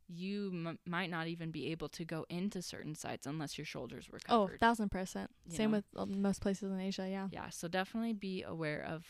you 0.07 0.49
m- 0.51 0.79
might 0.87 1.09
not 1.11 1.27
even 1.27 1.51
be 1.51 1.71
able 1.71 1.89
to 1.89 2.03
go 2.05 2.25
into 2.29 2.61
certain 2.63 2.95
sites 2.95 3.27
unless 3.27 3.57
your 3.59 3.65
shoulders 3.65 4.09
were 4.09 4.19
oh 4.29 4.45
covered. 4.45 4.55
Oh, 4.55 4.57
thousand 4.65 4.89
percent 4.89 5.29
you 5.47 5.55
same 5.57 5.71
know? 5.71 5.77
with 5.77 5.85
uh, 5.95 6.05
most 6.05 6.41
places 6.41 6.71
in 6.71 6.79
asia 6.79 7.07
yeah 7.09 7.27
yeah, 7.31 7.49
so 7.49 7.67
definitely 7.67 8.13
be 8.13 8.43
aware 8.43 8.83
of 8.87 9.05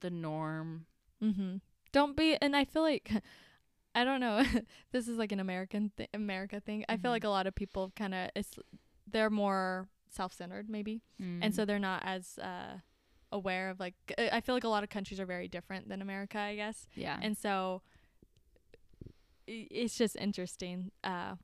the 0.00 0.10
norm. 0.10 0.86
Mm-hmm. 1.22 1.56
Don't 1.92 2.16
be, 2.16 2.36
and 2.40 2.54
I 2.56 2.64
feel 2.64 2.82
like 2.82 3.10
I 3.94 4.04
don't 4.04 4.20
know. 4.20 4.44
this 4.92 5.08
is 5.08 5.16
like 5.18 5.32
an 5.32 5.40
American 5.40 5.90
th- 5.96 6.10
America 6.14 6.60
thing. 6.60 6.84
I 6.88 6.96
feel 6.96 7.10
Mhm. 7.10 7.14
like 7.14 7.24
a 7.24 7.28
lot 7.30 7.46
of 7.46 7.54
people 7.54 7.92
kind 7.96 8.14
of 8.14 8.30
it's 8.36 8.58
they're 9.10 9.30
more 9.30 9.88
self-centered 10.10 10.68
maybe, 10.68 11.02
and 11.18 11.54
so 11.54 11.62
Mm. 11.62 11.66
they're 11.66 11.78
not 11.78 12.02
as 12.04 12.38
uh, 12.38 12.78
aware 13.32 13.70
of 13.70 13.80
like. 13.80 13.94
I 14.18 14.40
feel 14.40 14.54
like 14.54 14.64
a 14.64 14.68
lot 14.68 14.84
of 14.84 14.90
countries 14.90 15.18
are 15.20 15.26
very 15.26 15.48
different 15.48 15.88
than 15.88 16.00
America, 16.02 16.38
I 16.38 16.54
guess, 16.56 16.86
yeah. 16.94 17.18
and 17.22 17.36
so 17.36 17.82
it's 19.46 19.96
just 19.96 20.16
interesting. 20.16 20.90
Uh, 21.02 21.34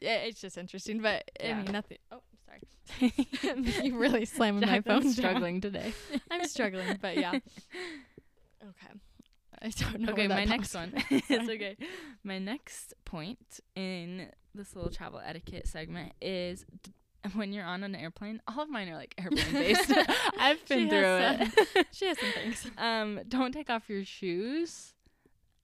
it's 0.00 0.40
just 0.40 0.56
interesting, 0.56 1.00
but 1.02 1.30
I 1.44 1.52
mean 1.54 1.66
nothing. 1.72 1.98
Oh, 2.10 2.22
sorry. 3.00 3.12
you 3.82 3.98
really 3.98 4.24
slamming 4.24 4.68
my 4.68 4.80
phone. 4.80 5.02
Down. 5.02 5.12
struggling 5.12 5.60
today. 5.60 5.92
I'm 6.30 6.44
struggling, 6.46 6.98
but 7.00 7.16
yeah. 7.16 7.32
Okay. 7.32 8.92
I 9.60 9.70
don't 9.70 10.00
know. 10.00 10.12
okay, 10.12 10.28
my 10.28 10.44
next 10.44 10.74
one. 10.74 10.92
it's 11.10 11.30
okay. 11.48 11.76
My 12.22 12.38
next 12.38 12.94
point 13.04 13.60
in 13.74 14.28
this 14.54 14.76
little 14.76 14.90
travel 14.90 15.20
etiquette 15.24 15.66
segment 15.66 16.12
is 16.22 16.64
d- 16.82 16.92
when 17.34 17.52
you're 17.52 17.64
on 17.64 17.82
an 17.82 17.94
airplane. 17.96 18.40
All 18.46 18.62
of 18.62 18.70
mine 18.70 18.88
are 18.88 18.94
like 18.96 19.14
airplane 19.18 19.52
based. 19.52 19.92
I've 20.38 20.64
been 20.66 20.84
She 20.84 20.88
through 20.88 21.18
it. 21.18 21.86
She 21.92 22.06
has 22.06 22.18
some 22.20 22.30
things. 22.32 22.70
um, 22.78 23.20
don't 23.28 23.52
take 23.52 23.68
off 23.68 23.88
your 23.88 24.04
shoes 24.04 24.94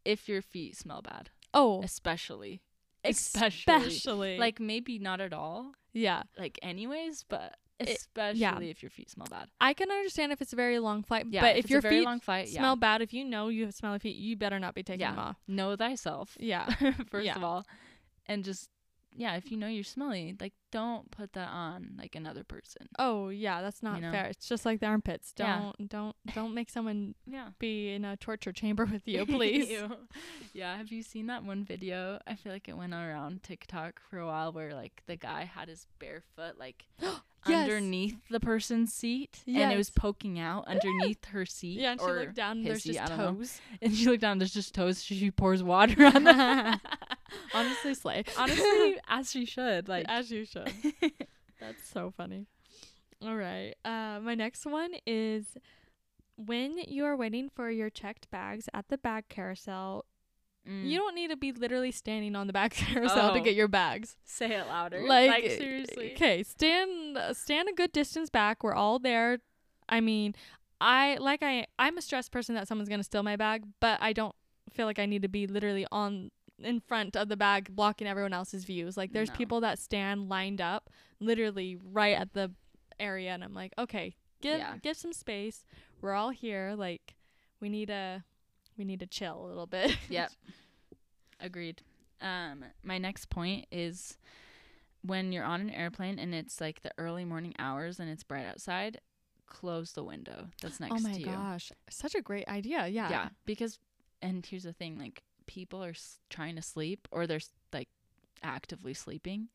if 0.04 0.28
your 0.28 0.42
feet 0.42 0.76
smell 0.76 1.00
bad, 1.02 1.30
Oh, 1.54 1.80
especially. 1.82 2.62
Especially. 3.04 3.74
especially 3.76 4.38
Like 4.38 4.58
maybe 4.60 4.98
not 4.98 5.20
at 5.20 5.32
all, 5.32 5.72
yeah. 5.94 6.24
like 6.38 6.58
anyways, 6.62 7.24
but 7.28 7.56
It- 7.78 7.88
especially 7.88 8.40
yeah. 8.40 8.58
if 8.60 8.82
your 8.82 8.90
feet 8.90 9.10
smell 9.10 9.26
bad. 9.30 9.48
I 9.60 9.72
can 9.74 9.90
understand 9.90 10.30
if 10.32 10.42
it's 10.42 10.52
a 10.52 10.56
very 10.56 10.78
long 10.78 11.02
flight, 11.02 11.26
Yeah, 11.30 11.40
but 11.40 11.56
if 11.56 11.64
it's 11.64 11.70
your 11.70 11.80
very 11.80 12.00
feet 12.00 12.04
long 12.04 12.20
flight, 12.20 12.48
smell 12.48 12.72
yeah. 12.72 12.86
bad, 12.86 13.00
if 13.02 13.12
you 13.14 13.24
know 13.24 13.48
you 13.48 13.64
have 13.64 13.74
smelly 13.74 13.98
feet, 13.98 14.16
you 14.16 14.36
better 14.36 14.58
not 14.58 14.74
be 14.74 14.82
taking 14.82 15.00
Yeah. 15.00 15.10
them 15.12 15.18
off. 15.20 15.36
know 15.48 15.74
thyself 15.76 16.36
Yeah. 16.38 16.66
first 17.10 17.30
of 17.36 17.42
all, 17.42 17.64
and 18.26 18.44
just 18.44 18.68
yeah, 19.16 19.36
if 19.36 19.50
you 19.50 19.56
know 19.56 19.68
you're 19.68 19.84
smelly, 19.84 20.36
like 20.40 20.52
don't 20.72 21.10
put 21.10 21.32
that 21.34 21.48
on 21.48 21.94
like 21.98 22.14
another 22.14 22.44
person. 22.44 22.88
Oh 22.98 23.28
yeah, 23.28 23.62
that's 23.62 23.82
not 23.82 24.00
know? 24.00 24.10
fair. 24.10 24.26
It's 24.26 24.48
just 24.48 24.66
like 24.66 24.80
the 24.80 24.86
armpits. 24.86 25.32
Don't 25.32 25.88
don't 25.88 26.16
don't 26.34 26.54
make 26.54 26.70
someone 26.70 27.14
Yeah. 27.26 27.48
be 27.58 27.94
in 27.94 28.04
a 28.04 28.16
torture 28.16 28.52
chamber 28.52 28.84
with 28.84 29.06
you, 29.06 29.24
please. 29.26 29.70
Yeah, 30.52 30.76
have 30.76 30.90
you 30.90 31.02
seen 31.02 31.26
that 31.26 31.44
one 31.44 31.64
video? 31.64 32.18
I 32.26 32.34
feel 32.34 32.52
like 32.52 32.68
it 32.68 32.76
went 32.76 32.92
around 32.92 33.42
TikTok 33.42 34.00
for 34.10 34.18
a 34.18 34.26
while 34.26 34.52
where 34.52 34.74
like 34.74 35.02
the 35.06 35.16
guy 35.16 35.44
had 35.44 35.68
his 35.68 35.86
bare 35.98 36.22
foot 36.34 36.58
like 36.58 36.84
Yes. 37.46 37.62
underneath 37.64 38.16
the 38.30 38.40
person's 38.40 38.92
seat 38.92 39.42
and 39.46 39.72
it 39.72 39.76
was 39.76 39.90
poking 39.90 40.38
out 40.38 40.66
underneath 40.66 41.24
her 41.26 41.44
seat. 41.44 41.80
Yeah, 41.80 41.92
and 41.92 42.00
she 42.00 42.06
looked 42.06 42.34
down 42.34 42.58
and 42.58 42.66
there's 42.66 42.82
seat, 42.82 42.94
just 42.94 43.16
know. 43.16 43.34
toes. 43.34 43.60
And 43.82 43.94
she 43.94 44.06
looked 44.06 44.20
down, 44.22 44.38
there's 44.38 44.54
just 44.54 44.74
toes. 44.74 45.02
She, 45.02 45.18
she 45.18 45.30
pours 45.30 45.62
water 45.62 46.04
on 46.06 46.24
them. 46.24 46.80
Honestly, 47.54 47.94
slay. 47.94 48.24
Honestly, 48.38 48.98
as 49.08 49.30
she 49.30 49.44
should. 49.44 49.88
Like 49.88 50.06
as 50.08 50.30
you 50.30 50.44
should. 50.44 50.72
That's 51.60 51.88
so 51.92 52.12
funny. 52.16 52.46
All 53.22 53.36
right. 53.36 53.74
Uh, 53.84 54.20
my 54.20 54.34
next 54.34 54.66
one 54.66 54.92
is 55.06 55.56
when 56.36 56.78
you 56.88 57.04
are 57.04 57.16
waiting 57.16 57.48
for 57.48 57.70
your 57.70 57.90
checked 57.90 58.30
bags 58.30 58.68
at 58.74 58.88
the 58.88 58.98
bag 58.98 59.24
carousel. 59.28 60.04
Mm, 60.68 60.88
You 60.88 60.98
don't 60.98 61.14
need 61.14 61.28
to 61.30 61.36
be 61.36 61.52
literally 61.52 61.90
standing 61.90 62.34
on 62.36 62.46
the 62.46 62.52
back 62.52 62.72
carousel 62.74 63.32
to 63.32 63.40
Oh. 63.40 63.42
get 63.42 63.54
your 63.54 63.68
bags. 63.68 64.16
say 64.24 64.46
it 64.56 64.66
louder. 64.66 65.00
Like, 65.06 65.30
Like, 65.30 65.50
seriously. 65.50 66.12
Okay, 66.12 66.42
stand 66.42 67.18
stand 67.36 67.68
a 67.68 67.72
good 67.72 67.92
distance 67.92 68.30
back. 68.30 68.62
We're 68.64 68.74
all 68.74 68.98
there. 68.98 69.38
I 69.88 70.00
mean, 70.00 70.34
I 70.80 71.16
like 71.20 71.42
I 71.42 71.66
I'm 71.78 71.98
a 71.98 72.02
stressed 72.02 72.32
person 72.32 72.54
that 72.54 72.68
someone's 72.68 72.88
gonna 72.88 73.04
steal 73.04 73.22
my 73.22 73.36
bag, 73.36 73.64
but 73.80 73.98
I 74.02 74.12
don't 74.12 74.34
feel 74.72 74.86
like 74.86 74.98
I 74.98 75.06
need 75.06 75.22
to 75.22 75.28
be 75.28 75.46
literally 75.46 75.86
on 75.92 76.30
in 76.58 76.80
front 76.80 77.16
of 77.16 77.28
the 77.28 77.36
bag 77.36 77.74
blocking 77.74 78.06
everyone 78.06 78.32
else's 78.32 78.64
views. 78.64 78.96
Like 78.96 79.12
there's 79.12 79.28
No. 79.30 79.34
people 79.36 79.60
that 79.60 79.78
stand 79.78 80.28
lined 80.28 80.60
up 80.60 80.88
literally 81.20 81.76
right 81.82 82.16
at 82.16 82.32
the 82.32 82.52
area 82.98 83.30
and 83.32 83.42
I'm 83.42 83.54
like, 83.54 83.72
"Okay, 83.78 84.16
give 84.40 84.58
Yeah. 84.60 84.76
give 84.82 84.96
some 84.96 85.12
space. 85.12 85.64
We're 86.00 86.12
all 86.14 86.30
here. 86.30 86.74
Like 86.76 87.16
we 87.60 87.68
need 87.68 87.86
to 87.88 88.22
we 88.76 88.84
need 88.84 89.00
to 89.00 89.06
chill 89.06 89.44
a 89.44 89.46
little 89.46 89.66
bit." 89.66 89.96
Yep. 90.08 90.30
Agreed. 91.40 91.82
Um, 92.20 92.64
my 92.82 92.98
next 92.98 93.28
point 93.28 93.66
is 93.70 94.16
when 95.02 95.32
you're 95.32 95.44
on 95.44 95.60
an 95.60 95.70
airplane 95.70 96.18
and 96.18 96.34
it's 96.34 96.60
like 96.60 96.82
the 96.82 96.92
early 96.96 97.24
morning 97.24 97.54
hours 97.58 97.98
and 98.00 98.08
it's 98.08 98.22
bright 98.22 98.46
outside, 98.46 99.00
close 99.46 99.92
the 99.92 100.02
window 100.04 100.48
that's 100.62 100.80
next 100.80 101.04
to 101.04 101.10
you. 101.20 101.26
oh 101.26 101.30
my 101.30 101.34
gosh. 101.34 101.72
Such 101.90 102.14
a 102.14 102.22
great 102.22 102.48
idea. 102.48 102.86
Yeah. 102.86 103.10
Yeah, 103.10 103.28
because 103.44 103.78
and 104.22 104.44
here's 104.46 104.62
the 104.62 104.72
thing, 104.72 104.98
like 104.98 105.22
people 105.46 105.84
are 105.84 105.90
s- 105.90 106.18
trying 106.30 106.56
to 106.56 106.62
sleep 106.62 107.06
or 107.10 107.26
they're 107.26 107.36
s- 107.36 107.50
like 107.72 107.88
actively 108.42 108.94
sleeping. 108.94 109.48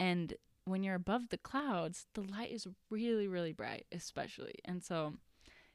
And 0.00 0.34
when 0.64 0.82
you're 0.82 0.96
above 0.96 1.28
the 1.28 1.38
clouds, 1.38 2.06
the 2.14 2.22
light 2.22 2.50
is 2.50 2.66
really 2.90 3.28
really 3.28 3.52
bright, 3.52 3.86
especially. 3.92 4.54
And 4.64 4.82
so 4.82 5.14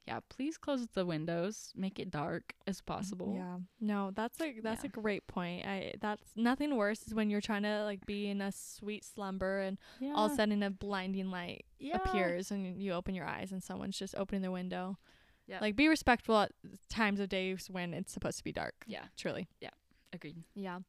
yeah, 0.10 0.20
please 0.28 0.58
close 0.58 0.88
the 0.96 1.06
windows, 1.06 1.72
make 1.76 2.00
it 2.00 2.10
dark 2.10 2.54
as 2.66 2.82
possible. 2.82 3.34
Yeah. 3.36 3.58
No, 3.80 4.10
that's 4.16 4.42
a 4.42 4.60
that's 4.60 4.84
Yeah. 4.84 4.90
a 4.90 5.02
great 5.02 5.28
point. 5.28 5.68
I 5.68 5.94
that's 6.02 6.32
nothing 6.36 6.76
worse 6.76 7.06
is 7.06 7.14
when 7.14 7.30
you're 7.30 7.42
trying 7.42 7.62
to 7.62 7.84
like 7.84 8.08
be 8.08 8.28
in 8.28 8.42
a 8.42 8.52
sweet 8.52 9.06
slumber 9.06 9.60
and 9.60 9.78
Yeah. 10.00 10.14
all 10.16 10.26
of 10.26 10.32
a 10.32 10.36
sudden 10.36 10.64
a 10.64 10.72
blinding 10.72 11.30
light 11.30 11.66
yeah. 11.78 11.98
appears 11.98 12.50
and 12.50 12.82
you 12.82 12.94
open 12.94 13.14
your 13.14 13.28
eyes 13.28 13.52
and 13.52 13.62
someone's 13.62 14.00
just 14.00 14.16
opening 14.16 14.42
their 14.42 14.50
window. 14.52 14.98
Yeah. 15.46 15.60
Like 15.62 15.76
be 15.76 15.88
respectful 15.88 16.40
at 16.40 16.54
times 16.90 17.20
of 17.20 17.30
days 17.30 17.70
when 17.70 17.94
it's 17.94 18.12
supposed 18.12 18.40
to 18.40 18.44
be 18.44 18.52
dark. 18.52 18.74
Yeah. 18.88 19.06
Truly. 19.16 19.48
Yeah. 19.62 19.70
Agreed. 20.12 20.44
Yeah. 20.56 20.80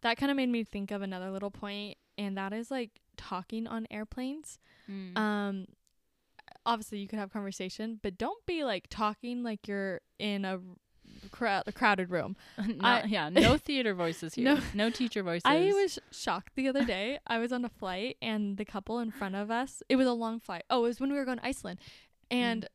That 0.00 0.16
kind 0.16 0.30
of 0.30 0.36
made 0.38 0.48
me 0.48 0.64
think 0.64 0.90
of 0.90 1.02
another 1.02 1.30
little 1.30 1.50
point 1.50 1.98
and 2.16 2.34
that 2.38 2.54
is 2.54 2.70
like 2.70 2.92
talking 3.18 3.66
on 3.66 3.86
airplanes. 3.90 4.58
Mm. 4.90 5.18
Um 5.18 5.66
obviously 6.66 6.98
you 6.98 7.08
can 7.08 7.18
have 7.18 7.32
conversation, 7.32 7.98
but 8.02 8.16
don't 8.18 8.44
be 8.46 8.64
like 8.64 8.86
talking 8.88 9.42
like 9.42 9.66
you're 9.68 10.00
in 10.18 10.44
a 10.44 10.60
crowd 11.30 11.64
a 11.66 11.72
crowded 11.72 12.10
room. 12.10 12.36
no, 12.58 12.74
I- 12.82 13.04
yeah, 13.04 13.28
no 13.32 13.56
theater 13.56 13.94
voices 13.94 14.34
here. 14.34 14.44
No. 14.44 14.60
No, 14.74 14.90
teacher 14.90 15.22
voices. 15.22 15.42
I 15.44 15.72
was 15.72 15.98
shocked 16.10 16.54
the 16.56 16.68
other 16.68 16.84
day. 16.84 17.18
I 17.26 17.38
was 17.38 17.52
on 17.52 17.64
a 17.64 17.68
flight 17.68 18.16
and 18.22 18.56
the 18.56 18.64
couple 18.64 18.98
in 19.00 19.10
front 19.10 19.34
of 19.36 19.50
us, 19.50 19.82
it 19.88 19.96
was 19.96 20.06
a 20.06 20.12
long 20.12 20.40
flight. 20.40 20.62
Oh, 20.70 20.84
it 20.84 20.88
was 20.88 21.00
when 21.00 21.10
we 21.10 21.16
were 21.18 21.24
going 21.24 21.38
to 21.38 21.46
Iceland. 21.46 21.78
And 22.30 22.68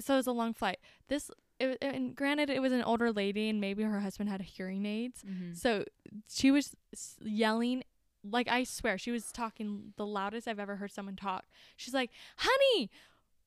so 0.00 0.14
it 0.14 0.18
was 0.18 0.26
a 0.28 0.32
long 0.32 0.54
flight. 0.54 0.78
This, 1.08 1.30
it, 1.58 1.78
and 1.82 2.14
granted, 2.14 2.48
it 2.50 2.62
was 2.62 2.72
an 2.72 2.82
older 2.82 3.10
lady 3.10 3.48
and 3.48 3.60
maybe 3.60 3.82
her 3.82 3.98
husband 4.00 4.28
had 4.30 4.40
hearing 4.42 4.86
aids. 4.86 5.24
Mhm. 5.28 5.56
So 5.56 5.84
she 6.28 6.50
was 6.52 6.76
yelling. 7.20 7.82
Like, 8.24 8.48
I 8.48 8.64
swear, 8.64 8.98
she 8.98 9.10
was 9.10 9.32
talking 9.32 9.92
the 9.96 10.06
loudest 10.06 10.48
I've 10.48 10.58
ever 10.58 10.76
heard 10.76 10.92
someone 10.92 11.16
talk. 11.16 11.44
She's 11.76 11.94
like, 11.94 12.10
honey, 12.36 12.90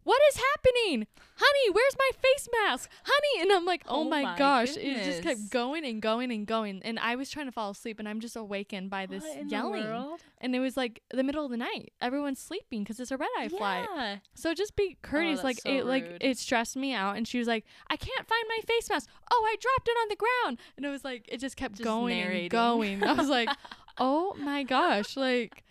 what 0.03 0.19
is 0.29 0.37
happening? 0.37 1.07
Honey, 1.35 1.71
where's 1.71 1.95
my 1.97 2.09
face 2.19 2.49
mask? 2.63 2.89
Honey. 3.03 3.43
And 3.43 3.51
I'm 3.51 3.65
like, 3.65 3.83
oh, 3.87 4.01
Oh 4.01 4.03
my, 4.03 4.23
my 4.23 4.37
gosh. 4.37 4.75
It 4.75 5.03
just 5.03 5.21
kept 5.21 5.49
going 5.51 5.85
and 5.85 6.01
going 6.01 6.31
and 6.31 6.47
going. 6.47 6.81
And 6.83 6.97
I 6.97 7.15
was 7.15 7.29
trying 7.29 7.45
to 7.45 7.51
fall 7.51 7.69
asleep 7.71 7.99
and 7.99 8.09
I'm 8.09 8.19
just 8.19 8.35
awakened 8.35 8.89
by 8.89 9.05
this 9.05 9.23
What 9.23 9.37
in 9.37 9.47
the 9.47 9.51
yelling. 9.51 10.17
And 10.39 10.55
it 10.55 10.59
was 10.59 10.75
like 10.75 11.03
the 11.11 11.23
middle 11.23 11.45
of 11.45 11.51
the 11.51 11.57
night. 11.57 11.93
Everyone's 12.01 12.39
sleeping 12.39 12.83
because 12.83 12.99
it's 12.99 13.11
a 13.11 13.17
red 13.17 13.29
eye 13.37 13.49
flight. 13.49 14.21
So 14.33 14.55
just 14.55 14.75
be 14.75 14.95
oh, 14.97 15.07
courteous. 15.07 15.41
that's 15.41 15.43
like 15.43 15.59
so 15.61 15.69
it 15.69 15.85
like 15.85 16.17
it 16.19 16.37
stressed 16.39 16.75
me 16.75 16.93
out. 16.93 17.15
And 17.15 17.27
she 17.27 17.37
was 17.37 17.47
like, 17.47 17.63
I 17.87 17.95
can't 17.95 18.27
find 18.27 18.43
my 18.49 18.59
face 18.67 18.89
mask. 18.89 19.07
Oh, 19.31 19.47
I 19.47 19.55
dropped 19.59 19.87
it 19.87 19.97
on 20.01 20.07
the 20.09 20.15
ground. 20.15 20.59
And 20.77 20.85
it 20.85 20.89
was 20.89 21.03
like 21.03 21.25
it 21.27 21.37
just 21.39 21.57
kept 21.57 21.75
Just 21.75 21.83
going 21.83 22.17
narrating. 22.17 22.45
and 22.45 22.49
going. 22.49 23.03
I 23.03 23.13
was 23.13 23.29
like, 23.29 23.49
oh 23.97 24.33
my 24.39 24.63
gosh, 24.63 25.15
like. 25.17 25.63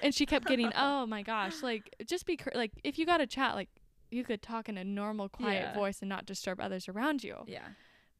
And 0.00 0.14
she 0.14 0.26
kept 0.26 0.46
getting, 0.46 0.70
oh 0.76 1.06
my 1.06 1.22
gosh, 1.22 1.60
like 1.60 1.92
just 2.06 2.24
be 2.24 2.36
cour- 2.36 2.52
like 2.54 2.70
if 2.84 2.98
you 2.98 3.04
got 3.06 3.20
a 3.20 3.26
chat, 3.26 3.56
like 3.56 3.68
you 4.12 4.22
could 4.22 4.42
talk 4.42 4.68
in 4.68 4.78
a 4.78 4.84
normal, 4.84 5.28
quiet 5.28 5.70
Yeah. 5.70 5.74
voice 5.74 6.00
and 6.00 6.08
not 6.08 6.24
disturb 6.24 6.60
others 6.60 6.88
around 6.88 7.24
you. 7.24 7.38
Yeah. 7.48 7.66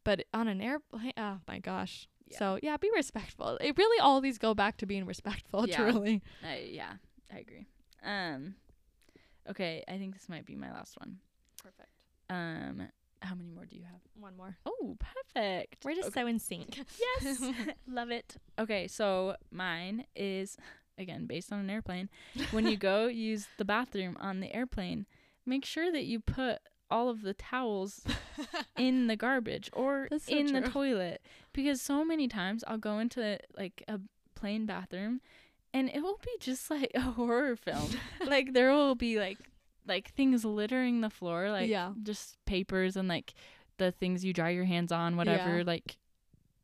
But 0.02 0.24
on 0.34 0.48
an 0.48 0.61
airplane, 0.61 1.12
oh 1.16 1.38
my 1.46 1.61
gosh. 1.61 2.09
Yeah. 2.26 2.38
So 2.38 2.59
yeah, 2.64 2.76
be 2.78 2.90
respectful. 2.94 3.59
It 3.61 3.78
really 3.78 4.00
all 4.00 4.20
these 4.20 4.38
go 4.38 4.54
back 4.54 4.76
to 4.78 4.86
being 4.86 5.06
respectful. 5.06 5.66
Yeah. 5.68 5.76
Truly. 5.76 6.20
Yeah. 6.42 6.94
I 7.32 7.38
agree. 7.38 7.66
Um. 8.04 8.56
Okay, 9.48 9.84
I 9.86 9.98
think 9.98 10.14
this 10.14 10.28
might 10.28 10.46
be 10.46 10.56
my 10.56 10.72
last 10.72 10.98
one. 10.98 11.18
Perfect. 11.62 11.90
Um. 12.28 12.88
How 13.20 13.34
many 13.34 13.50
more 13.50 13.66
do 13.66 13.76
you 13.76 13.82
have? 13.82 14.00
One 14.14 14.36
more. 14.36 14.56
Oh, 14.66 14.96
perfect. 14.98 15.84
We're 15.84 15.94
just 15.94 16.08
Okay. 16.08 16.20
so 16.22 16.26
in 16.26 16.38
sync. 16.38 16.80
Yes. 17.22 17.42
Love 17.86 18.10
it. 18.10 18.36
Okay, 18.58 18.86
so 18.88 19.36
mine 19.50 20.04
is 20.14 20.56
again 20.96 21.26
based 21.26 21.52
on 21.52 21.60
an 21.60 21.70
airplane. 21.70 22.08
When 22.50 22.66
you 22.66 22.76
go 22.90 23.06
use 23.06 23.46
the 23.58 23.64
bathroom 23.64 24.16
on 24.20 24.40
the 24.40 24.54
airplane, 24.54 25.06
make 25.46 25.64
sure 25.64 25.90
that 25.92 26.04
you 26.04 26.20
put 26.20 26.58
all 26.90 27.08
of 27.10 27.20
the 27.22 27.34
towels 27.34 28.02
in 28.78 29.08
the 29.08 29.16
garbage 29.16 29.68
or 29.74 30.08
so 30.18 30.34
in 30.34 30.52
the 30.54 30.62
toilet 30.62 31.20
because 31.52 31.82
so 31.82 32.02
many 32.04 32.28
times 32.28 32.64
I'll 32.66 32.78
go 32.78 32.98
into 32.98 33.38
like 33.58 33.82
a 33.88 34.00
plane 34.34 34.64
bathroom 34.64 35.20
and 35.74 35.90
it 35.90 36.02
will 36.02 36.18
be 36.24 36.30
just 36.40 36.70
like 36.70 36.90
a 36.94 37.00
horror 37.02 37.56
film. 37.56 37.90
like 38.26 38.54
there 38.54 38.70
will 38.72 38.94
be 38.94 39.18
like 39.20 39.36
like 39.89 40.12
things 40.14 40.45
littering 40.45 41.01
the 41.01 41.11
floor 41.11 41.51
like 41.51 41.68
Yeah. 41.68 41.93
just 42.03 42.36
papers 42.47 42.97
and 42.97 43.09
like 43.09 43.34
the 43.78 43.91
things 43.93 44.24
you 44.24 44.32
dry 44.32 44.51
your 44.51 44.64
hands 44.64 44.93
on 44.93 45.16
whatever 45.16 45.59
Yeah. 45.59 45.64
like 45.66 45.97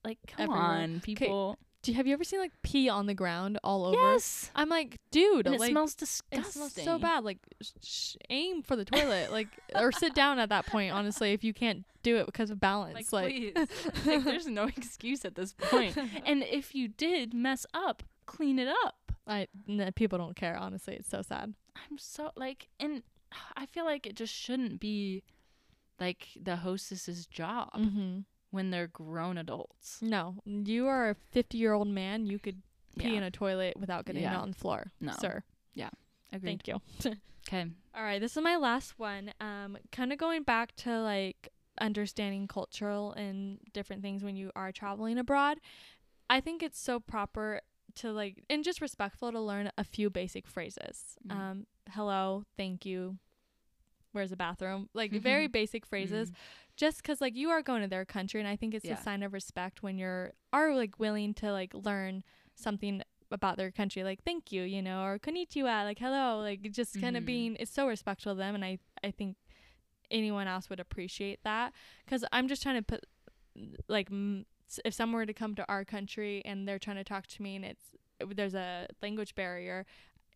like 0.05 0.19
come 0.27 0.45
Everywhere. 0.45 0.63
on 0.63 1.01
people 1.01 1.59
Do 1.83 1.93
you, 1.93 1.97
have 1.97 2.07
you 2.07 2.13
ever 2.13 2.25
seen 2.25 2.41
like 2.41 2.53
pee 2.63 2.89
on 2.89 3.07
the 3.07 3.15
ground 3.15 3.59
all 3.65 3.85
over? 3.87 3.97
yes 4.13 4.51
I'm 4.55 4.69
like, 4.69 4.99
dude, 5.11 5.47
and 5.47 5.55
it 5.55 5.61
like 5.61 5.71
smells 5.71 5.95
disgusting. 5.95 6.41
it 6.41 6.47
smells 6.47 6.73
so 6.73 6.99
bad. 6.99 7.25
Like, 7.25 7.39
sh- 7.63 7.71
sh- 7.83 8.17
aim 8.31 8.63
for 8.63 8.75
the 8.77 8.85
toilet, 8.87 9.31
like, 9.33 9.49
or 9.75 9.93
sit 9.93 10.15
down 10.23 10.39
at 10.39 10.49
that 10.49 10.65
point. 10.67 10.93
Honestly, 10.93 11.33
if 11.33 11.45
you 11.45 11.53
can't 11.53 11.85
do 12.03 12.17
it 12.17 12.27
because 12.27 12.51
of 12.51 12.59
balance, 12.61 13.13
like, 13.13 13.31
like, 13.57 13.69
like 14.07 14.25
there's 14.25 14.47
no 14.47 14.65
excuse 14.65 15.25
at 15.27 15.35
this 15.35 15.53
point. 15.53 15.95
point 15.95 16.11
and 16.27 16.43
if 16.45 16.75
you 16.75 16.89
did 16.89 17.33
mess 17.35 17.67
up 17.75 18.03
clean 18.27 18.59
it 18.59 18.69
up 18.85 18.97
I 19.27 19.49
n- 19.69 19.91
people 19.95 20.19
don't 20.19 20.37
care. 20.37 20.57
Honestly, 20.57 20.95
it's 20.95 21.09
so 21.09 21.21
sad. 21.23 21.55
I'm 21.91 21.99
so 21.99 22.31
like, 22.37 22.69
and 22.81 23.03
I 23.57 23.67
feel 23.67 23.85
like 23.85 24.07
it 24.07 24.17
just 24.17 24.35
shouldn't 24.35 24.81
be 24.81 25.23
like 26.01 26.29
the 26.41 26.57
hostess's 26.57 27.27
job 27.27 27.71
Mm-hmm. 27.75 28.21
when 28.51 28.71
they're 28.71 28.89
grown 28.89 29.39
adults. 29.39 29.99
No, 30.03 30.37
you 30.45 30.87
are 30.87 31.11
a 31.11 31.15
50 31.33 31.57
year 31.59 31.73
old 31.73 31.89
man. 31.89 32.27
You 32.27 32.39
could 32.39 32.63
pee 32.99 33.09
Yeah. 33.11 33.19
in 33.19 33.23
a 33.25 33.31
toilet 33.31 33.77
without 33.79 34.05
getting 34.07 34.23
Yeah. 34.23 34.35
it 34.35 34.43
on 34.43 34.51
the 34.51 34.57
floor, 34.57 34.93
No. 35.01 35.13
sir. 35.19 35.43
Yeah. 35.75 35.91
Agreed. 36.33 36.63
Thank 36.65 36.69
you. 36.69 36.81
Okay. 37.47 37.67
All 37.95 38.03
right, 38.03 38.23
this 38.23 38.39
is 38.39 38.43
my 38.43 38.57
last 38.57 38.99
one. 38.99 39.31
Um, 39.39 39.77
kind 39.93 40.15
of 40.15 40.19
going 40.19 40.45
back 40.45 40.75
to 40.77 41.03
like 41.03 41.51
understanding 41.79 42.49
cultural 42.49 43.13
and 43.13 43.59
different 43.75 44.01
things 44.01 44.25
when 44.25 44.35
you 44.35 44.51
are 44.57 44.73
traveling 44.73 45.19
abroad. 45.19 45.59
I 46.31 46.41
think 46.41 46.63
it's 46.63 46.81
so 46.81 47.01
proper 47.01 47.61
to 47.97 48.13
like 48.13 48.43
and 48.49 48.65
just 48.65 48.81
respectful 48.81 49.31
to 49.31 49.39
learn 49.39 49.71
a 49.77 49.85
few 49.85 50.09
basic 50.09 50.47
phrases. 50.47 51.17
Mhm. 51.29 51.37
Um, 51.37 51.67
hello, 51.91 52.45
thank 52.57 52.87
you. 52.87 53.19
Where's 54.15 54.31
the 54.31 54.37
bathroom? 54.37 54.89
Like 54.95 55.11
very 55.13 55.47
basic 55.49 55.85
phrases 55.85 56.31
Mm. 56.31 56.35
just 56.77 56.99
because 57.03 57.21
like 57.21 57.35
you 57.37 57.51
are 57.51 57.63
going 57.63 57.83
to 57.83 57.89
their 57.89 58.05
country 58.05 58.41
and 58.41 58.49
i 58.49 58.57
think 58.57 58.75
it's 58.75 58.85
Yeah. 58.85 58.95
a 58.99 59.03
sign 59.03 59.23
of 59.23 59.33
respect 59.33 59.83
when 59.83 59.97
you're 59.99 60.33
are 60.53 60.75
like 60.75 60.99
willing 60.99 61.35
to 61.35 61.53
like 61.53 61.73
learn 61.75 62.23
something 62.55 63.03
about 63.31 63.57
their 63.57 63.71
country 63.71 64.03
like 64.05 64.23
thank 64.25 64.51
you 64.53 64.63
you 64.63 64.81
know 64.83 65.05
or 65.05 65.19
konnichiwa 65.19 65.85
like 65.85 65.99
hello 65.99 66.39
like 66.41 66.63
just 66.71 67.01
kind 67.01 67.17
of 67.17 67.23
Mhm. 67.25 67.27
being 67.27 67.57
it's 67.61 67.71
so 67.73 67.87
respectful 67.89 68.33
of 68.33 68.39
them 68.39 68.55
and 68.55 68.65
i 68.65 68.79
i 69.03 69.11
think 69.11 69.37
anyone 70.11 70.47
else 70.47 70.69
would 70.71 70.81
appreciate 70.81 71.41
that 71.45 71.73
because 72.05 72.25
i'm 72.33 72.47
just 72.49 72.63
trying 72.63 72.77
to 72.77 72.83
put 72.83 73.05
like 73.89 74.09
m- 74.11 74.47
if 74.85 74.95
someone 74.95 75.17
were 75.21 75.27
to 75.27 75.35
come 75.35 75.55
to 75.55 75.65
our 75.69 75.85
country 75.85 76.43
and 76.45 76.67
they're 76.67 76.79
trying 76.79 76.97
to 76.97 77.05
talk 77.05 77.27
to 77.27 77.43
me 77.43 77.57
and 77.57 77.65
it's 77.65 77.87
there's 78.35 78.55
a 78.55 78.87
language 79.03 79.35
barrier 79.35 79.85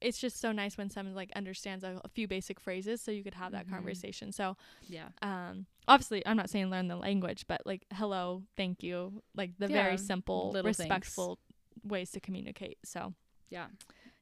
it's 0.01 0.18
just 0.18 0.40
so 0.40 0.53
nice 0.53 0.76
when 0.78 0.90
someone 0.90 1.14
like 1.14 1.30
understands 1.34 1.84
a, 1.84 2.01
a 2.05 2.09
few 2.09 2.26
basic 2.28 2.61
phrases 2.61 3.01
so 3.01 3.11
you 3.11 3.22
could 3.24 3.34
have 3.34 3.53
that 3.53 3.66
Mhm. 3.66 3.70
conversation 3.70 4.32
so 4.32 4.57
Yeah. 4.88 5.09
um 5.22 5.66
obviously 5.86 6.24
i'm 6.26 6.36
not 6.36 6.51
saying 6.51 6.70
learn 6.70 6.88
the 6.88 6.96
language 6.96 7.44
but 7.49 7.61
like 7.66 7.84
hello 7.92 8.42
thank 8.57 8.82
you 8.82 9.22
like 9.34 9.53
the 9.59 9.66
Yeah, 9.68 9.82
very 9.82 9.96
simple 9.99 10.51
little 10.53 10.72
things. 10.72 10.78
respectful 10.80 11.38
ways 11.82 12.11
to 12.12 12.20
communicate 12.20 12.78
so 12.84 13.14
Yeah. 13.51 13.68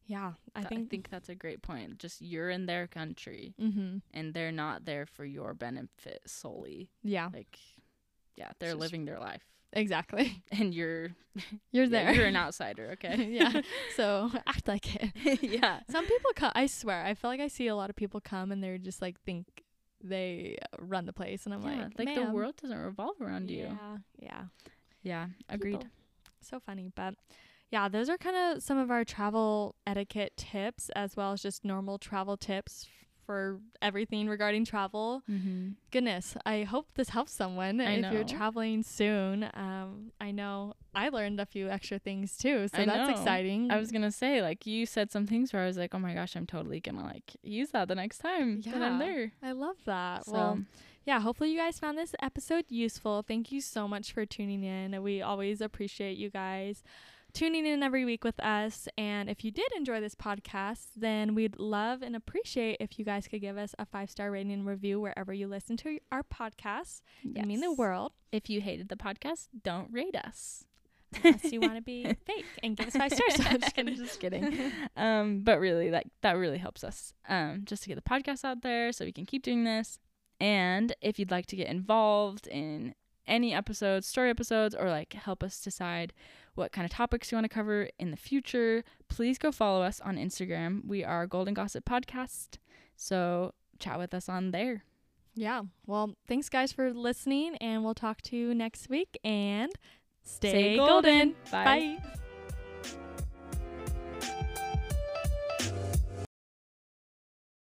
yeah 0.07 0.33
i 0.55 0.61
Th- 0.61 0.69
think, 0.69 0.87
I 0.87 0.89
think 0.89 1.11
that's 1.11 1.29
a 1.29 1.35
great 1.35 1.63
point. 1.63 1.99
Just 1.99 2.21
you're 2.23 2.51
in 2.51 2.67
their 2.67 2.87
country 2.87 3.55
mm-hmm 3.61 3.99
and 4.15 4.33
they're 4.35 4.53
not 4.53 4.85
there 4.85 5.05
for 5.07 5.25
your 5.25 5.53
benefit 5.55 6.23
solely. 6.27 6.91
yeah 7.03 7.29
Like, 7.33 7.59
yeah, 8.37 8.53
they're 8.59 8.75
living 8.75 9.05
their 9.07 9.19
life, 9.19 9.45
exactly 9.73 10.43
and 10.53 10.75
you're 10.75 11.11
you're 11.73 11.89
there 11.89 12.13
you're 12.13 12.27
an 12.27 12.37
outsider. 12.45 12.91
Okay. 12.93 13.29
yeah 13.31 13.61
so 13.97 14.31
act 14.47 14.67
like 14.69 14.95
it 15.25 15.43
yeah. 15.43 15.81
some 15.91 16.07
people 16.07 16.31
come 16.35 16.53
i 16.55 16.67
swear 16.67 17.05
i 17.05 17.15
feel 17.15 17.31
like 17.31 17.41
i 17.41 17.49
see 17.49 17.67
a 17.67 17.77
lot 17.77 17.91
of 17.91 17.97
people 17.97 18.21
come 18.21 18.53
and 18.53 18.63
they're 18.63 18.79
just 18.79 19.03
like 19.03 19.21
think 19.23 19.47
they 20.03 20.57
run 20.79 21.05
the 21.07 21.13
place 21.13 21.45
and 21.47 21.55
i'm 21.55 21.63
yeah, 21.63 21.89
like 21.99 22.07
like 22.07 22.15
the 22.15 22.31
world 22.31 22.55
doesn't 22.61 22.79
revolve 22.79 23.21
around 23.21 23.51
you. 23.51 23.65
yeah 23.67 23.97
yeah 24.19 24.43
Yeah, 25.03 25.27
agreed. 25.49 25.81
people. 25.81 25.91
So 26.41 26.61
funny, 26.61 26.91
but 26.95 27.15
yeah, 27.73 27.89
those 27.89 28.09
are 28.09 28.17
kind 28.19 28.37
of 28.37 28.63
some 28.63 28.79
of 28.79 28.91
our 28.91 29.05
travel 29.05 29.75
etiquette 29.87 30.37
tips 30.37 30.91
as 30.95 31.17
well 31.17 31.33
as 31.33 31.43
just 31.43 31.65
normal 31.65 31.99
travel 31.99 32.37
tips 32.37 32.87
for 33.27 33.59
everything 33.83 34.29
regarding 34.29 34.65
travel. 34.65 35.23
Mm-hmm. 35.31 35.71
Goodness, 35.91 36.37
I 36.47 36.63
hope 36.63 36.87
this 36.95 37.11
helps 37.11 37.33
someone 37.33 37.81
I 37.81 37.95
if 37.95 38.13
you're 38.13 38.25
traveling 38.25 38.83
soon. 38.83 39.45
Um, 39.53 40.13
I 40.21 40.31
know 40.31 40.75
I 40.95 41.09
learned 41.11 41.41
a 41.41 41.47
few 41.47 41.69
extra 41.69 41.99
things 41.99 42.37
too, 42.39 42.69
so 42.69 42.79
I 42.79 42.85
that's 42.87 43.09
know. 43.09 43.15
exciting. 43.15 43.71
I 43.71 43.77
was 43.79 43.91
gonna 43.91 44.13
say, 44.13 44.41
like, 44.41 44.65
you 44.67 44.87
said 44.87 45.11
some 45.11 45.27
things 45.27 45.53
where 45.53 45.63
I 45.63 45.67
was 45.67 45.77
like, 45.77 45.95
oh 45.95 45.99
my 45.99 46.15
gosh, 46.15 46.37
I'm 46.37 46.47
totally 46.47 46.81
gonna 46.81 47.05
like 47.05 47.37
use 47.43 47.71
that 47.71 47.89
the 47.89 47.95
next 47.97 48.19
time 48.19 48.63
that 48.63 48.81
I'm 48.81 48.99
Yeah. 49.01 49.07
there. 49.07 49.33
I 49.43 49.53
love 49.53 49.77
that. 49.85 50.25
So, 50.25 50.33
Well, 50.33 50.61
yeah, 51.05 51.21
hopefully 51.21 51.51
you 51.51 51.59
guys 51.59 51.79
found 51.79 51.99
this 51.99 52.15
episode 52.23 52.65
useful. 52.69 53.23
Thank 53.23 53.53
you 53.53 53.61
so 53.61 53.87
much 53.87 54.13
for 54.13 54.25
tuning 54.27 54.65
in. 54.65 55.03
We 55.03 55.23
always 55.23 55.61
appreciate 55.61 56.17
you 56.17 56.31
guys 56.31 56.83
tuning 57.37 57.67
in 57.67 57.83
every 57.83 58.07
week 58.07 58.25
with 58.25 58.41
us. 58.41 58.89
And 58.97 59.29
if 59.29 59.45
you 59.45 59.51
did 59.51 59.71
enjoy 59.77 60.01
this 60.01 60.15
podcast, 60.15 60.87
then 60.97 61.35
we'd 61.35 61.59
love 61.59 62.01
and 62.01 62.17
appreciate 62.17 62.79
if 62.81 62.99
you 62.99 63.05
guys 63.05 63.29
could 63.29 63.43
give 63.43 63.59
us 63.59 63.75
a 63.79 63.85
five 63.85 64.11
star 64.11 64.31
rating 64.31 64.53
and 64.53 64.67
review 64.67 64.99
wherever 64.99 65.35
you 65.35 65.47
listen 65.47 65.77
to 65.79 65.99
our 66.11 66.23
podcast. 66.23 67.03
It 67.23 67.45
mean 67.47 67.61
the 67.61 67.75
world. 67.75 68.13
If 68.33 68.49
you 68.49 68.63
hated 68.63 68.89
the 68.89 68.97
podcast, 68.97 69.49
don't 69.63 69.93
rate 69.93 70.17
us. 70.17 70.65
Unless 71.23 71.53
you 71.53 71.61
want 71.61 71.75
to 71.77 71.83
be 71.83 72.05
fake 72.27 72.47
and 72.63 72.75
give 72.75 72.89
us 72.89 72.97
five 72.97 73.13
stars. 73.13 73.39
I'm 73.47 73.61
just 73.61 73.75
kidding. 73.75 73.97
Just 74.07 74.19
kidding. 74.19 74.73
um, 74.97 75.41
but 75.45 75.61
really, 75.61 75.91
like 75.91 76.07
that 76.23 76.39
really 76.39 76.59
helps 76.59 76.83
us. 76.83 77.13
Um, 77.29 77.63
just 77.65 77.83
to 77.83 77.89
get 77.91 77.97
the 77.97 78.03
podcast 78.03 78.45
out 78.45 78.63
there, 78.63 78.93
so 78.93 79.05
we 79.05 79.13
can 79.13 79.27
keep 79.27 79.43
doing 79.43 79.65
this. 79.65 79.99
And 80.41 80.95
if 81.03 81.19
you'd 81.19 81.31
like 81.31 81.47
to 81.47 81.57
get 81.57 81.69
involved 81.69 82.47
in 82.47 82.95
any 83.27 83.53
episodes, 83.55 84.07
story 84.07 84.31
episodes, 84.31 84.75
or 84.75 84.89
like 84.91 85.13
help 85.13 85.43
us 85.43 85.61
decide 85.61 86.13
what 86.57 86.73
kind 86.73 86.85
of 86.85 86.91
topics 86.91 87.31
you 87.31 87.37
want 87.37 87.45
to 87.45 87.49
cover 87.49 87.89
in 87.99 88.11
the 88.11 88.17
future, 88.17 88.83
please 89.09 89.39
go 89.39 89.53
follow 89.53 89.83
us 89.83 90.01
on 90.01 90.17
Instagram. 90.17 90.87
We 90.87 91.05
are 91.05 91.27
Golden 91.27 91.55
Gossip 91.55 91.85
Podcast. 91.85 92.59
So 92.97 93.53
chat 93.79 93.99
with 93.99 94.15
us 94.15 94.29
on 94.29 94.51
there. 94.51 94.85
Yeah. 95.35 95.63
Well, 95.87 96.15
thanks 96.27 96.49
guys 96.49 96.73
for 96.73 96.93
listening, 96.93 97.57
and 97.57 97.85
we'll 97.85 97.95
talk 97.95 98.23
to 98.23 98.37
you 98.37 98.55
next 98.55 98.89
week. 98.89 99.19
And 99.23 99.71
stay, 100.25 100.49
Stay 100.51 100.77
golden. 100.77 101.03
golden. 101.03 101.37
Bye. 101.51 101.99
Bye. 102.05 102.26